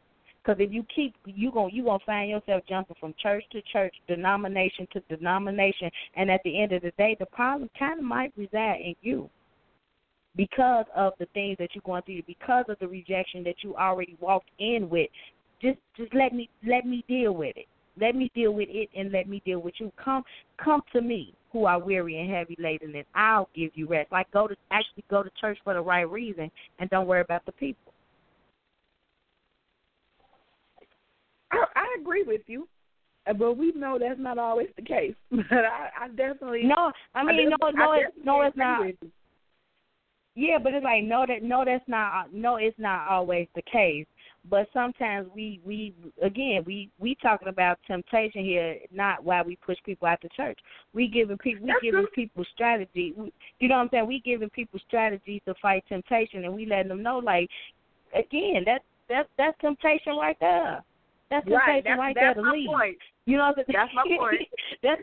Because 0.43 0.59
if 0.59 0.71
you 0.71 0.83
keep, 0.93 1.13
you 1.25 1.51
going 1.51 1.73
you 1.73 1.83
gonna 1.83 1.99
find 2.03 2.29
yourself 2.29 2.63
jumping 2.67 2.95
from 2.99 3.13
church 3.21 3.43
to 3.51 3.61
church, 3.71 3.93
denomination 4.07 4.87
to 4.91 5.15
denomination, 5.15 5.91
and 6.15 6.31
at 6.31 6.41
the 6.43 6.61
end 6.61 6.71
of 6.71 6.81
the 6.81 6.91
day, 6.97 7.15
the 7.19 7.27
problem 7.27 7.69
kind 7.77 7.99
of 7.99 8.05
might 8.05 8.33
reside 8.35 8.81
in 8.83 8.95
you 9.01 9.29
because 10.35 10.85
of 10.95 11.13
the 11.19 11.25
things 11.33 11.57
that 11.59 11.69
you're 11.73 11.81
going 11.85 12.03
through, 12.03 12.21
because 12.27 12.65
of 12.69 12.77
the 12.79 12.87
rejection 12.87 13.43
that 13.43 13.55
you 13.61 13.75
already 13.75 14.17
walked 14.19 14.49
in 14.59 14.89
with. 14.89 15.09
Just, 15.61 15.77
just 15.95 16.13
let 16.13 16.33
me 16.33 16.49
let 16.67 16.85
me 16.85 17.03
deal 17.07 17.33
with 17.33 17.55
it. 17.55 17.67
Let 17.99 18.15
me 18.15 18.31
deal 18.33 18.53
with 18.53 18.69
it, 18.71 18.89
and 18.95 19.11
let 19.11 19.27
me 19.27 19.41
deal 19.45 19.59
with 19.59 19.75
you. 19.77 19.91
Come, 20.03 20.23
come 20.63 20.81
to 20.93 21.01
me, 21.01 21.33
who 21.51 21.65
are 21.65 21.77
weary 21.77 22.19
and 22.19 22.31
heavy 22.31 22.55
laden, 22.57 22.95
and 22.95 23.05
I'll 23.13 23.49
give 23.53 23.71
you 23.75 23.87
rest. 23.87 24.11
Like 24.11 24.31
go 24.31 24.47
to 24.47 24.55
actually 24.71 25.03
go 25.09 25.21
to 25.21 25.29
church 25.39 25.59
for 25.63 25.73
the 25.73 25.81
right 25.81 26.09
reason, 26.09 26.49
and 26.79 26.89
don't 26.89 27.05
worry 27.05 27.21
about 27.21 27.45
the 27.45 27.51
people. 27.51 27.93
I, 31.51 31.65
I 31.75 31.97
agree 31.99 32.23
with 32.23 32.41
you, 32.47 32.67
uh, 33.27 33.33
but 33.33 33.57
we 33.57 33.73
know 33.73 33.99
that's 33.99 34.19
not 34.19 34.37
always 34.37 34.69
the 34.77 34.83
case. 34.83 35.15
But 35.29 35.65
I, 35.65 35.89
I 36.05 36.07
definitely 36.07 36.63
no. 36.63 36.91
I 37.13 37.23
mean, 37.23 37.51
I 37.53 37.55
no, 37.61 37.69
no, 37.71 37.91
it, 37.93 38.05
no, 38.23 38.41
it's 38.41 38.57
not. 38.57 38.87
Yeah, 40.35 40.59
but 40.63 40.73
it's 40.73 40.83
like 40.83 41.03
no, 41.03 41.25
that 41.27 41.43
no, 41.43 41.63
that's 41.65 41.83
not 41.87 42.33
no, 42.33 42.55
it's 42.55 42.77
not 42.79 43.07
always 43.09 43.47
the 43.55 43.61
case. 43.63 44.05
But 44.49 44.67
sometimes 44.73 45.27
we 45.35 45.59
we 45.65 45.93
again 46.23 46.63
we 46.65 46.89
we 46.99 47.15
talking 47.21 47.49
about 47.49 47.79
temptation 47.85 48.43
here, 48.43 48.77
not 48.91 49.23
why 49.23 49.41
we 49.41 49.57
push 49.57 49.77
people 49.85 50.07
out 50.07 50.21
the 50.21 50.29
church. 50.29 50.57
We 50.93 51.09
giving 51.09 51.37
people 51.37 51.65
we 51.65 51.75
giving 51.81 52.07
people 52.15 52.45
strategy. 52.53 53.13
We, 53.15 53.33
you 53.59 53.67
know 53.67 53.75
what 53.75 53.81
I'm 53.81 53.89
saying? 53.91 54.07
We 54.07 54.21
giving 54.21 54.49
people 54.49 54.79
strategies 54.87 55.41
to 55.45 55.53
fight 55.61 55.83
temptation, 55.89 56.45
and 56.45 56.53
we 56.53 56.65
letting 56.65 56.89
them 56.89 57.03
know 57.03 57.19
like 57.19 57.49
again 58.15 58.63
that 58.65 58.81
that 59.09 59.27
that's 59.37 59.59
temptation 59.59 60.15
right 60.15 60.37
there. 60.39 60.81
That's 61.29 61.47
Right, 61.47 61.83
temptation 61.83 61.91
that's, 61.91 61.99
right 61.99 62.15
that's 62.15 62.35
there 62.35 62.43
to 62.43 62.51
leave. 62.51 62.67
point. 62.67 62.97
You 63.25 63.37
know 63.37 63.53
what 63.55 63.59
I'm 63.59 63.65
saying? 63.67 63.87
That's 63.93 63.93
my 63.93 64.17
point. 64.17 64.41
that's 64.83 65.01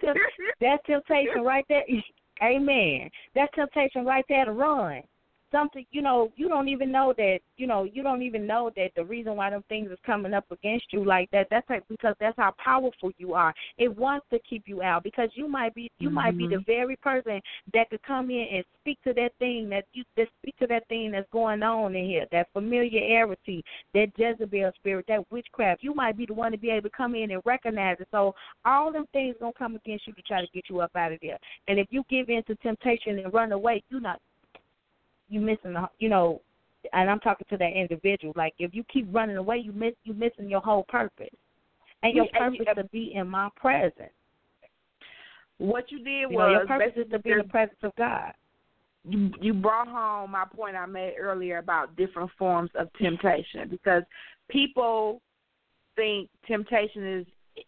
that's 0.61 0.87
temptation 0.87 1.43
right 1.45 1.65
there. 1.69 1.85
Amen. 2.43 3.11
That's 3.35 3.55
temptation 3.55 4.05
right 4.05 4.25
there 4.29 4.45
to 4.45 4.53
run. 4.53 5.03
Something 5.51 5.87
you 5.91 6.03
know, 6.03 6.31
you 6.37 6.49
don't 6.49 6.69
even 6.69 6.93
know 6.93 7.15
that 7.17 7.39
you 7.57 7.67
know, 7.67 7.85
you 7.85 8.03
don't 8.03 8.23
even 8.23 8.47
know 8.47 8.71
that 8.77 8.91
the 8.97 9.05
reason 9.05 9.37
why 9.37 9.51
them 9.51 9.65
things 9.69 9.91
is 9.91 9.99
coming 10.05 10.35
up 10.35 10.45
against 10.51 10.87
you 10.93 11.05
like 11.05 11.31
that, 11.31 11.49
that's 11.51 11.69
like 11.69 11.83
because 11.89 12.15
that's 12.21 12.37
how 12.37 12.55
powerful 12.63 13.11
you 13.19 13.35
are. 13.35 13.55
It 13.79 13.97
wants 13.97 14.27
to 14.31 14.39
keep 14.49 14.65
you 14.67 14.83
out 14.83 15.03
because 15.03 15.31
you 15.35 15.49
might 15.49 15.75
be 15.75 15.91
you 15.99 16.11
might 16.11 16.37
be 16.37 16.47
the 16.47 16.57
mm-hmm. 16.57 16.65
very 16.71 16.97
person 16.97 17.41
that 17.73 17.91
could 17.91 18.03
come 18.03 18.31
in 18.31 18.47
and 18.53 18.65
speak 18.81 18.99
to 19.05 19.13
that 19.15 19.31
thing 19.39 19.69
that 19.71 19.85
you 19.93 20.05
that 20.17 20.29
speak 20.41 20.57
to 20.59 20.67
that 20.67 20.87
thing 20.89 21.13
that's 21.13 21.29
going 21.33 21.63
on 21.63 21.95
in 21.95 22.05
here, 22.05 22.27
that 22.33 22.49
familiarity, 22.53 23.65
that 23.95 24.09
Jezebel 24.17 24.73
spirit, 24.77 25.05
that 25.09 25.25
witchcraft. 25.31 25.83
You 25.83 25.95
might 25.95 26.17
be 26.17 26.27
the 26.27 26.35
one 26.35 26.53
to 26.53 26.59
be 26.59 26.71
able 26.71 26.89
to 26.89 26.97
come 26.97 27.15
in 27.15 27.31
and 27.31 27.43
recognize 27.45 27.97
it. 28.01 28.09
So 28.11 28.35
all 28.65 28.93
them 28.93 29.07
things 29.13 29.37
gonna 29.41 29.53
come 29.59 29.77
against 29.77 30.07
you 30.07 30.13
to 30.13 30.23
try 30.23 30.41
to 30.41 30.49
get 30.53 30.65
you 30.69 30.81
up 30.81 30.91
out 30.95 31.13
of 31.13 31.19
there. 31.23 31.39
And 31.69 31.79
if 31.79 31.87
you 31.91 32.05
give 32.09 32.29
in 32.29 32.43
to 32.45 32.55
temptation 32.57 33.19
and 33.19 33.33
run 33.33 33.53
away, 33.53 33.83
you 33.91 34.01
not 34.01 34.21
you 35.29 35.41
missing 35.41 35.75
the 35.75 35.89
you 35.99 36.09
know 36.09 36.41
and 36.93 37.11
I'm 37.11 37.21
talking 37.21 37.47
to 37.51 37.57
that 37.59 37.73
individual. 37.73 38.33
Like 38.37 38.55
if 38.59 38.75
you 38.75 38.85
keep 38.85 39.07
running 39.13 39.37
away 39.37 39.59
you 39.59 39.73
miss 39.73 39.95
you 40.05 40.15
missing 40.15 40.49
your 40.49 40.61
whole 40.61 40.85
purpose. 40.85 41.29
And 42.03 42.15
your 42.15 42.27
purpose 42.27 42.61
yeah. 42.65 42.75
to 42.75 42.85
be 42.85 43.13
in 43.15 43.27
my 43.29 43.49
presence. 43.57 44.13
What 45.59 45.91
you 45.91 45.99
did 45.99 46.31
You 46.31 46.31
know, 46.31 46.37
was 46.37 46.53
your 46.53 46.67
purpose 46.67 46.93
is 46.97 47.11
to 47.11 47.19
be 47.19 47.33
in 47.33 47.39
the 47.39 47.45
presence 47.45 47.79
of 47.83 47.93
God. 47.97 48.33
you 49.05 49.31
you 49.41 49.55
brought 49.55 49.89
home 49.89 50.31
my 50.31 50.45
point 50.45 50.77
I 50.77 50.87
made 50.87 51.15
earlier 51.19 51.59
about 51.59 51.97
different 51.97 52.31
forms 52.39 52.71
of 52.75 52.89
temptation 53.01 53.69
because 53.69 54.03
people 54.49 55.21
think 55.97 56.29
temptation 56.47 57.19
is 57.19 57.27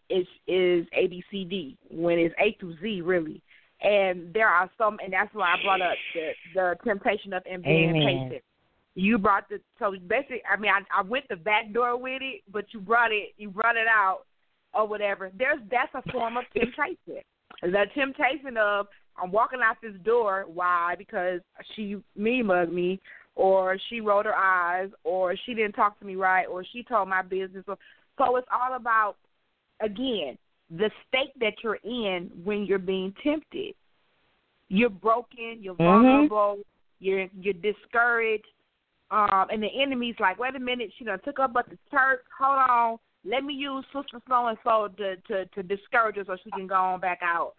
is 0.09 0.27
is 0.47 0.87
A 0.93 1.07
B 1.07 1.23
C 1.29 1.43
D 1.43 1.77
when 1.89 2.17
it's 2.17 2.35
A 2.39 2.51
to 2.61 2.73
Z 2.81 3.01
really. 3.01 3.41
And 3.81 4.31
there 4.33 4.47
are 4.47 4.69
some 4.77 4.99
and 5.03 5.11
that's 5.11 5.33
why 5.33 5.53
I 5.53 5.63
brought 5.63 5.81
up 5.81 5.97
the 6.13 6.31
the 6.53 6.75
temptation 6.83 7.33
of 7.33 7.43
being 7.43 7.93
patient. 7.93 8.43
You 8.93 9.17
brought 9.17 9.49
the 9.49 9.59
so 9.79 9.95
basically 10.07 10.43
I 10.51 10.59
mean 10.59 10.71
I 10.71 10.99
I 10.99 11.01
went 11.01 11.27
the 11.29 11.35
back 11.35 11.73
door 11.73 11.97
with 11.97 12.21
it, 12.21 12.41
but 12.51 12.65
you 12.73 12.79
brought 12.79 13.11
it 13.11 13.29
you 13.37 13.49
brought 13.49 13.77
it 13.77 13.87
out 13.87 14.21
or 14.73 14.87
whatever. 14.87 15.31
There's 15.35 15.59
that's 15.71 15.93
a 15.95 16.11
form 16.11 16.37
of 16.37 16.43
temptation. 16.53 17.23
The 17.63 17.85
temptation 17.95 18.55
of 18.57 18.87
I'm 19.17 19.31
walking 19.31 19.59
out 19.63 19.77
this 19.81 19.99
door. 20.03 20.45
Why? 20.47 20.95
Because 20.97 21.41
she 21.75 21.97
me 22.15 22.43
mugged 22.43 22.71
me, 22.71 22.99
or 23.35 23.77
she 23.89 23.99
rolled 23.99 24.25
her 24.25 24.35
eyes, 24.35 24.89
or 25.03 25.35
she 25.45 25.53
didn't 25.53 25.73
talk 25.73 25.99
to 25.99 26.05
me 26.05 26.15
right, 26.15 26.45
or 26.45 26.63
she 26.71 26.83
told 26.83 27.09
my 27.09 27.21
business. 27.21 27.63
So 27.65 27.77
it's 28.37 28.47
all 28.51 28.75
about 28.75 29.15
again 29.81 30.37
the 30.77 30.89
state 31.07 31.33
that 31.39 31.53
you're 31.63 31.79
in 31.83 32.31
when 32.43 32.65
you're 32.65 32.79
being 32.79 33.13
tempted. 33.23 33.75
You're 34.69 34.89
broken. 34.89 35.57
You're 35.61 35.75
Mhm. 35.75 35.85
vulnerable. 36.29 36.59
You're 36.99 37.27
you're 37.39 37.53
discouraged. 37.55 38.47
Um, 39.11 39.49
and 39.51 39.61
the 39.61 39.67
enemy's 39.67 40.17
like, 40.19 40.39
wait 40.39 40.55
a 40.55 40.59
minute, 40.59 40.93
she 40.97 41.03
done 41.03 41.19
took 41.25 41.39
up 41.39 41.53
at 41.57 41.69
the 41.69 41.77
church. 41.89 42.21
Hold 42.39 42.59
on, 42.69 42.99
let 43.25 43.43
me 43.43 43.53
use 43.53 43.83
Sister 43.91 44.21
So 44.27 44.47
and 44.47 44.57
So 44.63 44.87
to 44.87 45.17
to 45.17 45.45
to 45.47 45.63
discourage 45.63 46.15
her 46.15 46.23
so 46.25 46.37
she 46.43 46.51
can 46.51 46.67
go 46.67 46.75
on 46.75 46.99
back 47.01 47.19
out 47.21 47.55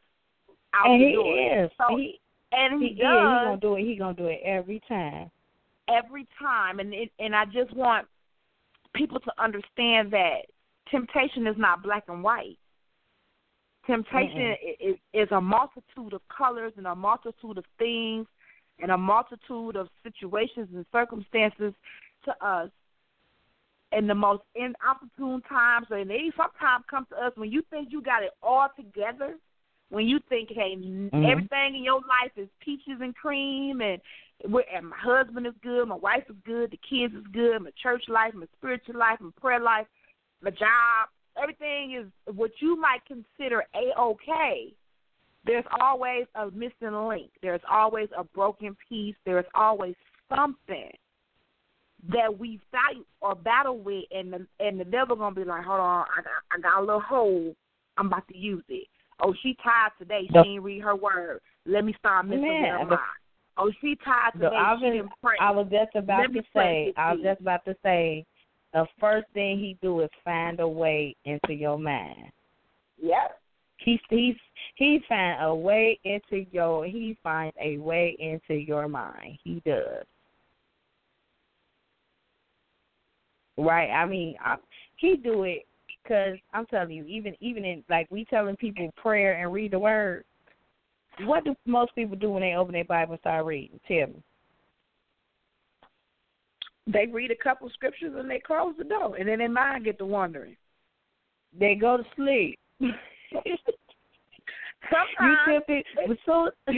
out 0.73 0.87
and 0.89 1.03
the 1.03 1.09
he 1.09 1.13
door. 1.13 1.65
is. 1.65 1.71
So, 1.77 1.97
he 1.97 2.19
and 2.53 2.81
he 2.81 2.89
he, 2.89 2.95
is. 2.95 2.99
He 2.99 3.05
gonna 3.05 3.57
do 3.59 3.77
it. 3.77 3.83
He 3.83 3.97
gonna 3.97 4.15
do 4.15 4.27
it 4.29 4.41
every 4.43 4.81
time. 4.89 5.31
every 5.89 6.27
time, 6.39 6.81
and 6.81 6.95
it, 6.95 7.13
and 7.19 7.37
I 7.37 7.45
just 7.45 7.73
want 7.75 8.07
people 8.95 9.21
to 9.21 9.33
understand 9.43 10.11
that 10.13 10.47
temptation 10.91 11.47
is 11.47 11.57
not 11.59 11.83
black 11.83 12.05
and 12.09 12.23
white. 12.23 12.57
Temptation 13.87 14.55
is, 14.81 14.97
is 15.13 15.29
a 15.33 15.41
multitude 15.41 16.13
of 16.13 16.21
colors 16.29 16.73
and 16.77 16.87
a 16.87 16.95
multitude 16.95 17.59
of 17.59 17.65
things 17.79 18.27
and 18.81 18.91
a 18.91 18.97
multitude 18.97 19.77
of 19.77 19.89
situations 20.03 20.69
and 20.75 20.87
circumstances 20.93 21.75
to 22.25 22.45
us 22.45 22.71
in 23.93 24.07
the 24.07 24.15
most 24.15 24.43
inopportune 24.55 25.43
times, 25.43 25.87
and 25.91 26.09
they 26.09 26.31
sometimes 26.37 26.85
come 26.89 27.07
to 27.11 27.17
us 27.17 27.33
when 27.37 27.51
you 27.51 27.63
think 27.71 27.89
you 27.91 28.01
got 28.01 28.23
it 28.23 28.31
all 28.43 28.69
together, 28.77 29.37
when 29.91 30.07
you 30.07 30.19
think, 30.29 30.49
hey, 30.51 30.75
Mhm. 30.77 31.25
everything 31.25 31.77
in 31.77 31.85
your 31.85 32.01
life 32.01 32.33
is 32.37 32.49
peaches 32.61 33.01
and 33.01 33.15
cream, 33.15 33.81
and 33.81 34.01
and 34.73 34.89
my 34.89 34.97
husband 34.97 35.47
is 35.47 35.55
good, 35.63 35.87
my 35.87 35.95
wife 35.95 36.29
is 36.29 36.37
good, 36.45 36.71
the 36.71 36.77
kids 36.79 37.15
is 37.15 37.27
good, 37.29 37.63
my 37.63 37.71
church 37.73 38.09
life, 38.09 38.35
my 38.35 38.47
spiritual 38.57 38.97
life, 38.97 39.21
my 39.21 39.31
prayer 39.41 39.61
life, 39.61 39.87
my 40.41 40.51
job, 40.51 41.09
everything 41.41 41.95
is 42.01 42.35
what 42.35 42.51
you 42.61 42.81
might 42.81 43.01
consider 43.07 43.65
a 43.75 43.99
okay. 44.01 44.73
There's 45.45 45.65
always 45.81 46.27
a 46.37 46.51
missing 46.51 46.95
link. 47.09 47.31
There's 47.43 47.61
always 47.71 48.09
a 48.17 48.25
broken 48.25 48.77
piece. 48.89 49.17
There's 49.25 49.45
always 49.55 49.95
something 50.35 50.91
that 52.11 52.39
we 52.39 52.61
fight 52.71 53.05
or 53.21 53.35
battle 53.35 53.79
with, 53.79 54.05
and 54.11 54.33
the 54.33 54.47
and 54.61 54.79
the 54.79 54.85
devil 54.85 55.17
gonna 55.17 55.35
be 55.35 55.45
like, 55.45 55.65
hold 55.65 55.81
on, 55.81 56.05
I 56.17 56.23
got 56.23 56.33
I 56.53 56.61
got 56.61 56.79
a 56.79 56.85
little 56.85 57.01
hole. 57.01 57.55
I'm 57.97 58.07
about 58.07 58.27
to 58.29 58.37
use 58.37 58.65
it. 58.69 58.89
Oh, 59.21 59.35
she 59.43 59.57
tired 59.63 59.93
today. 59.99 60.23
She 60.27 60.33
The- 60.33 60.43
didn't 60.43 60.63
read 60.63 60.83
her 60.83 60.97
word. 60.97 61.41
Let 61.67 61.85
me 61.85 61.95
start 61.99 62.27
missing 62.27 62.43
Man, 62.43 62.81
her 62.81 62.87
mind. 62.87 63.01
Oh, 63.57 63.71
she 63.81 63.97
tired 64.05 64.33
today. 64.33 64.47
I 64.47 64.77
she 64.79 64.85
was 64.85 64.93
didn't 64.93 65.13
pray. 65.23 65.37
I 65.41 65.51
was 65.51 65.67
just 65.71 65.95
about 65.95 66.21
Let 66.21 66.33
to 66.33 66.43
say 66.55 66.93
I 66.97 67.13
was 67.13 67.23
just 67.23 67.41
about 67.41 67.65
to 67.67 67.77
say 67.83 68.25
the 68.73 68.87
first 69.01 69.27
thing 69.35 69.59
he 69.59 69.77
do 69.83 70.01
is 70.01 70.11
find 70.25 70.61
a 70.61 70.69
way 70.69 71.17
into 71.25 71.53
your 71.53 71.79
mind. 71.79 72.33
Yep. 73.01 73.39
He's 73.79 74.01
he's 74.09 74.37
he 74.77 75.01
find 75.09 75.43
a 75.43 75.55
way 75.55 75.99
into 76.05 76.47
your 76.53 76.87
he 76.87 77.17
finds 77.23 77.57
a 77.61 77.79
way 77.79 78.17
into 78.19 78.55
your 78.61 78.89
mind. 78.89 79.39
He 79.43 79.63
does. 79.67 80.05
Right? 83.59 83.91
I 83.91 84.07
mean, 84.07 84.37
I, 84.43 84.57
he 84.97 85.17
do 85.17 85.43
it 85.43 85.67
Cause 86.07 86.37
I'm 86.53 86.67
telling 86.67 86.91
you, 86.91 87.05
even 87.05 87.37
even 87.41 87.65
in 87.65 87.85
like 87.89 88.09
we 88.11 88.25
telling 88.25 88.57
people 88.57 88.91
prayer 88.97 89.41
and 89.41 89.53
read 89.53 89.71
the 89.71 89.79
word. 89.79 90.25
What 91.21 91.45
do 91.45 91.55
most 91.65 91.95
people 91.95 92.17
do 92.17 92.31
when 92.31 92.43
they 92.43 92.55
open 92.55 92.73
their 92.73 92.85
Bible 92.85 93.13
and 93.13 93.21
start 93.21 93.45
reading? 93.45 93.79
Tell 93.87 94.09
me. 94.09 94.23
They 96.87 97.07
read 97.07 97.31
a 97.31 97.37
couple 97.37 97.69
scriptures 97.71 98.15
and 98.17 98.29
they 98.29 98.41
close 98.41 98.75
the 98.77 98.85
door, 98.85 99.17
and 99.17 99.29
then 99.29 99.39
their 99.39 99.49
mind 99.49 99.85
get 99.85 99.99
to 99.99 100.07
wandering. 100.07 100.57
They 101.59 101.75
go 101.75 101.97
to 101.99 102.05
sleep. 102.17 102.59
you 102.81 102.97
Sometimes 104.91 105.39
took 105.47 105.65
it, 105.69 105.87
but 106.07 106.17
so, 106.27 106.51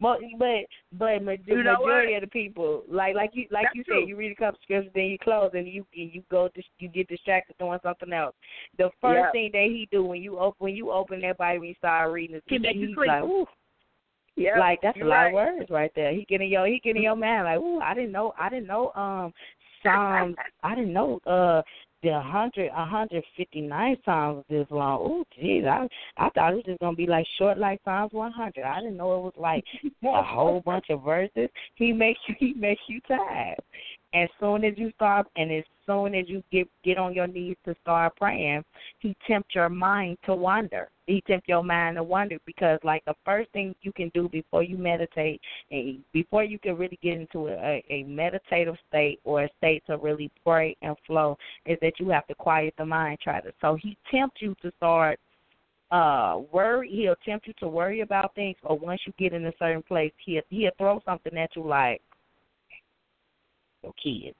but 0.00 0.18
but 0.38 0.64
but 0.92 1.22
ma- 1.22 1.32
You 1.46 1.62
know 1.62 1.76
majority 1.82 2.14
of 2.14 2.22
the 2.22 2.26
people, 2.26 2.84
like 2.88 3.14
like 3.14 3.30
you 3.34 3.46
like 3.50 3.64
That's 3.64 3.76
you 3.76 3.84
true. 3.84 4.00
said, 4.00 4.08
you 4.08 4.16
read 4.16 4.32
a 4.32 4.34
couple 4.34 4.58
scriptures, 4.62 4.90
then 4.94 5.04
you 5.04 5.18
close, 5.18 5.50
and 5.52 5.68
you 5.68 5.84
and 5.94 6.12
you 6.12 6.22
go 6.30 6.48
dis- 6.54 6.64
you 6.78 6.88
get 6.88 7.08
distracted 7.08 7.56
doing 7.58 7.78
something 7.82 8.12
else. 8.12 8.34
The 8.78 8.90
first 9.00 9.26
Yeah. 9.26 9.30
thing 9.32 9.50
that 9.52 9.64
he 9.64 9.88
do 9.92 10.04
when 10.04 10.22
you 10.22 10.38
open 10.38 10.56
when 10.58 10.74
you 10.74 10.90
open 10.90 11.20
that 11.20 11.36
Bible 11.38 11.60
and 11.62 11.68
you 11.68 11.74
start 11.74 12.10
reading 12.12 12.36
is 12.36 12.42
He 12.46 12.58
he's 12.58 12.96
like, 12.96 13.22
ooh, 13.24 13.46
yeah, 14.36 14.58
like 14.58 14.80
that's 14.82 14.98
a 15.00 15.04
lot 15.04 15.16
right. 15.16 15.26
of 15.28 15.34
words 15.34 15.70
right 15.70 15.92
there. 15.94 16.12
He 16.12 16.24
getting 16.28 16.50
your 16.50 16.66
he 16.66 16.80
getting 16.82 17.02
your 17.02 17.16
man 17.16 17.44
like, 17.44 17.58
ooh, 17.58 17.80
I 17.80 17.94
didn't 17.94 18.12
know 18.12 18.32
I 18.38 18.48
didn't 18.48 18.66
know 18.66 18.92
um 18.94 19.32
Psalms 19.82 20.36
I 20.62 20.74
didn't 20.74 20.92
know 20.92 21.20
uh 21.26 21.62
the 22.02 22.18
hundred 22.18 22.70
a 22.74 22.84
hundred 22.84 23.22
fifty 23.36 23.60
nine 23.60 23.96
Psalms 24.04 24.36
was 24.36 24.44
this 24.48 24.66
long. 24.70 24.98
Oh 25.02 25.24
jeez, 25.38 25.66
I 25.66 25.86
I 26.16 26.30
thought 26.30 26.52
it 26.52 26.56
was 26.56 26.64
just 26.64 26.80
gonna 26.80 26.96
be 26.96 27.06
like 27.06 27.26
short 27.38 27.58
like 27.58 27.80
Psalms 27.84 28.12
one 28.12 28.32
hundred. 28.32 28.64
I 28.64 28.80
didn't 28.80 28.96
know 28.96 29.18
it 29.18 29.22
was 29.22 29.34
like 29.36 29.64
a 29.84 30.22
whole 30.22 30.62
bunch 30.64 30.86
of 30.90 31.02
verses. 31.02 31.48
He 31.74 31.92
makes 31.92 32.20
you 32.26 32.34
he 32.38 32.54
makes 32.54 32.82
you 32.88 33.00
tired. 33.06 33.58
As 34.12 34.28
soon 34.40 34.64
as 34.64 34.74
you 34.76 34.90
start 34.96 35.28
and 35.36 35.52
as 35.52 35.64
soon 35.86 36.14
as 36.14 36.28
you 36.28 36.42
get 36.50 36.68
get 36.84 36.98
on 36.98 37.14
your 37.14 37.26
knees 37.26 37.56
to 37.64 37.74
start 37.82 38.16
praying, 38.16 38.64
he 38.98 39.16
tempts 39.26 39.54
your 39.54 39.68
mind 39.68 40.18
to 40.24 40.34
wander. 40.34 40.88
He 41.06 41.20
tempts 41.26 41.48
your 41.48 41.62
mind 41.62 41.96
to 41.96 42.02
wander 42.02 42.38
because 42.44 42.78
like 42.82 43.04
the 43.04 43.14
first 43.24 43.50
thing 43.52 43.74
you 43.82 43.92
can 43.92 44.10
do 44.14 44.28
before 44.28 44.62
you 44.62 44.76
meditate 44.76 45.40
and 45.70 45.98
before 46.12 46.44
you 46.44 46.58
can 46.58 46.76
really 46.76 46.98
get 47.02 47.18
into 47.18 47.48
a, 47.48 47.84
a 47.88 48.02
meditative 48.04 48.76
state 48.88 49.20
or 49.24 49.44
a 49.44 49.50
state 49.58 49.82
to 49.86 49.96
really 49.96 50.30
pray 50.44 50.76
and 50.82 50.96
flow 51.06 51.36
is 51.66 51.78
that 51.80 51.98
you 51.98 52.08
have 52.10 52.26
to 52.26 52.34
quiet 52.34 52.74
the 52.78 52.86
mind 52.86 53.18
to 53.24 53.40
so 53.60 53.76
he 53.80 53.96
tempts 54.10 54.40
you 54.40 54.54
to 54.62 54.72
start 54.76 55.18
uh 55.90 56.38
worry 56.52 56.88
he'll 56.88 57.16
tempt 57.24 57.46
you 57.46 57.54
to 57.58 57.66
worry 57.66 58.00
about 58.00 58.34
things 58.34 58.56
or 58.62 58.78
once 58.78 59.00
you 59.06 59.12
get 59.18 59.32
in 59.32 59.46
a 59.46 59.52
certain 59.58 59.82
place 59.82 60.12
he'll 60.24 60.42
he'll 60.50 60.70
throw 60.78 61.00
something 61.04 61.36
at 61.36 61.50
you 61.56 61.66
like 61.66 62.00
your 63.82 63.92
kids. 64.02 64.36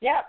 Yep. 0.00 0.26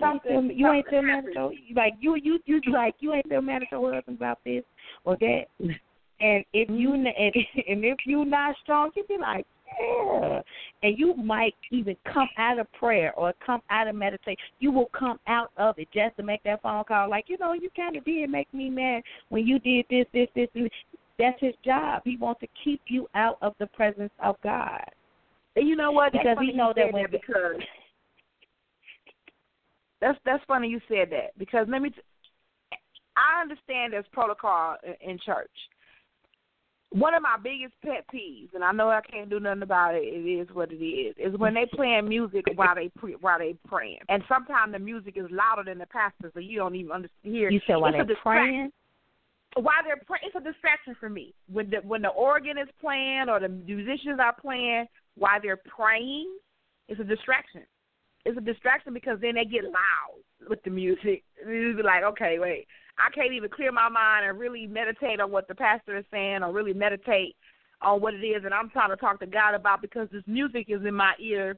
Something. 0.00 0.52
You 0.54 0.70
ain't 0.72 0.86
something 0.86 0.90
tell 0.90 1.02
mad 1.02 1.24
at 1.26 1.34
your 1.34 1.52
like 1.74 1.94
you 2.00 2.16
you 2.16 2.38
you 2.46 2.60
like 2.72 2.94
you 3.00 3.12
ain't 3.12 3.28
tell 3.28 3.42
mad 3.42 3.62
at 3.62 3.70
your 3.70 3.92
husband 3.92 4.16
about 4.16 4.38
this 4.44 4.62
or 5.04 5.16
that. 5.20 5.44
And 6.20 6.44
if 6.52 6.68
you 6.70 6.90
mm-hmm. 6.90 7.06
n 7.06 7.14
and, 7.18 7.34
and 7.68 7.84
if 7.84 7.98
you 8.06 8.24
not 8.24 8.54
strong, 8.62 8.90
you 8.96 9.04
be 9.08 9.18
like, 9.18 9.44
yeah. 9.80 10.40
And 10.82 10.98
you 10.98 11.14
might 11.14 11.54
even 11.70 11.96
come 12.12 12.28
out 12.38 12.58
of 12.58 12.72
prayer 12.72 13.12
or 13.16 13.32
come 13.44 13.60
out 13.70 13.88
of 13.88 13.94
meditation. 13.94 14.36
You 14.60 14.70
will 14.70 14.90
come 14.96 15.18
out 15.26 15.50
of 15.56 15.78
it 15.78 15.88
just 15.92 16.16
to 16.16 16.22
make 16.22 16.42
that 16.44 16.62
phone 16.62 16.84
call. 16.84 17.10
Like 17.10 17.26
you 17.28 17.38
know, 17.38 17.52
you 17.52 17.70
kind 17.74 17.96
of 17.96 18.04
did 18.04 18.30
make 18.30 18.52
me 18.54 18.70
mad 18.70 19.02
when 19.28 19.46
you 19.46 19.58
did 19.58 19.86
this, 19.90 20.06
this, 20.12 20.28
this. 20.34 20.48
And 20.54 20.70
that's 21.18 21.40
his 21.40 21.54
job. 21.64 22.02
He 22.04 22.16
wants 22.16 22.40
to 22.40 22.48
keep 22.64 22.80
you 22.86 23.08
out 23.14 23.38
of 23.42 23.54
the 23.58 23.66
presence 23.68 24.12
of 24.22 24.36
God. 24.42 24.84
And 25.56 25.68
you 25.68 25.76
know 25.76 25.92
what? 25.92 26.12
Because 26.12 26.38
he 26.40 26.52
know 26.52 26.72
that 26.74 26.92
when- 26.92 27.10
because 27.10 27.56
that's 30.00 30.18
that's 30.24 30.44
funny 30.44 30.68
you 30.68 30.80
said 30.88 31.10
that 31.10 31.38
because 31.38 31.66
let 31.68 31.80
me. 31.80 31.90
T- 31.90 32.00
I 33.16 33.42
understand 33.42 33.92
there's 33.92 34.06
protocol 34.12 34.76
in, 34.82 35.10
in 35.10 35.18
church. 35.24 35.50
One 36.90 37.14
of 37.14 37.22
my 37.22 37.36
biggest 37.42 37.74
pet 37.82 38.04
peeves, 38.12 38.54
and 38.54 38.62
I 38.62 38.72
know 38.72 38.90
I 38.90 39.00
can't 39.00 39.30
do 39.30 39.40
nothing 39.40 39.62
about 39.62 39.94
it. 39.94 40.02
It 40.02 40.28
is 40.28 40.48
what 40.52 40.72
it 40.72 40.76
is. 40.76 41.14
Is 41.18 41.38
when 41.38 41.54
they 41.54 41.66
playing 41.72 42.08
music 42.08 42.44
while 42.54 42.74
they 42.74 42.90
pre- 42.98 43.16
while 43.20 43.38
they 43.38 43.54
praying, 43.66 44.00
and 44.08 44.22
sometimes 44.28 44.72
the 44.72 44.78
music 44.78 45.16
is 45.16 45.26
louder 45.30 45.64
than 45.64 45.78
the 45.78 45.86
pastor, 45.86 46.30
so 46.34 46.40
you 46.40 46.58
don't 46.58 46.74
even 46.74 46.92
understand. 46.92 47.34
Hear. 47.34 47.50
You 47.50 47.60
said 47.66 47.76
while 47.76 47.92
they're 47.92 48.16
praying. 48.22 48.72
while 49.54 49.82
they're 49.84 50.02
praying, 50.06 50.24
it's 50.26 50.36
a 50.36 50.40
distraction 50.40 50.96
for 50.98 51.08
me. 51.08 51.32
When 51.50 51.70
the 51.70 51.78
when 51.78 52.02
the 52.02 52.08
organ 52.08 52.58
is 52.58 52.68
playing 52.80 53.28
or 53.28 53.40
the 53.40 53.48
musicians 53.48 54.18
are 54.20 54.34
playing 54.34 54.86
while 55.16 55.40
they're 55.42 55.56
praying, 55.76 56.28
it's 56.88 57.00
a 57.00 57.04
distraction. 57.04 57.62
It's 58.24 58.38
a 58.38 58.40
distraction 58.40 58.94
because 58.94 59.18
then 59.20 59.34
they 59.34 59.44
get 59.44 59.64
loud 59.64 60.22
with 60.48 60.62
the 60.62 60.70
music. 60.70 61.24
You 61.46 61.74
be 61.76 61.82
like, 61.82 62.04
okay, 62.04 62.38
wait, 62.38 62.68
I 62.98 63.10
can't 63.10 63.32
even 63.32 63.50
clear 63.50 63.72
my 63.72 63.88
mind 63.88 64.26
and 64.26 64.38
really 64.38 64.66
meditate 64.66 65.18
on 65.18 65.32
what 65.32 65.48
the 65.48 65.56
pastor 65.56 65.96
is 65.96 66.04
saying 66.12 66.44
or 66.44 66.52
really 66.52 66.72
meditate 66.72 67.34
on 67.80 68.00
what 68.00 68.14
it 68.14 68.24
is 68.24 68.44
that 68.44 68.52
I'm 68.52 68.70
trying 68.70 68.90
to 68.90 68.96
talk 68.96 69.18
to 69.20 69.26
God 69.26 69.54
about 69.54 69.82
because 69.82 70.08
this 70.12 70.22
music 70.28 70.66
is 70.68 70.84
in 70.86 70.94
my 70.94 71.14
ear 71.18 71.56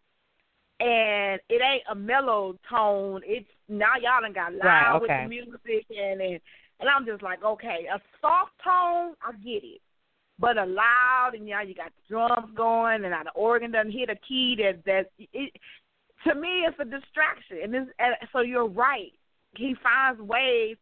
and 0.81 1.41
it 1.51 1.63
ain't 1.63 1.83
a 1.91 1.95
mellow 1.95 2.59
tone. 2.71 3.21
It's 3.25 3.49
now 3.69 3.93
y'all 4.01 4.23
done 4.23 4.33
got 4.33 4.55
loud 4.55 4.63
Right, 4.65 5.01
with 5.01 5.11
the 5.11 5.29
music 5.29 5.87
and 5.91 6.21
and 6.21 6.41
and 6.81 6.89
I'm 6.89 7.07
just 7.07 7.23
like, 7.23 7.43
okay, 7.45 7.87
a 7.93 8.01
soft 8.21 8.53
tone, 8.63 9.15
I 9.23 9.33
get 9.45 9.63
it. 9.65 9.81
But 10.39 10.59
a 10.59 10.65
loud 10.67 11.33
and 11.35 11.47
now 11.47 11.63
you 11.63 11.75
got 11.75 11.93
the 11.95 12.15
drums 12.15 12.53
going 12.57 13.03
and 13.03 13.11
now 13.11 13.23
the 13.23 13.31
organ 13.31 13.71
doesn't 13.71 13.93
hit 13.93 14.11
a 14.11 14.17
key 14.17 14.57
that 14.59 14.85
that 14.85 15.11
it 15.33 15.53
to 16.27 16.35
me 16.35 16.67
it's 16.67 16.79
a 16.81 16.85
distraction. 16.85 17.59
And 17.63 17.73
this 17.73 17.87
and 17.99 18.15
so 18.33 18.41
you're 18.41 18.69
right. 18.69 19.13
He 19.57 19.77
finds 19.83 20.21
ways 20.21 20.77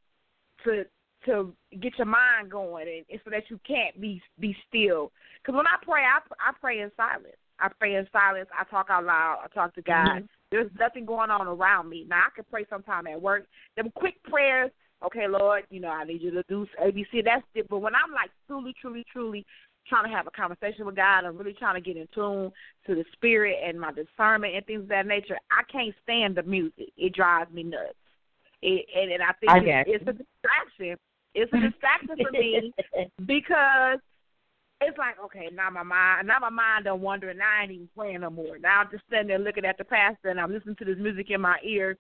to 0.65 0.85
to 1.27 1.55
get 1.81 1.99
your 1.99 2.07
mind 2.07 2.51
going 2.51 2.89
and, 2.89 3.05
and 3.11 3.21
so 3.25 3.31
that 3.31 3.45
you 3.51 3.61
can't 3.67 4.01
be 4.01 4.23
be 4.41 4.57
still. 4.69 5.13
Because 5.41 5.57
when 5.57 5.67
I 5.67 5.77
pray, 5.83 6.03
I 6.03 6.19
I 6.41 6.53
pray 6.61 6.81
in 6.81 6.91
silence. 6.97 7.37
I 7.61 7.69
pray 7.79 7.95
in 7.97 8.09
silence. 8.11 8.49
I 8.59 8.65
talk 8.65 8.87
out 8.91 9.05
loud. 9.05 9.41
I 9.45 9.49
talk 9.55 9.75
to 9.75 9.83
God. 9.83 10.23
Mhm. 10.23 10.29
There's 10.51 10.71
nothing 10.79 11.05
going 11.07 11.31
on 11.31 11.47
around 11.47 11.89
me. 11.89 12.07
Now 12.09 12.23
I 12.27 12.31
can 12.35 12.45
pray 12.51 12.65
sometime 12.69 13.07
at 13.07 13.21
work. 13.21 13.47
Them 13.77 13.93
quick 13.95 14.23
prayers. 14.25 14.71
Okay, 15.05 15.27
Lord, 15.29 15.65
you 15.71 15.81
know 15.81 15.89
I 15.89 16.05
need 16.05 16.23
you 16.23 16.31
to 16.31 16.43
do 16.49 16.67
ABC. 16.83 17.25
That's 17.25 17.45
it. 17.55 17.69
But 17.69 17.81
when 17.81 17.95
I'm 17.95 18.13
like 18.13 18.31
truly, 18.47 18.75
truly, 18.81 19.05
truly 19.13 19.45
trying 19.89 20.05
to 20.05 20.17
have 20.17 20.27
a 20.27 20.31
conversation 20.31 20.87
with 20.87 20.97
God 20.97 21.25
I'm 21.25 21.37
really 21.37 21.55
trying 21.55 21.75
to 21.75 21.81
get 21.81 21.97
in 21.97 22.07
tune 22.15 22.53
to 22.87 22.95
the 22.95 23.05
spirit 23.13 23.57
and 23.65 23.81
my 23.81 23.91
discernment 23.93 24.55
and 24.55 24.65
things 24.67 24.83
of 24.83 24.89
that 24.89 25.07
nature, 25.07 25.37
I 25.51 25.63
can't 25.71 25.95
stand 26.03 26.37
the 26.37 26.43
music. 26.43 26.91
It 26.97 27.15
drives 27.15 27.53
me 27.53 27.65
nuts. 27.65 27.95
It, 28.63 28.87
and, 28.97 29.11
and 29.11 29.23
I 29.23 29.33
think 29.41 29.51
I 29.51 29.59
it's, 29.87 30.03
it's 30.03 30.09
a 30.09 30.13
distraction. 30.13 30.97
It's 31.35 31.53
a 31.53 31.61
distraction 31.61 32.17
for 32.23 32.31
me 32.31 32.73
because 33.27 33.99
it's 34.81 34.99
like, 34.99 35.17
okay, 35.25 35.49
now 35.53 35.71
my 35.71 35.83
mind, 35.83 36.29
now 36.29 36.39
my 36.41 36.51
mind 36.51 36.85
done 36.85 37.01
wandering. 37.01 37.39
Now 37.39 37.51
I 37.59 37.63
ain't 37.63 37.73
even 37.73 37.89
playing 37.95 38.21
no 38.21 38.31
more. 38.31 38.59
Now 38.59 38.81
I'm 38.81 38.91
just 38.91 39.05
sitting 39.11 39.29
there 39.29 39.39
looking 39.39 39.65
at 39.65 39.79
the 39.79 39.85
pastor 39.85 40.29
and 40.29 40.41
I'm 40.41 40.53
listening 40.53 40.77
to 40.77 40.85
this 40.85 40.99
music 40.99 41.31
in 41.31 41.41
my 41.41 41.57
ear, 41.65 41.97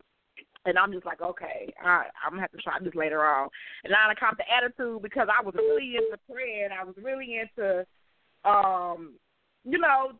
and 0.64 0.78
I'm 0.78 0.92
just 0.92 1.06
like, 1.06 1.20
okay, 1.20 1.72
I, 1.82 2.06
I'm 2.24 2.32
gonna 2.32 2.42
have 2.42 2.52
to 2.52 2.58
try 2.58 2.78
this 2.80 2.94
later 2.94 3.24
on. 3.24 3.48
And 3.84 3.90
now 3.90 4.08
I 4.08 4.14
caught 4.14 4.36
the 4.36 4.44
attitude 4.50 5.02
because 5.02 5.28
I 5.28 5.42
was 5.42 5.54
really 5.56 5.96
into 5.96 6.18
prayer 6.30 6.64
and 6.64 6.74
I 6.74 6.84
was 6.84 6.94
really 7.02 7.40
into, 7.40 7.84
um, 8.44 9.14
you 9.64 9.78
know, 9.78 10.12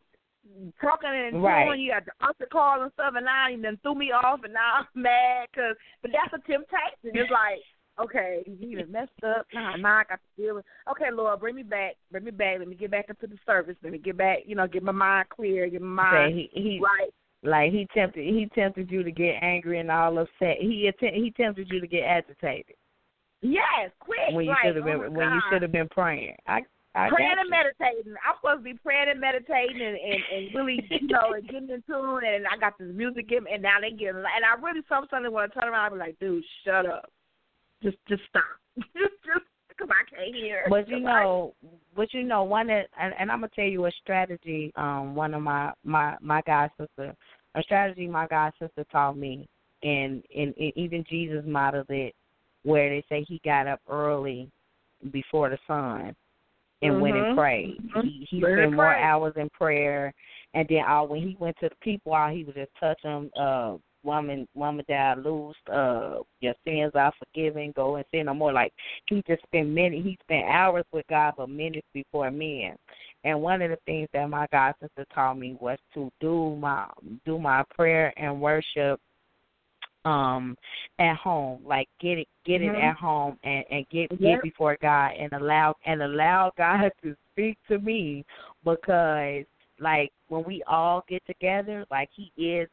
talking 0.81 1.10
and 1.10 1.43
Right. 1.43 1.66
doing. 1.66 1.81
You 1.81 1.93
had 1.93 2.06
the 2.06 2.27
usher 2.27 2.48
call 2.51 2.82
and 2.82 2.93
stuff, 2.94 3.14
and 3.16 3.24
now 3.24 3.48
you 3.48 3.62
done 3.62 3.78
threw 3.82 3.94
me 3.94 4.10
off, 4.10 4.40
and 4.44 4.52
now 4.52 4.81
I'm 4.81 4.86
mad 5.02 5.48
because, 5.52 5.77
but 6.02 6.10
that's 6.12 6.35
a 6.35 6.47
temptation. 6.47 7.14
It's 7.14 7.31
like 7.31 7.60
okay, 8.01 8.43
you 8.47 8.78
done 8.78 8.93
messed 8.93 9.10
up. 9.24 9.47
Nah, 9.52 9.77
nah, 9.77 9.98
I 10.01 10.05
got 10.05 10.20
to 10.20 10.43
deal 10.43 10.55
with. 10.56 10.64
Okay, 10.90 11.10
Lord, 11.12 11.40
bring 11.40 11.55
me 11.55 11.62
back, 11.62 11.97
bring 12.10 12.24
me 12.24 12.31
back. 12.31 12.59
Let 12.59 12.69
me 12.69 12.74
get 12.74 12.90
back 12.90 13.06
into 13.09 13.27
the 13.27 13.39
service. 13.47 13.77
Let 13.82 13.93
me 13.93 13.98
get 13.98 14.16
back. 14.16 14.39
You 14.47 14.56
know, 14.56 14.66
get 14.66 14.82
my 14.82 14.93
mind 14.93 15.28
clear, 15.28 15.69
get 15.69 15.82
my 15.82 16.02
mind 16.02 16.35
he, 16.35 16.51
he 16.52 16.81
right. 16.82 17.10
Like 17.43 17.73
he 17.73 17.89
tempted 17.94 18.24
he 18.24 18.48
tempted 18.55 18.90
you 18.90 19.02
to 19.02 19.10
get 19.10 19.43
angry 19.43 19.81
and 19.81 19.90
all 19.90 20.19
upset. 20.19 20.59
He 20.60 20.89
att- 20.89 21.14
he 21.14 21.32
tempted 21.36 21.69
you 21.70 21.81
to 21.81 21.86
get 21.86 22.05
agitated 22.05 22.77
Yes, 23.43 23.90
quick. 23.98 24.31
when 24.31 24.44
you 24.44 24.51
like, 24.52 24.59
should 24.64 24.77
have 24.77 24.85
oh 24.85 24.86
been 24.86 24.98
my 25.01 25.09
when 25.09 25.32
you 25.32 25.40
should 25.51 25.62
have 25.62 25.73
been 25.73 25.89
praying. 25.89 26.36
I 26.47 26.62
I 26.94 27.09
praying 27.09 27.36
and 27.40 27.51
meditating. 27.51 28.14
I'm 28.23 28.36
supposed 28.39 28.60
to 28.60 28.64
be 28.64 28.78
praying 28.78 29.09
and 29.10 29.20
meditating 29.20 29.81
and, 29.81 29.97
and, 29.97 30.23
and 30.31 30.55
really, 30.55 30.78
you 30.90 31.09
know, 31.09 31.32
and 31.35 31.43
getting 31.48 31.70
in 31.70 31.82
tune. 31.82 32.20
And 32.24 32.47
I 32.47 32.56
got 32.60 32.78
this 32.78 32.93
music 32.94 33.32
in, 33.32 33.47
and 33.52 33.62
now 33.62 33.81
they 33.81 33.90
getting. 33.90 34.23
And 34.23 34.44
I 34.44 34.55
really 34.62 34.82
some 34.89 35.06
Sunday 35.10 35.28
want 35.28 35.52
to 35.52 35.59
turn 35.59 35.69
around 35.69 35.93
and 35.93 36.01
be 36.01 36.06
like, 36.06 36.19
dude, 36.20 36.44
shut 36.64 36.86
up, 36.86 37.10
just 37.82 37.97
just 38.09 38.23
stop, 38.28 38.44
just 38.94 39.19
just 39.27 39.47
because 39.83 39.97
I 40.13 40.17
can't 40.17 40.35
hear. 40.35 40.65
But 40.69 40.89
you 40.89 40.97
I- 40.97 41.01
know, 41.01 41.55
but 41.95 42.13
you 42.15 42.23
know, 42.23 42.45
one 42.45 42.67
that, 42.69 42.89
and, 43.01 43.15
and 43.19 43.31
I'm 43.31 43.39
gonna 43.41 43.51
tell 43.55 43.65
you 43.65 43.87
a 43.87 43.91
strategy. 44.03 44.73
Um, 44.77 45.15
one 45.15 45.35
of 45.35 45.43
my 45.43 45.73
my 45.85 46.17
my 46.21 46.43
god 46.47 46.71
sister, 46.79 47.15
a 47.55 47.63
strategy 47.63 48.07
my 48.07 48.27
god 48.27 48.53
sister 48.59 48.85
taught 48.91 49.17
me, 49.17 49.49
and 49.83 50.23
and, 50.35 50.55
and 50.57 50.73
even 50.77 51.05
Jesus 51.09 51.45
modeled 51.47 51.91
it, 51.91 52.15
where 52.63 52.89
they 52.89 53.05
say 53.09 53.25
he 53.27 53.41
got 53.45 53.67
up 53.67 53.81
early 53.89 54.51
before 55.11 55.51
the 55.51 55.59
sun 55.67 56.15
and 56.83 57.01
went 57.01 57.17
and 57.17 57.27
Mhm. 57.27 57.35
prayed. 57.35 57.79
Mhm. 57.95 58.03
He 58.05 58.25
he 58.31 58.37
and 58.45 58.55
spent 58.55 58.73
more 58.73 58.95
hours 58.95 59.37
in 59.37 59.49
prayer, 59.51 60.13
and 60.55 60.67
then 60.69 60.85
uh, 60.85 61.03
when 61.05 61.23
he 61.23 61.37
went 61.39 61.57
to 61.59 61.69
the 61.69 61.77
people, 61.77 62.13
all 62.13 62.29
he 62.31 62.45
would 62.45 62.55
just 62.55 62.75
touch 62.77 63.01
them, 63.03 63.31
uh, 63.37 63.77
woman 64.05 64.47
woman 64.55 64.85
that 64.89 65.19
I 65.19 65.20
lose, 65.20 65.57
uh 65.73 66.19
your 66.41 66.55
sins 66.65 66.93
are 66.95 67.12
forgiven, 67.19 67.73
go 67.74 67.97
and 67.97 68.05
sin 68.11 68.27
no 68.27 68.35
more. 68.35 68.53
Like 68.53 68.73
he 69.09 69.23
just 69.27 69.43
spent 69.45 69.69
many 69.69 70.03
he 70.03 70.19
spent 70.23 70.47
hours 70.47 70.85
with 70.93 71.07
God 71.09 71.35
but 71.37 71.49
minutes 71.49 71.87
before 71.93 72.31
men. 72.31 72.77
And 73.24 73.41
one 73.41 73.62
of 73.62 73.70
the 73.70 73.79
things 73.87 74.09
that 74.12 74.29
my 74.29 74.47
God 74.51 74.74
sister 74.81 75.07
taught 75.15 75.39
me 75.39 75.57
was 75.61 75.79
to 75.95 76.11
do 76.20 76.57
my 76.57 76.87
do 77.24 77.39
my 77.39 77.65
prayer 77.74 78.12
and 78.16 78.41
worship 78.41 79.01
um 80.05 80.57
at 80.99 81.16
home 81.16 81.61
like 81.65 81.89
get 82.01 82.19
it 82.19 82.29
get 82.45 82.61
mm-hmm. 82.61 82.74
it 82.74 82.83
at 82.83 82.97
home 82.97 83.39
and 83.45 83.65
and 83.70 83.89
get 83.89 84.11
yep. 84.12 84.20
get 84.20 84.43
before 84.43 84.77
god 84.83 85.12
and 85.19 85.33
allow 85.33 85.74
and 85.87 86.03
allow 86.03 86.51
god 86.57 86.91
to 87.03 87.15
speak 87.33 87.57
to 87.69 87.79
me 87.79 88.24
because 88.65 89.45
like 89.79 90.11
when 90.29 90.43
we 90.45 90.62
all 90.66 91.05
get 91.09 91.24
together 91.27 91.85
like 91.91 92.09
he 92.15 92.33
is 92.43 92.69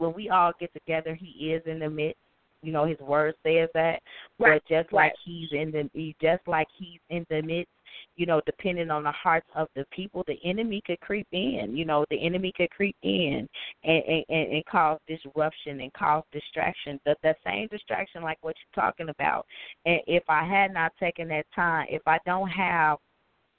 when 0.00 0.12
we 0.14 0.28
all 0.28 0.52
get 0.58 0.72
together 0.72 1.14
he 1.14 1.52
is 1.52 1.62
in 1.66 1.78
the 1.78 1.88
midst 1.88 2.18
you 2.62 2.72
know 2.72 2.84
his 2.84 2.98
word 2.98 3.34
says 3.44 3.68
that 3.74 4.00
right. 4.38 4.60
but 4.60 4.62
just 4.68 4.92
right. 4.92 5.06
like 5.06 5.12
he's 5.24 5.48
in 5.52 5.70
the 5.70 5.88
he, 5.92 6.14
just 6.20 6.42
like 6.46 6.68
he's 6.78 7.00
in 7.10 7.24
the 7.30 7.42
midst 7.42 7.68
you 8.16 8.26
know, 8.26 8.40
depending 8.44 8.90
on 8.90 9.02
the 9.02 9.12
hearts 9.12 9.46
of 9.54 9.68
the 9.74 9.84
people, 9.90 10.24
the 10.26 10.38
enemy 10.44 10.82
could 10.86 11.00
creep 11.00 11.26
in. 11.32 11.74
You 11.74 11.84
know, 11.84 12.04
the 12.10 12.20
enemy 12.20 12.52
could 12.56 12.70
creep 12.70 12.96
in 13.02 13.48
and 13.84 14.02
and, 14.28 14.52
and 14.52 14.64
cause 14.66 14.98
disruption 15.08 15.80
and 15.80 15.92
cause 15.92 16.24
distraction. 16.32 17.00
The 17.04 17.16
the 17.22 17.34
same 17.44 17.68
distraction 17.68 18.22
like 18.22 18.38
what 18.42 18.56
you're 18.58 18.84
talking 18.84 19.08
about. 19.08 19.46
And 19.86 20.00
if 20.06 20.24
I 20.28 20.44
had 20.44 20.72
not 20.72 20.92
taken 20.98 21.28
that 21.28 21.46
time, 21.54 21.86
if 21.88 22.02
I 22.06 22.18
don't 22.26 22.48
have 22.48 22.98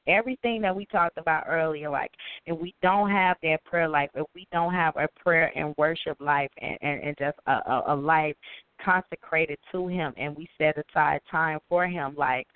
everything 0.08 0.62
that 0.62 0.76
we 0.76 0.86
talked 0.86 1.18
about 1.18 1.46
earlier, 1.48 1.90
like, 1.90 2.12
if 2.46 2.58
we 2.60 2.74
don't 2.82 3.10
have 3.10 3.38
that 3.44 3.64
prayer 3.66 3.88
life, 3.88 4.10
if 4.16 4.26
we 4.36 4.48
don't 4.52 4.74
have 4.74 4.96
a 4.96 5.08
prayer 5.22 5.52
and 5.56 5.76
worship 5.78 6.18
life 6.20 6.52
and, 6.62 6.78
and, 6.82 7.02
and 7.04 7.18
just 7.18 7.38
a, 7.48 7.52
a, 7.52 7.84
a 7.88 7.96
life 7.96 8.36
consecrated 8.84 9.58
to 9.72 9.88
him 9.88 10.14
and 10.18 10.36
we 10.36 10.48
set 10.58 10.76
aside 10.78 11.22
time 11.30 11.60
for 11.70 11.88
him 11.88 12.16
like 12.18 12.48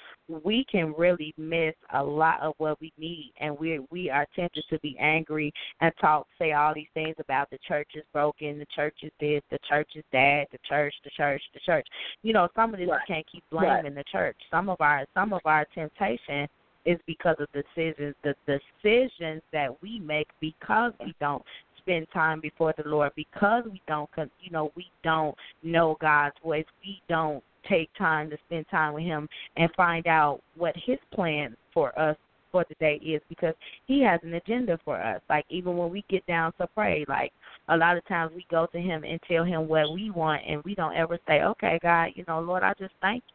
we 0.44 0.66
can 0.72 0.94
really 0.98 1.34
miss 1.38 1.74
a 1.94 2.04
lot 2.04 2.42
of 2.42 2.54
what 2.58 2.80
we 2.82 2.92
need 2.98 3.32
and 3.40 3.58
we 3.58 3.80
we 3.92 4.10
are 4.10 4.26
tempted 4.36 4.64
to 4.70 4.80
be 4.80 4.98
angry 5.00 5.54
and 5.82 5.92
talk 6.02 6.26
say 6.40 6.54
all 6.54 6.74
these 6.74 6.88
things 6.94 7.16
about 7.20 7.50
the 7.52 7.58
church 7.68 7.90
is 7.96 8.04
broken 8.12 8.58
the 8.58 8.66
church 8.76 8.96
is 9.04 9.12
this 9.20 9.42
the 9.52 9.60
church 9.70 9.90
is 9.96 10.04
that 10.12 10.46
the 10.52 10.58
church 10.68 10.94
the 11.04 11.12
church 11.12 11.42
the 11.54 11.60
church 11.60 11.88
you 12.24 12.34
know 12.34 12.48
some 12.56 12.74
of 12.74 12.80
this 12.80 12.90
right. 12.90 13.02
we 13.08 13.14
can't 13.14 13.28
keep 13.32 13.44
blaming 13.52 13.84
right. 13.84 13.96
the 13.96 14.04
church 14.12 14.38
some 14.50 14.70
of 14.70 14.78
our 14.82 15.06
some 15.14 15.32
of 15.32 15.42
our 15.46 15.66
temptation 15.76 16.48
is 16.86 17.00
because 17.08 17.36
of 17.40 17.48
decisions 17.52 18.16
the 18.24 18.36
decisions 18.46 19.42
that 19.52 19.70
we 19.82 20.00
make 20.00 20.28
because 20.40 20.94
we 21.00 21.14
don't 21.20 21.44
spend 21.86 22.08
time 22.14 22.40
before 22.40 22.74
the 22.78 22.88
Lord 22.88 23.12
because 23.16 23.64
we 23.72 23.82
don't, 23.88 24.10
you 24.42 24.52
know, 24.52 24.72
we 24.76 24.90
don't 25.04 25.36
know 25.64 25.98
God's 26.02 26.36
voice. 26.44 26.66
We 26.84 27.02
don't 27.08 27.44
take 27.68 27.90
time 27.98 28.30
to 28.30 28.38
spend 28.48 28.66
time 28.70 28.94
with 28.94 29.04
Him 29.04 29.28
and 29.58 29.70
find 29.76 30.08
out 30.08 30.42
what 30.56 30.76
His 30.76 30.98
plan 31.14 31.56
for 31.74 31.98
us 32.00 32.18
for 32.52 32.66
the 32.70 32.76
day 32.76 32.96
is 33.06 33.22
because 33.30 33.54
He 33.86 34.02
has 34.02 34.20
an 34.24 34.34
agenda 34.34 34.80
for 34.84 35.00
us. 35.02 35.22
Like 35.30 35.46
even 35.50 35.78
when 35.78 35.92
we 35.92 36.04
get 36.10 36.26
down 36.26 36.54
to 36.60 36.68
pray, 36.68 37.06
like 37.08 37.32
a 37.70 37.78
lot 37.78 37.98
of 37.98 38.08
times 38.08 38.32
we 38.36 38.46
go 38.50 38.68
to 38.68 38.80
Him 38.80 39.04
and 39.04 39.20
tell 39.28 39.44
Him 39.44 39.68
what 39.68 39.94
we 39.94 40.10
want, 40.10 40.42
and 40.48 40.64
we 40.64 40.76
don't 40.76 40.96
ever 40.96 41.20
say, 41.28 41.42
"Okay, 41.42 41.80
God, 41.82 42.12
you 42.16 42.24
know, 42.28 42.40
Lord, 42.40 42.64
I 42.64 42.74
just 42.80 42.94
thank 43.02 43.24
you." 43.28 43.35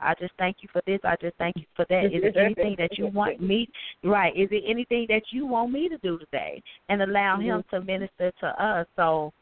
I 0.00 0.14
just 0.18 0.32
thank 0.38 0.58
you 0.60 0.68
for 0.72 0.82
this. 0.86 1.00
I 1.04 1.16
just 1.20 1.36
thank 1.36 1.56
you 1.56 1.64
for 1.74 1.86
that. 1.88 2.06
Is 2.06 2.22
it 2.22 2.36
anything 2.36 2.76
that 2.78 2.98
you 2.98 3.06
want 3.06 3.40
me 3.40 3.68
right? 4.04 4.36
Is 4.36 4.48
it 4.50 4.64
anything 4.68 5.06
that 5.08 5.22
you 5.30 5.46
want 5.46 5.72
me 5.72 5.88
to 5.88 5.98
do 5.98 6.18
today? 6.18 6.62
And 6.88 7.02
allow 7.02 7.36
mm-hmm. 7.36 7.46
him 7.46 7.64
to 7.70 7.80
minister 7.80 8.32
to 8.40 8.46
us. 8.64 8.86
So 8.96 9.32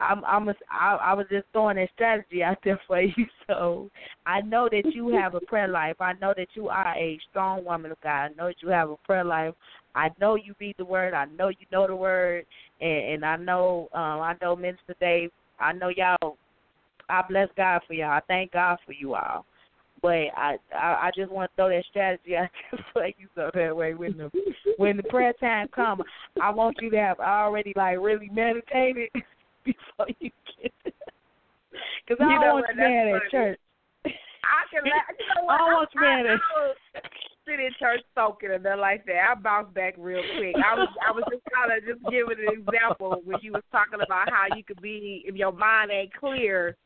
I'm 0.00 0.24
I'm 0.24 0.48
a, 0.48 0.54
I, 0.70 0.94
I 0.96 1.14
was 1.14 1.26
just 1.30 1.46
throwing 1.52 1.76
that 1.76 1.88
strategy 1.94 2.42
out 2.42 2.58
there 2.64 2.80
for 2.86 3.00
you. 3.00 3.26
So 3.46 3.90
I 4.26 4.40
know 4.40 4.68
that 4.70 4.92
you 4.94 5.08
have 5.08 5.34
a 5.34 5.40
prayer 5.40 5.68
life. 5.68 5.96
I 6.00 6.14
know 6.14 6.34
that 6.36 6.48
you 6.54 6.68
are 6.68 6.94
a 6.96 7.18
strong 7.30 7.64
woman 7.64 7.92
of 7.92 8.00
God. 8.02 8.10
I 8.10 8.28
know 8.36 8.48
that 8.48 8.62
you 8.62 8.68
have 8.68 8.90
a 8.90 8.96
prayer 9.04 9.24
life. 9.24 9.54
I 9.94 10.10
know 10.20 10.34
you 10.34 10.54
read 10.60 10.74
the 10.78 10.84
word. 10.84 11.14
I 11.14 11.24
know 11.38 11.48
you 11.48 11.66
know 11.72 11.86
the 11.86 11.96
word, 11.96 12.44
and, 12.80 13.14
and 13.14 13.24
I 13.24 13.36
know 13.36 13.88
um, 13.94 14.20
I 14.20 14.34
know 14.42 14.54
Minister 14.54 14.94
Dave. 15.00 15.30
I 15.58 15.72
know 15.72 15.88
y'all. 15.88 16.36
I 17.08 17.22
bless 17.28 17.48
God 17.56 17.82
for 17.86 17.94
y'all. 17.94 18.10
I 18.10 18.20
thank 18.26 18.52
God 18.52 18.78
for 18.84 18.92
you 18.92 19.14
all. 19.14 19.46
But 20.02 20.28
I, 20.36 20.56
I 20.74 21.06
I 21.06 21.10
just 21.16 21.30
want 21.30 21.50
to 21.50 21.56
throw 21.56 21.68
that 21.68 21.84
strategy 21.90 22.36
out 22.36 22.48
there 22.70 22.84
for 22.92 23.06
you 23.06 23.28
so 23.34 23.50
that 23.54 23.76
way 23.76 23.94
when 23.94 24.16
the 24.16 24.30
when 24.76 24.96
the 24.96 25.02
prayer 25.04 25.32
time 25.40 25.68
comes, 25.68 26.02
I 26.40 26.50
want 26.50 26.76
you 26.80 26.90
to 26.90 26.98
have 26.98 27.18
already 27.20 27.72
like 27.76 27.98
really 27.98 28.28
meditated 28.32 29.10
before 29.64 30.06
you 30.20 30.30
get 30.62 30.72
Because 32.06 32.24
I 32.24 32.32
you 32.32 32.40
don't 32.40 32.54
want 32.54 32.66
you 32.70 32.76
mad 32.76 33.08
at 33.08 33.30
church. 33.30 33.58
I 34.04 34.62
can. 34.70 34.86
You 34.86 34.92
know 35.34 35.44
what? 35.44 35.54
I 35.54 35.58
don't 35.58 35.72
want 35.74 35.88
you 35.94 36.00
mad 36.00 36.26
at. 36.26 36.40
Sit 37.46 37.60
in 37.60 37.70
church 37.78 38.00
soaking 38.14 38.50
and 38.50 38.62
nothing 38.64 38.80
like 38.80 39.06
that. 39.06 39.30
I 39.30 39.34
bounce 39.34 39.72
back 39.72 39.94
real 39.98 40.22
quick. 40.36 40.56
I 40.56 40.74
was 40.74 40.88
I 41.06 41.12
was 41.12 41.24
just 41.30 41.42
kind 41.52 41.70
of 41.70 41.84
just 41.86 42.02
giving 42.10 42.38
an 42.42 42.58
example 42.58 43.22
when 43.24 43.38
you 43.40 43.52
was 43.52 43.62
talking 43.70 44.00
about 44.04 44.30
how 44.30 44.46
you 44.56 44.64
could 44.64 44.82
be 44.82 45.22
if 45.26 45.34
your 45.34 45.52
mind 45.52 45.90
ain't 45.90 46.12
clear 46.14 46.76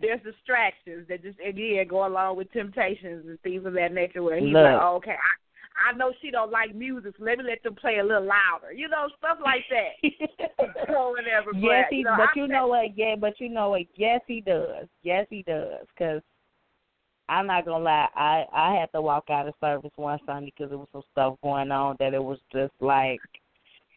there's 0.00 0.20
distractions 0.22 1.06
that 1.08 1.22
just 1.22 1.38
again 1.40 1.86
go 1.88 2.06
along 2.06 2.36
with 2.36 2.50
temptations 2.52 3.24
and 3.26 3.40
things 3.40 3.64
of 3.64 3.74
that 3.74 3.92
nature 3.92 4.22
where 4.22 4.38
he's 4.38 4.52
Look. 4.52 4.64
like, 4.64 4.80
oh, 4.80 4.96
okay, 4.96 5.12
I, 5.12 5.90
I 5.90 5.96
know 5.96 6.12
she 6.20 6.30
don't 6.30 6.50
like 6.50 6.74
music, 6.74 7.14
so 7.18 7.24
let 7.24 7.38
me 7.38 7.44
let 7.44 7.62
them 7.62 7.74
play 7.74 7.98
a 7.98 8.04
little 8.04 8.26
louder, 8.26 8.72
you 8.72 8.88
know, 8.88 9.08
stuff 9.18 9.38
like 9.42 9.64
that. 9.70 10.88
or 10.94 11.12
whatever. 11.12 11.50
yes, 11.54 11.86
but, 11.88 11.90
he. 11.90 11.96
you 11.98 12.04
know, 12.04 12.16
but 12.16 12.28
I 12.28 12.32
you 12.34 12.48
know 12.48 12.66
what? 12.66 12.96
Yeah, 12.96 13.14
but 13.18 13.40
you 13.40 13.48
know 13.48 13.70
what? 13.70 13.82
Yes, 13.96 14.20
he 14.26 14.40
does. 14.40 14.86
Yes, 15.02 15.26
he 15.30 15.42
does. 15.42 15.86
Because 15.96 16.22
I'm 17.28 17.46
not 17.46 17.64
gonna 17.64 17.84
lie, 17.84 18.08
I 18.14 18.44
I 18.52 18.74
had 18.78 18.92
to 18.92 19.00
walk 19.00 19.30
out 19.30 19.48
of 19.48 19.54
service 19.60 19.92
one 19.96 20.18
Sunday 20.26 20.52
because 20.56 20.70
there 20.70 20.78
was 20.78 20.88
some 20.92 21.02
stuff 21.12 21.36
going 21.42 21.70
on 21.70 21.96
that 21.98 22.14
it 22.14 22.22
was 22.22 22.38
just 22.52 22.74
like 22.80 23.20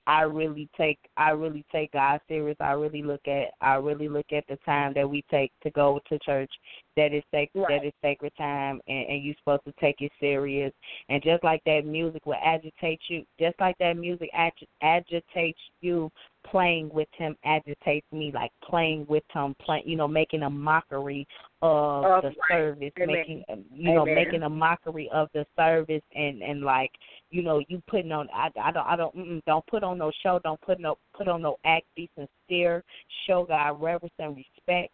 I 0.07 0.21
really 0.21 0.69
take 0.77 0.97
I 1.17 1.31
really 1.31 1.65
take 1.69 1.91
God 1.91 2.21
serious. 2.29 2.55
I 2.61 2.71
really 2.71 3.03
look 3.03 3.27
at 3.27 3.49
I 3.59 3.73
really 3.73 4.07
look 4.07 4.27
at 4.31 4.45
the 4.47 4.55
time 4.65 4.93
that 4.95 5.07
we 5.07 5.23
take 5.29 5.51
to 5.63 5.69
go 5.71 5.99
to 6.07 6.19
church. 6.19 6.51
That 6.95 7.13
is 7.13 7.23
sacred. 7.29 7.61
Right. 7.61 7.81
That 7.81 7.87
is 7.87 7.93
sacred 8.01 8.31
time, 8.37 8.79
and, 8.87 9.05
and 9.09 9.23
you're 9.23 9.35
supposed 9.37 9.65
to 9.65 9.73
take 9.79 9.97
it 9.99 10.11
serious. 10.19 10.71
And 11.09 11.21
just 11.21 11.43
like 11.43 11.61
that 11.65 11.85
music 11.85 12.25
will 12.25 12.39
agitate 12.41 13.01
you, 13.09 13.23
just 13.37 13.59
like 13.59 13.77
that 13.79 13.97
music 13.97 14.29
ag- 14.33 14.53
agitates 14.81 15.59
you, 15.81 16.09
playing 16.51 16.89
with 16.93 17.07
him 17.17 17.35
agitates 17.45 18.05
me. 18.11 18.31
Like 18.33 18.51
playing 18.63 19.05
with 19.09 19.23
him, 19.33 19.55
playing 19.61 19.83
you 19.85 19.95
know, 19.95 20.07
making 20.07 20.43
a 20.43 20.49
mockery 20.49 21.27
of 21.61 22.03
Of- 22.03 22.23
the 22.23 22.29
right. 22.29 22.35
service, 22.49 22.91
Amen. 23.01 23.15
making 23.15 23.43
um, 23.51 23.65
you 23.73 23.93
know, 23.93 24.01
Amen. 24.01 24.15
making 24.15 24.43
a 24.43 24.49
mockery 24.49 25.09
of 25.13 25.29
the 25.33 25.45
service, 25.55 26.03
and 26.15 26.41
and 26.41 26.61
like 26.61 26.91
you 27.29 27.41
know, 27.41 27.61
you 27.67 27.81
putting 27.87 28.11
on. 28.11 28.27
I, 28.33 28.49
I 28.61 28.71
don't. 28.71 28.87
I 28.87 28.95
don't. 28.95 29.45
Don't 29.45 29.67
put 29.67 29.83
on 29.83 29.97
no 29.97 30.11
show. 30.23 30.39
Don't 30.43 30.61
put 30.61 30.79
no. 30.79 30.97
Put 31.15 31.27
on 31.27 31.41
no 31.41 31.57
act. 31.65 31.85
Be 31.95 32.09
sincere. 32.15 32.83
Show 33.25 33.45
God 33.45 33.81
reverence 33.81 34.13
and 34.19 34.35
respect. 34.35 34.91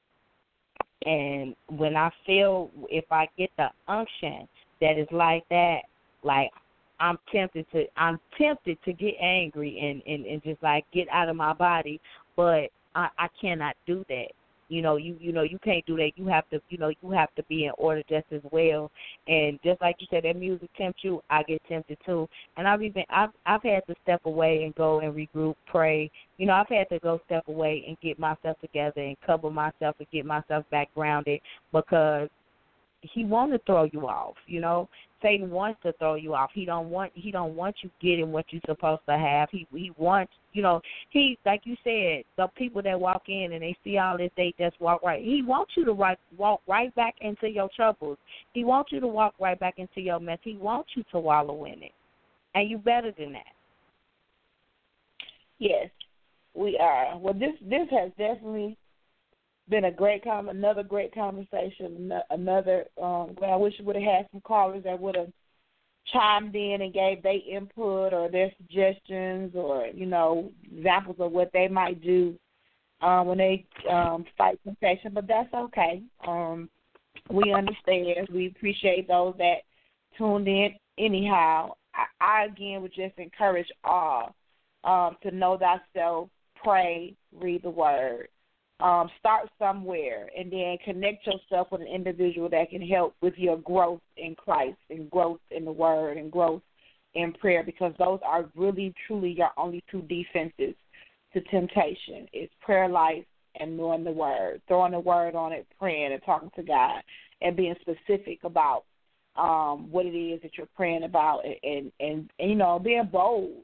And 1.05 1.55
when 1.67 1.95
I 1.97 2.09
feel, 2.25 2.71
if 2.89 3.05
I 3.11 3.27
get 3.38 3.49
the 3.57 3.67
unction 3.88 4.47
that 4.80 4.97
is 4.97 5.07
like 5.11 5.43
that, 5.49 5.80
like 6.23 6.49
I'm 6.99 7.18
tempted 7.32 7.65
to. 7.72 7.86
I'm 7.98 8.20
tempted 8.38 8.78
to 8.86 8.94
get 8.94 9.15
angry 9.22 9.80
and 9.80 10.02
and 10.11 10.26
and 10.26 10.44
just 10.44 10.61
like 10.64 10.86
get 10.94 11.07
out 11.10 11.30
of 11.30 11.36
my 11.36 11.53
body, 11.53 11.99
but 12.36 12.70
I 12.95 13.10
I 13.18 13.28
cannot 13.41 13.76
do 13.86 14.06
that. 14.10 14.28
You 14.70 14.82
know 14.82 14.95
you 14.95 15.15
you 15.20 15.32
know 15.32 15.44
you 15.44 15.60
can't 15.60 15.86
do 15.86 15.98
that. 15.98 16.11
You 16.15 16.26
have 16.28 16.49
to 16.49 16.60
you 16.70 16.78
know 16.78 16.91
you 17.02 17.11
have 17.11 17.34
to 17.36 17.44
be 17.44 17.65
in 17.65 17.72
order 17.78 18.02
just 18.10 18.26
as 18.32 18.41
well. 18.52 18.90
And 19.28 19.60
just 19.64 19.82
like 19.82 19.98
you 19.99 20.07
said 20.10 20.24
that 20.24 20.36
music 20.36 20.70
tempts 20.78 21.03
you 21.03 21.22
i 21.30 21.44
get 21.44 21.61
tempted 21.68 21.98
too. 22.06 22.28
And 22.57 22.68
i've 22.68 22.82
even 22.82 23.03
i've 23.10 23.30
i've 23.45 23.61
had 23.61 23.86
to 23.88 23.95
step 24.03 24.22
away 24.26 24.64
and 24.64 24.74
go 24.76 24.99
and 25.02 25.14
regroup 25.14 25.56
pray. 25.68 26.10
You 26.38 26.48
know 26.48 26.53
i've 26.53 26.70
had 26.70 26.90
to 26.90 26.99
go 26.99 27.20
step 27.26 27.48
away 27.48 27.84
and 27.88 27.99
get 28.02 28.18
myself 28.18 28.60
together 28.61 29.02
and 29.02 29.18
cover 29.26 29.52
myself 29.52 29.95
and 29.99 30.07
get 30.11 30.26
myself 30.26 30.65
back 30.72 30.94
grounded 30.95 31.41
because 31.72 32.30
he 33.02 33.26
want 33.26 33.52
to 33.52 33.60
throw 33.65 33.84
you 33.91 34.07
off 34.07 34.36
you 34.48 34.61
know 34.61 34.88
satan 35.23 35.49
wants 35.49 35.79
to 35.81 35.93
throw 35.93 36.15
you 36.15 36.35
off. 36.35 36.51
He 36.53 36.65
don't 36.65 36.89
want 36.89 37.11
he 37.15 37.31
don't 37.31 37.55
want 37.55 37.77
you 37.81 37.89
getting 38.01 38.31
what 38.31 38.45
you're 38.49 38.61
supposed 38.67 39.01
to 39.07 39.17
have. 39.17 39.49
He 39.51 39.65
he 39.73 39.91
wants 39.97 40.33
you 40.51 40.61
know 40.61 40.81
he 41.09 41.39
like 41.45 41.61
you 41.63 41.75
said 41.83 42.23
the 42.37 42.47
people 42.55 42.83
that 42.83 42.99
walk 42.99 43.23
in 43.27 43.53
and 43.53 43.63
they 43.63 43.75
see 43.83 43.97
all 43.97 44.17
this 44.17 44.29
they 44.37 44.53
just 44.59 44.79
walk 44.79 45.01
right. 45.01 45.23
He 45.23 45.41
wants 45.41 45.71
you 45.75 45.85
to 45.85 45.93
right 45.93 46.19
walk 46.37 46.61
right 46.67 46.93
back 46.95 47.15
into 47.21 47.49
your 47.49 47.69
troubles. 47.75 48.17
He 48.53 48.63
wants 48.63 48.91
you 48.91 48.99
to 48.99 49.07
walk 49.07 49.33
right 49.39 49.59
back 49.59 49.75
into 49.77 50.01
your 50.01 50.19
mess. 50.19 50.39
He 50.43 50.57
wants 50.57 50.91
you 50.95 51.03
to 51.11 51.19
wallow 51.19 51.65
in 51.65 51.81
it. 51.81 51.93
And 52.53 52.69
you 52.69 52.77
better 52.77 53.11
than 53.17 53.33
that. 53.33 53.41
Yes, 55.57 55.89
we 56.53 56.77
are. 56.77 57.17
Well, 57.17 57.33
this 57.33 57.53
this 57.61 57.87
has 57.89 58.11
definitely 58.17 58.77
been 59.73 59.85
a 59.85 59.91
great 59.91 60.23
com 60.23 60.49
another 60.49 60.83
great 60.83 61.11
conversation. 61.15 62.13
Another 62.29 62.85
um, 63.01 63.35
well, 63.41 63.51
I 63.51 63.55
wish 63.55 63.73
we 63.79 63.85
would 63.85 63.95
have 63.95 64.03
had 64.03 64.27
some 64.31 64.41
callers 64.41 64.83
that 64.83 64.99
would 64.99 65.15
have 65.15 65.31
chimed 66.11 66.55
in 66.55 66.81
and 66.81 66.93
gave 66.93 67.23
their 67.23 67.39
input 67.49 68.13
or 68.13 68.29
their 68.29 68.51
suggestions 68.57 69.53
or 69.55 69.87
you 69.87 70.05
know 70.05 70.51
examples 70.71 71.15
of 71.19 71.31
what 71.31 71.49
they 71.53 71.67
might 71.67 72.03
do 72.03 72.35
uh, 73.01 73.23
when 73.23 73.39
they 73.39 73.65
um, 73.89 74.25
fight 74.37 74.59
temptation, 74.63 75.11
but 75.11 75.27
that's 75.27 75.51
okay. 75.51 76.03
Um, 76.27 76.69
we 77.31 77.51
understand. 77.51 78.27
We 78.31 78.53
appreciate 78.55 79.07
those 79.07 79.33
that 79.39 79.63
tuned 80.19 80.47
in. 80.47 80.75
Anyhow, 80.99 81.71
I, 81.95 82.05
I 82.21 82.45
again 82.45 82.83
would 82.83 82.93
just 82.93 83.17
encourage 83.17 83.71
all 83.83 84.35
um, 84.83 85.17
to 85.23 85.31
know 85.31 85.57
thyself, 85.57 86.29
pray, 86.63 87.15
read 87.35 87.63
the 87.63 87.71
word. 87.71 88.27
Um, 88.79 89.09
start 89.17 89.49
somewhere 89.59 90.29
and 90.37 90.51
then 90.51 90.77
connect 90.83 91.25
yourself 91.25 91.69
with 91.71 91.81
an 91.81 91.87
individual 91.87 92.49
that 92.49 92.69
can 92.69 92.81
help 92.81 93.15
with 93.21 93.35
your 93.37 93.57
growth 93.57 94.01
in 94.17 94.35
Christ 94.35 94.77
and 94.89 95.09
growth 95.09 95.39
in 95.51 95.63
the 95.63 95.71
word 95.71 96.17
and 96.17 96.31
growth 96.31 96.61
in 97.15 97.33
prayer 97.33 97.63
because 97.63 97.93
those 97.97 98.19
are 98.25 98.49
really 98.55 98.93
truly 99.07 99.31
your 99.31 99.51
only 99.57 99.83
two 99.89 100.01
defenses 100.01 100.75
to 101.33 101.41
temptation. 101.41 102.27
It's 102.33 102.53
prayer 102.61 102.89
life 102.89 103.25
and 103.59 103.77
knowing 103.77 104.03
the 104.03 104.11
word, 104.11 104.61
throwing 104.67 104.93
the 104.93 104.99
word 104.99 105.35
on 105.35 105.51
it, 105.51 105.67
praying 105.79 106.11
and 106.11 106.21
talking 106.25 106.51
to 106.55 106.63
God 106.63 107.01
and 107.41 107.55
being 107.55 107.75
specific 107.81 108.39
about 108.43 108.83
um 109.35 109.89
what 109.91 110.05
it 110.05 110.15
is 110.15 110.39
that 110.43 110.51
you're 110.57 110.67
praying 110.75 111.03
about 111.03 111.43
and 111.43 111.55
and, 111.63 111.91
and, 111.99 112.29
and 112.39 112.49
you 112.49 112.55
know, 112.55 112.79
being 112.79 113.09
bold. 113.11 113.63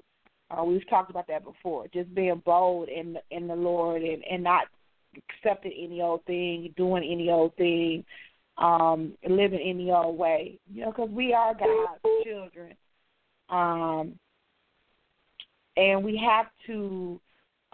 Uh, 0.49 0.63
we've 0.63 0.87
talked 0.89 1.11
about 1.11 1.27
that 1.27 1.43
before. 1.43 1.85
Just 1.93 2.13
being 2.15 2.41
bold 2.45 2.89
in 2.89 3.17
in 3.31 3.47
the 3.47 3.55
Lord 3.55 4.01
and 4.01 4.23
and 4.29 4.43
not 4.43 4.65
accepting 5.15 5.73
any 5.77 6.01
old 6.01 6.23
thing, 6.25 6.73
doing 6.77 7.03
any 7.03 7.29
old 7.29 7.55
thing, 7.55 8.03
um, 8.57 9.13
living 9.27 9.59
any 9.63 9.91
old 9.91 10.17
way. 10.17 10.59
You 10.71 10.81
know, 10.81 10.91
because 10.91 11.09
we 11.09 11.33
are 11.33 11.53
God's 11.53 12.01
children, 12.23 12.73
um, 13.49 14.13
and 15.77 16.03
we 16.03 16.17
have 16.17 16.47
to 16.67 17.19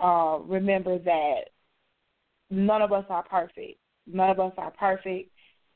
uh, 0.01 0.39
remember 0.45 0.99
that 0.99 1.41
none 2.49 2.81
of 2.81 2.91
us 2.91 3.05
are 3.09 3.23
perfect. 3.23 3.79
None 4.07 4.29
of 4.29 4.39
us 4.39 4.53
are 4.57 4.71
perfect, 4.71 5.31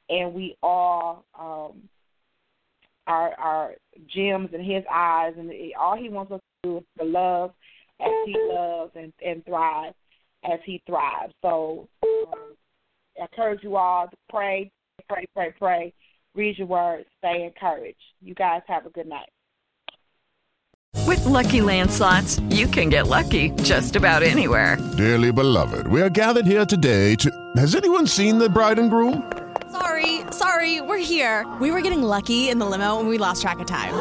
and 0.09 0.33
we 0.33 0.55
all 0.61 1.25
um, 1.37 1.81
are 3.07 3.33
are 3.39 3.73
gems 4.13 4.49
in 4.53 4.63
His 4.63 4.83
eyes, 4.91 5.33
and 5.37 5.51
all 5.79 5.97
He 5.97 6.09
wants 6.09 6.31
us 6.31 6.39
to 6.63 6.69
do 6.69 6.77
is 6.77 6.83
to 6.99 7.05
love 7.05 7.51
as 7.99 8.11
He 8.25 8.35
loves 8.37 8.91
and, 8.95 9.11
and 9.25 9.43
thrive 9.45 9.93
as 10.43 10.59
he 10.65 10.81
thrives. 10.85 11.33
So 11.41 11.87
um, 12.03 12.55
I 13.19 13.23
encourage 13.23 13.63
you 13.63 13.75
all 13.75 14.07
to 14.07 14.17
pray, 14.29 14.71
pray, 15.07 15.25
pray, 15.33 15.53
pray. 15.57 15.93
Read 16.35 16.57
your 16.57 16.67
word. 16.67 17.05
Stay 17.17 17.43
encouraged. 17.43 17.97
You 18.21 18.35
guys 18.35 18.61
have 18.67 18.85
a 18.85 18.89
good 18.89 19.07
night. 19.07 19.29
With 21.05 21.25
Lucky 21.25 21.61
Land 21.61 21.91
slots, 21.91 22.39
you 22.49 22.67
can 22.67 22.89
get 22.89 23.07
lucky 23.07 23.49
just 23.63 23.95
about 23.95 24.23
anywhere. 24.23 24.77
Dearly 24.97 25.31
beloved, 25.31 25.87
we 25.87 26.01
are 26.01 26.09
gathered 26.09 26.45
here 26.45 26.65
today 26.65 27.15
to. 27.15 27.51
Has 27.57 27.75
anyone 27.75 28.07
seen 28.07 28.37
the 28.37 28.49
bride 28.49 28.79
and 28.79 28.89
groom? 28.89 29.31
Sorry, 29.71 30.21
sorry, 30.31 30.81
we're 30.81 30.97
here. 30.97 31.47
We 31.59 31.71
were 31.71 31.81
getting 31.81 32.01
lucky 32.01 32.49
in 32.49 32.59
the 32.59 32.65
limo 32.65 32.99
and 32.99 33.07
we 33.07 33.17
lost 33.17 33.41
track 33.41 33.59
of 33.59 33.67
time. 33.67 33.93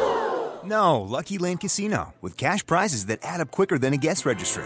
No, 0.63 1.01
Lucky 1.01 1.37
Land 1.37 1.61
Casino, 1.61 2.13
with 2.21 2.37
cash 2.37 2.65
prizes 2.65 3.07
that 3.07 3.19
add 3.23 3.39
up 3.39 3.49
quicker 3.51 3.79
than 3.79 3.93
a 3.93 3.97
guest 3.97 4.25
registry 4.25 4.65